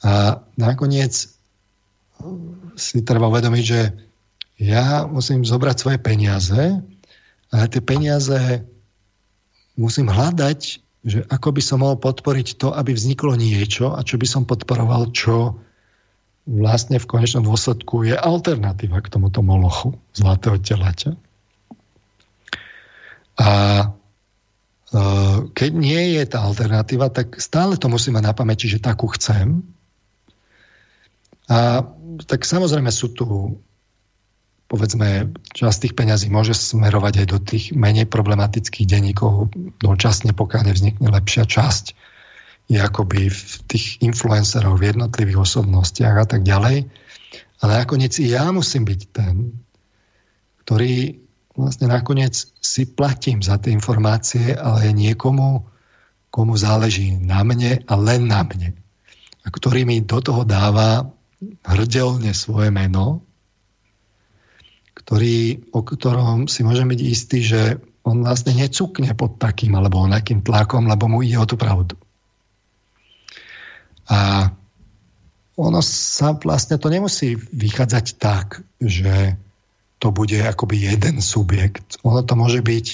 A 0.00 0.40
nakoniec 0.56 1.12
si 2.78 2.98
treba 3.04 3.28
uvedomiť, 3.28 3.64
že 3.64 3.80
ja 4.58 5.06
musím 5.06 5.46
zobrať 5.46 5.76
svoje 5.76 5.98
peniaze 6.02 6.82
a 7.52 7.56
tie 7.70 7.82
peniaze 7.84 8.66
musím 9.78 10.10
hľadať, 10.10 10.60
že 11.06 11.22
ako 11.30 11.48
by 11.54 11.62
som 11.62 11.78
mohol 11.86 11.96
podporiť 12.02 12.58
to, 12.58 12.74
aby 12.74 12.90
vzniklo 12.90 13.38
niečo 13.38 13.94
a 13.94 14.02
čo 14.02 14.18
by 14.18 14.26
som 14.26 14.42
podporoval, 14.48 15.14
čo 15.14 15.62
vlastne 16.48 16.96
v 16.96 17.04
konečnom 17.04 17.44
dôsledku 17.44 18.08
je 18.08 18.16
alternatíva 18.16 19.04
k 19.04 19.12
tomuto 19.12 19.44
molochu 19.44 19.92
zlatého 20.16 20.56
telaťa. 20.56 21.12
A 23.38 23.50
e, 23.52 23.86
keď 25.52 25.70
nie 25.76 26.16
je 26.16 26.24
tá 26.24 26.48
alternatíva, 26.48 27.12
tak 27.12 27.36
stále 27.36 27.76
to 27.76 27.92
musím 27.92 28.16
mať 28.16 28.24
na 28.24 28.34
pamäti, 28.34 28.64
že 28.64 28.80
takú 28.80 29.12
chcem. 29.12 29.60
A 31.52 31.84
tak 32.24 32.48
samozrejme 32.48 32.88
sú 32.88 33.12
tu 33.12 33.26
povedzme, 34.68 35.32
časť 35.56 35.78
tých 35.80 35.96
peňazí 35.96 36.28
môže 36.28 36.52
smerovať 36.52 37.24
aj 37.24 37.26
do 37.32 37.38
tých 37.40 37.64
menej 37.72 38.04
problematických 38.04 38.84
denníkov 38.84 39.48
dočasne, 39.80 40.36
pokiaľ 40.36 40.68
nevznikne 40.68 41.08
lepšia 41.08 41.48
časť 41.48 41.96
je 42.68 42.76
akoby 42.76 43.32
v 43.32 43.52
tých 43.64 43.96
influencerov, 44.04 44.76
v 44.76 44.92
jednotlivých 44.92 45.40
osobnostiach 45.40 46.14
a 46.20 46.26
tak 46.28 46.44
ďalej. 46.44 46.84
Ale 47.64 47.72
nakoniec 47.72 48.12
i 48.20 48.28
ja 48.28 48.52
musím 48.52 48.84
byť 48.84 49.00
ten, 49.08 49.56
ktorý 50.62 51.16
vlastne 51.56 51.90
nakoniec 51.90 52.36
si 52.60 52.86
platím 52.86 53.42
za 53.42 53.58
tie 53.58 53.74
informácie, 53.74 54.54
ale 54.54 54.94
niekomu, 54.94 55.66
komu 56.30 56.54
záleží 56.54 57.18
na 57.18 57.42
mne 57.42 57.82
a 57.88 57.92
len 57.96 58.28
na 58.28 58.44
mne. 58.44 58.76
A 59.42 59.48
ktorý 59.48 59.88
mi 59.88 60.04
do 60.04 60.20
toho 60.20 60.44
dáva 60.44 61.08
hrdelne 61.64 62.36
svoje 62.36 62.68
meno, 62.68 63.24
ktorý, 64.94 65.72
o 65.72 65.80
ktorom 65.80 66.52
si 66.52 66.60
môžem 66.62 66.84
byť 66.92 67.00
istý, 67.00 67.40
že 67.40 67.80
on 68.04 68.22
vlastne 68.22 68.52
necukne 68.52 69.16
pod 69.16 69.40
takým 69.40 69.72
alebo 69.72 70.04
onakým 70.04 70.44
tlakom, 70.44 70.84
lebo 70.84 71.08
mu 71.08 71.24
ide 71.24 71.40
o 71.40 71.48
tú 71.48 71.56
pravdu. 71.56 71.96
A 74.08 74.50
ono 75.58 75.80
sa 75.82 76.32
vlastne 76.38 76.78
to 76.80 76.88
nemusí 76.88 77.34
vychádzať 77.36 78.06
tak, 78.16 78.62
že 78.80 79.36
to 79.98 80.14
bude 80.14 80.38
akoby 80.38 80.94
jeden 80.94 81.18
subjekt. 81.18 81.98
Ono 82.06 82.22
to 82.22 82.38
môže 82.38 82.62
byť 82.62 82.86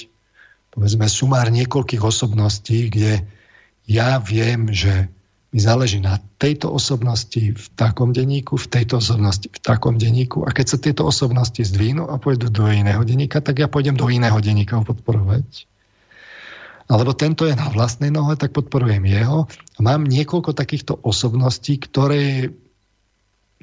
povedzme 0.74 1.06
sumár 1.06 1.52
niekoľkých 1.54 2.02
osobností, 2.02 2.90
kde 2.90 3.22
ja 3.86 4.18
viem, 4.18 4.72
že 4.74 5.12
mi 5.54 5.62
záleží 5.62 6.02
na 6.02 6.18
tejto 6.42 6.66
osobnosti 6.74 7.38
v 7.38 7.66
takom 7.78 8.10
denníku, 8.10 8.58
v 8.58 8.66
tejto 8.66 8.98
osobnosti 8.98 9.46
v 9.46 9.60
takom 9.62 9.94
denníku. 9.94 10.42
A 10.42 10.50
keď 10.50 10.66
sa 10.74 10.78
tieto 10.82 11.06
osobnosti 11.06 11.62
zdvínu 11.62 12.10
a 12.10 12.18
pôjdu 12.18 12.50
do 12.50 12.66
iného 12.66 12.98
denníka, 13.06 13.38
tak 13.38 13.62
ja 13.62 13.70
pôjdem 13.70 13.94
do 13.94 14.10
iného 14.10 14.34
denníka 14.42 14.74
ho 14.74 14.82
podporovať. 14.82 15.70
Alebo 16.84 17.16
tento 17.16 17.48
je 17.48 17.56
na 17.56 17.72
vlastnej 17.72 18.12
nohe, 18.12 18.36
tak 18.36 18.52
podporujem 18.52 19.04
jeho. 19.08 19.48
Mám 19.80 20.04
niekoľko 20.04 20.52
takýchto 20.52 21.00
osobností, 21.00 21.80
ktoré 21.80 22.52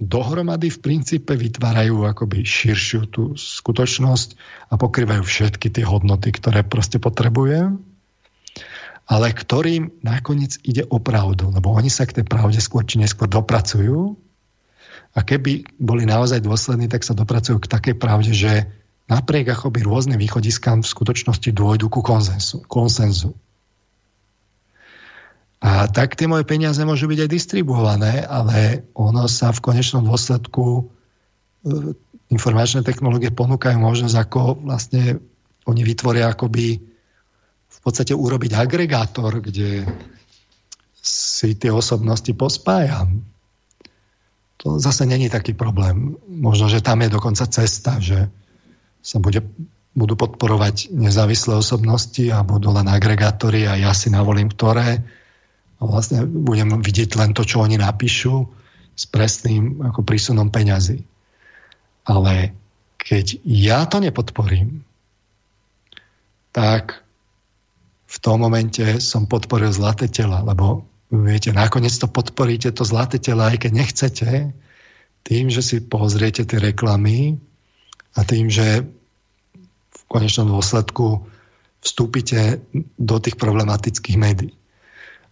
dohromady 0.01 0.73
v 0.73 0.81
princípe 0.81 1.37
vytvárajú 1.37 2.09
akoby 2.09 2.41
širšiu 2.41 3.01
tú 3.13 3.37
skutočnosť 3.37 4.29
a 4.73 4.79
pokrývajú 4.81 5.21
všetky 5.21 5.69
tie 5.69 5.85
hodnoty, 5.85 6.33
ktoré 6.33 6.65
proste 6.65 6.97
potrebujem 6.97 7.91
ale 9.11 9.35
ktorým 9.35 9.91
nakoniec 10.07 10.55
ide 10.63 10.87
o 10.87 10.95
pravdu, 11.03 11.51
lebo 11.51 11.75
oni 11.75 11.91
sa 11.91 12.07
k 12.07 12.21
tej 12.21 12.25
pravde 12.31 12.63
skôr 12.63 12.87
či 12.87 12.95
neskôr 12.95 13.27
dopracujú 13.27 14.15
a 15.11 15.19
keby 15.19 15.67
boli 15.75 16.07
naozaj 16.07 16.39
dôslední, 16.39 16.87
tak 16.87 17.03
sa 17.03 17.11
dopracujú 17.11 17.59
k 17.59 17.67
takej 17.67 17.95
pravde, 17.99 18.31
že 18.31 18.71
napriek 19.11 19.51
akoby 19.51 19.83
rôznym 19.83 20.15
východiskám 20.15 20.79
v 20.79 20.91
skutočnosti 20.95 21.51
dôjdu 21.51 21.91
ku 21.91 21.99
konsenzu. 21.99 22.63
konsenzu. 22.63 23.35
A 25.61 25.85
tak 25.91 26.17
tie 26.17 26.25
moje 26.25 26.47
peniaze 26.47 26.79
môžu 26.87 27.05
byť 27.11 27.27
aj 27.27 27.29
distribuované, 27.29 28.23
ale 28.23 28.87
ono 28.97 29.29
sa 29.29 29.53
v 29.53 29.61
konečnom 29.61 30.01
dôsledku 30.07 30.63
e, 30.65 30.83
informačné 32.33 32.81
technológie 32.81 33.29
ponúkajú 33.29 33.77
možnosť, 33.77 34.15
ako 34.15 34.65
vlastne 34.65 35.21
oni 35.69 35.81
vytvoria 35.85 36.33
akoby 36.33 36.81
v 37.69 37.79
podstate 37.83 38.17
urobiť 38.17 38.57
agregátor, 38.57 39.37
kde 39.37 39.85
si 40.97 41.53
tie 41.53 41.69
osobnosti 41.69 42.33
pospájam. 42.33 43.21
To 44.65 44.81
zase 44.81 45.05
není 45.05 45.29
taký 45.29 45.53
problém. 45.53 46.17
Možno, 46.25 46.69
že 46.69 46.81
tam 46.81 47.05
je 47.05 47.09
dokonca 47.09 47.45
cesta, 47.49 48.01
že 48.01 48.29
sa 49.01 49.17
bude, 49.17 49.41
budú 49.97 50.13
podporovať 50.15 50.93
nezávislé 50.93 51.57
osobnosti 51.57 52.23
a 52.31 52.45
budú 52.45 52.71
len 52.71 52.87
agregátory 52.87 53.67
a 53.67 53.75
ja 53.75 53.91
si 53.91 54.13
navolím 54.13 54.49
ktoré 54.49 55.01
a 55.77 55.81
vlastne 55.83 56.23
budem 56.29 56.79
vidieť 56.79 57.17
len 57.17 57.33
to, 57.33 57.41
čo 57.41 57.65
oni 57.65 57.81
napíšu 57.81 58.45
s 58.93 59.03
presným 59.09 59.81
ako 59.81 60.05
prísunom 60.05 60.53
peňazí. 60.53 61.01
Ale 62.05 62.53
keď 63.01 63.41
ja 63.41 63.89
to 63.89 63.97
nepodporím, 63.97 64.85
tak 66.53 67.01
v 68.05 68.17
tom 68.21 68.43
momente 68.43 68.83
som 69.01 69.25
podporil 69.25 69.73
zlaté 69.73 70.11
tela, 70.11 70.45
lebo 70.45 70.85
viete, 71.09 71.49
nakoniec 71.55 71.95
to 71.95 72.05
podporíte, 72.05 72.69
to 72.75 72.83
zlaté 72.85 73.17
tela, 73.17 73.49
aj 73.49 73.65
keď 73.65 73.71
nechcete, 73.71 74.29
tým, 75.25 75.45
že 75.49 75.61
si 75.65 75.77
pozriete 75.81 76.45
tie 76.45 76.59
reklamy 76.61 77.41
a 78.15 78.21
tým, 78.27 78.51
že 78.51 78.83
v 79.91 80.01
konečnom 80.11 80.51
dôsledku 80.51 81.25
vstúpite 81.81 82.61
do 82.99 83.15
tých 83.17 83.39
problematických 83.39 84.17
médií. 84.19 84.53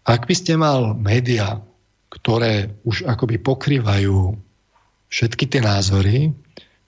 Ak 0.07 0.25
by 0.25 0.33
ste 0.33 0.57
mal 0.57 0.97
médiá, 0.97 1.61
ktoré 2.09 2.73
už 2.81 3.05
akoby 3.05 3.37
pokrývajú 3.37 4.33
všetky 5.09 5.45
tie 5.45 5.61
názory, 5.61 6.33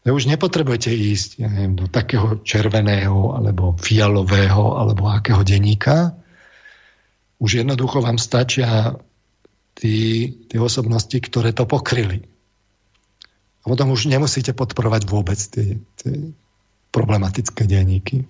že 0.02 0.10
už 0.10 0.26
nepotrebujete 0.34 0.90
ísť 0.90 1.30
ja 1.38 1.48
neviem, 1.50 1.78
do 1.78 1.86
takého 1.86 2.42
červeného 2.42 3.38
alebo 3.38 3.78
fialového 3.78 4.82
alebo 4.82 5.06
akého 5.14 5.46
denníka. 5.46 6.18
Už 7.38 7.62
jednoducho 7.62 8.02
vám 8.02 8.18
stačia 8.18 8.98
tí, 9.78 10.26
osobnosti, 10.58 11.14
ktoré 11.14 11.54
to 11.54 11.70
pokryli. 11.70 12.31
A 13.62 13.66
potom 13.70 13.94
už 13.94 14.10
nemusíte 14.10 14.58
podporovať 14.58 15.02
vôbec 15.06 15.38
tie, 15.38 15.78
tie 16.02 16.14
problematické 16.90 17.70
denníky. 17.70 18.26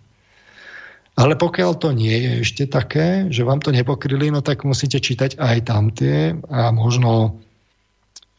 Ale 1.16 1.36
pokiaľ 1.36 1.72
to 1.76 1.92
nie 1.92 2.16
je 2.16 2.32
ešte 2.48 2.64
také, 2.72 3.28
že 3.28 3.44
vám 3.44 3.60
to 3.60 3.76
nepokryli, 3.76 4.32
no 4.32 4.40
tak 4.40 4.64
musíte 4.64 5.04
čítať 5.04 5.36
aj 5.40 5.58
tamtie 5.68 6.40
a 6.48 6.72
možno 6.72 7.44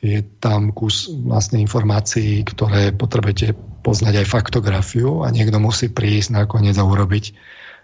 je 0.03 0.25
tam 0.43 0.75
kus 0.75 1.07
vlastne 1.13 1.63
informácií, 1.63 2.43
ktoré 2.43 2.91
potrebujete 2.91 3.55
poznať 3.87 4.25
aj 4.25 4.27
faktografiu 4.27 5.23
a 5.23 5.31
niekto 5.31 5.63
musí 5.63 5.93
prísť 5.93 6.43
nakoniec 6.43 6.75
a 6.75 6.89
urobiť 6.89 7.25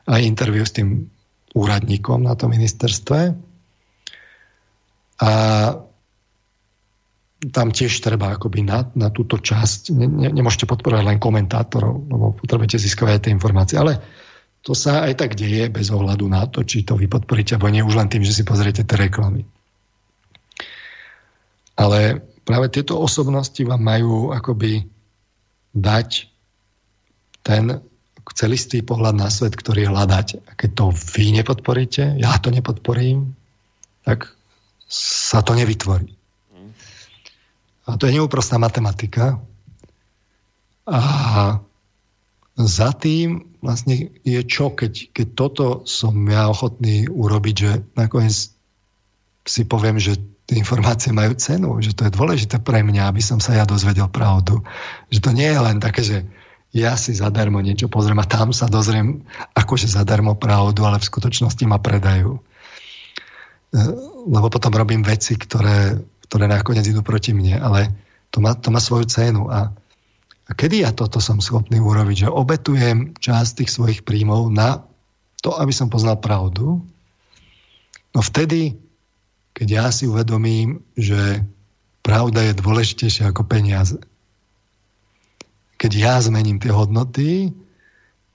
aj 0.08 0.20
interviu 0.24 0.66
s 0.66 0.74
tým 0.74 1.06
úradníkom 1.54 2.26
na 2.26 2.34
tom 2.34 2.50
ministerstve. 2.50 3.38
A 5.18 5.30
tam 7.38 7.70
tiež 7.70 8.02
treba 8.02 8.34
akoby 8.34 8.66
na, 8.66 8.82
na 8.98 9.14
túto 9.14 9.38
časť, 9.38 9.94
ne, 9.94 10.06
ne, 10.10 10.28
nemôžete 10.34 10.66
podporovať 10.66 11.04
len 11.06 11.18
komentátorov, 11.22 12.10
lebo 12.10 12.34
potrebujete 12.34 12.82
získavať 12.82 13.12
aj 13.14 13.22
tie 13.22 13.34
informácie, 13.34 13.76
ale 13.78 14.02
to 14.66 14.74
sa 14.74 15.06
aj 15.06 15.22
tak 15.22 15.38
deje 15.38 15.70
bez 15.70 15.94
ohľadu 15.94 16.26
na 16.26 16.50
to, 16.50 16.66
či 16.66 16.82
to 16.82 16.98
vy 16.98 17.06
podporíte, 17.06 17.54
alebo 17.54 17.70
nie 17.70 17.86
už 17.86 17.94
len 17.94 18.10
tým, 18.10 18.26
že 18.26 18.34
si 18.34 18.42
pozriete 18.42 18.82
tie 18.82 18.98
reklamy. 18.98 19.46
Ale 21.78 22.26
práve 22.42 22.66
tieto 22.74 22.98
osobnosti 22.98 23.62
vám 23.62 23.78
majú 23.78 24.34
akoby 24.34 24.90
dať 25.78 26.26
ten 27.46 27.78
celistý 28.34 28.82
pohľad 28.82 29.14
na 29.14 29.30
svet, 29.30 29.54
ktorý 29.54 29.88
hľadať. 29.94 30.42
A 30.42 30.50
keď 30.58 30.70
to 30.74 30.84
vy 30.90 31.38
nepodporíte, 31.38 32.18
ja 32.18 32.34
to 32.42 32.50
nepodporím, 32.50 33.38
tak 34.02 34.34
sa 34.90 35.40
to 35.40 35.54
nevytvorí. 35.54 36.17
A 37.88 37.96
to 37.96 38.04
je 38.04 38.20
neúprostná 38.20 38.60
matematika. 38.60 39.40
A 40.84 41.00
za 42.58 42.90
tým 42.92 43.48
vlastne 43.64 44.12
je 44.22 44.40
čo, 44.44 44.70
keď, 44.74 45.14
keď 45.14 45.26
toto 45.34 45.66
som 45.88 46.14
ja 46.28 46.52
ochotný 46.52 47.08
urobiť, 47.08 47.54
že 47.56 47.72
nakoniec 47.96 48.52
si 49.48 49.62
poviem, 49.64 49.96
že 49.96 50.20
tie 50.48 50.60
informácie 50.60 51.12
majú 51.12 51.36
cenu, 51.36 51.76
že 51.84 51.92
to 51.92 52.08
je 52.08 52.16
dôležité 52.16 52.56
pre 52.60 52.80
mňa, 52.80 53.08
aby 53.08 53.20
som 53.20 53.36
sa 53.36 53.56
ja 53.56 53.64
dozvedel 53.68 54.08
pravdu. 54.08 54.64
Že 55.12 55.18
to 55.20 55.30
nie 55.36 55.48
je 55.48 55.60
len 55.60 55.76
také, 55.80 56.00
že 56.04 56.18
ja 56.72 56.96
si 57.00 57.16
zadarmo 57.16 57.60
niečo 57.64 57.88
pozriem 57.88 58.20
a 58.20 58.28
tam 58.28 58.52
sa 58.52 58.68
dozriem 58.68 59.24
akože 59.56 59.88
zadarmo 59.88 60.36
pravdu, 60.36 60.84
ale 60.84 61.00
v 61.00 61.08
skutočnosti 61.08 61.64
ma 61.64 61.80
predajú. 61.80 62.36
E, 62.36 62.40
lebo 64.28 64.52
potom 64.52 64.72
robím 64.72 65.00
veci, 65.00 65.36
ktoré, 65.36 66.00
ktoré 66.28 66.44
nakoniec 66.46 66.84
idú 66.84 67.00
proti 67.00 67.32
mne, 67.32 67.58
ale 67.58 67.80
to 68.28 68.44
má, 68.44 68.52
to 68.56 68.68
má 68.68 68.78
svoju 68.78 69.08
cenu. 69.08 69.48
A, 69.48 69.72
a 70.44 70.50
kedy 70.52 70.84
ja 70.84 70.92
toto 70.92 71.18
som 71.18 71.40
schopný 71.40 71.80
urobiť? 71.80 72.28
Že 72.28 72.36
obetujem 72.36 72.98
časť 73.16 73.64
tých 73.64 73.70
svojich 73.72 74.00
príjmov 74.04 74.52
na 74.52 74.84
to, 75.40 75.56
aby 75.56 75.72
som 75.72 75.88
poznal 75.88 76.20
pravdu? 76.20 76.84
No 78.12 78.20
vtedy 78.20 78.76
keď 79.58 79.68
ja 79.74 79.86
si 79.90 80.06
uvedomím, 80.06 80.86
že 80.94 81.42
pravda 82.06 82.46
je 82.46 82.62
dôležitejšia 82.62 83.34
ako 83.34 83.42
peniaze. 83.42 83.98
Keď 85.82 85.92
ja 85.98 86.14
zmením 86.22 86.62
tie 86.62 86.70
hodnoty, 86.70 87.50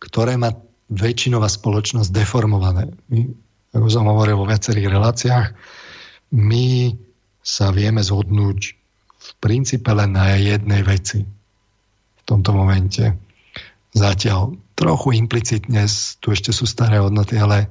ktoré 0.04 0.36
má 0.36 0.52
väčšinová 0.92 1.48
spoločnosť 1.48 2.12
deformované. 2.12 2.92
My, 3.08 3.32
ako 3.72 3.88
som 3.88 4.12
hovoril 4.12 4.36
vo 4.36 4.44
viacerých 4.44 4.92
reláciách, 4.92 5.48
my 6.36 6.92
sa 7.44 7.76
vieme 7.76 8.00
zhodnúť 8.00 8.60
v 9.24 9.30
princípe 9.44 9.92
len 9.92 10.16
na 10.16 10.40
jednej 10.40 10.82
veci 10.82 11.24
v 11.24 12.22
tomto 12.24 12.56
momente. 12.56 13.04
Zatiaľ 13.94 14.58
trochu 14.74 15.20
implicitne, 15.20 15.86
tu 16.24 16.34
ešte 16.34 16.56
sú 16.56 16.66
staré 16.66 16.98
hodnoty, 16.98 17.38
ale 17.38 17.70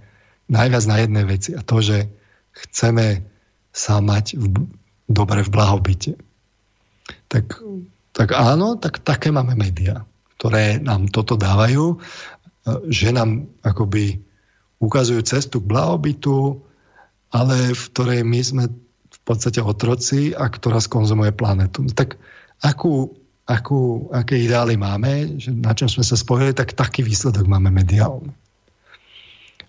najviac 0.53 0.85
na 0.87 0.97
jednej 1.03 1.25
veci 1.25 1.51
a 1.57 1.65
to, 1.65 1.81
že 1.81 2.07
chceme 2.53 3.25
sa 3.73 4.05
mať 4.05 4.37
v, 4.37 4.69
dobre 5.09 5.41
v 5.43 5.51
blahobite. 5.51 6.13
Tak, 7.33 7.59
tak 8.13 8.37
áno, 8.37 8.77
tak 8.77 9.01
také 9.01 9.33
máme 9.33 9.57
médiá, 9.57 10.05
ktoré 10.37 10.77
nám 10.79 11.09
toto 11.09 11.41
dávajú, 11.41 11.97
že 12.93 13.11
nám 13.11 13.49
akoby 13.65 14.21
ukazujú 14.79 15.25
cestu 15.25 15.59
k 15.59 15.71
blahobytu, 15.73 16.61
ale 17.33 17.73
v 17.73 17.83
ktorej 17.91 18.21
my 18.23 18.41
sme 18.45 18.65
podstate 19.23 19.63
otroci 19.63 20.35
a 20.35 20.51
ktorá 20.51 20.83
skonzumuje 20.83 21.31
planetu. 21.35 21.87
Tak 21.95 22.19
akú, 22.63 23.15
akú, 23.47 24.11
aké 24.11 24.43
ideály 24.43 24.75
máme, 24.75 25.39
že 25.39 25.55
na 25.55 25.75
čom 25.75 25.87
sme 25.87 26.03
sa 26.03 26.19
spojili, 26.19 26.55
tak 26.55 26.75
taký 26.75 27.07
výsledok 27.07 27.47
máme 27.47 27.71
mediálny. 27.71 28.35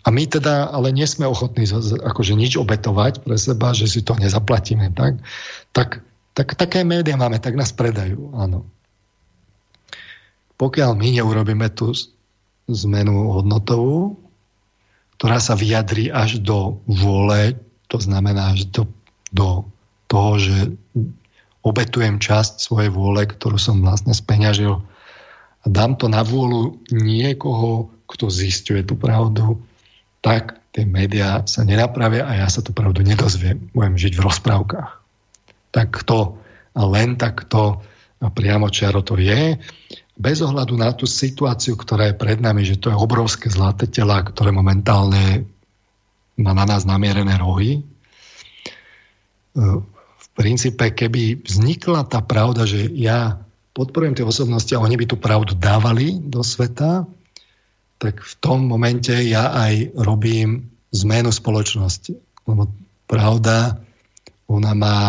A 0.04 0.12
my 0.12 0.24
teda 0.28 0.68
ale 0.68 0.92
nie 0.92 1.08
sme 1.08 1.24
ochotní 1.24 1.64
akože 2.04 2.36
nič 2.36 2.60
obetovať 2.60 3.24
pre 3.24 3.40
seba, 3.40 3.72
že 3.72 3.88
si 3.88 4.04
to 4.04 4.20
nezaplatíme. 4.20 4.92
Tak, 4.92 5.24
tak, 5.72 6.04
tak 6.36 6.48
také 6.60 6.84
médiá 6.84 7.16
máme, 7.16 7.40
tak 7.40 7.56
nás 7.56 7.72
predajú. 7.72 8.36
Áno. 8.36 8.68
Pokiaľ 10.60 10.92
my 11.00 11.08
neurobíme 11.20 11.72
tú 11.72 11.96
zmenu 12.68 13.32
hodnotovú, 13.32 14.20
ktorá 15.16 15.40
sa 15.40 15.56
vyjadrí 15.56 16.12
až 16.12 16.44
do 16.44 16.84
vôle, 16.84 17.56
to 17.88 17.96
znamená 17.96 18.52
až 18.52 18.68
do, 18.76 18.84
do 19.34 19.68
toho, 20.08 20.32
že 20.38 20.58
obetujem 21.66 22.22
časť 22.22 22.62
svojej 22.62 22.94
vôle, 22.94 23.26
ktorú 23.26 23.58
som 23.58 23.82
vlastne 23.82 24.14
speňažil 24.14 24.78
a 25.64 25.66
dám 25.66 25.96
to 25.96 26.12
na 26.12 26.22
vôľu 26.22 26.78
niekoho, 26.92 27.90
kto 28.06 28.30
zistuje 28.30 28.84
tú 28.84 29.00
pravdu, 29.00 29.58
tak 30.20 30.60
tie 30.76 30.84
médiá 30.84 31.42
sa 31.48 31.64
nenapravia 31.64 32.28
a 32.28 32.46
ja 32.46 32.48
sa 32.52 32.60
tú 32.60 32.76
pravdu 32.76 33.02
nedozviem. 33.02 33.72
Budem 33.72 33.96
žiť 33.96 34.14
v 34.20 34.26
rozprávkach. 34.28 34.90
Tak 35.74 35.90
to 36.06 36.38
a 36.74 36.82
len 36.90 37.16
takto 37.16 37.82
a 38.24 38.28
priamo 38.32 38.72
čiaro 38.72 39.04
to 39.04 39.20
je. 39.20 39.58
Bez 40.14 40.46
ohľadu 40.46 40.78
na 40.78 40.94
tú 40.94 41.10
situáciu, 41.10 41.74
ktorá 41.74 42.12
je 42.12 42.20
pred 42.20 42.38
nami, 42.38 42.64
že 42.64 42.78
to 42.78 42.94
je 42.94 42.98
obrovské 42.98 43.50
zlaté 43.50 43.90
tela, 43.90 44.22
ktoré 44.22 44.54
momentálne 44.54 45.48
má 46.38 46.54
na 46.54 46.66
nás 46.66 46.86
namierené 46.86 47.38
rohy. 47.38 47.86
V 49.54 50.28
princípe, 50.34 50.90
keby 50.90 51.46
vznikla 51.46 52.10
tá 52.10 52.22
pravda, 52.26 52.66
že 52.66 52.90
ja 52.98 53.44
podporujem 53.74 54.18
tie 54.18 54.26
osobnosti 54.26 54.70
a 54.74 54.82
oni 54.82 54.98
by 54.98 55.06
tú 55.10 55.18
pravdu 55.18 55.58
dávali 55.58 56.18
do 56.22 56.46
sveta, 56.46 57.06
tak 57.98 58.22
v 58.22 58.34
tom 58.42 58.66
momente 58.68 59.14
ja 59.14 59.54
aj 59.54 59.96
robím 59.98 60.70
zmenu 60.94 61.34
spoločnosti. 61.34 62.14
Lebo 62.46 62.70
pravda, 63.10 63.80
ona 64.46 64.74
má, 64.76 65.00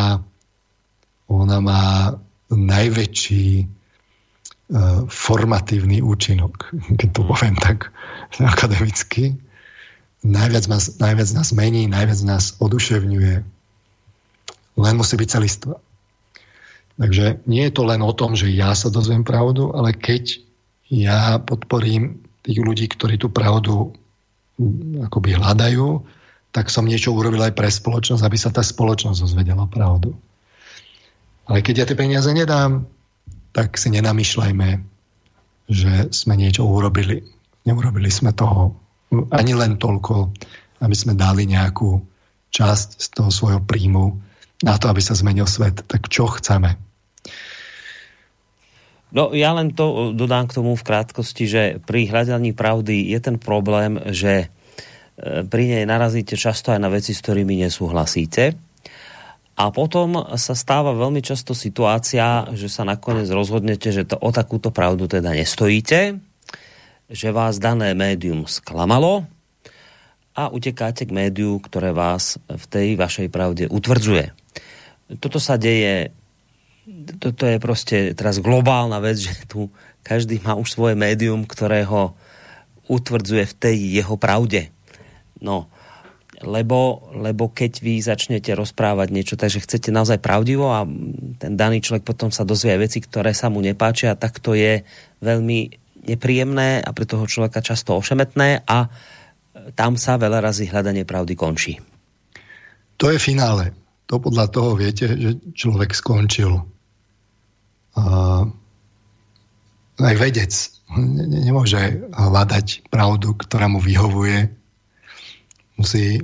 ona 1.26 1.58
má 1.60 1.84
najväčší 2.54 3.48
uh, 3.64 5.04
formatívny 5.10 6.00
účinok, 6.00 6.72
keď 7.00 7.08
to 7.10 7.20
poviem 7.26 7.56
tak 7.58 7.90
akademicky. 8.38 9.36
Najviac 10.24 10.64
nás, 10.72 10.96
najviac 10.96 11.30
nás 11.36 11.52
mení, 11.52 11.84
najviac 11.84 12.20
nás 12.24 12.56
oduševňuje. 12.56 13.53
Len 14.74 14.94
musí 14.98 15.14
byť 15.14 15.28
celistva. 15.28 15.76
Takže 16.94 17.42
nie 17.50 17.66
je 17.66 17.74
to 17.74 17.82
len 17.86 18.02
o 18.02 18.14
tom, 18.14 18.38
že 18.38 18.50
ja 18.54 18.70
sa 18.74 18.86
dozviem 18.90 19.26
pravdu, 19.26 19.74
ale 19.74 19.94
keď 19.94 20.38
ja 20.90 21.42
podporím 21.42 22.22
tých 22.46 22.58
ľudí, 22.62 22.86
ktorí 22.86 23.18
tú 23.18 23.32
pravdu 23.34 23.96
mm, 24.60 25.10
akoby 25.10 25.34
hľadajú, 25.34 26.06
tak 26.54 26.70
som 26.70 26.86
niečo 26.86 27.10
urobil 27.10 27.42
aj 27.42 27.58
pre 27.58 27.66
spoločnosť, 27.66 28.22
aby 28.22 28.38
sa 28.38 28.54
tá 28.54 28.62
spoločnosť 28.62 29.26
dozvedela 29.26 29.66
pravdu. 29.66 30.14
Ale 31.50 31.66
keď 31.66 31.74
ja 31.82 31.86
tie 31.90 31.98
peniaze 31.98 32.30
nedám, 32.30 32.86
tak 33.50 33.74
si 33.74 33.90
nenamýšľajme, 33.90 34.68
že 35.66 35.92
sme 36.14 36.34
niečo 36.38 36.62
urobili. 36.62 37.26
Neurobili 37.66 38.10
sme 38.12 38.30
toho 38.30 38.78
ani 39.34 39.52
len 39.54 39.78
toľko, 39.78 40.30
aby 40.82 40.94
sme 40.94 41.18
dali 41.18 41.46
nejakú 41.50 42.02
časť 42.54 42.88
z 43.02 43.06
toho 43.10 43.30
svojho 43.34 43.60
príjmu 43.66 44.14
na 44.62 44.78
to, 44.78 44.86
aby 44.92 45.02
sa 45.02 45.18
zmenil 45.18 45.48
svet. 45.48 45.82
Tak 45.88 46.06
čo 46.06 46.30
chceme? 46.30 46.78
No 49.14 49.30
ja 49.30 49.54
len 49.54 49.70
to 49.70 49.86
e, 49.86 49.96
dodám 50.18 50.50
k 50.50 50.58
tomu 50.58 50.74
v 50.74 50.86
krátkosti, 50.86 51.44
že 51.46 51.62
pri 51.86 52.10
hľadaní 52.10 52.50
pravdy 52.50 53.14
je 53.14 53.18
ten 53.22 53.38
problém, 53.38 54.02
že 54.10 54.50
e, 55.16 55.46
pri 55.46 55.64
nej 55.70 55.84
narazíte 55.86 56.34
často 56.34 56.74
aj 56.74 56.82
na 56.82 56.90
veci, 56.90 57.14
s 57.14 57.22
ktorými 57.22 57.62
nesúhlasíte. 57.62 58.58
A 59.54 59.70
potom 59.70 60.18
sa 60.34 60.58
stáva 60.58 60.90
veľmi 60.98 61.22
často 61.22 61.54
situácia, 61.54 62.50
že 62.58 62.66
sa 62.66 62.82
nakoniec 62.82 63.30
rozhodnete, 63.30 63.94
že 63.94 64.02
to 64.02 64.18
o 64.18 64.34
takúto 64.34 64.74
pravdu 64.74 65.06
teda 65.06 65.30
nestojíte, 65.30 66.18
že 67.06 67.28
vás 67.30 67.62
dané 67.62 67.94
médium 67.94 68.50
sklamalo 68.50 69.22
a 70.34 70.50
utekáte 70.50 71.06
k 71.06 71.14
médiu, 71.14 71.62
ktoré 71.62 71.94
vás 71.94 72.42
v 72.50 72.64
tej 72.66 72.88
vašej 72.98 73.30
pravde 73.30 73.70
utvrdzuje. 73.70 74.43
Toto 75.20 75.36
sa 75.36 75.60
deje 75.60 76.12
toto 77.16 77.48
je 77.48 77.56
proste 77.56 78.12
teraz 78.12 78.44
globálna 78.44 79.00
vec, 79.00 79.16
že 79.16 79.32
tu 79.48 79.72
každý 80.04 80.36
má 80.44 80.52
už 80.52 80.68
svoje 80.68 80.92
médium, 80.92 81.48
ktoré 81.48 81.88
ho 81.88 82.12
utvrdzuje 82.92 83.44
v 83.48 83.54
tej 83.56 83.76
jeho 84.04 84.20
pravde. 84.20 84.68
No, 85.40 85.72
lebo, 86.44 87.08
lebo 87.16 87.48
keď 87.48 87.80
vy 87.80 88.04
začnete 88.04 88.52
rozprávať 88.52 89.08
niečo, 89.08 89.34
takže 89.40 89.64
chcete 89.64 89.88
naozaj 89.88 90.20
pravdivo 90.20 90.68
a 90.68 90.84
ten 91.40 91.56
daný 91.56 91.80
človek 91.80 92.04
potom 92.04 92.28
sa 92.28 92.44
dozvie 92.44 92.76
veci, 92.76 93.00
ktoré 93.00 93.32
sa 93.32 93.48
mu 93.48 93.64
nepáčia, 93.64 94.12
tak 94.12 94.44
to 94.44 94.52
je 94.52 94.84
veľmi 95.24 95.72
nepríjemné 96.04 96.84
a 96.84 96.90
pre 96.92 97.08
toho 97.08 97.24
človeka 97.24 97.64
často 97.64 97.96
ošemetné 97.96 98.68
a 98.68 98.92
tam 99.72 99.96
sa 99.96 100.20
veľa 100.20 100.44
razy 100.44 100.68
hľadanie 100.68 101.08
pravdy 101.08 101.32
končí. 101.32 101.80
To 103.00 103.08
je 103.08 103.16
finále. 103.16 103.83
To 104.12 104.20
podľa 104.20 104.46
toho 104.52 104.76
viete, 104.76 105.08
že 105.08 105.40
človek 105.56 105.96
skončil 105.96 106.60
aj 109.94 110.14
vedec 110.18 110.52
nemôže 111.30 111.78
hľadať 112.12 112.90
pravdu, 112.90 113.38
ktorá 113.38 113.70
mu 113.70 113.78
vyhovuje. 113.78 114.50
Musí 115.78 116.22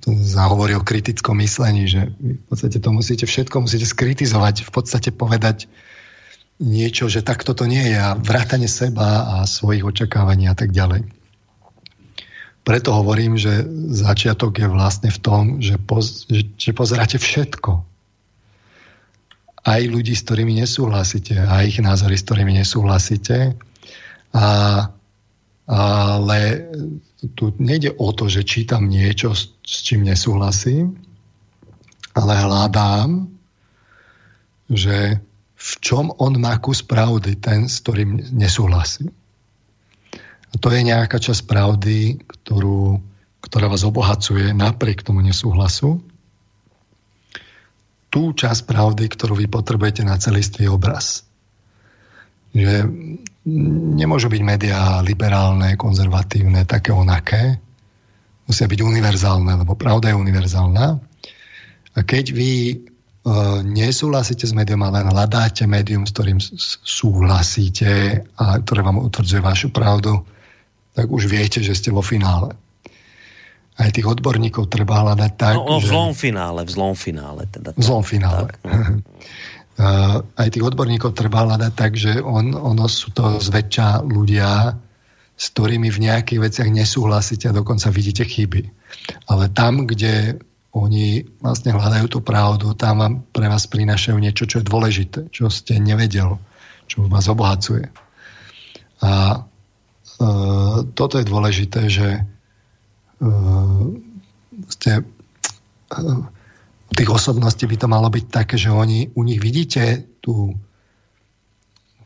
to 0.00 0.08
zahovorí 0.16 0.74
o 0.76 0.84
kritickom 0.84 1.38
myslení, 1.40 1.88
že 1.88 2.12
v 2.18 2.44
podstate 2.48 2.80
to 2.80 2.90
musíte 2.92 3.24
všetko 3.28 3.62
musíte 3.62 3.86
skritizovať, 3.86 4.66
v 4.66 4.70
podstate 4.72 5.10
povedať 5.12 5.68
niečo, 6.56 7.06
že 7.12 7.20
takto 7.20 7.52
to 7.52 7.68
nie 7.68 7.92
je 7.92 7.98
a 8.00 8.16
vrátanie 8.16 8.68
seba 8.68 9.40
a 9.40 9.44
svojich 9.44 9.84
očakávaní 9.84 10.48
a 10.48 10.56
tak 10.56 10.72
ďalej. 10.72 11.04
Preto 12.66 12.90
hovorím, 12.90 13.38
že 13.38 13.62
začiatok 13.94 14.58
je 14.58 14.66
vlastne 14.66 15.06
v 15.14 15.18
tom, 15.22 15.42
že, 15.62 15.78
poz, 15.78 16.26
že 16.58 16.74
pozeráte 16.74 17.14
všetko 17.14 17.86
aj 19.66 19.80
ľudí, 19.90 20.14
s 20.14 20.22
ktorými 20.26 20.62
nesúhlasíte, 20.62 21.38
aj 21.42 21.62
ich 21.66 21.78
názory, 21.82 22.14
s 22.14 22.26
ktorými 22.26 22.54
nesúhlasíte. 22.58 23.58
A, 24.34 24.46
ale 25.66 26.38
tu 27.34 27.50
nejde 27.58 27.90
o 27.98 28.14
to, 28.14 28.30
že 28.30 28.46
čítam 28.46 28.86
niečo, 28.86 29.34
s, 29.34 29.50
s 29.66 29.82
čím 29.82 30.06
nesúhlasím, 30.06 30.94
ale 32.14 32.32
hľadám, 32.34 33.26
že 34.70 35.18
v 35.54 35.70
čom 35.82 36.14
on 36.22 36.38
má 36.38 36.58
kus 36.62 36.86
pravdy, 36.86 37.34
ten, 37.42 37.66
s 37.66 37.82
ktorým 37.82 38.22
nesúhlasí. 38.30 39.10
To 40.56 40.68
je 40.72 40.80
nejaká 40.80 41.20
časť 41.20 41.44
pravdy, 41.44 42.24
ktorú, 42.24 43.02
ktorá 43.44 43.66
vás 43.68 43.84
obohacuje 43.84 44.56
napriek 44.56 45.04
tomu 45.04 45.20
nesúhlasu 45.20 46.00
tú 48.16 48.32
časť 48.32 48.64
pravdy, 48.64 49.12
ktorú 49.12 49.36
vy 49.36 49.46
potrebujete 49.50 50.00
na 50.00 50.16
celistvý 50.16 50.72
obraz. 50.72 51.28
Že 52.56 52.88
nemôžu 54.00 54.32
byť 54.32 54.40
médiá 54.40 55.04
liberálne, 55.04 55.76
konzervatívne, 55.76 56.64
také 56.64 56.96
onaké. 56.96 57.60
Musia 58.48 58.64
byť 58.64 58.80
univerzálne, 58.80 59.52
lebo 59.60 59.76
pravda 59.76 60.08
je 60.08 60.16
univerzálna. 60.16 60.86
A 61.92 61.98
keď 62.00 62.32
vy 62.32 62.52
uh, 62.72 63.60
nesúhlasíte 63.60 64.48
s 64.48 64.56
médium, 64.56 64.80
ale 64.88 65.04
hľadáte 65.04 65.68
médium, 65.68 66.08
s 66.08 66.16
ktorým 66.16 66.40
súhlasíte 66.80 68.24
a 68.40 68.44
ktoré 68.64 68.80
vám 68.80 68.96
utvrdzuje 68.96 69.44
vašu 69.44 69.68
pravdu, 69.76 70.24
tak 70.96 71.12
už 71.12 71.28
viete, 71.28 71.60
že 71.60 71.76
ste 71.76 71.92
vo 71.92 72.00
finále. 72.00 72.56
aj 73.76 73.92
tých 73.92 74.08
odborníkov 74.08 74.72
treba 74.72 75.04
hľadať 75.04 75.32
tak, 75.36 75.54
no, 75.60 75.76
no, 75.76 75.76
v 75.76 75.84
zlom 75.84 76.12
finále, 76.16 76.64
v 76.64 76.70
zlom 76.72 76.96
finále. 76.96 77.44
Teda 77.52 77.76
v 77.76 77.84
zlom 77.84 78.00
finále. 78.00 78.48
Tak. 78.48 78.56
aj 80.40 80.48
tých 80.48 80.64
odborníkov 80.64 81.12
treba 81.12 81.44
hľadať 81.44 81.72
tak, 81.76 81.92
že 82.00 82.24
on, 82.24 82.56
ono 82.56 82.88
sú 82.88 83.12
to 83.12 83.36
zväčša 83.36 84.08
ľudia, 84.08 84.72
s 85.36 85.44
ktorými 85.52 85.92
v 85.92 86.02
nejakých 86.08 86.40
veciach 86.40 86.68
nesúhlasíte 86.72 87.52
a 87.52 87.56
dokonca 87.56 87.92
vidíte 87.92 88.24
chyby. 88.24 88.72
Ale 89.28 89.52
tam, 89.52 89.84
kde 89.84 90.40
oni 90.72 91.28
vlastne 91.44 91.76
hľadajú 91.76 92.06
tú 92.08 92.18
pravdu, 92.24 92.72
tam 92.72 93.04
vám 93.04 93.14
pre 93.28 93.48
vás 93.52 93.68
prinášajú 93.68 94.16
niečo, 94.16 94.48
čo 94.48 94.60
je 94.60 94.68
dôležité, 94.68 95.28
čo 95.28 95.52
ste 95.52 95.76
nevedel, 95.76 96.40
čo 96.88 97.04
vás 97.08 97.28
obohacuje. 97.28 97.92
A 99.04 99.44
toto 100.96 101.14
je 101.20 101.26
dôležité, 101.28 101.92
že 101.92 102.24
ste, 104.72 104.92
tých 106.96 107.10
osobností 107.12 107.68
by 107.68 107.76
to 107.76 107.88
malo 107.88 108.08
byť 108.08 108.24
také, 108.32 108.56
že 108.56 108.72
oni, 108.72 109.12
u 109.12 109.22
nich 109.24 109.40
vidíte 109.40 110.08
tú 110.24 110.56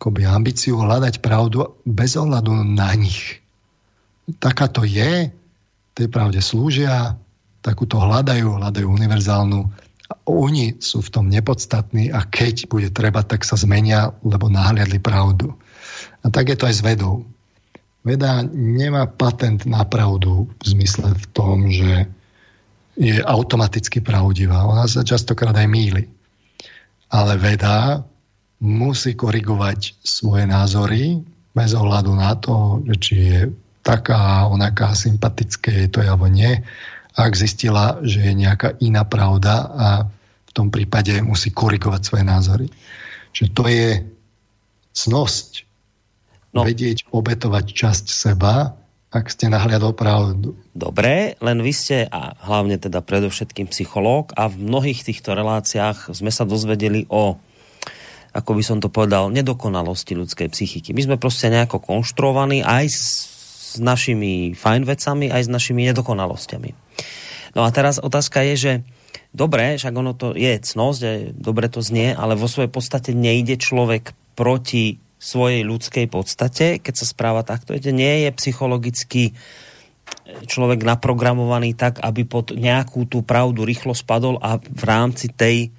akoby 0.01 0.25
ambíciu 0.25 0.81
hľadať 0.81 1.21
pravdu 1.21 1.77
bez 1.85 2.17
ohľadu 2.17 2.57
na 2.57 2.91
nich. 2.97 3.39
Taká 4.41 4.67
to 4.73 4.83
je, 4.83 5.29
tej 5.93 6.09
pravde 6.09 6.41
slúžia, 6.41 7.21
takúto 7.61 8.01
hľadajú, 8.01 8.57
hľadajú 8.57 8.89
univerzálnu 8.89 9.69
a 10.11 10.15
oni 10.27 10.81
sú 10.81 11.05
v 11.05 11.13
tom 11.13 11.29
nepodstatní 11.29 12.09
a 12.11 12.25
keď 12.25 12.67
bude 12.67 12.89
treba, 12.91 13.23
tak 13.23 13.45
sa 13.45 13.55
zmenia, 13.61 14.17
lebo 14.25 14.49
nahliadli 14.49 14.99
pravdu. 14.99 15.55
A 16.25 16.33
tak 16.33 16.49
je 16.51 16.57
to 16.57 16.67
aj 16.67 16.75
s 16.81 16.83
vedou. 16.83 17.29
Veda 18.01 18.41
nemá 18.49 19.05
patent 19.05 19.69
na 19.69 19.85
pravdu 19.85 20.49
v 20.49 20.65
zmysle 20.65 21.13
v 21.13 21.25
tom, 21.37 21.69
že 21.69 22.09
je 22.97 23.21
automaticky 23.21 24.01
pravdivá. 24.01 24.65
Ona 24.65 24.89
sa 24.89 25.05
častokrát 25.05 25.57
aj 25.57 25.69
míli. 25.69 26.05
Ale 27.13 27.37
veda 27.37 28.05
musí 28.61 29.17
korigovať 29.17 30.01
svoje 30.05 30.45
názory 30.45 31.21
bez 31.53 31.71
ohľadu 31.77 32.13
na 32.15 32.33
to, 32.37 32.85
či 33.01 33.15
je 33.17 33.41
taká, 33.81 34.47
onaká, 34.49 34.93
sympatické 34.93 35.85
je 35.85 35.89
to 35.89 35.99
alebo 36.05 36.29
nie. 36.29 36.61
Ak 37.17 37.35
zistila, 37.35 37.99
že 38.05 38.23
je 38.23 38.33
nejaká 38.37 38.79
iná 38.85 39.03
pravda 39.05 39.55
a 39.67 39.89
v 40.47 40.53
tom 40.53 40.69
prípade 40.69 41.15
musí 41.25 41.51
korigovať 41.51 42.01
svoje 42.05 42.25
názory. 42.25 42.67
Že 43.35 43.45
to 43.55 43.65
je 43.71 43.89
cnosť 44.93 45.70
no. 46.55 46.67
vedieť 46.67 47.11
obetovať 47.11 47.65
časť 47.71 48.07
seba, 48.11 48.75
ak 49.11 49.27
ste 49.27 49.51
nahliadol 49.51 49.91
pravdu. 49.91 50.55
Dobre, 50.71 51.35
len 51.43 51.59
vy 51.59 51.73
ste 51.75 52.07
a 52.07 52.39
hlavne 52.47 52.79
teda 52.79 53.03
predovšetkým 53.03 53.67
psychológ 53.75 54.31
a 54.39 54.47
v 54.47 54.71
mnohých 54.71 55.03
týchto 55.03 55.35
reláciách 55.35 56.15
sme 56.15 56.31
sa 56.31 56.47
dozvedeli 56.47 57.11
o 57.11 57.39
ako 58.31 58.51
by 58.55 58.63
som 58.63 58.79
to 58.79 58.87
povedal, 58.87 59.27
nedokonalosti 59.27 60.15
ľudskej 60.15 60.55
psychiky. 60.55 60.95
My 60.95 61.03
sme 61.03 61.17
proste 61.19 61.51
nejako 61.51 61.83
konštruovaní 61.83 62.63
aj 62.63 62.85
s, 62.87 63.05
našimi 63.79 64.55
fajn 64.55 64.83
vecami, 64.83 65.31
aj 65.31 65.47
s 65.47 65.51
našimi 65.51 65.87
nedokonalosťami. 65.91 66.71
No 67.55 67.63
a 67.63 67.71
teraz 67.71 68.03
otázka 68.03 68.43
je, 68.43 68.55
že 68.59 68.73
dobre, 69.31 69.79
však 69.79 69.95
ono 69.95 70.15
to 70.15 70.35
je 70.35 70.59
cnosť, 70.59 71.35
dobre 71.35 71.71
to 71.71 71.79
znie, 71.79 72.15
ale 72.15 72.35
vo 72.35 72.51
svojej 72.51 72.71
podstate 72.71 73.15
nejde 73.15 73.59
človek 73.63 74.15
proti 74.35 74.99
svojej 75.21 75.63
ľudskej 75.69 76.09
podstate, 76.09 76.81
keď 76.81 76.95
sa 76.97 77.07
správa 77.07 77.45
takto, 77.45 77.77
nie 77.77 78.25
je 78.25 78.31
psychologicky 78.41 79.37
človek 80.49 80.83
naprogramovaný 80.83 81.77
tak, 81.77 82.01
aby 82.01 82.25
pod 82.25 82.57
nejakú 82.57 83.07
tú 83.07 83.21
pravdu 83.21 83.63
rýchlo 83.63 83.93
spadol 83.93 84.41
a 84.41 84.59
v 84.59 84.83
rámci 84.83 85.29
tej 85.31 85.71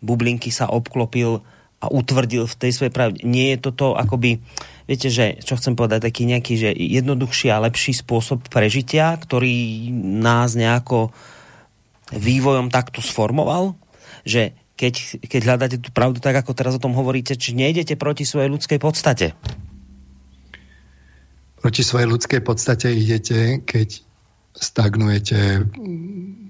bublinky 0.00 0.48
sa 0.48 0.70
obklopil 0.70 1.44
a 1.76 1.86
utvrdil 1.92 2.48
v 2.48 2.58
tej 2.58 2.72
svojej 2.72 2.92
pravde. 2.94 3.20
Nie 3.28 3.54
je 3.54 3.68
toto 3.68 3.92
akoby, 3.94 4.40
viete, 4.88 5.12
že, 5.12 5.36
čo 5.44 5.60
chcem 5.60 5.76
povedať, 5.76 6.08
taký 6.08 6.24
nejaký, 6.24 6.54
že 6.56 6.70
jednoduchší 6.72 7.52
a 7.52 7.62
lepší 7.62 7.92
spôsob 7.92 8.48
prežitia, 8.48 9.12
ktorý 9.12 9.90
nás 10.24 10.56
nejako 10.56 11.12
vývojom 12.16 12.72
takto 12.72 13.04
sformoval, 13.04 13.76
že 14.24 14.56
keď, 14.76 15.24
keď 15.24 15.40
hľadáte 15.42 15.76
tú 15.80 15.88
pravdu 15.88 16.20
tak, 16.20 16.36
ako 16.36 16.52
teraz 16.52 16.76
o 16.76 16.82
tom 16.84 16.92
hovoríte, 16.92 17.32
či 17.34 17.56
nejdete 17.56 17.96
proti 17.96 18.28
svojej 18.28 18.52
ľudskej 18.52 18.76
podstate? 18.76 19.32
Proti 21.64 21.82
svojej 21.82 22.06
ľudskej 22.06 22.40
podstate 22.44 22.92
idete, 22.92 23.64
keď 23.64 24.04
stagnujete 24.52 25.64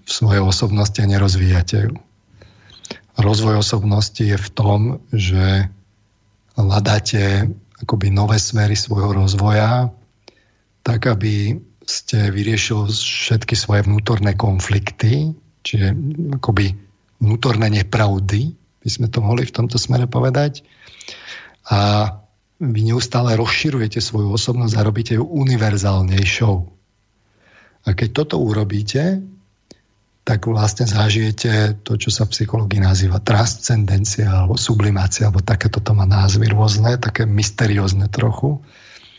v 0.02 0.10
svojej 0.10 0.42
osobnosti 0.42 0.98
a 0.98 1.10
nerozvíjate 1.10 1.90
ju. 1.90 1.94
Rozvoj 3.16 3.64
osobnosti 3.64 4.20
je 4.20 4.36
v 4.36 4.48
tom, 4.52 5.00
že 5.14 5.70
hľadáte 6.58 7.48
akoby 7.80 8.12
nové 8.12 8.36
smery 8.36 8.76
svojho 8.76 9.16
rozvoja, 9.16 9.88
tak 10.82 11.06
aby 11.08 11.56
ste 11.86 12.34
vyriešili 12.34 12.90
všetky 12.90 13.54
svoje 13.54 13.86
vnútorné 13.86 14.34
konflikty, 14.34 15.32
čiže 15.62 15.94
akoby 16.42 16.85
vnútorné 17.20 17.72
nepravdy, 17.72 18.54
by 18.82 18.88
sme 18.88 19.06
to 19.10 19.18
mohli 19.18 19.48
v 19.48 19.54
tomto 19.54 19.76
smere 19.80 20.06
povedať. 20.06 20.62
A 21.66 22.10
vy 22.56 22.80
neustále 22.86 23.36
rozširujete 23.36 24.00
svoju 24.00 24.32
osobnosť 24.32 24.74
a 24.78 24.86
robíte 24.86 25.12
ju 25.18 25.24
univerzálnejšou. 25.26 26.56
A 27.86 27.88
keď 27.92 28.08
toto 28.24 28.40
urobíte, 28.40 29.20
tak 30.26 30.50
vlastne 30.50 30.90
zažijete 30.90 31.86
to, 31.86 31.94
čo 31.94 32.10
sa 32.10 32.26
v 32.26 32.34
psychológii 32.34 32.82
nazýva 32.82 33.22
transcendencia 33.22 34.26
alebo 34.26 34.58
sublimácia, 34.58 35.30
alebo 35.30 35.38
takéto 35.38 35.78
to 35.78 35.94
má 35.94 36.02
názvy 36.02 36.50
rôzne, 36.50 36.98
také 36.98 37.22
mysteriózne 37.30 38.10
trochu. 38.10 38.58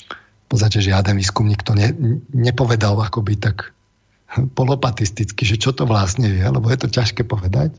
V 0.03 0.45
podstate 0.51 0.83
žiaden 0.83 1.15
výskumník 1.15 1.63
to 1.63 1.79
ne, 1.79 1.95
nepovedal 2.35 2.99
akoby 2.99 3.39
tak 3.39 3.71
polopatisticky, 4.27 5.47
že 5.47 5.55
čo 5.55 5.71
to 5.71 5.87
vlastne 5.87 6.27
je, 6.27 6.43
lebo 6.43 6.67
je 6.67 6.79
to 6.83 6.89
ťažké 6.91 7.23
povedať. 7.23 7.71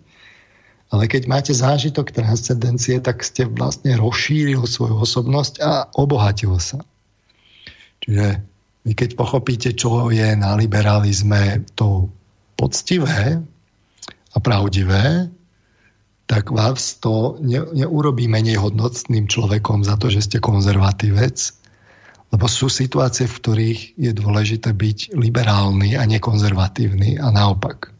Ale 0.88 1.04
keď 1.04 1.28
máte 1.28 1.52
zážitok 1.52 2.16
transcendencie, 2.16 2.96
tak 3.04 3.20
ste 3.20 3.44
vlastne 3.44 3.92
rozšíril 4.00 4.64
svoju 4.64 5.04
osobnosť 5.04 5.54
a 5.60 5.92
obohatil 5.92 6.56
sa. 6.56 6.80
Čiže 8.00 8.40
vy 8.88 8.92
keď 8.96 9.20
pochopíte, 9.20 9.76
čo 9.76 10.08
je 10.08 10.32
na 10.32 10.56
liberalizme 10.56 11.68
to 11.76 12.08
poctivé 12.56 13.36
a 14.32 14.36
pravdivé, 14.40 15.28
tak 16.28 16.52
vás 16.52 16.96
to 17.00 17.36
ne, 17.44 17.64
neurobí 17.72 18.28
menej 18.28 18.56
hodnotným 18.60 19.28
človekom 19.28 19.84
za 19.84 20.00
to, 20.00 20.08
že 20.08 20.24
ste 20.24 20.38
konzervatívec, 20.40 21.36
lebo 22.28 22.44
sú 22.44 22.68
situácie, 22.68 23.24
v 23.24 23.38
ktorých 23.40 23.80
je 23.96 24.12
dôležité 24.12 24.76
byť 24.76 25.16
liberálny 25.16 25.96
a 25.96 26.04
nekonzervatívny 26.04 27.16
a 27.16 27.32
naopak. 27.32 27.92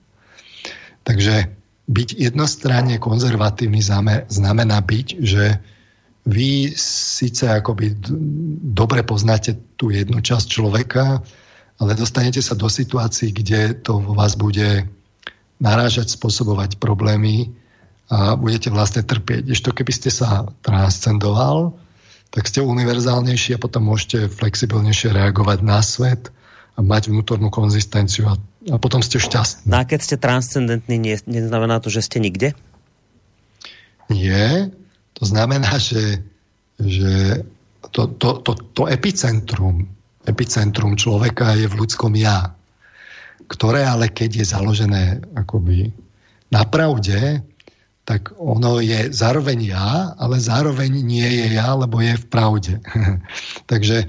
Takže 1.08 1.48
byť 1.88 2.08
jednostranne 2.20 3.00
konzervatívny 3.00 3.80
znamená 4.28 4.78
byť, 4.84 5.06
že 5.24 5.56
vy 6.28 6.76
síce 6.76 7.48
akoby 7.48 7.96
dobre 8.76 9.00
poznáte 9.00 9.56
tú 9.80 9.88
jednu 9.88 10.20
časť 10.20 10.44
človeka, 10.44 11.24
ale 11.80 11.96
dostanete 11.96 12.44
sa 12.44 12.52
do 12.52 12.68
situácií, 12.68 13.32
kde 13.32 13.80
to 13.80 13.96
vo 14.04 14.12
vás 14.12 14.36
bude 14.36 14.84
narážať, 15.56 16.12
spôsobovať 16.12 16.76
problémy 16.76 17.56
a 18.12 18.36
budete 18.36 18.68
vlastne 18.68 19.00
trpieť. 19.00 19.56
Ešte 19.56 19.72
keby 19.72 19.92
ste 19.96 20.12
sa 20.12 20.44
transcendoval, 20.60 21.80
tak 22.28 22.44
ste 22.44 22.60
univerzálnejší 22.60 23.56
a 23.56 23.62
potom 23.62 23.88
môžete 23.88 24.28
flexibilnejšie 24.28 25.16
reagovať 25.16 25.58
na 25.64 25.80
svet 25.80 26.28
a 26.76 26.84
mať 26.84 27.10
vnútornú 27.10 27.50
konzistenciu 27.50 28.28
a, 28.30 28.38
a 28.70 28.76
potom 28.76 29.02
ste 29.02 29.18
šťastní. 29.18 29.66
No 29.66 29.80
a 29.80 29.88
keď 29.88 30.00
ste 30.04 30.16
transcendentní, 30.20 30.96
nie, 31.00 31.16
neznamená 31.26 31.80
to, 31.82 31.88
že 31.90 32.04
ste 32.04 32.22
nikde? 32.22 32.54
Nie. 34.12 34.70
To 35.18 35.24
znamená, 35.26 35.80
že, 35.82 36.22
že 36.78 37.42
to, 37.90 38.06
to, 38.14 38.44
to, 38.46 38.52
to 38.54 38.82
epicentrum, 38.86 39.90
epicentrum 40.22 40.94
človeka 40.94 41.58
je 41.58 41.66
v 41.66 41.74
ľudskom 41.74 42.14
ja, 42.14 42.54
ktoré 43.48 43.82
ale 43.88 44.12
keď 44.12 44.44
je 44.44 44.46
založené 44.46 45.04
akoby 45.34 45.90
na 46.52 46.62
pravde, 46.68 47.42
tak 48.08 48.32
ono 48.40 48.80
je 48.80 49.12
zároveň 49.12 49.68
ja, 49.68 50.16
ale 50.16 50.40
zároveň 50.40 51.04
nie 51.04 51.28
je 51.28 51.60
ja, 51.60 51.76
lebo 51.76 52.00
je 52.00 52.16
v 52.16 52.26
pravde. 52.32 52.80
Takže 53.70 54.08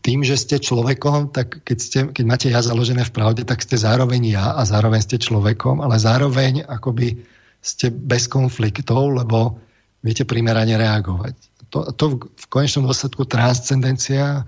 tým, 0.00 0.22
že 0.22 0.38
ste 0.38 0.56
človekom, 0.62 1.34
tak 1.34 1.66
keď, 1.66 1.78
ste, 1.82 1.98
keď 2.14 2.24
máte 2.24 2.48
ja 2.48 2.62
založené 2.62 3.02
v 3.02 3.12
pravde, 3.12 3.42
tak 3.42 3.60
ste 3.60 3.74
zároveň 3.74 4.22
ja 4.30 4.54
a 4.54 4.62
zároveň 4.62 5.02
ste 5.02 5.18
človekom, 5.18 5.82
ale 5.82 5.98
zároveň 5.98 6.64
akoby 6.64 7.20
ste 7.58 7.90
bez 7.90 8.30
konfliktov, 8.30 9.10
lebo 9.10 9.58
viete 10.00 10.22
primerane 10.22 10.78
reagovať. 10.78 11.34
To, 11.74 11.90
to 11.92 12.04
v 12.30 12.46
konečnom 12.46 12.86
dôsledku 12.86 13.26
transcendencia 13.26 14.46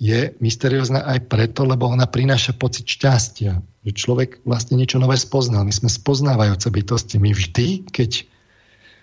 je 0.00 0.32
mysteriózna 0.40 1.04
aj 1.04 1.28
preto, 1.28 1.68
lebo 1.68 1.84
ona 1.84 2.08
prináša 2.08 2.56
pocit 2.56 2.88
šťastia. 2.88 3.60
Že 3.84 3.92
človek 3.92 4.30
vlastne 4.48 4.80
niečo 4.80 4.96
nové 4.96 5.20
spoznal. 5.20 5.68
My 5.68 5.76
sme 5.76 5.92
spoznávajúce 5.92 6.72
bytosti. 6.72 7.20
My 7.20 7.36
vždy, 7.36 7.84
keď 7.92 8.24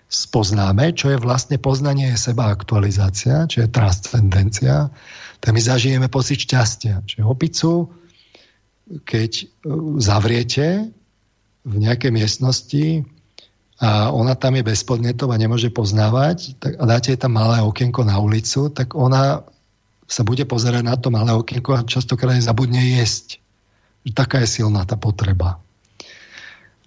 spoznáme, 0.10 0.98
čo 0.98 1.14
je 1.14 1.22
vlastne 1.22 1.62
poznanie 1.62 2.10
seba 2.18 2.50
aktualizácia, 2.50 3.46
čo 3.46 3.62
je 3.62 3.70
transcendencia, 3.70 4.90
tak 5.38 5.54
my 5.54 5.62
zažijeme 5.62 6.10
pocit 6.10 6.42
šťastia. 6.50 7.06
Čiže 7.06 7.30
opicu, 7.30 7.94
keď 9.06 9.32
e, 9.38 9.46
zavriete 10.02 10.90
v 11.68 11.76
nejakej 11.78 12.12
miestnosti 12.16 13.06
a 13.78 14.10
ona 14.10 14.34
tam 14.34 14.58
je 14.58 14.66
bez 14.66 14.82
podnetov 14.82 15.30
a 15.30 15.38
nemôže 15.38 15.70
poznávať 15.70 16.58
tak, 16.58 16.80
a 16.82 16.84
dáte 16.90 17.14
jej 17.14 17.20
tam 17.20 17.38
malé 17.38 17.62
okienko 17.62 18.02
na 18.02 18.18
ulicu, 18.18 18.74
tak 18.74 18.98
ona 18.98 19.46
sa 20.08 20.24
bude 20.24 20.48
pozerať 20.48 20.84
na 20.88 20.96
to 20.96 21.12
malé 21.12 21.36
okienko 21.36 21.76
a 21.76 21.84
častokrát 21.84 22.40
zabudne 22.40 22.80
jesť. 22.80 23.44
Taká 24.08 24.40
je 24.48 24.64
silná 24.64 24.88
tá 24.88 24.96
potreba. 24.96 25.60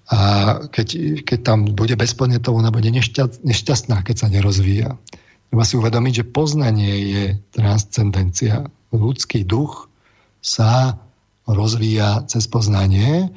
A 0.09 0.19
keď, 0.73 1.21
keď 1.23 1.39
tam 1.45 1.69
bude 1.69 1.95
bezpodnetov, 1.95 2.57
ona 2.57 2.73
bude 2.73 2.89
nešťastná, 2.91 4.03
keď 4.03 4.17
sa 4.17 4.33
nerozvíja. 4.33 4.97
Treba 5.53 5.63
si 5.69 5.77
uvedomiť, 5.77 6.13
že 6.25 6.33
poznanie 6.33 6.93
je 7.13 7.25
transcendencia. 7.53 8.67
Ľudský 8.91 9.45
duch 9.45 9.93
sa 10.41 10.97
rozvíja 11.45 12.25
cez 12.27 12.49
poznanie 12.49 13.29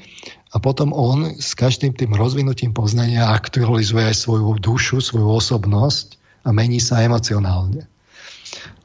a 0.54 0.58
potom 0.64 0.96
on 0.96 1.36
s 1.38 1.52
každým 1.58 1.92
tým 1.92 2.16
rozvinutím 2.16 2.72
poznania 2.72 3.36
aktualizuje 3.36 4.10
aj 4.10 4.18
svoju 4.18 4.64
dušu, 4.64 5.04
svoju 5.04 5.28
osobnosť 5.28 6.16
a 6.48 6.56
mení 6.56 6.80
sa 6.80 7.04
emocionálne. 7.04 7.86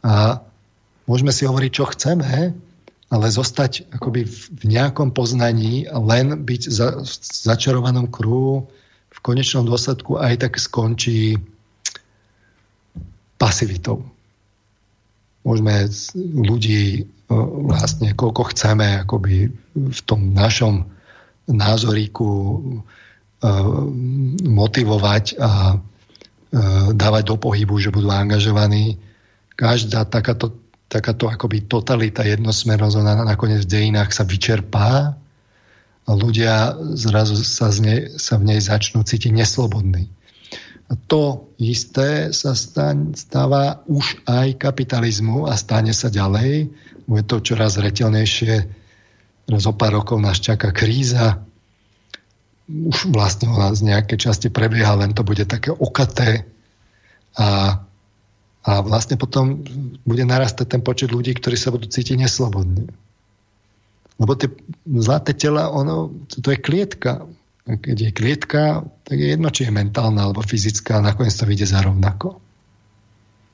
A 0.03 0.43
môžeme 1.09 1.33
si 1.33 1.49
hovoriť, 1.49 1.71
čo 1.73 1.89
chceme, 1.89 2.53
ale 3.09 3.27
zostať 3.33 3.89
akoby 3.97 4.29
v 4.29 4.63
nejakom 4.69 5.17
poznaní 5.17 5.89
len 5.89 6.45
byť 6.45 6.63
za, 6.69 7.01
v 7.01 7.09
začarovanom 7.49 8.13
kruhu 8.13 8.69
v 9.09 9.19
konečnom 9.25 9.65
dôsledku 9.65 10.21
aj 10.21 10.45
tak 10.45 10.61
skončí 10.61 11.41
pasivitou. 13.41 14.05
Môžeme 15.43 15.89
ľudí 16.37 17.09
vlastne 17.65 18.13
koľko 18.13 18.53
chceme 18.53 19.05
akoby 19.05 19.49
v 19.73 20.01
tom 20.05 20.37
našom 20.37 20.85
názoríku 21.49 22.61
motivovať 24.45 25.25
a 25.41 25.81
dávať 26.93 27.23
do 27.29 27.37
pohybu, 27.37 27.81
že 27.81 27.93
budú 27.93 28.09
angažovaní. 28.13 28.97
Každá 29.57 30.05
takáto, 30.09 30.53
takáto 30.89 31.29
akoby 31.29 31.69
totalita, 31.69 32.25
jednosmernosť, 32.25 32.97
ona 32.97 33.23
nakoniec 33.23 33.69
v 33.69 33.73
dejinách 33.73 34.11
sa 34.11 34.25
vyčerpá 34.25 35.15
a 36.09 36.11
ľudia 36.17 36.73
zrazu 36.97 37.37
sa, 37.45 37.69
z 37.69 37.79
nej, 37.85 38.01
sa 38.17 38.41
v 38.41 38.57
nej 38.57 38.61
začnú 38.65 39.05
cítiť 39.05 39.29
neslobodní. 39.37 40.09
A 40.89 40.97
to 40.97 41.53
isté 41.61 42.33
sa 42.33 42.57
stáva 42.57 43.85
už 43.85 44.25
aj 44.25 44.57
kapitalizmu 44.57 45.45
a 45.45 45.53
stane 45.61 45.93
sa 45.93 46.09
ďalej. 46.09 46.73
Bude 47.05 47.25
to 47.29 47.45
čoraz 47.45 47.77
retelnejšie. 47.77 48.65
Raz 49.53 49.65
o 49.69 49.77
pár 49.77 50.01
rokov 50.01 50.17
nás 50.17 50.41
čaká 50.41 50.73
kríza. 50.73 51.45
Už 52.69 53.13
vlastne 53.13 53.53
ona 53.53 53.77
z 53.77 53.93
nejakej 53.93 54.29
časti 54.29 54.49
prebieha, 54.49 54.97
len 54.97 55.13
to 55.13 55.21
bude 55.29 55.45
také 55.45 55.69
okaté. 55.69 56.49
A, 57.37 57.81
a 58.67 58.83
vlastne 58.83 59.15
potom 59.15 59.63
bude 60.03 60.25
narastať 60.27 60.67
ten 60.67 60.83
počet 60.83 61.15
ľudí, 61.15 61.35
ktorí 61.37 61.55
sa 61.55 61.71
budú 61.71 61.87
cítiť 61.87 62.19
neslobodne. 62.19 62.91
Lebo 64.19 64.35
tie 64.35 64.51
zlaté 64.99 65.35
tela, 65.35 65.71
ono, 65.71 66.11
to 66.27 66.51
je 66.51 66.59
klietka 66.59 67.27
keď 67.77 67.97
je 68.01 68.11
klietka, 68.17 68.63
tak 69.05 69.17
je 69.21 69.37
jedno, 69.37 69.53
či 69.53 69.69
je 69.69 69.77
mentálna 69.77 70.25
alebo 70.25 70.41
fyzická, 70.41 71.05
nakoniec 71.05 71.37
to 71.37 71.45
vyjde 71.45 71.69
za. 71.69 71.85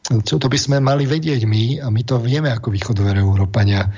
Čo 0.05 0.37
to 0.39 0.47
by 0.47 0.59
sme 0.61 0.79
mali 0.79 1.09
vedieť 1.09 1.43
my, 1.43 1.83
a 1.83 1.91
my 1.91 2.03
to 2.07 2.23
vieme 2.23 2.53
ako 2.53 2.71
východové 2.71 3.19
Európania, 3.19 3.91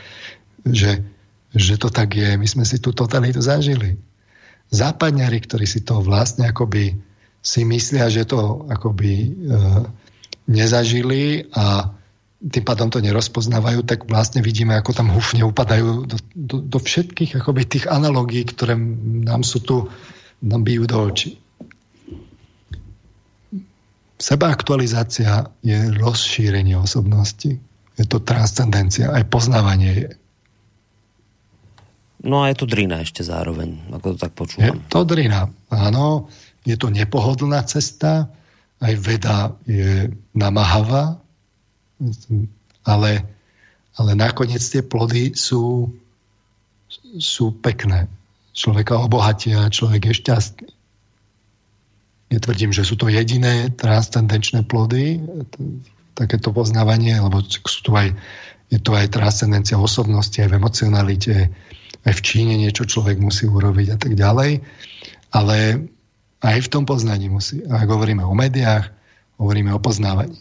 že, 0.64 1.04
že 1.52 1.76
to 1.76 1.92
tak 1.92 2.16
je. 2.16 2.38
My 2.40 2.48
sme 2.48 2.64
si 2.64 2.80
tú 2.80 2.96
totalitu 2.96 3.44
zažili. 3.44 4.00
Západňari, 4.72 5.38
ktorí 5.44 5.66
si 5.68 5.84
to 5.84 6.00
vlastne 6.00 6.48
akoby 6.48 6.96
si 7.44 7.62
myslia, 7.68 8.08
že 8.08 8.24
to 8.26 8.66
akoby 8.70 9.12
e, 9.14 9.30
nezažili 10.46 11.50
a 11.54 11.90
tým 12.36 12.64
pádom 12.64 12.92
to 12.92 13.00
nerozpoznávajú, 13.00 13.82
tak 13.82 14.06
vlastne 14.06 14.44
vidíme, 14.44 14.76
ako 14.76 14.92
tam 14.92 15.08
hufne 15.10 15.42
upadajú 15.42 16.06
do, 16.06 16.16
do, 16.36 16.56
do 16.62 16.78
všetkých 16.78 17.40
akoby 17.42 17.62
tých 17.66 17.86
analogií, 17.88 18.44
ktoré 18.44 18.76
nám 19.26 19.42
sú 19.42 19.64
tu, 19.64 19.88
nám 20.44 20.62
bijú 20.62 20.84
do 20.84 21.00
očí. 21.00 21.40
Seba 24.16 24.48
aktualizácia 24.48 25.52
je 25.60 25.92
rozšírenie 25.92 26.76
osobnosti. 26.76 27.60
Je 27.96 28.04
to 28.04 28.20
transcendencia, 28.20 29.12
aj 29.12 29.28
poznávanie 29.28 29.92
je. 29.92 30.10
No 32.24 32.44
a 32.44 32.52
je 32.52 32.56
to 32.56 32.66
drina 32.68 33.04
ešte 33.04 33.24
zároveň, 33.24 33.92
ako 33.92 34.16
to 34.16 34.18
tak 34.28 34.32
počúvam. 34.32 34.64
Je 34.64 34.72
to 34.88 35.04
drina, 35.04 35.52
áno. 35.68 36.32
Je 36.66 36.74
to 36.74 36.90
nepohodlná 36.90 37.62
cesta, 37.68 38.32
aj 38.80 38.94
veda 39.00 39.56
je 39.64 40.12
namáhavá, 40.36 41.16
ale, 42.84 43.12
ale 43.96 44.10
nakoniec 44.12 44.60
tie 44.60 44.84
plody 44.84 45.32
sú, 45.32 45.88
sú 47.16 47.56
pekné. 47.64 48.04
Človeka 48.52 49.00
obohatia, 49.00 49.72
človek 49.72 50.12
je 50.12 50.14
šťastný. 50.20 50.68
Netvrdím, 52.26 52.74
že 52.74 52.82
sú 52.82 52.98
to 52.98 53.06
jediné 53.06 53.70
transcendenčné 53.78 54.66
plody, 54.66 55.22
takéto 56.16 56.50
poznávanie, 56.50 57.20
lebo 57.20 57.44
sú 57.44 57.80
tu 57.86 57.92
aj, 57.94 58.10
je 58.72 58.80
to 58.82 58.96
aj 58.96 59.12
transcendencia 59.14 59.78
osobnosti, 59.78 60.34
aj 60.40 60.50
v 60.50 60.58
emocionalite, 60.58 61.36
aj 62.02 62.12
v 62.12 62.24
Číne 62.24 62.54
niečo 62.58 62.88
človek 62.88 63.20
musí 63.20 63.46
urobiť 63.46 63.88
a 63.94 63.96
tak 64.00 64.12
ďalej. 64.18 64.64
Ale 65.36 65.86
aj 66.46 66.58
v 66.62 66.68
tom 66.70 66.84
poznaní 66.86 67.26
musí. 67.26 67.66
Ak 67.66 67.90
hovoríme 67.90 68.22
o 68.22 68.30
médiách, 68.30 68.94
hovoríme 69.42 69.74
o 69.74 69.82
poznávaní. 69.82 70.38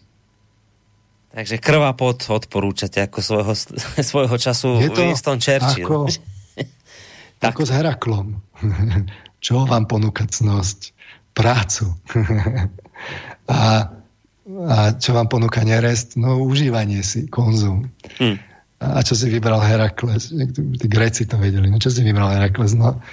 Takže 1.35 1.59
krvá 1.59 1.91
pot 1.91 2.23
odporúčate 2.31 3.03
ako 3.03 3.19
svojho, 3.19 3.53
svojho 4.13 4.35
času 4.39 4.79
Je 4.79 4.93
to 4.93 5.03
Winston 5.03 5.41
Churchill. 5.41 6.07
Ako, 6.07 6.07
tak. 7.43 7.51
ako 7.51 7.61
s 7.67 7.71
Heraklom. 7.73 8.27
Čo 9.45 9.67
vám 9.67 9.85
ponúka 9.85 10.25
cnosť? 10.25 10.95
Prácu. 11.35 11.91
a, 13.51 13.91
a 14.71 14.77
čo 14.95 15.11
vám 15.11 15.27
ponúka 15.27 15.61
nerest? 15.67 16.15
No 16.15 16.41
užívanie 16.41 17.03
si, 17.03 17.27
konzum. 17.27 17.91
Hm. 18.17 18.39
A 18.79 19.03
čo 19.03 19.13
si 19.13 19.27
vybral 19.29 19.59
Herakles? 19.59 20.31
Tí 20.55 20.87
Gréci 20.87 21.27
to 21.27 21.35
vedeli. 21.37 21.67
No 21.67 21.77
čo 21.77 21.91
si 21.91 22.01
vybral 22.01 22.31
Herakles? 22.31 22.73
No, 22.73 23.03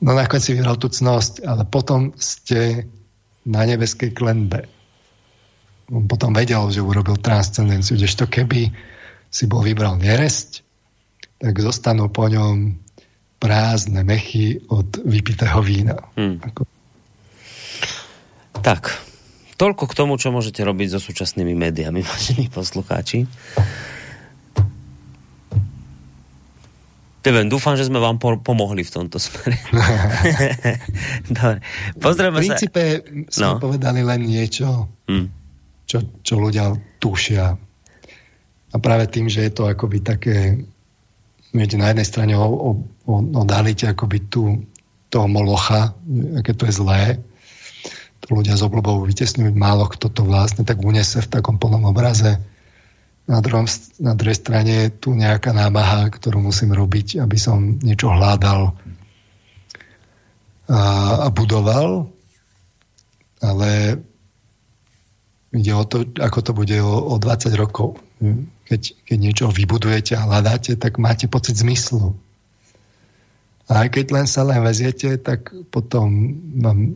no 0.00 0.10
nakoniec 0.16 0.42
si 0.42 0.56
vybral 0.56 0.80
tú 0.80 0.88
cnosť, 0.90 1.44
ale 1.46 1.62
potom 1.68 2.16
ste 2.18 2.88
na 3.44 3.62
nebeskej 3.68 4.16
klenbe 4.16 4.66
on 5.92 6.08
potom 6.08 6.32
vedel, 6.32 6.64
že 6.72 6.80
urobil 6.80 7.20
transcendenciu, 7.20 8.00
kdežto 8.00 8.24
keby 8.24 8.72
si 9.28 9.44
bol 9.44 9.60
vybral 9.60 10.00
neresť, 10.00 10.64
tak 11.42 11.60
zostanú 11.60 12.08
po 12.08 12.30
ňom 12.30 12.78
prázdne 13.42 14.00
mechy 14.06 14.62
od 14.72 14.88
vypitého 15.04 15.60
vína. 15.60 16.00
Hmm. 16.16 16.40
Ako... 16.40 16.64
Tak, 18.64 18.96
toľko 19.60 19.84
k 19.90 19.96
tomu, 19.98 20.16
čo 20.16 20.32
môžete 20.32 20.64
robiť 20.64 20.96
so 20.96 21.00
súčasnými 21.02 21.52
médiami, 21.52 22.00
vážení 22.06 22.48
poslucháči. 22.48 23.28
Neviem, 27.24 27.48
dúfam, 27.48 27.72
že 27.74 27.88
sme 27.88 27.96
vám 27.98 28.20
po- 28.20 28.36
pomohli 28.36 28.84
v 28.84 28.92
tomto 28.92 29.16
smere. 29.16 29.56
Dobre. 31.36 31.64
Pozrieme 31.96 32.36
sa. 32.36 32.40
V 32.40 32.44
princípe 32.44 32.82
sa... 33.32 33.32
sme 33.32 33.46
no. 33.56 33.60
povedali 33.64 34.04
len 34.04 34.20
niečo. 34.28 34.92
Hmm 35.08 35.44
čo, 35.86 36.00
čo 36.24 36.34
ľudia 36.40 36.74
tušia. 36.98 37.46
A 38.74 38.76
práve 38.82 39.06
tým, 39.06 39.30
že 39.30 39.46
je 39.46 39.52
to 39.54 39.70
akoby 39.70 40.02
také, 40.02 40.66
viete, 41.54 41.78
na 41.78 41.94
jednej 41.94 42.08
strane 42.08 42.34
odhalíte 43.06 43.86
akoby 43.86 44.26
tú, 44.26 44.64
toho 45.12 45.30
molocha, 45.30 45.94
aké 46.34 46.56
to 46.58 46.66
je 46.66 46.74
zlé, 46.74 47.22
to 48.24 48.34
ľudia 48.34 48.58
s 48.58 48.64
obľubou 48.64 49.04
vytesňujú, 49.06 49.54
málo 49.54 49.86
kto 49.86 50.10
to 50.10 50.26
vlastne 50.26 50.66
tak 50.66 50.82
unese 50.82 51.22
v 51.22 51.30
takom 51.30 51.60
plnom 51.60 51.86
obraze. 51.86 52.40
Na, 53.24 53.40
druhom, 53.40 53.64
na 54.00 54.12
druhej 54.12 54.36
strane 54.36 54.72
je 54.86 54.88
tu 54.92 55.16
nejaká 55.16 55.56
námaha, 55.56 56.12
ktorú 56.12 56.44
musím 56.44 56.76
robiť, 56.76 57.24
aby 57.24 57.38
som 57.40 57.80
niečo 57.80 58.12
hľadal 58.12 58.76
a, 60.68 60.80
a 61.24 61.28
budoval, 61.32 62.12
ale 63.40 64.00
Ide 65.54 65.70
o 65.70 65.86
to, 65.86 66.02
ako 66.18 66.38
to 66.42 66.50
bude 66.50 66.74
o, 66.82 67.14
o 67.14 67.14
20 67.14 67.54
rokov. 67.54 68.02
Keď 68.18 68.54
keď, 68.64 68.80
keď 69.06 69.18
niečo 69.20 69.46
vybudujete 69.52 70.16
a 70.16 70.26
hľadáte, 70.26 70.74
tak 70.74 70.98
máte 70.98 71.28
pocit 71.30 71.54
zmyslu. 71.54 72.16
A 73.70 73.86
aj 73.86 73.88
keď 73.96 74.06
len 74.12 74.26
sa 74.26 74.44
len 74.44 74.60
veziete, 74.60 75.16
tak 75.16 75.54
potom 75.70 76.10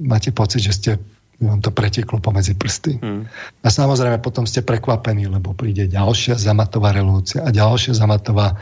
máte 0.05 0.35
pocit, 0.35 0.65
že 0.65 0.73
ste 0.75 0.93
vám 1.39 1.63
to 1.63 1.71
preteklo 1.71 2.19
pomedzi 2.19 2.59
prsty. 2.59 2.99
Hmm. 2.99 3.31
A 3.63 3.69
samozrejme 3.71 4.19
potom 4.19 4.43
ste 4.43 4.67
prekvapení, 4.67 5.31
lebo 5.31 5.55
príde 5.55 5.87
ďalšia 5.87 6.35
zamatová 6.35 6.91
revolúcia 6.91 7.47
a 7.47 7.55
ďalšia 7.55 7.95
zamatová 7.95 8.59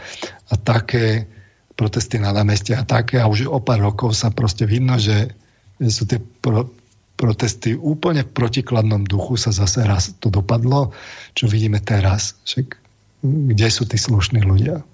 a 0.52 0.54
také 0.60 1.24
protesty 1.72 2.20
na 2.20 2.36
námestie 2.36 2.76
a 2.76 2.84
také 2.84 3.20
a 3.20 3.28
už 3.28 3.48
o 3.48 3.60
pár 3.64 3.80
rokov 3.80 4.12
sa 4.12 4.28
proste 4.28 4.68
vidno, 4.68 5.00
že 5.00 5.32
sú 5.80 6.04
tie 6.04 6.20
pro, 6.20 6.68
protesty 7.16 7.72
úplne 7.72 8.24
v 8.24 8.32
protikladnom 8.32 9.08
duchu 9.08 9.40
sa 9.40 9.52
zase 9.52 9.84
raz 9.84 10.12
to 10.20 10.28
dopadlo, 10.28 10.92
čo 11.32 11.48
vidíme 11.48 11.80
teraz. 11.80 12.36
Však 12.44 12.76
kde 13.24 13.68
sú 13.72 13.88
tí 13.88 13.96
slušní 13.96 14.44
ľudia? 14.44 14.84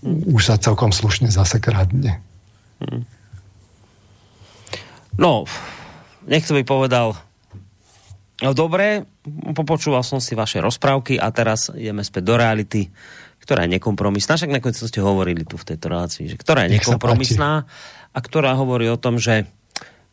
Hmm. 0.00 0.24
Už 0.32 0.48
sa 0.48 0.56
celkom 0.56 0.88
slušne 0.88 1.28
zase 1.28 1.60
kradne. 1.60 2.24
Hmm. 2.80 3.04
No, 5.20 5.44
Niekto 6.22 6.54
by 6.54 6.62
povedal, 6.62 7.18
no 8.42 8.50
dobre, 8.54 9.06
popočúval 9.54 10.06
som 10.06 10.22
si 10.22 10.38
vaše 10.38 10.62
rozprávky 10.62 11.18
a 11.18 11.30
teraz 11.34 11.74
ideme 11.74 12.06
späť 12.06 12.22
do 12.30 12.34
reality, 12.38 12.90
ktorá 13.42 13.66
je 13.66 13.74
nekompromisná. 13.78 14.38
Však 14.38 14.54
nakoniec 14.54 14.78
ste 14.78 15.02
hovorili 15.02 15.42
tu 15.42 15.58
v 15.58 15.66
tejto 15.74 15.90
relácii, 15.90 16.30
že 16.30 16.36
ktorá 16.38 16.70
je 16.70 16.78
nekompromisná 16.78 17.66
a 18.14 18.18
ktorá 18.22 18.54
hovorí 18.54 18.86
o 18.86 18.98
tom, 18.98 19.18
že 19.18 19.50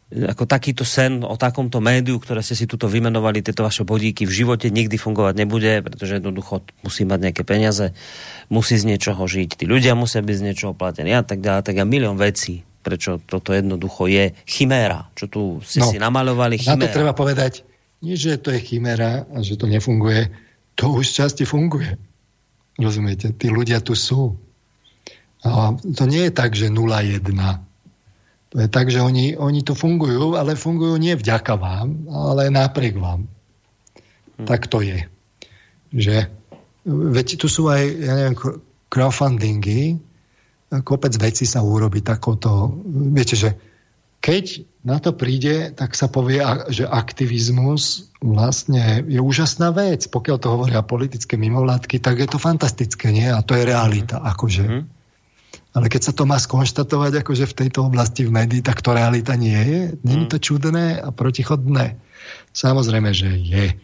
ako 0.09 0.49
takýto 0.49 0.81
sen 0.81 1.21
o 1.21 1.37
takomto 1.37 1.77
médiu, 1.77 2.17
ktoré 2.17 2.41
ste 2.41 2.57
si 2.57 2.65
tuto 2.65 2.89
vymenovali, 2.89 3.45
tieto 3.45 3.61
vaše 3.61 3.85
bodíky 3.85 4.25
v 4.25 4.33
živote 4.33 4.73
nikdy 4.73 4.97
fungovať 4.97 5.37
nebude, 5.37 5.85
pretože 5.85 6.17
jednoducho 6.17 6.65
musí 6.81 7.05
mať 7.05 7.29
nejaké 7.29 7.43
peniaze, 7.45 7.93
musí 8.49 8.81
z 8.81 8.89
niečoho 8.89 9.21
žiť, 9.21 9.61
tí 9.61 9.65
ľudia 9.69 9.93
musia 9.93 10.25
byť 10.25 10.35
z 10.41 10.45
niečoho 10.49 10.73
platení 10.73 11.13
a 11.13 11.21
tak 11.21 11.45
ďalej, 11.45 11.61
tak 11.61 11.77
a 11.77 11.85
milión 11.85 12.17
vecí 12.17 12.65
prečo 12.79 13.19
toto 13.19 13.51
jednoducho 13.51 14.07
je 14.07 14.31
chiméra, 14.47 15.11
čo 15.13 15.27
tu 15.27 15.41
ste 15.61 15.83
no, 15.83 15.91
si 15.91 15.97
namalovali 15.99 16.55
chiméra. 16.57 16.79
Na 16.79 16.85
to 16.87 16.95
treba 16.95 17.13
povedať, 17.13 17.67
nie 17.99 18.15
že 18.15 18.39
to 18.39 18.55
je 18.55 18.59
chiméra 18.63 19.27
a 19.27 19.43
že 19.43 19.59
to 19.59 19.67
nefunguje, 19.67 20.31
to 20.79 20.87
už 20.95 21.11
časti 21.11 21.43
funguje. 21.43 21.99
Rozumiete? 22.79 23.35
Tí 23.35 23.51
ľudia 23.51 23.83
tu 23.83 23.91
sú. 23.91 24.39
A 25.43 25.75
to 25.75 26.03
nie 26.07 26.27
je 26.27 26.31
tak, 26.31 26.55
že 26.55 26.71
0,1. 26.71 27.19
To 28.49 28.55
je 28.57 28.67
tak, 28.71 28.87
že 28.89 29.03
oni, 29.03 29.35
oni 29.35 29.61
tu 29.61 29.75
fungujú, 29.75 30.39
ale 30.39 30.55
fungujú 30.55 30.95
nie 30.97 31.13
vďaka 31.13 31.53
vám, 31.59 32.07
ale 32.07 32.49
napriek 32.49 32.95
vám. 32.97 33.27
Hm. 34.39 34.47
Tak 34.47 34.71
to 34.71 34.81
je. 34.81 35.05
Že, 35.91 36.31
veď 36.87 37.27
tu 37.37 37.51
sú 37.51 37.67
aj, 37.67 37.83
ja 37.83 38.13
neviem, 38.15 38.35
crowdfundingy, 38.89 40.01
kopec 40.69 41.13
vecí 41.17 41.49
sa 41.49 41.65
urobi 41.65 42.05
takouto... 42.05 42.69
Viete, 43.13 43.33
že 43.33 43.49
keď 44.19 44.67
na 44.83 44.99
to 44.99 45.15
príde, 45.15 45.71
tak 45.71 45.95
sa 45.95 46.11
povie, 46.11 46.43
že 46.69 46.83
aktivizmus 46.83 48.11
vlastne 48.19 49.03
je 49.07 49.19
úžasná 49.19 49.71
vec. 49.71 50.11
Pokiaľ 50.11 50.37
to 50.39 50.47
hovoria 50.51 50.83
politické 50.83 51.39
mimovládky, 51.39 52.03
tak 52.03 52.19
je 52.19 52.27
to 52.27 52.39
fantastické, 52.39 53.15
nie? 53.15 53.27
A 53.31 53.39
to 53.39 53.55
je 53.55 53.63
realita, 53.63 54.19
mm. 54.19 54.25
akože. 54.35 54.65
Mm. 54.67 54.83
Ale 55.69 55.85
keď 55.87 56.01
sa 56.11 56.13
to 56.13 56.25
má 56.25 56.35
skonštatovať 56.35 57.21
akože 57.23 57.45
v 57.47 57.57
tejto 57.65 57.87
oblasti 57.87 58.25
v 58.25 58.33
médii, 58.33 58.65
tak 58.65 58.81
to 58.81 58.91
realita 58.91 59.37
nie 59.37 59.55
je. 59.55 59.81
Není 60.01 60.25
mhm. 60.25 60.31
to 60.33 60.37
čudné 60.41 60.97
a 60.97 61.13
protichodné? 61.13 61.93
Samozrejme, 62.57 63.13
že 63.13 63.29
je. 63.37 63.65
E, 63.69 63.75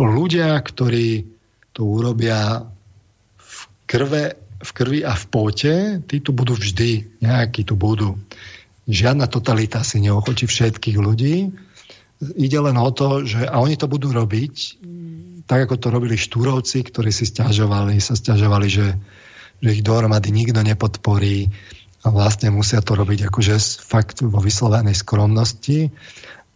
ľudia, 0.00 0.56
ktorí 0.56 1.28
to 1.76 1.84
urobia 1.84 2.64
v 3.36 3.56
krve 3.84 4.41
v 4.62 4.70
krvi 4.70 5.00
a 5.02 5.12
v 5.18 5.24
pote, 5.26 5.74
tí 6.06 6.22
tu 6.22 6.30
budú 6.30 6.54
vždy, 6.54 7.20
nejakí 7.20 7.66
tu 7.66 7.74
budú. 7.74 8.14
Žiadna 8.86 9.26
totalita 9.26 9.82
si 9.82 9.98
neochotí 10.02 10.46
všetkých 10.46 10.98
ľudí. 10.98 11.50
Ide 12.22 12.58
len 12.62 12.78
o 12.78 12.90
to, 12.94 13.26
že 13.26 13.46
a 13.46 13.58
oni 13.58 13.74
to 13.74 13.90
budú 13.90 14.14
robiť, 14.14 14.54
tak 15.50 15.66
ako 15.66 15.74
to 15.78 15.88
robili 15.90 16.14
štúrovci, 16.14 16.86
ktorí 16.86 17.10
si 17.10 17.26
stiažovali, 17.26 17.98
sa 17.98 18.14
stiažovali, 18.14 18.66
že, 18.70 18.94
že 19.58 19.68
ich 19.74 19.82
dohromady 19.82 20.30
nikto 20.30 20.62
nepodporí 20.62 21.50
a 22.02 22.10
vlastne 22.10 22.50
musia 22.54 22.82
to 22.82 22.94
robiť 22.98 23.30
akože 23.30 23.54
fakt 23.82 24.22
vo 24.22 24.38
vyslovenej 24.38 24.94
skromnosti. 24.94 25.90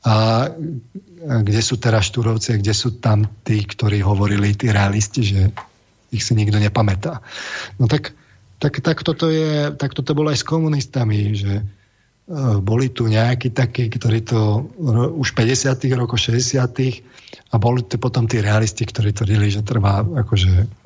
A 0.07 0.47
kde 1.27 1.61
sú 1.63 1.83
teraz 1.83 2.07
štúrovci 2.07 2.63
kde 2.63 2.75
sú 2.75 3.03
tam 3.03 3.27
tí, 3.43 3.67
ktorí 3.67 3.99
hovorili, 4.03 4.55
tí 4.55 4.71
realisti, 4.71 5.23
že 5.27 5.51
ich 6.17 6.25
si 6.25 6.33
nikto 6.33 6.57
nepamätá. 6.57 7.21
No 7.77 7.87
tak, 7.87 8.17
tak, 8.57 8.81
tak, 8.81 9.05
toto, 9.05 9.29
je, 9.29 9.73
tak 9.77 9.93
toto 9.93 10.17
bolo 10.17 10.33
aj 10.33 10.41
s 10.41 10.49
komunistami, 10.49 11.37
že 11.37 11.61
e, 11.61 11.65
boli 12.65 12.89
tu 12.89 13.05
nejakí 13.05 13.53
takí, 13.53 13.93
ktorí 13.93 14.25
to 14.25 14.65
už 15.21 15.37
50 15.37 15.77
rokov, 15.93 16.17
60 16.17 17.53
a 17.53 17.55
boli 17.63 17.87
tu 17.87 18.01
potom 18.01 18.27
tí 18.27 18.43
realisti, 18.43 18.83
ktorí 18.83 19.15
tvrdili, 19.15 19.53
že 19.53 19.63
trvá, 19.63 20.03
akože 20.03 20.83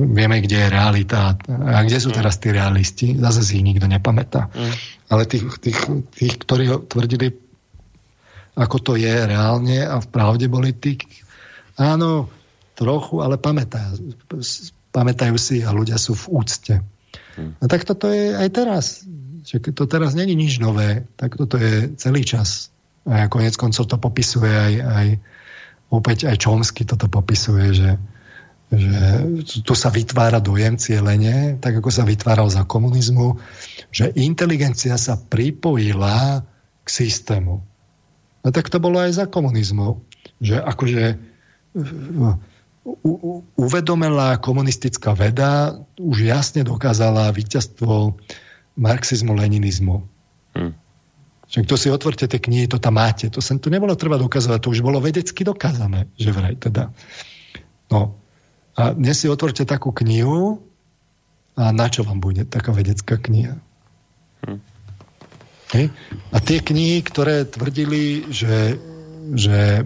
vieme, 0.00 0.40
kde 0.40 0.56
je 0.64 0.68
realita 0.72 1.36
a 1.50 1.78
kde 1.84 1.98
sú 2.00 2.08
mm. 2.14 2.16
teraz 2.16 2.40
tí 2.40 2.48
realisti, 2.54 3.12
zase 3.20 3.44
si 3.44 3.60
ich 3.60 3.66
nikto 3.66 3.84
nepamätá. 3.84 4.48
Mm. 4.48 4.74
Ale 5.10 5.22
tých, 5.28 5.44
tých, 5.60 5.78
tých, 6.14 6.34
ktorí 6.40 6.88
tvrdili, 6.88 7.36
ako 8.56 8.76
to 8.80 8.92
je 8.96 9.12
reálne 9.12 9.84
a 9.84 10.00
v 10.00 10.06
pravde 10.08 10.46
boli 10.48 10.72
tí, 10.72 10.96
áno, 11.76 12.32
trochu, 12.80 13.20
ale 13.20 13.36
pamätajú, 13.36 14.16
pamätajú 14.96 15.36
si 15.36 15.60
a 15.60 15.76
ľudia 15.76 16.00
sú 16.00 16.16
v 16.16 16.26
úcte. 16.32 16.74
A 17.60 17.64
tak 17.68 17.84
toto 17.84 18.08
je 18.08 18.32
aj 18.32 18.48
teraz. 18.56 18.84
Že 19.44 19.72
to 19.72 19.84
teraz 19.88 20.16
není 20.16 20.36
nič 20.36 20.60
nové, 20.60 21.04
tak 21.16 21.36
toto 21.36 21.60
je 21.60 21.92
celý 22.00 22.24
čas. 22.24 22.72
A 23.08 23.28
konec 23.28 23.56
koncov 23.56 23.88
to 23.88 23.96
popisuje 23.96 24.52
aj, 24.52 24.74
aj 24.84 25.06
opäť 25.88 26.28
aj 26.28 26.36
Čomsky 26.36 26.84
toto 26.84 27.08
popisuje, 27.08 27.72
že, 27.72 27.90
že 28.68 29.00
tu 29.64 29.72
sa 29.72 29.88
vytvára 29.88 30.44
dojem 30.44 30.76
cieľenie, 30.76 31.56
tak 31.56 31.80
ako 31.80 31.88
sa 31.88 32.04
vytváral 32.04 32.52
za 32.52 32.68
komunizmu, 32.68 33.40
že 33.88 34.12
inteligencia 34.20 35.00
sa 35.00 35.16
pripojila 35.16 36.44
k 36.84 36.88
systému. 36.88 37.64
A 38.44 38.52
tak 38.52 38.68
to 38.68 38.76
bolo 38.76 39.00
aj 39.00 39.16
za 39.16 39.26
komunizmu. 39.28 40.00
Že 40.40 40.56
akože 40.60 41.04
uvedomelá 43.60 44.40
komunistická 44.40 45.12
veda 45.12 45.76
už 46.00 46.24
jasne 46.24 46.64
dokázala 46.64 47.28
víťazstvo 47.30 48.16
marxizmu-leninizmu. 48.80 50.00
Hmm. 50.56 50.72
Však 51.50 51.66
to 51.66 51.76
si 51.76 51.90
otvorte 51.90 52.24
tie 52.30 52.40
knihy, 52.40 52.70
to 52.70 52.78
tam 52.78 52.96
máte. 52.96 53.26
To 53.28 53.42
sa 53.42 53.58
tu 53.58 53.68
nebolo 53.68 53.92
treba 53.98 54.16
dokazovať, 54.16 54.58
to 54.62 54.72
už 54.72 54.80
bolo 54.86 55.02
vedecky 55.02 55.42
dokázané, 55.42 56.06
že 56.14 56.30
vraj 56.30 56.56
teda. 56.56 56.94
No. 57.90 58.16
A 58.78 58.94
dnes 58.94 59.18
si 59.18 59.26
otvorte 59.26 59.66
takú 59.66 59.90
knihu 59.90 60.62
a 61.58 61.74
na 61.74 61.90
čo 61.90 62.06
vám 62.06 62.22
bude 62.22 62.46
taká 62.46 62.70
vedecká 62.70 63.18
kniha? 63.18 63.58
Hej? 65.74 65.90
A 66.32 66.36
tie 66.38 66.58
knihy, 66.62 67.02
ktoré 67.02 67.44
tvrdili, 67.44 68.30
že, 68.30 68.78
že 69.34 69.84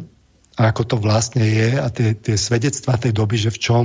a 0.55 0.71
ako 0.71 0.83
to 0.87 0.97
vlastne 1.03 1.43
je 1.43 1.75
a 1.75 1.87
tie, 1.91 2.15
tie 2.15 2.39
svedectvá 2.39 2.95
tej 2.95 3.11
doby, 3.11 3.37
že 3.39 3.51
v 3.51 3.59
čom 3.59 3.85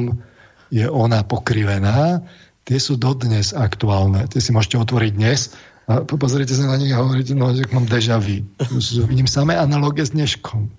je 0.69 0.85
ona 0.85 1.25
pokrivená, 1.25 2.21
tie 2.61 2.77
sú 2.77 2.93
dodnes 3.01 3.57
aktuálne. 3.57 4.29
Tie 4.29 4.37
si 4.37 4.53
môžete 4.53 4.77
otvoriť 4.77 5.11
dnes 5.17 5.57
a 5.89 6.05
pozrite 6.05 6.53
sa 6.53 6.69
na 6.69 6.77
nich 6.77 6.93
a 6.93 7.01
hovoríte, 7.01 7.33
no, 7.33 7.49
že 7.49 7.65
mám 7.73 7.89
deja 7.89 8.21
vu. 8.21 8.45
Vidím 9.09 9.25
samé 9.25 9.57
analogie 9.57 10.05
s 10.05 10.13
dneškom. 10.13 10.69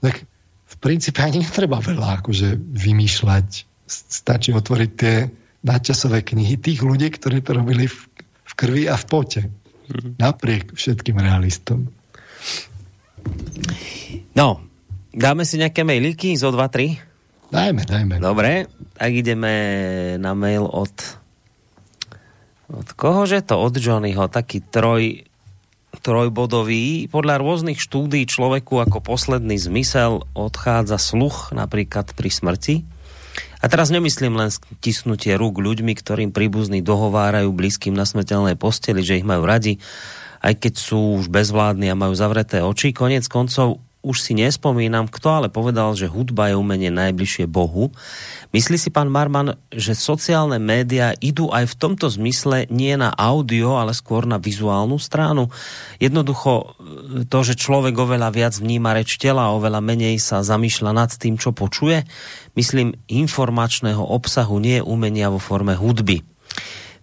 Tak 0.00 0.24
v 0.68 0.74
princípe 0.80 1.20
ani 1.20 1.44
netreba 1.44 1.84
veľa 1.84 2.24
akože 2.24 2.56
vymýšľať. 2.56 3.68
Stačí 3.88 4.56
otvoriť 4.56 4.90
tie 4.96 5.28
nadčasové 5.64 6.24
knihy 6.24 6.56
tých 6.56 6.80
ľudí, 6.80 7.12
ktorí 7.12 7.44
to 7.44 7.60
robili 7.60 7.84
v, 7.84 7.96
v 8.48 8.52
krvi 8.56 8.88
a 8.88 8.96
v 8.96 9.04
pote. 9.04 9.42
Mhm. 9.92 10.16
Napriek 10.16 10.72
všetkým 10.72 11.20
realistom. 11.20 11.92
No, 14.32 14.67
Dáme 15.18 15.42
si 15.42 15.58
nejaké 15.58 15.82
mailíky 15.82 16.38
zo 16.38 16.54
2-3? 16.54 17.50
Dajme, 17.50 17.82
dajme. 17.82 18.22
Dobre, 18.22 18.70
tak 18.94 19.10
ideme 19.10 19.52
na 20.22 20.30
mail 20.38 20.62
od 20.62 20.94
od 22.68 22.88
kohože 22.94 23.40
to? 23.42 23.56
Od 23.56 23.72
Johnnyho, 23.80 24.28
taký 24.28 24.60
troj, 24.60 25.24
trojbodový. 26.04 27.08
Podľa 27.08 27.40
rôznych 27.40 27.80
štúdí 27.80 28.28
človeku 28.28 28.78
ako 28.78 29.00
posledný 29.00 29.56
zmysel 29.56 30.28
odchádza 30.36 31.00
sluch 31.00 31.50
napríklad 31.56 32.12
pri 32.12 32.28
smrti. 32.28 32.76
A 33.58 33.66
teraz 33.66 33.90
nemyslím 33.90 34.38
len 34.38 34.54
stisnutie 34.54 35.34
rúk 35.34 35.58
ľuďmi, 35.58 35.96
ktorým 35.96 36.30
príbuzní 36.30 36.84
dohovárajú 36.84 37.50
blízkym 37.50 37.96
na 37.96 38.06
smrteľnej 38.06 38.54
posteli, 38.54 39.02
že 39.02 39.18
ich 39.18 39.26
majú 39.26 39.42
radi, 39.48 39.82
aj 40.44 40.62
keď 40.62 40.74
sú 40.78 41.18
už 41.18 41.26
bezvládni 41.32 41.90
a 41.90 41.98
majú 41.98 42.14
zavreté 42.14 42.62
oči. 42.62 42.94
Konec 42.94 43.26
koncov 43.26 43.87
už 44.08 44.24
si 44.24 44.32
nespomínam, 44.32 45.04
kto 45.04 45.28
ale 45.28 45.48
povedal, 45.52 45.92
že 45.92 46.08
hudba 46.08 46.48
je 46.48 46.56
umenie 46.56 46.88
najbližšie 46.88 47.44
Bohu. 47.44 47.92
Myslí 48.56 48.80
si 48.80 48.88
pán 48.88 49.12
Marman, 49.12 49.60
že 49.68 49.92
sociálne 49.92 50.56
médiá 50.56 51.12
idú 51.20 51.52
aj 51.52 51.68
v 51.68 51.74
tomto 51.76 52.08
zmysle 52.08 52.64
nie 52.72 52.96
na 52.96 53.12
audio, 53.12 53.76
ale 53.76 53.92
skôr 53.92 54.24
na 54.24 54.40
vizuálnu 54.40 54.96
stranu? 54.96 55.52
Jednoducho 56.00 56.52
e, 56.56 56.64
to, 57.28 57.38
že 57.44 57.60
človek 57.60 57.92
oveľa 57.92 58.32
viac 58.32 58.56
vníma 58.56 58.96
reč 58.96 59.20
tela, 59.20 59.52
oveľa 59.52 59.84
menej 59.84 60.16
sa 60.16 60.40
zamýšľa 60.40 60.96
nad 60.96 61.12
tým, 61.12 61.36
čo 61.36 61.52
počuje, 61.52 62.08
myslím, 62.56 62.96
informačného 63.12 64.00
obsahu, 64.00 64.56
nie 64.56 64.80
umenia 64.80 65.28
vo 65.28 65.36
forme 65.36 65.76
hudby. 65.76 66.24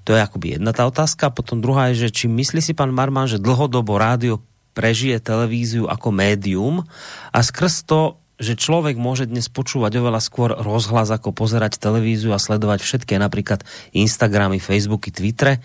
To 0.10 0.14
je 0.14 0.22
akoby 0.22 0.58
jedna 0.58 0.74
tá 0.74 0.90
otázka. 0.90 1.34
Potom 1.34 1.62
druhá 1.62 1.94
je, 1.94 2.10
že 2.10 2.10
či 2.14 2.26
myslí 2.26 2.62
si 2.62 2.74
pán 2.74 2.94
Marman, 2.94 3.30
že 3.30 3.42
dlhodobo 3.42 3.98
rádio 3.98 4.42
prežije 4.76 5.24
televíziu 5.24 5.88
ako 5.88 6.12
médium 6.12 6.84
a 7.32 7.40
skrz 7.40 7.88
to, 7.88 8.20
že 8.36 8.60
človek 8.60 9.00
môže 9.00 9.32
dnes 9.32 9.48
počúvať 9.48 9.96
oveľa 9.96 10.20
skôr 10.20 10.52
rozhlas 10.52 11.08
ako 11.08 11.32
pozerať 11.32 11.80
televíziu 11.80 12.36
a 12.36 12.44
sledovať 12.44 12.84
všetké 12.84 13.16
napríklad 13.16 13.64
Instagramy, 13.96 14.60
Facebooky, 14.60 15.16
Twittere. 15.16 15.64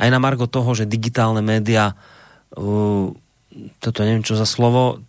Aj 0.00 0.08
na 0.08 0.16
margo 0.16 0.48
toho, 0.48 0.72
že 0.72 0.88
digitálne 0.88 1.44
médiá, 1.44 1.92
uh, 2.56 3.12
toto 3.84 3.98
neviem 4.08 4.24
čo 4.24 4.40
za 4.40 4.48
slovo, 4.48 5.04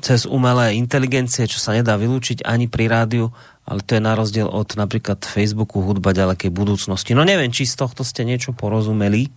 cez 0.00 0.24
umelé 0.24 0.78
inteligencie, 0.78 1.44
čo 1.44 1.60
sa 1.60 1.76
nedá 1.76 1.98
vylúčiť 1.98 2.46
ani 2.46 2.70
pri 2.70 2.88
rádiu, 2.88 3.34
ale 3.66 3.84
to 3.84 3.98
je 3.98 4.02
na 4.02 4.16
rozdiel 4.16 4.48
od 4.48 4.74
napríklad 4.74 5.22
Facebooku 5.22 5.84
hudba 5.84 6.16
ďalekej 6.16 6.50
budúcnosti. 6.50 7.12
No 7.12 7.26
neviem, 7.26 7.52
či 7.52 7.68
z 7.68 7.76
tohto 7.76 8.02
ste 8.02 8.24
niečo 8.24 8.56
porozumeli 8.56 9.28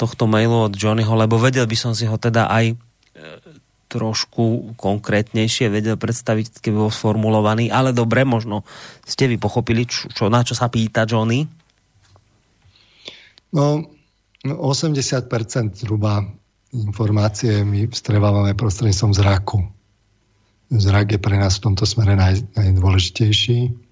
tohto 0.00 0.24
mailu 0.24 0.72
od 0.72 0.72
Johnnyho, 0.72 1.12
lebo 1.12 1.36
vedel 1.36 1.68
by 1.68 1.76
som 1.76 1.92
si 1.92 2.08
ho 2.08 2.16
teda 2.16 2.48
aj 2.48 2.72
e, 2.72 2.74
trošku 3.92 4.72
konkrétnejšie 4.80 5.68
vedel 5.68 6.00
predstaviť, 6.00 6.64
keby 6.64 6.88
bol 6.88 6.92
sformulovaný, 6.94 7.68
ale 7.68 7.92
dobre, 7.92 8.24
možno 8.24 8.64
ste 9.04 9.28
vy 9.28 9.36
pochopili, 9.36 9.84
čo, 9.84 10.08
čo, 10.08 10.32
na 10.32 10.46
čo 10.46 10.56
sa 10.56 10.70
pýta 10.72 11.04
Johnny? 11.04 11.44
No, 13.50 13.82
80% 14.46 15.82
zhruba 15.84 16.22
informácie 16.70 17.66
my 17.66 17.90
vstrevávame 17.90 18.54
prostredníctvom 18.54 19.12
zraku. 19.12 19.58
Zrak 20.70 21.18
je 21.18 21.20
pre 21.20 21.34
nás 21.34 21.58
v 21.58 21.64
tomto 21.66 21.82
smere 21.82 22.14
naj, 22.14 22.46
najdôležitejší. 22.54 23.90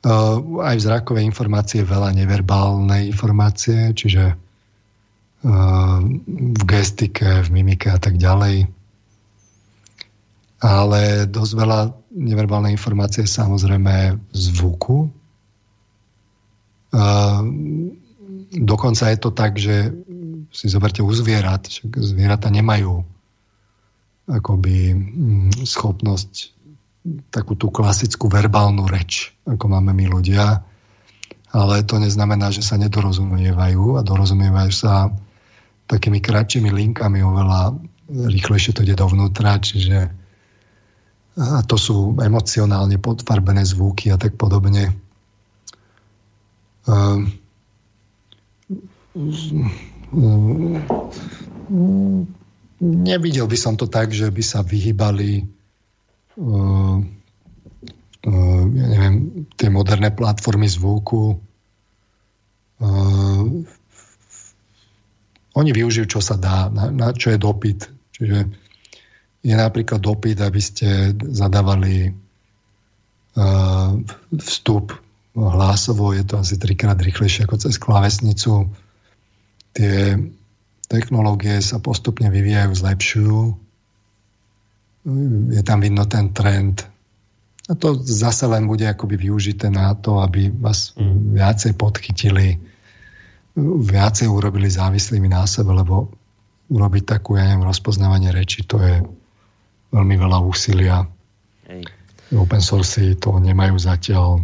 Uh, 0.00 0.64
aj 0.64 0.74
v 0.80 0.84
zrakovej 0.90 1.24
informácie 1.28 1.86
veľa 1.86 2.10
neverbálnej 2.18 3.06
informácie, 3.14 3.94
čiže 3.94 4.34
v 5.40 6.62
gestike, 6.68 7.44
v 7.44 7.48
mimike 7.48 7.88
a 7.88 7.96
tak 7.96 8.20
ďalej. 8.20 8.68
Ale 10.60 11.24
dosť 11.24 11.52
veľa 11.56 11.80
neverbálnej 12.12 12.76
informácie 12.76 13.24
samozrejme 13.24 14.20
zvuku. 14.36 15.08
Uh, 16.90 17.40
dokonca 18.52 19.08
je 19.08 19.18
to 19.18 19.30
tak, 19.32 19.56
že 19.56 19.94
si 20.50 20.66
zoberte 20.66 21.00
u 21.00 21.10
zvierat, 21.14 21.70
zvieratá 21.86 22.50
nemajú 22.50 23.06
akoby 24.26 24.94
mm, 24.94 25.50
schopnosť 25.64 26.54
takú 27.32 27.56
tú 27.56 27.72
klasickú 27.72 28.28
verbálnu 28.28 28.84
reč, 28.84 29.32
ako 29.48 29.72
máme 29.72 29.96
my 29.96 30.06
ľudia, 30.10 30.60
ale 31.50 31.82
to 31.82 31.98
neznamená, 31.98 32.52
že 32.52 32.62
sa 32.62 32.76
nedorozumievajú 32.76 33.98
a 33.98 34.04
dorozumievajú 34.04 34.70
sa 34.70 35.08
takými 35.90 36.22
kratšími 36.22 36.70
linkami 36.70 37.18
oveľa 37.26 37.74
rýchlejšie 38.10 38.78
to 38.78 38.86
ide 38.86 38.94
dovnútra, 38.94 39.58
čiže 39.58 40.14
a 41.40 41.62
to 41.62 41.78
sú 41.78 42.18
emocionálne 42.18 42.98
podfarbené 42.98 43.62
zvuky 43.64 44.10
a 44.12 44.18
tak 44.18 44.34
podobne. 44.34 44.92
Um, 46.84 47.38
nevidel 52.82 53.46
by 53.46 53.58
som 53.58 53.78
to 53.78 53.86
tak, 53.86 54.10
že 54.10 54.28
by 54.28 54.42
sa 54.42 54.66
vyhybali 54.66 55.46
uh, 56.34 56.98
uh, 58.26 58.64
ja 58.68 58.86
neviem, 58.90 59.46
tie 59.54 59.70
moderné 59.70 60.10
platformy 60.12 60.66
zvuku. 60.66 61.40
Oni 65.60 65.76
využijú, 65.76 66.08
čo 66.08 66.20
sa 66.24 66.40
dá, 66.40 66.72
na, 66.72 66.88
na 66.88 67.12
čo 67.12 67.30
je 67.30 67.38
dopyt. 67.38 67.92
Čiže 68.16 68.38
je 69.44 69.54
napríklad 69.54 70.00
dopyt, 70.00 70.40
aby 70.40 70.60
ste 70.60 71.12
zadávali 71.16 72.10
uh, 73.36 73.92
vstup 74.40 74.96
hlasovo, 75.36 76.16
je 76.16 76.24
to 76.24 76.40
asi 76.40 76.56
trikrát 76.56 76.96
rýchlejšie 76.96 77.44
ako 77.44 77.56
cez 77.60 77.76
klávesnicu. 77.76 78.72
Tie 79.76 80.16
technológie 80.88 81.60
sa 81.62 81.78
postupne 81.78 82.32
vyvíjajú, 82.32 82.72
zlepšujú 82.72 83.40
je 85.50 85.62
tam 85.64 85.80
vidno 85.80 86.04
ten 86.04 86.32
trend. 86.32 86.84
A 87.70 87.72
to 87.78 87.94
zase 88.02 88.50
len 88.50 88.66
bude 88.66 88.84
akoby 88.84 89.16
využité 89.16 89.70
na 89.70 89.94
to, 89.94 90.18
aby 90.20 90.50
vás 90.50 90.92
mm. 90.98 91.38
viacej 91.38 91.72
podchytili, 91.78 92.58
viacej 93.60 94.26
urobili 94.26 94.66
závislými 94.66 95.28
na 95.28 95.44
sebe, 95.44 95.76
lebo 95.76 96.10
urobiť 96.70 97.04
takú, 97.04 97.36
ja 97.36 97.50
neviem, 97.50 97.66
rozpoznávanie 97.66 98.30
reči, 98.30 98.64
to 98.64 98.78
je 98.80 99.02
veľmi 99.90 100.14
veľa 100.16 100.38
úsilia. 100.42 101.04
Hej. 101.66 101.86
Open 102.30 102.62
source 102.62 103.02
to 103.18 103.42
nemajú 103.42 103.74
zatiaľ. 103.74 104.38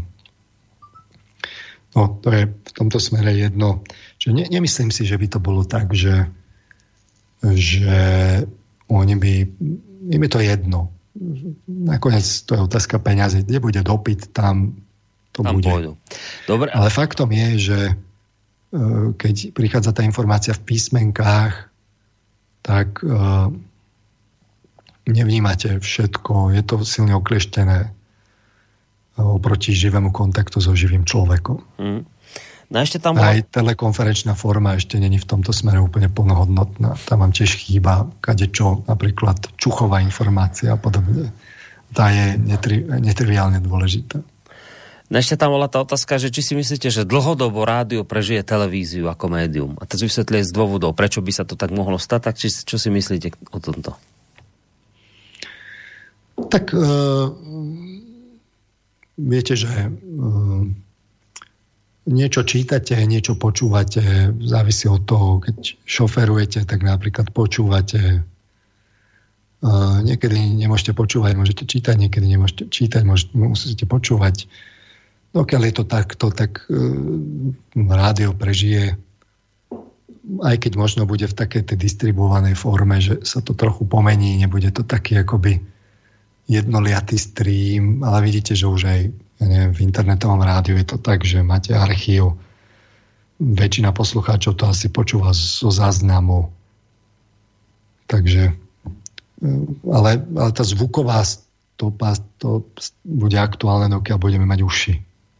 No, 1.94 2.00
to 2.20 2.28
je 2.34 2.50
v 2.50 2.72
tomto 2.74 2.98
smere 2.98 3.32
jedno. 3.32 3.86
Že 4.18 4.28
ne, 4.36 4.44
nemyslím 4.50 4.90
si, 4.90 5.06
že 5.06 5.16
by 5.16 5.26
to 5.30 5.38
bolo 5.38 5.62
tak, 5.62 5.94
že, 5.94 6.28
že 7.40 7.98
oni 8.90 9.14
by 9.16 9.32
im 10.12 10.22
je 10.26 10.30
to 10.30 10.40
jedno. 10.42 10.90
Nakoniec 11.66 12.26
to 12.44 12.58
je 12.58 12.60
otázka 12.66 13.00
peňazí. 13.00 13.46
Kde 13.46 13.58
bude 13.62 13.80
dopyt, 13.80 14.34
tam 14.34 14.76
to 15.36 15.44
tam 15.44 15.60
bude. 15.60 15.68
Pôjdu. 15.68 15.92
Dobre. 16.48 16.68
Ale 16.72 16.88
faktom 16.88 17.28
je, 17.28 17.48
že 17.60 17.78
keď 19.16 19.56
prichádza 19.56 19.90
tá 19.96 20.02
informácia 20.04 20.52
v 20.52 20.64
písmenkách, 20.64 21.54
tak 22.66 23.00
e, 23.00 23.08
nevnímate 25.06 25.78
všetko, 25.78 26.50
je 26.52 26.62
to 26.66 26.74
silne 26.82 27.14
okleštené 27.14 27.94
oproti 29.16 29.72
živému 29.72 30.12
kontaktu 30.12 30.60
so 30.60 30.76
živým 30.76 31.08
človekom. 31.08 31.64
Mm. 31.80 32.02
No 32.66 32.76
ešte 32.82 32.98
tam 32.98 33.14
bola... 33.16 33.32
Aj 33.32 33.38
telekonferenčná 33.46 34.34
forma 34.34 34.74
ešte 34.74 34.98
není 34.98 35.22
v 35.22 35.28
tomto 35.30 35.54
smere 35.54 35.78
úplne 35.78 36.10
plnohodnotná. 36.10 36.98
Tam 37.06 37.22
vám 37.22 37.30
tiež 37.30 37.54
chýba 37.54 38.10
kadečo, 38.18 38.82
napríklad 38.90 39.54
čuchová 39.54 40.02
informácia 40.02 40.74
a 40.74 40.78
podobne. 40.78 41.30
Tá 41.94 42.10
je 42.10 42.34
netri, 42.34 42.82
netriviálne 42.82 43.62
dôležitá. 43.62 44.18
No 45.06 45.22
ešte 45.22 45.38
tam 45.38 45.54
bola 45.54 45.70
tá 45.70 45.78
otázka, 45.86 46.18
že 46.18 46.34
či 46.34 46.42
si 46.42 46.52
myslíte, 46.58 46.90
že 46.90 47.06
dlhodobo 47.06 47.62
rádio 47.62 48.02
prežije 48.02 48.42
televíziu 48.42 49.06
ako 49.06 49.30
médium. 49.30 49.72
A 49.78 49.86
to 49.86 49.94
vysvetlili 50.02 50.42
z 50.42 50.50
dôvodov, 50.50 50.98
prečo 50.98 51.22
by 51.22 51.30
sa 51.30 51.46
to 51.46 51.54
tak 51.54 51.70
mohlo 51.70 51.94
stať, 51.94 52.20
tak 52.26 52.34
či, 52.34 52.50
čo 52.50 52.74
si 52.74 52.90
myslíte 52.90 53.30
o 53.54 53.58
tomto? 53.62 53.94
Tak 56.50 56.74
uh, 56.74 57.30
viete, 59.14 59.54
že 59.54 59.70
uh, 59.70 60.66
niečo 62.06 62.46
čítate, 62.46 62.94
niečo 63.06 63.34
počúvate, 63.34 64.30
závisí 64.46 64.86
od 64.86 65.02
toho, 65.06 65.42
keď 65.42 65.74
šoferujete, 65.82 66.62
tak 66.62 66.86
napríklad 66.86 67.34
počúvate. 67.34 68.22
niekedy 70.06 70.38
nemôžete 70.54 70.94
počúvať, 70.94 71.34
môžete 71.34 71.64
čítať, 71.66 71.94
niekedy 71.98 72.26
nemôžete 72.30 72.70
čítať, 72.70 73.02
môžete, 73.02 73.34
musíte 73.34 73.86
počúvať. 73.90 74.46
Dokiaľ 75.36 75.62
je 75.68 75.74
to 75.76 75.84
takto, 75.84 76.32
tak 76.32 76.64
uh, 76.72 77.52
rádio 77.76 78.32
prežije, 78.32 78.96
aj 80.40 80.56
keď 80.56 80.72
možno 80.80 81.04
bude 81.04 81.28
v 81.28 81.36
takej 81.36 81.68
tej 81.68 81.76
distribuovanej 81.76 82.56
forme, 82.56 82.96
že 82.98 83.20
sa 83.20 83.44
to 83.44 83.52
trochu 83.52 83.84
pomení, 83.84 84.40
nebude 84.40 84.72
to 84.72 84.80
taký 84.80 85.20
akoby 85.20 85.60
jednoliatý 86.48 87.20
stream, 87.20 88.00
ale 88.00 88.24
vidíte, 88.24 88.56
že 88.56 88.66
už 88.66 88.82
aj 88.88 89.00
ja 89.36 89.46
neviem, 89.46 89.72
v 89.72 89.84
internetovom 89.84 90.40
rádiu 90.40 90.80
je 90.80 90.86
to 90.88 90.96
tak, 90.96 91.20
že 91.20 91.44
máte 91.44 91.76
archív. 91.76 92.40
Väčšina 93.36 93.92
poslucháčov 93.92 94.56
to 94.56 94.64
asi 94.64 94.88
počúva 94.88 95.36
zo 95.36 95.68
záznamu. 95.68 96.48
Takže, 98.08 98.56
e, 99.44 99.48
ale, 99.92 100.24
ale 100.24 100.50
tá 100.56 100.64
zvuková 100.64 101.20
stopa 101.20 102.16
to 102.40 102.64
bude 103.04 103.36
aktuálne, 103.36 103.92
dokiaľ 103.92 104.16
budeme 104.16 104.48
mať 104.48 104.60
uši. 104.64 104.94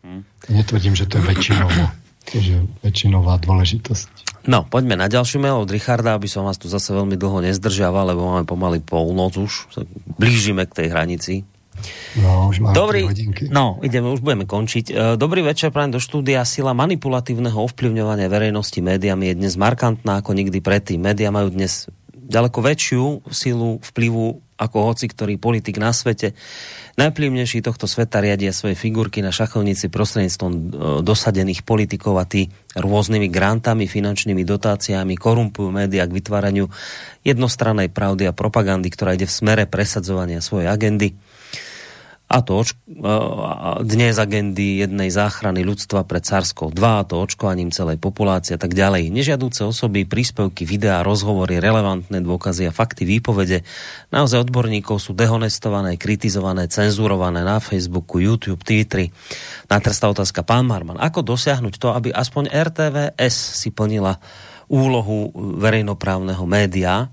Hmm. 0.06 0.22
Netvrdím, 0.46 0.94
že 0.94 1.10
to 1.10 1.18
je 1.18 1.24
väčšinová, 1.26 1.90
že 2.30 2.62
väčšinová 2.86 3.42
dôležitosť. 3.42 4.38
No, 4.46 4.62
poďme 4.62 4.94
na 4.94 5.10
ďalší 5.10 5.42
mail 5.42 5.58
od 5.58 5.66
Richarda, 5.66 6.14
aby 6.14 6.30
som 6.30 6.46
vás 6.46 6.54
tu 6.54 6.70
zase 6.70 6.94
veľmi 6.94 7.18
dlho 7.18 7.42
nezdržiaval, 7.42 8.14
lebo 8.14 8.22
máme 8.30 8.46
pomaly 8.46 8.78
polnoc 8.78 9.34
už. 9.34 9.66
Blížime 10.14 10.70
k 10.70 10.78
tej 10.78 10.88
hranici. 10.94 11.34
No, 12.22 12.54
už 12.54 12.62
máme 12.62 12.72
Dobrý, 12.78 13.02
no, 13.50 13.82
ideme, 13.82 14.14
už 14.14 14.22
budeme 14.22 14.46
končiť. 14.46 14.84
E, 14.88 14.94
dobrý 15.18 15.42
večer, 15.42 15.74
prajem 15.74 15.98
do 15.98 16.00
štúdia. 16.00 16.46
Sila 16.46 16.72
manipulatívneho 16.72 17.58
ovplyvňovania 17.66 18.30
verejnosti 18.30 18.78
médiami 18.78 19.34
je 19.34 19.42
dnes 19.42 19.54
markantná 19.58 20.22
ako 20.22 20.32
nikdy 20.38 20.62
predtým. 20.62 21.02
Média 21.02 21.28
majú 21.34 21.50
dnes 21.50 21.90
ďaleko 22.14 22.58
väčšiu 22.62 23.02
silu 23.28 23.82
vplyvu 23.82 24.45
ako 24.56 24.92
hoci 24.92 25.06
ktorý 25.12 25.36
politik 25.36 25.76
na 25.76 25.92
svete. 25.92 26.32
Najplivnejší 26.96 27.60
tohto 27.60 27.84
sveta 27.84 28.24
riadia 28.24 28.56
svoje 28.56 28.72
figurky 28.72 29.20
na 29.20 29.28
šachovnici 29.28 29.92
prostredníctvom 29.92 30.52
e, 30.52 30.60
dosadených 31.04 31.60
politikov 31.60 32.16
a 32.16 32.24
tí 32.24 32.48
rôznymi 32.72 33.28
grantami, 33.28 33.84
finančnými 33.84 34.44
dotáciami 34.48 35.16
korumpujú 35.16 35.68
médiá 35.68 36.08
k 36.08 36.16
vytváraniu 36.16 36.72
jednostrannej 37.20 37.92
pravdy 37.92 38.28
a 38.28 38.36
propagandy, 38.36 38.88
ktorá 38.88 39.12
ide 39.12 39.28
v 39.28 39.36
smere 39.36 39.64
presadzovania 39.68 40.40
svojej 40.40 40.72
agendy 40.72 41.12
a 42.26 42.42
to 42.42 42.66
dnes 43.86 44.18
agendy 44.18 44.82
jednej 44.82 45.14
záchrany 45.14 45.62
ľudstva 45.62 46.02
pred 46.02 46.26
Carskou 46.26 46.74
2, 46.74 46.82
a 46.82 47.06
to 47.06 47.22
očkovaním 47.22 47.70
celej 47.70 48.02
populácie 48.02 48.58
a 48.58 48.60
tak 48.60 48.74
ďalej. 48.74 49.14
Nežiadúce 49.14 49.62
osoby, 49.62 50.02
príspevky, 50.02 50.66
videá, 50.66 51.06
rozhovory, 51.06 51.62
relevantné 51.62 52.18
dôkazy 52.18 52.66
a 52.66 52.74
fakty, 52.74 53.06
výpovede 53.06 53.62
naozaj 54.10 54.42
odborníkov 54.42 54.98
sú 54.98 55.14
dehonestované, 55.14 55.94
kritizované, 55.94 56.66
cenzurované 56.66 57.46
na 57.46 57.62
Facebooku, 57.62 58.18
YouTube, 58.18 58.66
Twitteri. 58.66 59.14
Natrstá 59.70 60.10
otázka, 60.10 60.42
pán 60.42 60.66
Marman, 60.66 60.98
ako 60.98 61.22
dosiahnuť 61.22 61.74
to, 61.78 61.94
aby 61.94 62.10
aspoň 62.10 62.50
RTVS 62.50 63.62
si 63.62 63.70
plnila 63.70 64.18
úlohu 64.66 65.30
verejnoprávneho 65.62 66.42
média, 66.42 67.06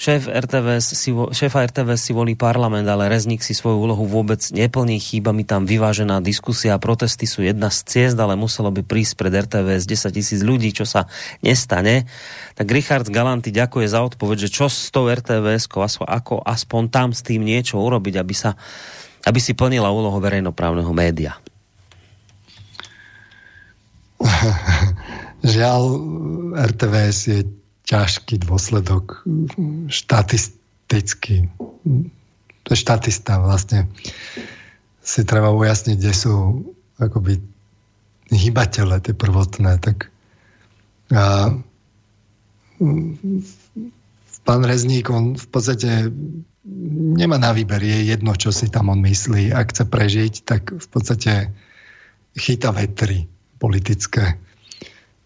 Šéf 0.00 0.32
RTVS 0.32 0.96
si, 0.96 1.12
šéfa 1.12 1.60
RTVS 1.68 2.08
si 2.08 2.16
volí 2.16 2.32
parlament, 2.32 2.88
ale 2.88 3.12
Rezník 3.12 3.44
si 3.44 3.52
svoju 3.52 3.84
úlohu 3.84 4.08
vôbec 4.08 4.40
neplní. 4.48 4.96
Chýba 4.96 5.36
mi 5.36 5.44
tam 5.44 5.68
vyvážená 5.68 6.24
diskusia. 6.24 6.80
Protesty 6.80 7.28
sú 7.28 7.44
jedna 7.44 7.68
z 7.68 7.84
ciest, 7.84 8.16
ale 8.16 8.32
muselo 8.32 8.72
by 8.72 8.80
prísť 8.80 9.20
pred 9.20 9.28
RTVS 9.44 9.84
10 9.84 10.16
tisíc 10.16 10.40
ľudí, 10.40 10.72
čo 10.72 10.88
sa 10.88 11.04
nestane. 11.44 12.08
Tak 12.56 12.64
Richard 12.72 13.12
Galanty 13.12 13.52
ďakuje 13.52 13.92
za 13.92 14.00
odpoveď, 14.00 14.48
že 14.48 14.64
čo 14.64 14.72
s 14.72 14.88
tou 14.88 15.04
RTVS, 15.04 15.68
ako 15.68 16.48
aspoň 16.48 16.82
tam 16.88 17.12
s 17.12 17.20
tým 17.20 17.44
niečo 17.44 17.76
urobiť, 17.76 18.24
aby, 18.24 18.32
sa, 18.32 18.56
aby 19.28 19.36
si 19.36 19.52
plnila 19.52 19.92
úlohu 19.92 20.16
verejnoprávneho 20.16 20.96
média. 20.96 21.36
Žiaľ, 25.44 25.82
RTVS 26.56 27.18
je 27.28 27.59
ťažký 27.90 28.46
dôsledok 28.46 29.26
štatistický. 29.90 31.50
To 32.62 32.68
je 32.70 32.78
štatista 32.78 33.42
vlastne. 33.42 33.90
Si 35.02 35.26
treba 35.26 35.50
ujasniť, 35.50 35.96
kde 35.98 36.14
sú 36.14 36.62
akoby 37.02 37.42
hybatele, 38.30 39.02
tie 39.02 39.10
prvotné. 39.10 39.82
Tak 39.82 40.06
a, 41.10 41.50
pán 44.46 44.62
Rezník, 44.62 45.10
on 45.10 45.34
v 45.34 45.46
podstate 45.50 46.14
nemá 47.18 47.42
na 47.42 47.50
výber, 47.50 47.82
je 47.82 48.14
jedno, 48.14 48.38
čo 48.38 48.54
si 48.54 48.70
tam 48.70 48.94
on 48.94 49.02
myslí. 49.02 49.50
Ak 49.50 49.74
chce 49.74 49.90
prežiť, 49.90 50.34
tak 50.46 50.70
v 50.70 50.86
podstate 50.86 51.50
chyta 52.38 52.70
vetry 52.70 53.26
politické. 53.58 54.38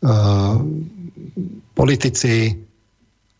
Uh, 0.00 0.60
politici, 1.74 2.54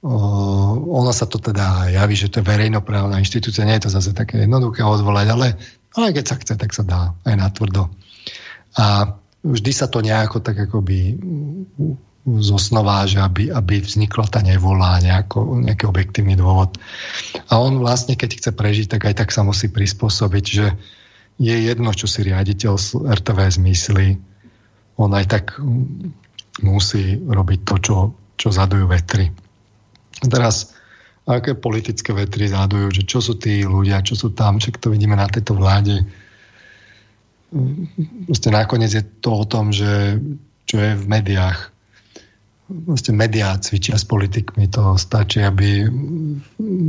ono 0.04 1.10
sa 1.16 1.24
to 1.24 1.40
teda 1.40 1.88
javí, 1.96 2.12
že 2.12 2.28
to 2.28 2.44
je 2.44 2.48
verejnoprávna 2.50 3.16
inštitúcia, 3.22 3.64
nie 3.64 3.80
je 3.80 3.88
to 3.88 3.94
zase 3.94 4.12
také 4.12 4.44
jednoduché 4.44 4.84
odvolať, 4.84 5.26
ale, 5.32 5.48
ale 5.96 6.12
keď 6.12 6.24
sa 6.28 6.36
chce, 6.36 6.54
tak 6.60 6.70
sa 6.76 6.84
dá 6.84 7.00
aj 7.24 7.34
na 7.40 7.48
tvrdo. 7.48 7.88
A 8.76 9.16
vždy 9.40 9.72
sa 9.72 9.88
to 9.88 10.04
nejako 10.04 10.44
tak 10.44 10.60
akoby 10.68 11.16
zosnová, 12.24 13.04
že 13.04 13.20
aby, 13.20 13.52
aby 13.52 13.84
vznikla 13.84 14.28
tá 14.28 14.40
nevolá, 14.40 14.96
nejako, 15.00 15.60
nejaký 15.60 15.84
objektívny 15.84 16.40
dôvod. 16.40 16.80
A 17.52 17.60
on 17.60 17.76
vlastne, 17.80 18.16
keď 18.16 18.40
chce 18.40 18.50
prežiť, 18.56 18.86
tak 18.96 19.12
aj 19.12 19.24
tak 19.24 19.28
sa 19.28 19.44
musí 19.44 19.68
prispôsobiť, 19.68 20.44
že 20.44 20.66
je 21.36 21.52
jedno, 21.52 21.92
čo 21.92 22.08
si 22.08 22.24
riaditeľ 22.24 22.74
RTV 23.04 23.38
zmyslí, 23.60 24.08
on 24.96 25.10
aj 25.12 25.26
tak 25.28 25.44
musí 26.62 27.18
robiť 27.18 27.60
to, 27.66 27.74
čo, 27.82 27.96
čo 28.34 28.54
zadujú 28.54 28.86
vetry. 28.90 29.30
Teraz, 30.24 30.74
aké 31.26 31.56
politické 31.56 32.14
vetry 32.14 32.50
zadujú, 32.50 32.90
že 32.90 33.02
čo 33.06 33.18
sú 33.22 33.38
tí 33.38 33.62
ľudia, 33.64 34.04
čo 34.04 34.14
sú 34.14 34.32
tam, 34.32 34.58
však 34.58 34.78
to 34.78 34.92
vidíme 34.92 35.16
na 35.16 35.26
tejto 35.26 35.56
vláde. 35.56 36.04
Proste 38.26 38.50
nakoniec 38.50 38.90
je 38.90 39.04
to 39.22 39.30
o 39.42 39.44
tom, 39.46 39.70
že 39.70 40.18
čo 40.66 40.76
je 40.80 40.98
v 40.98 41.04
médiách. 41.06 41.70
Proste 42.64 43.12
médiá 43.12 43.54
cvičia 43.60 43.94
s 44.00 44.08
politikmi. 44.08 44.66
To 44.72 44.96
stačí, 44.96 45.44
aby 45.44 45.84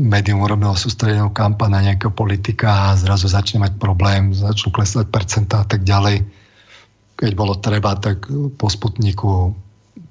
médium 0.10 0.42
urobilo 0.42 0.74
sústredenú 0.74 1.36
kampaň 1.36 1.70
na 1.70 1.82
nejakého 1.92 2.16
politika 2.16 2.90
a 2.90 2.98
zrazu 2.98 3.28
začne 3.28 3.62
mať 3.62 3.78
problém, 3.78 4.32
začnú 4.32 4.72
klesať 4.72 5.12
percentá 5.12 5.62
a 5.62 5.68
tak 5.68 5.84
ďalej 5.84 6.24
keď 7.16 7.32
bolo 7.34 7.56
treba, 7.56 7.96
tak 7.96 8.28
po 8.60 8.68
Sputniku 8.68 9.56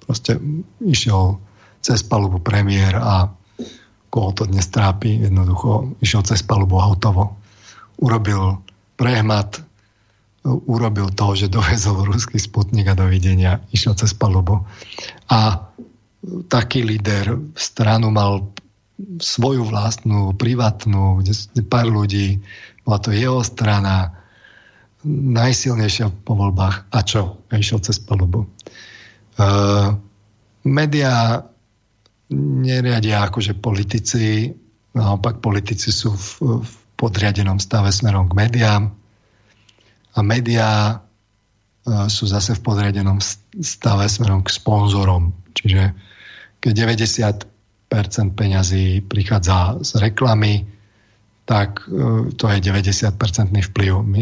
proste 0.04 0.36
išiel 0.84 1.40
cez 1.80 2.04
palubu 2.04 2.40
premiér 2.40 2.96
a 2.96 3.28
koho 4.08 4.30
to 4.30 4.46
dnes 4.46 4.70
trápi, 4.70 5.26
jednoducho 5.26 5.98
išiel 5.98 6.22
cez 6.22 6.46
palubu 6.46 6.78
hotovo. 6.78 7.34
Urobil 7.98 8.62
prehmat, 8.94 9.58
urobil 10.46 11.10
to, 11.10 11.34
že 11.34 11.50
dovezol 11.50 12.06
ruský 12.06 12.38
Sputnik 12.38 12.86
a 12.86 12.94
dovidenia, 12.94 13.58
išiel 13.74 13.98
cez 13.98 14.14
palubu. 14.14 14.62
A 15.32 15.66
taký 16.46 16.86
líder 16.86 17.36
stranu 17.58 18.14
mal 18.14 18.54
svoju 19.18 19.66
vlastnú, 19.66 20.30
privátnu, 20.38 21.20
pár 21.66 21.90
ľudí, 21.90 22.38
bola 22.86 22.98
to 23.02 23.10
jeho 23.10 23.42
strana, 23.42 24.14
najsilnejšia 25.04 26.24
po 26.24 26.32
voľbách. 26.38 26.88
A 26.94 26.98
čo? 27.02 27.42
A 27.50 27.58
išiel 27.58 27.82
cez 27.82 27.98
palubu. 28.00 28.46
Uh, 29.34 29.98
Media 30.64 31.44
neriadia 32.40 33.28
akože 33.28 33.52
politici, 33.60 34.48
naopak 34.96 35.44
politici 35.44 35.92
sú 35.92 36.16
v, 36.16 36.64
v 36.64 36.72
podriadenom 36.96 37.60
stave 37.60 37.92
smerom 37.92 38.32
k 38.32 38.36
médiám 38.38 38.88
a 40.14 40.18
médiá 40.24 40.96
uh, 40.96 42.06
sú 42.08 42.24
zase 42.24 42.56
v 42.56 42.64
podriadenom 42.64 43.20
stave 43.60 44.08
smerom 44.08 44.40
k 44.40 44.48
sponzorom. 44.56 45.36
Čiže 45.52 45.92
keď 46.64 46.72
90% 47.92 48.32
peňazí 48.32 49.04
prichádza 49.04 49.84
z 49.84 50.00
reklamy, 50.00 50.64
tak 51.44 51.84
uh, 51.92 52.32
to 52.32 52.48
je 52.48 52.58
90% 52.64 53.52
vplyv. 53.52 53.92
My, 54.00 54.20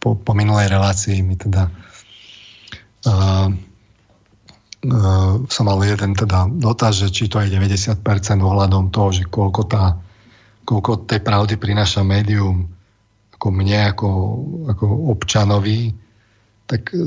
po, 0.00 0.16
po 0.16 0.32
minulej 0.32 0.72
relácii 0.72 1.20
mi 1.20 1.36
teda 1.36 1.68
uh, 3.04 3.52
som 5.48 5.64
mal 5.66 5.80
jeden 5.82 6.12
teda 6.12 6.46
dotaz, 6.52 7.00
že 7.00 7.08
či 7.10 7.26
to 7.26 7.40
je 7.40 7.50
90% 7.50 7.96
ohľadom 8.38 8.92
toho, 8.92 9.08
že 9.10 9.24
koľko, 9.26 9.62
tá, 9.66 9.96
koľko 10.62 11.08
tej 11.08 11.20
pravdy 11.24 11.56
prináša 11.58 12.06
médium 12.06 12.68
ako 13.36 13.46
mne, 13.52 13.92
ako, 13.92 14.10
ako 14.72 14.84
občanovi, 15.12 15.92
tak 16.66 16.90
uh, 16.96 17.04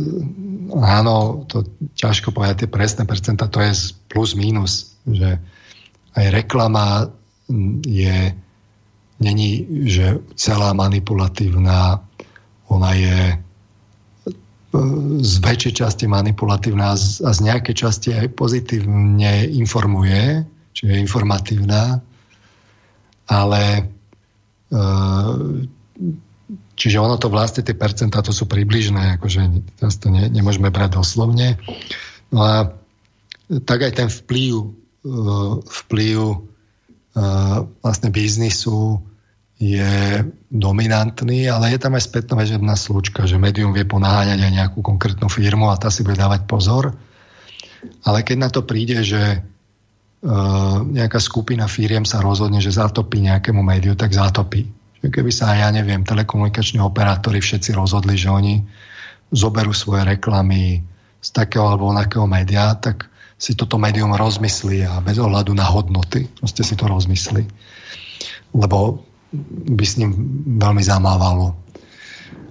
áno, 0.78 1.44
to 1.50 1.66
ťažko 1.98 2.32
povedať 2.32 2.66
tie 2.66 2.70
presné 2.70 3.04
percenta, 3.04 3.52
to 3.52 3.60
je 3.60 3.74
plus 4.08 4.38
minus, 4.38 4.96
že 5.10 5.42
aj 6.16 6.26
reklama 6.30 7.10
je 7.84 8.34
není, 9.20 9.52
že 9.90 10.22
celá 10.38 10.72
manipulatívna 10.72 12.00
ona 12.70 12.92
je 12.94 13.18
z 15.20 15.34
väčšej 15.42 15.74
časti 15.82 16.06
manipulatívna 16.06 16.94
a 16.94 16.98
z, 16.98 17.40
nejakej 17.42 17.76
časti 17.76 18.10
aj 18.14 18.38
pozitívne 18.38 19.50
informuje, 19.50 20.46
čiže 20.78 20.94
je 20.94 21.02
informatívna, 21.02 21.98
ale 23.26 23.64
e, 24.70 24.82
čiže 26.78 27.02
ono 27.02 27.18
to 27.18 27.34
vlastne, 27.34 27.66
tie 27.66 27.74
percentá 27.74 28.22
to 28.22 28.30
sú 28.30 28.46
približné, 28.46 29.18
akože 29.18 29.42
teraz 29.82 29.98
to 29.98 30.14
ne, 30.14 30.30
nemôžeme 30.30 30.70
brať 30.70 31.02
doslovne. 31.02 31.58
No 32.30 32.46
a 32.46 32.70
tak 33.66 33.90
aj 33.90 33.94
ten 33.98 34.10
vplyv, 34.10 34.54
e, 34.54 34.68
vplyv 35.66 36.46
vlastne 37.84 38.10
biznisu 38.14 39.02
je 39.60 40.24
dominantný, 40.48 41.52
ale 41.52 41.76
je 41.76 41.80
tam 41.84 42.00
aj 42.00 42.08
spätná 42.08 42.40
väžebná 42.40 42.80
slučka, 42.80 43.28
že 43.28 43.36
médium 43.36 43.76
vie 43.76 43.84
ponáhľať 43.84 44.40
aj 44.40 44.52
nejakú 44.56 44.80
konkrétnu 44.80 45.28
firmu 45.28 45.68
a 45.68 45.76
tá 45.76 45.92
si 45.92 46.08
bude 46.08 46.16
dávať 46.16 46.48
pozor. 46.48 46.96
Ale 48.08 48.24
keď 48.24 48.38
na 48.40 48.50
to 48.50 48.64
príde, 48.64 49.04
že 49.04 49.44
uh, 49.44 50.80
nejaká 50.80 51.20
skupina 51.20 51.68
firiem 51.68 52.08
sa 52.08 52.24
rozhodne, 52.24 52.64
že 52.64 52.72
zatopí 52.72 53.20
nejakému 53.20 53.60
médiu, 53.60 54.00
tak 54.00 54.16
zatopí. 54.16 54.64
Keby 55.04 55.32
sa, 55.32 55.56
ja 55.56 55.68
neviem, 55.76 56.08
telekomunikační 56.08 56.80
operátori 56.80 57.44
všetci 57.44 57.76
rozhodli, 57.76 58.16
že 58.16 58.32
oni 58.32 58.64
zoberú 59.36 59.76
svoje 59.76 60.08
reklamy 60.08 60.84
z 61.20 61.30
takého 61.36 61.68
alebo 61.68 61.92
onakého 61.92 62.24
média, 62.24 62.72
tak 62.80 63.12
si 63.40 63.56
toto 63.56 63.80
médium 63.80 64.16
rozmyslí 64.16 64.88
a 64.88 65.00
bez 65.00 65.20
ohľadu 65.20 65.52
na 65.56 65.68
hodnoty 65.68 66.28
proste 66.40 66.64
si 66.64 66.76
to 66.76 66.88
rozmyslí. 66.88 67.44
Lebo 68.56 69.09
by 69.70 69.86
s 69.86 69.98
ním 70.02 70.12
veľmi 70.58 70.82
zamávalo. 70.82 71.56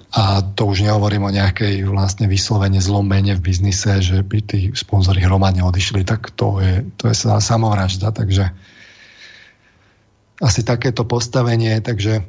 A 0.08 0.40
to 0.40 0.72
už 0.72 0.88
nehovorím 0.88 1.28
o 1.28 1.34
nejakej 1.34 1.84
vlastne 1.84 2.24
vyslovene 2.32 2.80
zlom 2.80 3.04
v 3.36 3.44
biznise, 3.44 4.00
že 4.00 4.24
by 4.24 4.38
tí 4.40 4.72
sponzori 4.72 5.20
hromadne 5.20 5.60
odišli, 5.60 6.00
tak 6.00 6.32
to 6.32 6.64
je, 6.64 6.88
to 6.96 7.12
je 7.12 7.14
samovražda. 7.44 8.08
Takže 8.16 8.48
asi 10.40 10.60
takéto 10.64 11.04
postavenie. 11.04 11.76
Takže 11.84 12.24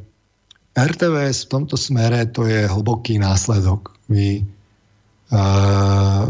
RTVS 0.76 1.48
v 1.48 1.52
tomto 1.52 1.80
smere 1.80 2.28
to 2.30 2.46
je 2.46 2.68
hlboký 2.68 3.16
následok. 3.16 3.96
Vy 4.12 4.44
uh, 4.44 6.28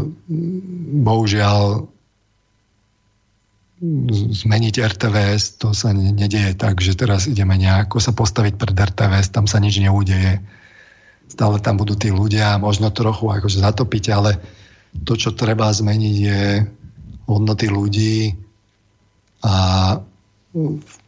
bohužiaľ 1.02 1.88
zmeniť 3.80 4.74
RTVS, 4.76 5.56
to 5.56 5.72
sa 5.72 5.96
nedieje 5.96 6.52
tak, 6.52 6.84
že 6.84 6.92
teraz 6.92 7.24
ideme 7.24 7.56
nejako 7.56 7.96
sa 7.96 8.12
postaviť 8.12 8.60
pred 8.60 8.76
RTVS, 8.76 9.32
tam 9.32 9.48
sa 9.48 9.56
nič 9.56 9.80
neudeje. 9.80 10.44
Stále 11.30 11.62
tam 11.64 11.80
budú 11.80 11.96
tí 11.96 12.12
ľudia, 12.12 12.60
možno 12.60 12.92
trochu 12.92 13.32
akože 13.32 13.64
zatopiť, 13.64 14.04
ale 14.12 14.36
to, 15.08 15.16
čo 15.16 15.32
treba 15.32 15.72
zmeniť, 15.72 16.16
je 16.20 16.42
hodnoty 17.24 17.66
ľudí 17.72 18.36
a 19.40 19.54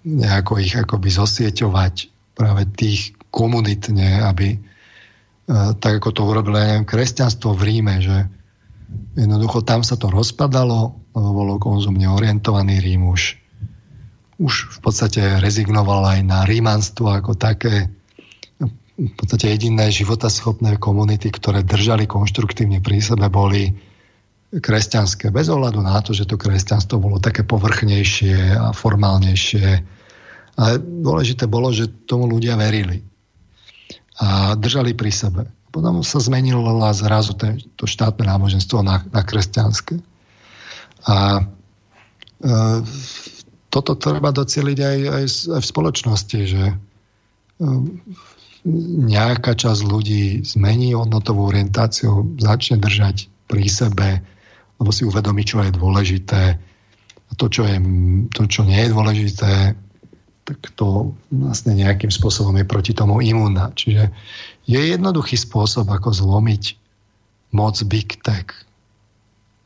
nejako 0.07 0.53
ich 0.63 0.73
akoby 0.73 1.09
zosieťovať 1.13 1.95
práve 2.33 2.63
tých 2.73 3.13
komunitne, 3.29 4.23
aby 4.25 4.57
e, 4.57 4.59
tak 5.77 5.99
ako 5.99 6.09
to 6.15 6.23
urobilo 6.25 6.57
ja 6.57 6.73
neviem, 6.73 6.89
kresťanstvo 6.89 7.53
v 7.53 7.63
Ríme, 7.67 7.99
že 8.01 8.17
Jednoducho 9.13 9.61
tam 9.61 9.85
sa 9.85 10.01
to 10.01 10.09
rozpadalo, 10.09 10.97
bolo 11.13 11.61
konzumne 11.61 12.09
orientovaný 12.09 12.81
Rím 12.81 13.13
už, 13.13 13.37
už 14.41 14.55
v 14.73 14.79
podstate 14.81 15.21
rezignoval 15.39 16.19
aj 16.19 16.21
na 16.25 16.49
rímanstvo 16.49 17.13
ako 17.13 17.37
také 17.37 17.93
v 18.93 19.15
podstate 19.19 19.49
jediné 19.49 19.89
životaschopné 19.89 20.77
komunity, 20.77 21.33
ktoré 21.33 21.65
držali 21.65 22.05
konštruktívne 22.07 22.79
pri 22.85 23.01
sebe, 23.01 23.27
boli 23.33 23.73
kresťanské. 24.53 25.33
Bez 25.33 25.49
ohľadu 25.49 25.81
na 25.81 25.97
to, 26.05 26.13
že 26.13 26.29
to 26.29 26.37
kresťanstvo 26.37 27.01
bolo 27.01 27.17
také 27.17 27.41
povrchnejšie 27.43 28.53
a 28.53 28.69
formálnejšie. 28.77 29.67
Ale 30.61 30.73
dôležité 30.79 31.49
bolo, 31.49 31.73
že 31.73 31.89
tomu 32.05 32.29
ľudia 32.29 32.61
verili. 32.61 33.01
A 34.21 34.53
držali 34.61 34.93
pri 34.93 35.09
sebe. 35.09 35.43
Potom 35.73 36.05
sa 36.05 36.21
zmenilo 36.21 36.61
zrazu 36.93 37.33
to 37.81 37.89
štátne 37.89 38.29
náboženstvo 38.29 38.85
na, 38.85 39.01
na 39.09 39.25
kresťanské. 39.25 39.97
A 41.09 41.41
e, 41.41 41.45
toto 43.73 43.93
treba 43.97 44.31
doceliť 44.31 44.79
aj, 44.79 44.99
aj, 45.09 45.25
aj 45.57 45.61
v 45.63 45.71
spoločnosti, 45.73 46.39
že 46.45 46.65
e, 46.71 46.75
nejaká 49.11 49.59
časť 49.59 49.83
ľudí 49.83 50.47
zmení 50.47 50.95
hodnotovú 50.95 51.51
orientáciu, 51.51 52.39
začne 52.39 52.79
držať 52.79 53.27
pri 53.51 53.65
sebe, 53.67 54.23
lebo 54.79 54.91
si 54.95 55.03
uvedomí, 55.03 55.43
čo 55.43 55.63
je 55.67 55.75
dôležité. 55.75 56.43
A 57.27 57.33
to, 57.35 57.51
čo, 57.51 57.67
je, 57.67 57.77
to, 58.31 58.47
čo 58.47 58.63
nie 58.63 58.87
je 58.87 58.93
dôležité, 58.95 59.75
tak 60.43 60.59
to 60.75 61.15
vlastne 61.31 61.79
nejakým 61.79 62.11
spôsobom 62.11 62.55
je 62.59 62.67
proti 62.67 62.93
tomu 62.95 63.23
imúnna. 63.23 63.71
Čiže 63.75 64.11
je 64.67 64.81
jednoduchý 64.95 65.39
spôsob, 65.39 65.91
ako 65.91 66.11
zlomiť 66.15 66.79
moc 67.55 67.79
Big 67.87 68.19
Tech. 68.23 68.51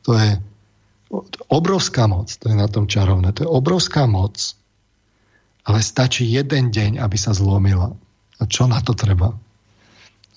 To 0.05 0.13
je 0.17 0.37
obrovská 1.47 2.07
moc, 2.07 2.27
to 2.35 2.51
je 2.51 2.55
na 2.55 2.67
tom 2.67 2.87
čarovné, 2.87 3.31
to 3.31 3.47
je 3.47 3.49
obrovská 3.49 4.05
moc, 4.05 4.55
ale 5.67 5.83
stačí 5.83 6.27
jeden 6.27 6.71
deň, 6.71 6.99
aby 6.99 7.17
sa 7.19 7.35
zlomila. 7.35 7.91
A 8.37 8.43
čo 8.47 8.69
na 8.69 8.79
to 8.79 8.95
treba? 8.95 9.35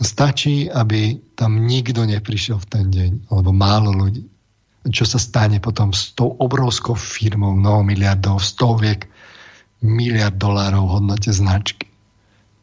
Stačí, 0.01 0.67
aby 0.67 1.21
tam 1.37 1.69
nikto 1.69 2.09
neprišiel 2.09 2.57
v 2.57 2.67
ten 2.71 2.87
deň, 2.89 3.11
alebo 3.31 3.53
málo 3.53 3.93
ľudí. 3.93 4.25
Čo 4.89 5.05
sa 5.05 5.21
stane 5.21 5.61
potom 5.61 5.93
s 5.93 6.17
tou 6.17 6.33
obrovskou 6.41 6.97
firmou, 6.97 7.53
mnoho 7.53 7.85
miliardov, 7.85 8.41
stoviek 8.41 9.05
miliard 9.85 10.41
dolárov 10.41 10.89
v 10.89 10.93
hodnote 10.97 11.31
značky? 11.31 11.87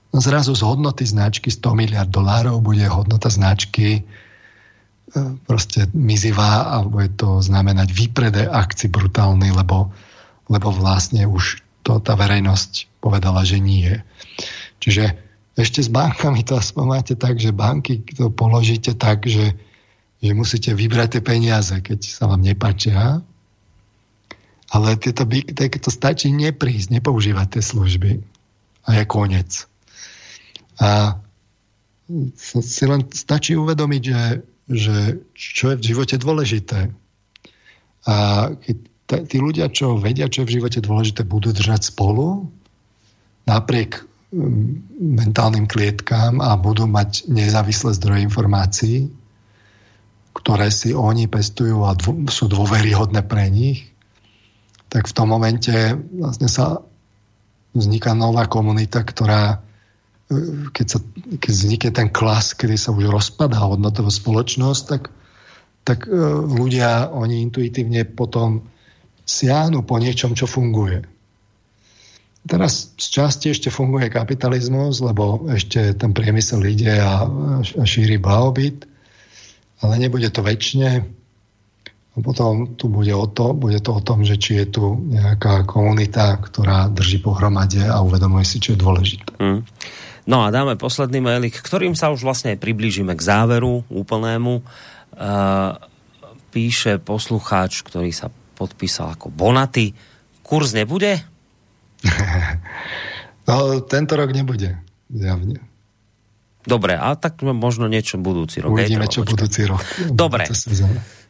No 0.09 0.17
zrazu 0.17 0.57
z 0.57 0.65
hodnoty 0.65 1.05
značky 1.05 1.53
100 1.53 1.77
miliard 1.77 2.09
dolárov 2.09 2.57
bude 2.57 2.89
hodnota 2.89 3.29
značky 3.29 4.01
proste 5.47 5.87
mizivá 5.95 6.75
a 6.75 6.83
bude 6.83 7.15
to 7.15 7.39
znamenať 7.39 7.95
výprede 7.95 8.43
akci 8.43 8.91
brutálny, 8.91 9.55
lebo, 9.55 9.91
lebo 10.51 10.67
vlastne 10.75 11.23
už 11.23 11.63
to 11.87 12.03
tá 12.03 12.19
verejnosť 12.19 12.99
povedala, 12.99 13.47
že 13.47 13.63
nie. 13.63 13.95
Čiže 14.83 15.15
ešte 15.55 15.79
s 15.79 15.89
bankami 15.89 16.43
to 16.43 16.59
aspoň 16.59 16.85
máte 16.85 17.13
tak, 17.15 17.39
že 17.39 17.55
banky 17.55 18.03
to 18.03 18.27
položíte 18.29 18.93
tak, 18.99 19.25
že, 19.25 19.55
že 20.19 20.31
musíte 20.35 20.75
vybrať 20.75 21.17
tie 21.17 21.23
peniaze, 21.23 21.75
keď 21.79 21.99
sa 22.03 22.27
vám 22.27 22.43
nepáčia. 22.43 23.23
Ale 24.67 24.99
tieto 24.99 25.23
big 25.23 25.55
tech, 25.55 25.71
to 25.79 25.87
stačí 25.87 26.27
neprísť, 26.35 26.99
nepoužívať 26.99 27.47
tie 27.57 27.63
služby. 27.63 28.11
A 28.83 28.99
je 28.99 29.03
koniec. 29.07 29.63
A 30.83 31.15
si 32.35 32.83
len 32.83 33.07
stačí 33.15 33.55
uvedomiť, 33.55 34.03
že, 34.03 34.21
že 34.67 35.23
čo 35.33 35.73
je 35.73 35.79
v 35.79 35.87
živote 35.95 36.15
dôležité. 36.19 36.91
A 38.07 38.15
tí 39.07 39.37
ľudia, 39.39 39.71
čo 39.71 39.95
vedia, 39.99 40.27
čo 40.27 40.43
je 40.43 40.47
v 40.51 40.55
živote 40.59 40.79
dôležité, 40.83 41.23
budú 41.23 41.55
držať 41.55 41.91
spolu 41.91 42.51
napriek 43.47 44.03
um, 44.31 44.83
mentálnym 44.99 45.71
klietkám 45.71 46.43
a 46.43 46.59
budú 46.59 46.83
mať 46.83 47.31
nezávislé 47.31 47.95
zdroje 47.95 48.27
informácií, 48.27 48.97
ktoré 50.35 50.67
si 50.67 50.91
oni 50.91 51.31
pestujú 51.31 51.87
a 51.87 51.95
dvo, 51.95 52.27
sú 52.27 52.51
dôveryhodné 52.51 53.23
pre 53.23 53.47
nich, 53.47 53.87
tak 54.91 55.07
v 55.07 55.15
tom 55.15 55.31
momente 55.31 55.71
vlastne 56.11 56.51
sa 56.51 56.83
vzniká 57.71 58.11
nová 58.15 58.47
komunita, 58.47 59.03
ktorá 59.03 59.63
keď, 60.75 60.85
sa, 60.87 60.99
keď 61.39 61.51
vznikne 61.51 61.91
ten 61.95 62.09
klas, 62.11 62.51
kedy 62.51 62.75
sa 62.75 62.91
už 62.91 63.07
rozpadá 63.07 63.63
hodnotová 63.63 64.11
spoločnosť, 64.11 64.83
tak, 64.83 65.03
tak 65.87 65.99
e, 66.03 66.11
ľudia, 66.43 67.15
oni 67.15 67.47
intuitívne 67.47 68.03
potom 68.03 68.67
siahnu 69.23 69.87
po 69.87 69.95
niečom, 69.99 70.35
čo 70.35 70.43
funguje. 70.43 71.07
Teraz 72.47 72.95
z 72.95 73.07
časti 73.11 73.51
ešte 73.51 73.67
funguje 73.67 74.07
kapitalizmus, 74.07 75.03
lebo 75.03 75.47
ešte 75.51 75.95
ten 75.99 76.15
priemysel 76.15 76.63
ide 76.63 76.95
a, 76.95 77.27
a 77.59 77.83
šíri 77.83 78.19
blahobyt, 78.19 78.87
ale 79.83 79.93
nebude 79.99 80.31
to 80.31 80.43
väčšine. 80.43 80.91
A 82.17 82.17
potom 82.23 82.79
tu 82.79 82.89
bude, 82.89 83.13
o 83.13 83.27
to, 83.29 83.53
bude 83.53 83.77
to 83.83 83.99
o 83.99 84.01
tom, 84.01 84.25
že 84.25 84.41
či 84.41 84.63
je 84.63 84.65
tu 84.73 84.83
nejaká 85.11 85.67
komunita, 85.69 86.39
ktorá 86.39 86.89
drží 86.89 87.21
pohromade 87.21 87.83
a 87.83 88.01
uvedomuje 88.01 88.47
si, 88.47 88.57
čo 88.57 88.73
je 88.73 88.81
dôležité. 88.81 89.31
Mm. 89.37 89.61
No 90.27 90.43
a 90.43 90.51
dáme 90.51 90.75
posledný 90.75 91.23
mailik, 91.23 91.55
ktorým 91.55 91.95
sa 91.95 92.11
už 92.11 92.27
vlastne 92.27 92.59
priblížime 92.59 93.15
k 93.15 93.21
záveru 93.23 93.87
úplnému. 93.87 94.59
Uh, 95.15 95.79
píše 96.51 96.99
poslucháč, 96.99 97.79
ktorý 97.87 98.11
sa 98.11 98.27
podpísal 98.59 99.15
ako 99.15 99.31
Bonaty. 99.31 99.95
Kurs 100.43 100.75
nebude? 100.75 101.23
no, 103.47 103.79
tento 103.87 104.19
rok 104.19 104.35
nebude, 104.35 104.75
zjavne. 105.07 105.63
Dobre, 106.67 106.99
a 106.99 107.15
tak 107.15 107.39
možno 107.47 107.87
niečo 107.87 108.19
budúci 108.19 108.59
rok. 108.59 108.75
Uvidíme, 108.75 109.07
čo 109.07 109.23
budúci 109.23 109.63
rok. 109.63 109.79
Dobre. 110.11 110.51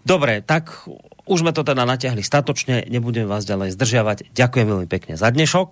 Dobre, 0.01 0.41
tak 0.41 0.89
už 1.29 1.45
sme 1.45 1.53
to 1.53 1.61
teda 1.61 1.85
natiahli 1.85 2.25
statočne, 2.25 2.89
nebudem 2.89 3.29
vás 3.29 3.45
ďalej 3.45 3.77
zdržiavať. 3.77 4.33
Ďakujem 4.33 4.65
veľmi 4.65 4.87
pekne 4.89 5.13
za 5.13 5.29
dnešok. 5.29 5.69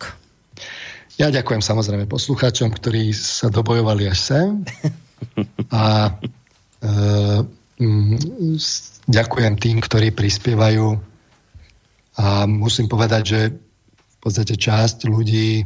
Ja 1.15 1.31
ďakujem 1.31 1.63
samozrejme 1.63 2.11
poslucháčom, 2.11 2.75
ktorí 2.75 3.15
sa 3.15 3.47
dobojovali 3.47 4.11
až 4.11 4.19
sem. 4.19 4.47
A 5.71 6.11
e, 6.11 6.91
m, 7.79 8.19
ďakujem 9.07 9.53
tým, 9.55 9.79
ktorí 9.79 10.11
prispievajú. 10.11 10.99
A 12.19 12.43
musím 12.51 12.91
povedať, 12.91 13.23
že 13.23 13.41
v 13.87 14.17
podstate 14.19 14.59
časť 14.59 15.07
ľudí 15.07 15.63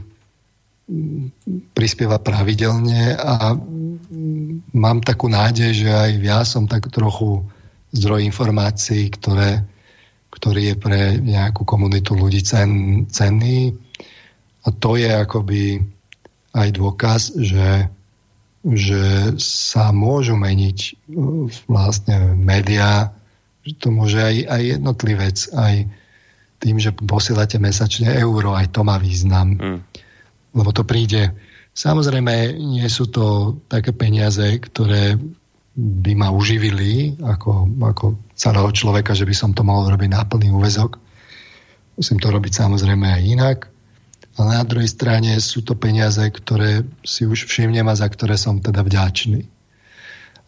prispieva 1.74 2.22
pravidelne 2.22 3.18
a 3.18 3.54
mám 4.74 5.02
takú 5.02 5.30
nádej, 5.30 5.86
že 5.86 5.90
aj 5.90 6.12
ja 6.22 6.42
som 6.46 6.66
tak 6.66 6.90
trochu 6.94 7.46
zdroj 7.94 8.26
informácií, 8.26 9.10
ktoré 9.14 9.66
ktorý 10.30 10.74
je 10.74 10.76
pre 10.78 11.02
nejakú 11.18 11.66
komunitu 11.66 12.14
ľudí 12.14 12.46
cen, 12.46 13.04
cenný. 13.10 13.74
A 14.70 14.74
to 14.78 15.02
je 15.02 15.10
akoby 15.10 15.82
aj 16.54 16.70
dôkaz, 16.78 17.34
že, 17.42 17.90
že 18.62 19.34
sa 19.42 19.90
môžu 19.90 20.38
meniť 20.38 20.78
uh, 21.10 21.50
vlastne 21.66 22.38
médiá, 22.38 23.10
že 23.66 23.74
to 23.82 23.90
môže 23.90 24.22
aj, 24.22 24.46
aj 24.46 24.62
jednotlivec, 24.78 25.38
aj 25.58 25.74
tým, 26.62 26.78
že 26.78 26.94
posielate 26.94 27.58
mesačne 27.58 28.14
euro, 28.14 28.54
aj 28.54 28.70
to 28.70 28.86
má 28.86 29.02
význam. 29.02 29.58
Mm. 29.58 29.80
Lebo 30.54 30.70
to 30.70 30.86
príde. 30.86 31.34
Samozrejme, 31.74 32.54
nie 32.60 32.86
sú 32.92 33.10
to 33.10 33.58
také 33.72 33.90
peniaze, 33.90 34.44
ktoré 34.62 35.18
by 35.80 36.12
ma 36.20 36.30
uživili 36.30 37.16
ako, 37.24 37.72
ako 37.80 38.06
celého 38.36 38.70
človeka, 38.76 39.16
že 39.16 39.24
by 39.24 39.32
som 39.32 39.56
to 39.56 39.64
mohol 39.64 39.88
robiť 39.88 40.10
na 40.12 40.28
plný 40.28 40.52
úvezok. 40.52 41.00
Musím 41.96 42.20
to 42.20 42.28
robiť 42.28 42.52
samozrejme 42.52 43.08
aj 43.08 43.22
inak. 43.24 43.60
Ale 44.40 44.56
na 44.56 44.64
druhej 44.64 44.88
strane 44.88 45.36
sú 45.44 45.60
to 45.68 45.76
peniaze, 45.76 46.24
ktoré 46.24 46.88
si 47.04 47.28
už 47.28 47.44
všimnem 47.46 47.84
a 47.92 48.00
za 48.00 48.08
ktoré 48.08 48.40
som 48.40 48.64
teda 48.64 48.88
vďačný. 48.88 49.44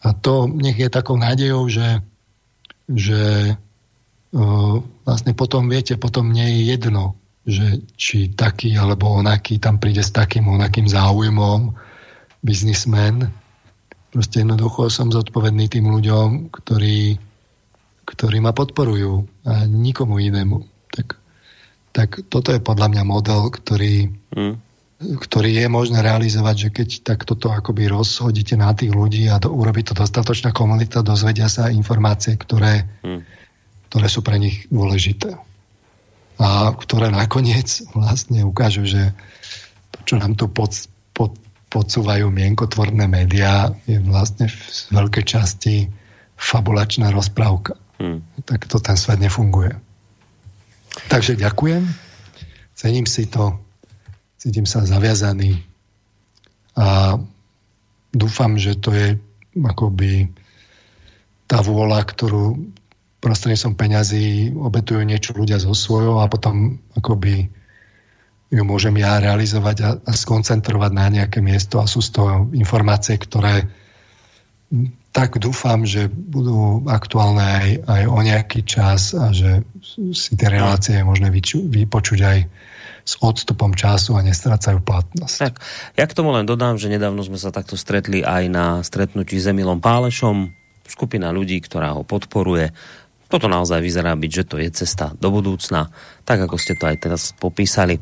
A 0.02 0.16
to 0.16 0.48
nech 0.48 0.80
je 0.80 0.88
takou 0.88 1.20
nádejou, 1.20 1.68
že, 1.68 2.00
že 2.88 3.54
uh, 4.32 4.76
vlastne 5.04 5.32
potom, 5.36 5.68
viete, 5.68 6.00
potom 6.00 6.32
nie 6.32 6.48
je 6.48 6.60
jedno, 6.72 7.20
že 7.44 7.84
či 8.00 8.32
taký 8.32 8.74
alebo 8.80 9.12
onaký 9.12 9.60
tam 9.60 9.76
príde 9.76 10.00
s 10.00 10.10
takým 10.10 10.48
onakým 10.48 10.88
záujmom 10.88 11.76
biznismen, 12.40 13.30
Proste 14.12 14.44
jednoducho 14.44 14.92
som 14.92 15.08
zodpovedný 15.08 15.72
tým 15.72 15.88
ľuďom, 15.88 16.52
ktorí, 16.52 17.16
ktorí 18.04 18.38
ma 18.44 18.52
podporujú 18.52 19.24
a 19.48 19.64
nikomu 19.64 20.20
inému. 20.20 20.68
Tak, 21.92 22.28
toto 22.32 22.56
je 22.56 22.60
podľa 22.60 22.88
mňa 22.88 23.02
model, 23.04 23.52
ktorý, 23.52 24.08
mm. 24.32 24.54
ktorý 25.20 25.50
je 25.60 25.68
možné 25.68 26.00
realizovať, 26.00 26.56
že 26.56 26.68
keď 26.72 26.88
tak 27.04 27.28
toto 27.28 27.52
akoby 27.52 27.92
rozhodíte 27.92 28.56
na 28.56 28.72
tých 28.72 28.96
ľudí 28.96 29.28
a 29.28 29.36
do, 29.36 29.52
urobí 29.52 29.84
to 29.84 29.92
dostatočná 29.92 30.56
komunita, 30.56 31.04
dozvedia 31.04 31.52
sa 31.52 31.68
informácie, 31.68 32.40
ktoré, 32.40 32.88
mm. 33.04 33.20
ktoré 33.92 34.06
sú 34.08 34.24
pre 34.24 34.40
nich 34.40 34.64
dôležité. 34.72 35.36
A 36.40 36.72
ktoré 36.72 37.12
nakoniec 37.12 37.84
vlastne 37.92 38.40
ukážu, 38.42 38.88
že 38.88 39.12
to, 39.92 39.98
čo 40.08 40.14
nám 40.16 40.32
tu 40.34 40.48
pod, 40.48 40.72
pod, 41.12 41.36
podsúvajú 41.68 42.32
mienkotvorné 42.32 43.04
médiá, 43.04 43.68
je 43.84 44.00
vlastne 44.00 44.48
v 44.48 44.56
veľkej 44.96 45.24
časti 45.28 45.92
fabulačná 46.40 47.12
rozprávka. 47.12 47.76
Hmm. 48.00 48.24
Tak 48.48 48.66
to 48.66 48.82
ten 48.82 48.98
svet 48.98 49.22
nefunguje. 49.22 49.76
Takže 50.92 51.40
ďakujem, 51.40 51.88
cením 52.76 53.08
si 53.08 53.28
to, 53.28 53.56
cítim 54.36 54.68
sa 54.68 54.84
zaviazaný. 54.84 55.62
A 56.76 57.16
dúfam, 58.12 58.56
že 58.60 58.76
to 58.76 58.92
je 58.92 59.16
akoby 59.56 60.28
tá 61.48 61.60
vôľa, 61.60 62.00
ktorú 62.04 62.72
prostredníctvom 63.22 63.74
peňazí 63.78 64.50
obetujú 64.56 65.04
niečo 65.06 65.30
ľudia 65.36 65.62
zo 65.62 65.76
svojho 65.76 66.18
a 66.18 66.26
potom 66.26 66.82
akoby 66.98 67.46
ju 68.52 68.62
môžem 68.66 68.98
ja 69.00 69.16
realizovať 69.22 69.76
a, 69.80 69.90
a 70.02 70.12
skoncentrovať 70.12 70.90
na 70.92 71.06
nejaké 71.08 71.40
miesto 71.40 71.80
a 71.80 71.88
sú 71.88 72.04
z 72.04 72.18
toho 72.18 72.52
informácie, 72.52 73.16
ktoré 73.16 73.64
tak 75.12 75.36
dúfam, 75.36 75.84
že 75.84 76.08
budú 76.08 76.88
aktuálne 76.88 77.44
aj, 77.44 77.68
aj 77.84 78.02
o 78.08 78.18
nejaký 78.24 78.60
čas 78.64 79.12
a 79.12 79.28
že 79.30 79.60
si 80.16 80.32
tie 80.40 80.48
relácie 80.48 80.96
je 80.96 81.04
možné 81.04 81.28
vyču, 81.28 81.68
vypočuť 81.68 82.20
aj 82.24 82.38
s 83.02 83.12
odstupom 83.20 83.76
času 83.76 84.16
a 84.16 84.24
nestrácajú 84.24 84.80
platnosť. 84.80 85.36
Tak, 85.36 85.54
ja 86.00 86.04
k 86.08 86.16
tomu 86.16 86.32
len 86.32 86.48
dodám, 86.48 86.80
že 86.80 86.88
nedávno 86.88 87.20
sme 87.20 87.36
sa 87.36 87.52
takto 87.52 87.76
stretli 87.76 88.24
aj 88.24 88.44
na 88.48 88.66
stretnutí 88.80 89.36
s 89.36 89.50
Emilom 89.52 89.84
Pálešom, 89.84 90.48
skupina 90.88 91.28
ľudí, 91.28 91.60
ktorá 91.60 91.92
ho 91.92 92.02
podporuje 92.02 92.72
toto 93.32 93.48
naozaj 93.48 93.80
vyzerá 93.80 94.12
byť, 94.12 94.28
že 94.28 94.44
to 94.44 94.60
je 94.60 94.68
cesta 94.68 95.16
do 95.16 95.32
budúcna, 95.32 95.88
tak 96.28 96.44
ako 96.44 96.60
ste 96.60 96.76
to 96.76 96.84
aj 96.84 97.00
teraz 97.00 97.32
popísali. 97.32 97.96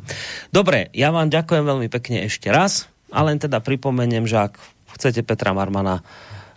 Dobre, 0.51 0.91
ja 0.91 1.15
vám 1.15 1.31
ďakujem 1.31 1.63
veľmi 1.63 1.87
pekne 1.87 2.27
ešte 2.27 2.51
raz 2.51 2.91
a 3.15 3.23
len 3.23 3.39
teda 3.39 3.63
pripomeniem, 3.63 4.27
že 4.27 4.51
ak 4.51 4.59
chcete 4.99 5.23
Petra 5.23 5.55
Marmana 5.55 6.03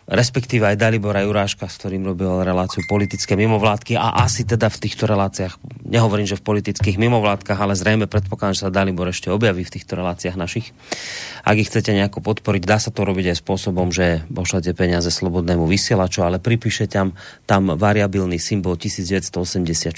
respektíve 0.07 0.67
aj 0.67 0.75
Dalibora 0.75 1.23
Juráška, 1.23 1.71
s 1.71 1.79
ktorým 1.79 2.03
robil 2.03 2.27
reláciu 2.43 2.83
politické 2.87 3.39
mimovládky 3.39 3.95
a 3.95 4.23
asi 4.23 4.43
teda 4.43 4.67
v 4.67 4.77
týchto 4.83 5.07
reláciách, 5.07 5.55
nehovorím, 5.87 6.27
že 6.27 6.35
v 6.35 6.43
politických 6.43 6.99
mimovládkach, 6.99 7.55
ale 7.55 7.79
zrejme 7.79 8.11
predpokladám, 8.11 8.55
že 8.55 8.63
sa 8.67 8.73
Dalibor 8.73 9.07
ešte 9.07 9.31
objaví 9.31 9.63
v 9.63 9.73
týchto 9.79 9.95
reláciách 9.95 10.35
našich. 10.35 10.75
Ak 11.47 11.55
ich 11.55 11.71
chcete 11.71 11.95
nejako 11.95 12.19
podporiť, 12.19 12.63
dá 12.67 12.77
sa 12.79 12.91
to 12.91 13.07
robiť 13.07 13.31
aj 13.31 13.37
spôsobom, 13.39 13.95
že 13.95 14.27
pošlete 14.27 14.75
peniaze 14.75 15.07
slobodnému 15.07 15.63
vysielaču, 15.67 16.23
ale 16.23 16.43
pripíšete 16.43 16.91
tam, 16.93 17.15
tam 17.47 17.73
variabilný 17.79 18.37
symbol 18.37 18.75
1984 18.75 19.95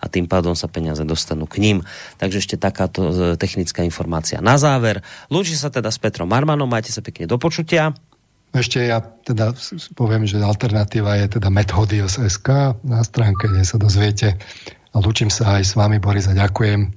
a 0.00 0.04
tým 0.10 0.26
pádom 0.26 0.58
sa 0.58 0.66
peniaze 0.66 1.02
dostanú 1.06 1.46
k 1.46 1.62
ním. 1.62 1.78
Takže 2.18 2.42
ešte 2.42 2.56
takáto 2.58 3.10
e, 3.10 3.14
technická 3.38 3.86
informácia 3.86 4.42
na 4.42 4.58
záver. 4.58 5.06
Lúči 5.30 5.54
sa 5.54 5.70
teda 5.70 5.88
s 5.88 6.02
Petrom 6.02 6.28
Marmanom, 6.28 6.68
majte 6.68 6.90
sa 6.90 7.00
pekne 7.00 7.30
do 7.30 7.38
počutia. 7.38 7.94
Ešte 8.50 8.82
ja 8.82 8.98
teda 9.02 9.54
poviem, 9.94 10.26
že 10.26 10.42
alternatíva 10.42 11.14
je 11.22 11.38
teda 11.38 11.54
methodios.sk 11.54 12.74
na 12.82 13.00
stránke, 13.06 13.46
kde 13.46 13.62
sa 13.62 13.78
dozviete. 13.78 14.34
A 14.90 14.98
lúčim 14.98 15.30
sa 15.30 15.62
aj 15.62 15.70
s 15.70 15.72
vami, 15.78 16.02
Boris, 16.02 16.26
a 16.26 16.34
ďakujem. 16.34 16.90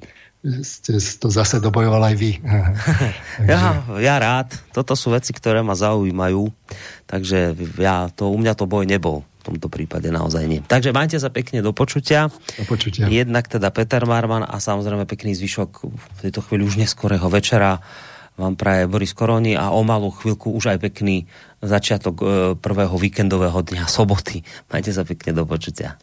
Ste 0.43 0.97
to 0.97 1.29
zase 1.29 1.61
dobojoval 1.61 2.09
aj 2.09 2.15
vy. 2.17 2.41
ja, 3.53 3.85
ja 4.01 4.15
rád. 4.17 4.49
Toto 4.73 4.97
sú 4.97 5.13
veci, 5.13 5.29
ktoré 5.29 5.61
ma 5.61 5.77
zaujímajú. 5.77 6.49
Takže 7.05 7.53
ja, 7.77 8.09
to, 8.09 8.33
u 8.33 8.37
mňa 8.41 8.57
to 8.57 8.65
boj 8.65 8.89
nebol. 8.89 9.21
V 9.45 9.53
tomto 9.53 9.69
prípade 9.69 10.09
naozaj 10.09 10.43
nie. 10.49 10.63
Takže 10.65 10.89
majte 10.89 11.21
sa 11.21 11.29
pekne 11.29 11.61
do 11.61 11.69
počutia. 11.69 12.33
Do 12.57 12.65
počutia. 12.65 13.11
Jednak 13.11 13.45
teda 13.45 13.69
Peter 13.69 14.01
Marman 14.09 14.41
a 14.41 14.57
samozrejme 14.57 15.05
pekný 15.05 15.37
zvyšok 15.37 15.71
v 15.85 16.19
tejto 16.23 16.41
chvíli 16.41 16.65
už 16.65 16.81
neskorého 16.81 17.27
večera 17.29 17.83
vám 18.37 18.57
praje 18.57 18.89
Boris 18.89 19.13
Koroni 19.13 19.53
a 19.53 19.69
o 19.71 19.81
malú 19.85 20.09
chvíľku 20.09 20.53
už 20.53 20.73
aj 20.73 20.79
pekný 20.81 21.29
začiatok 21.61 22.15
e, 22.19 22.25
prvého 22.57 22.95
víkendového 22.97 23.61
dňa 23.61 23.85
soboty. 23.85 24.41
Majte 24.73 24.91
sa 24.91 25.05
pekne 25.05 25.37
do 25.37 25.43
počutia. 25.45 26.01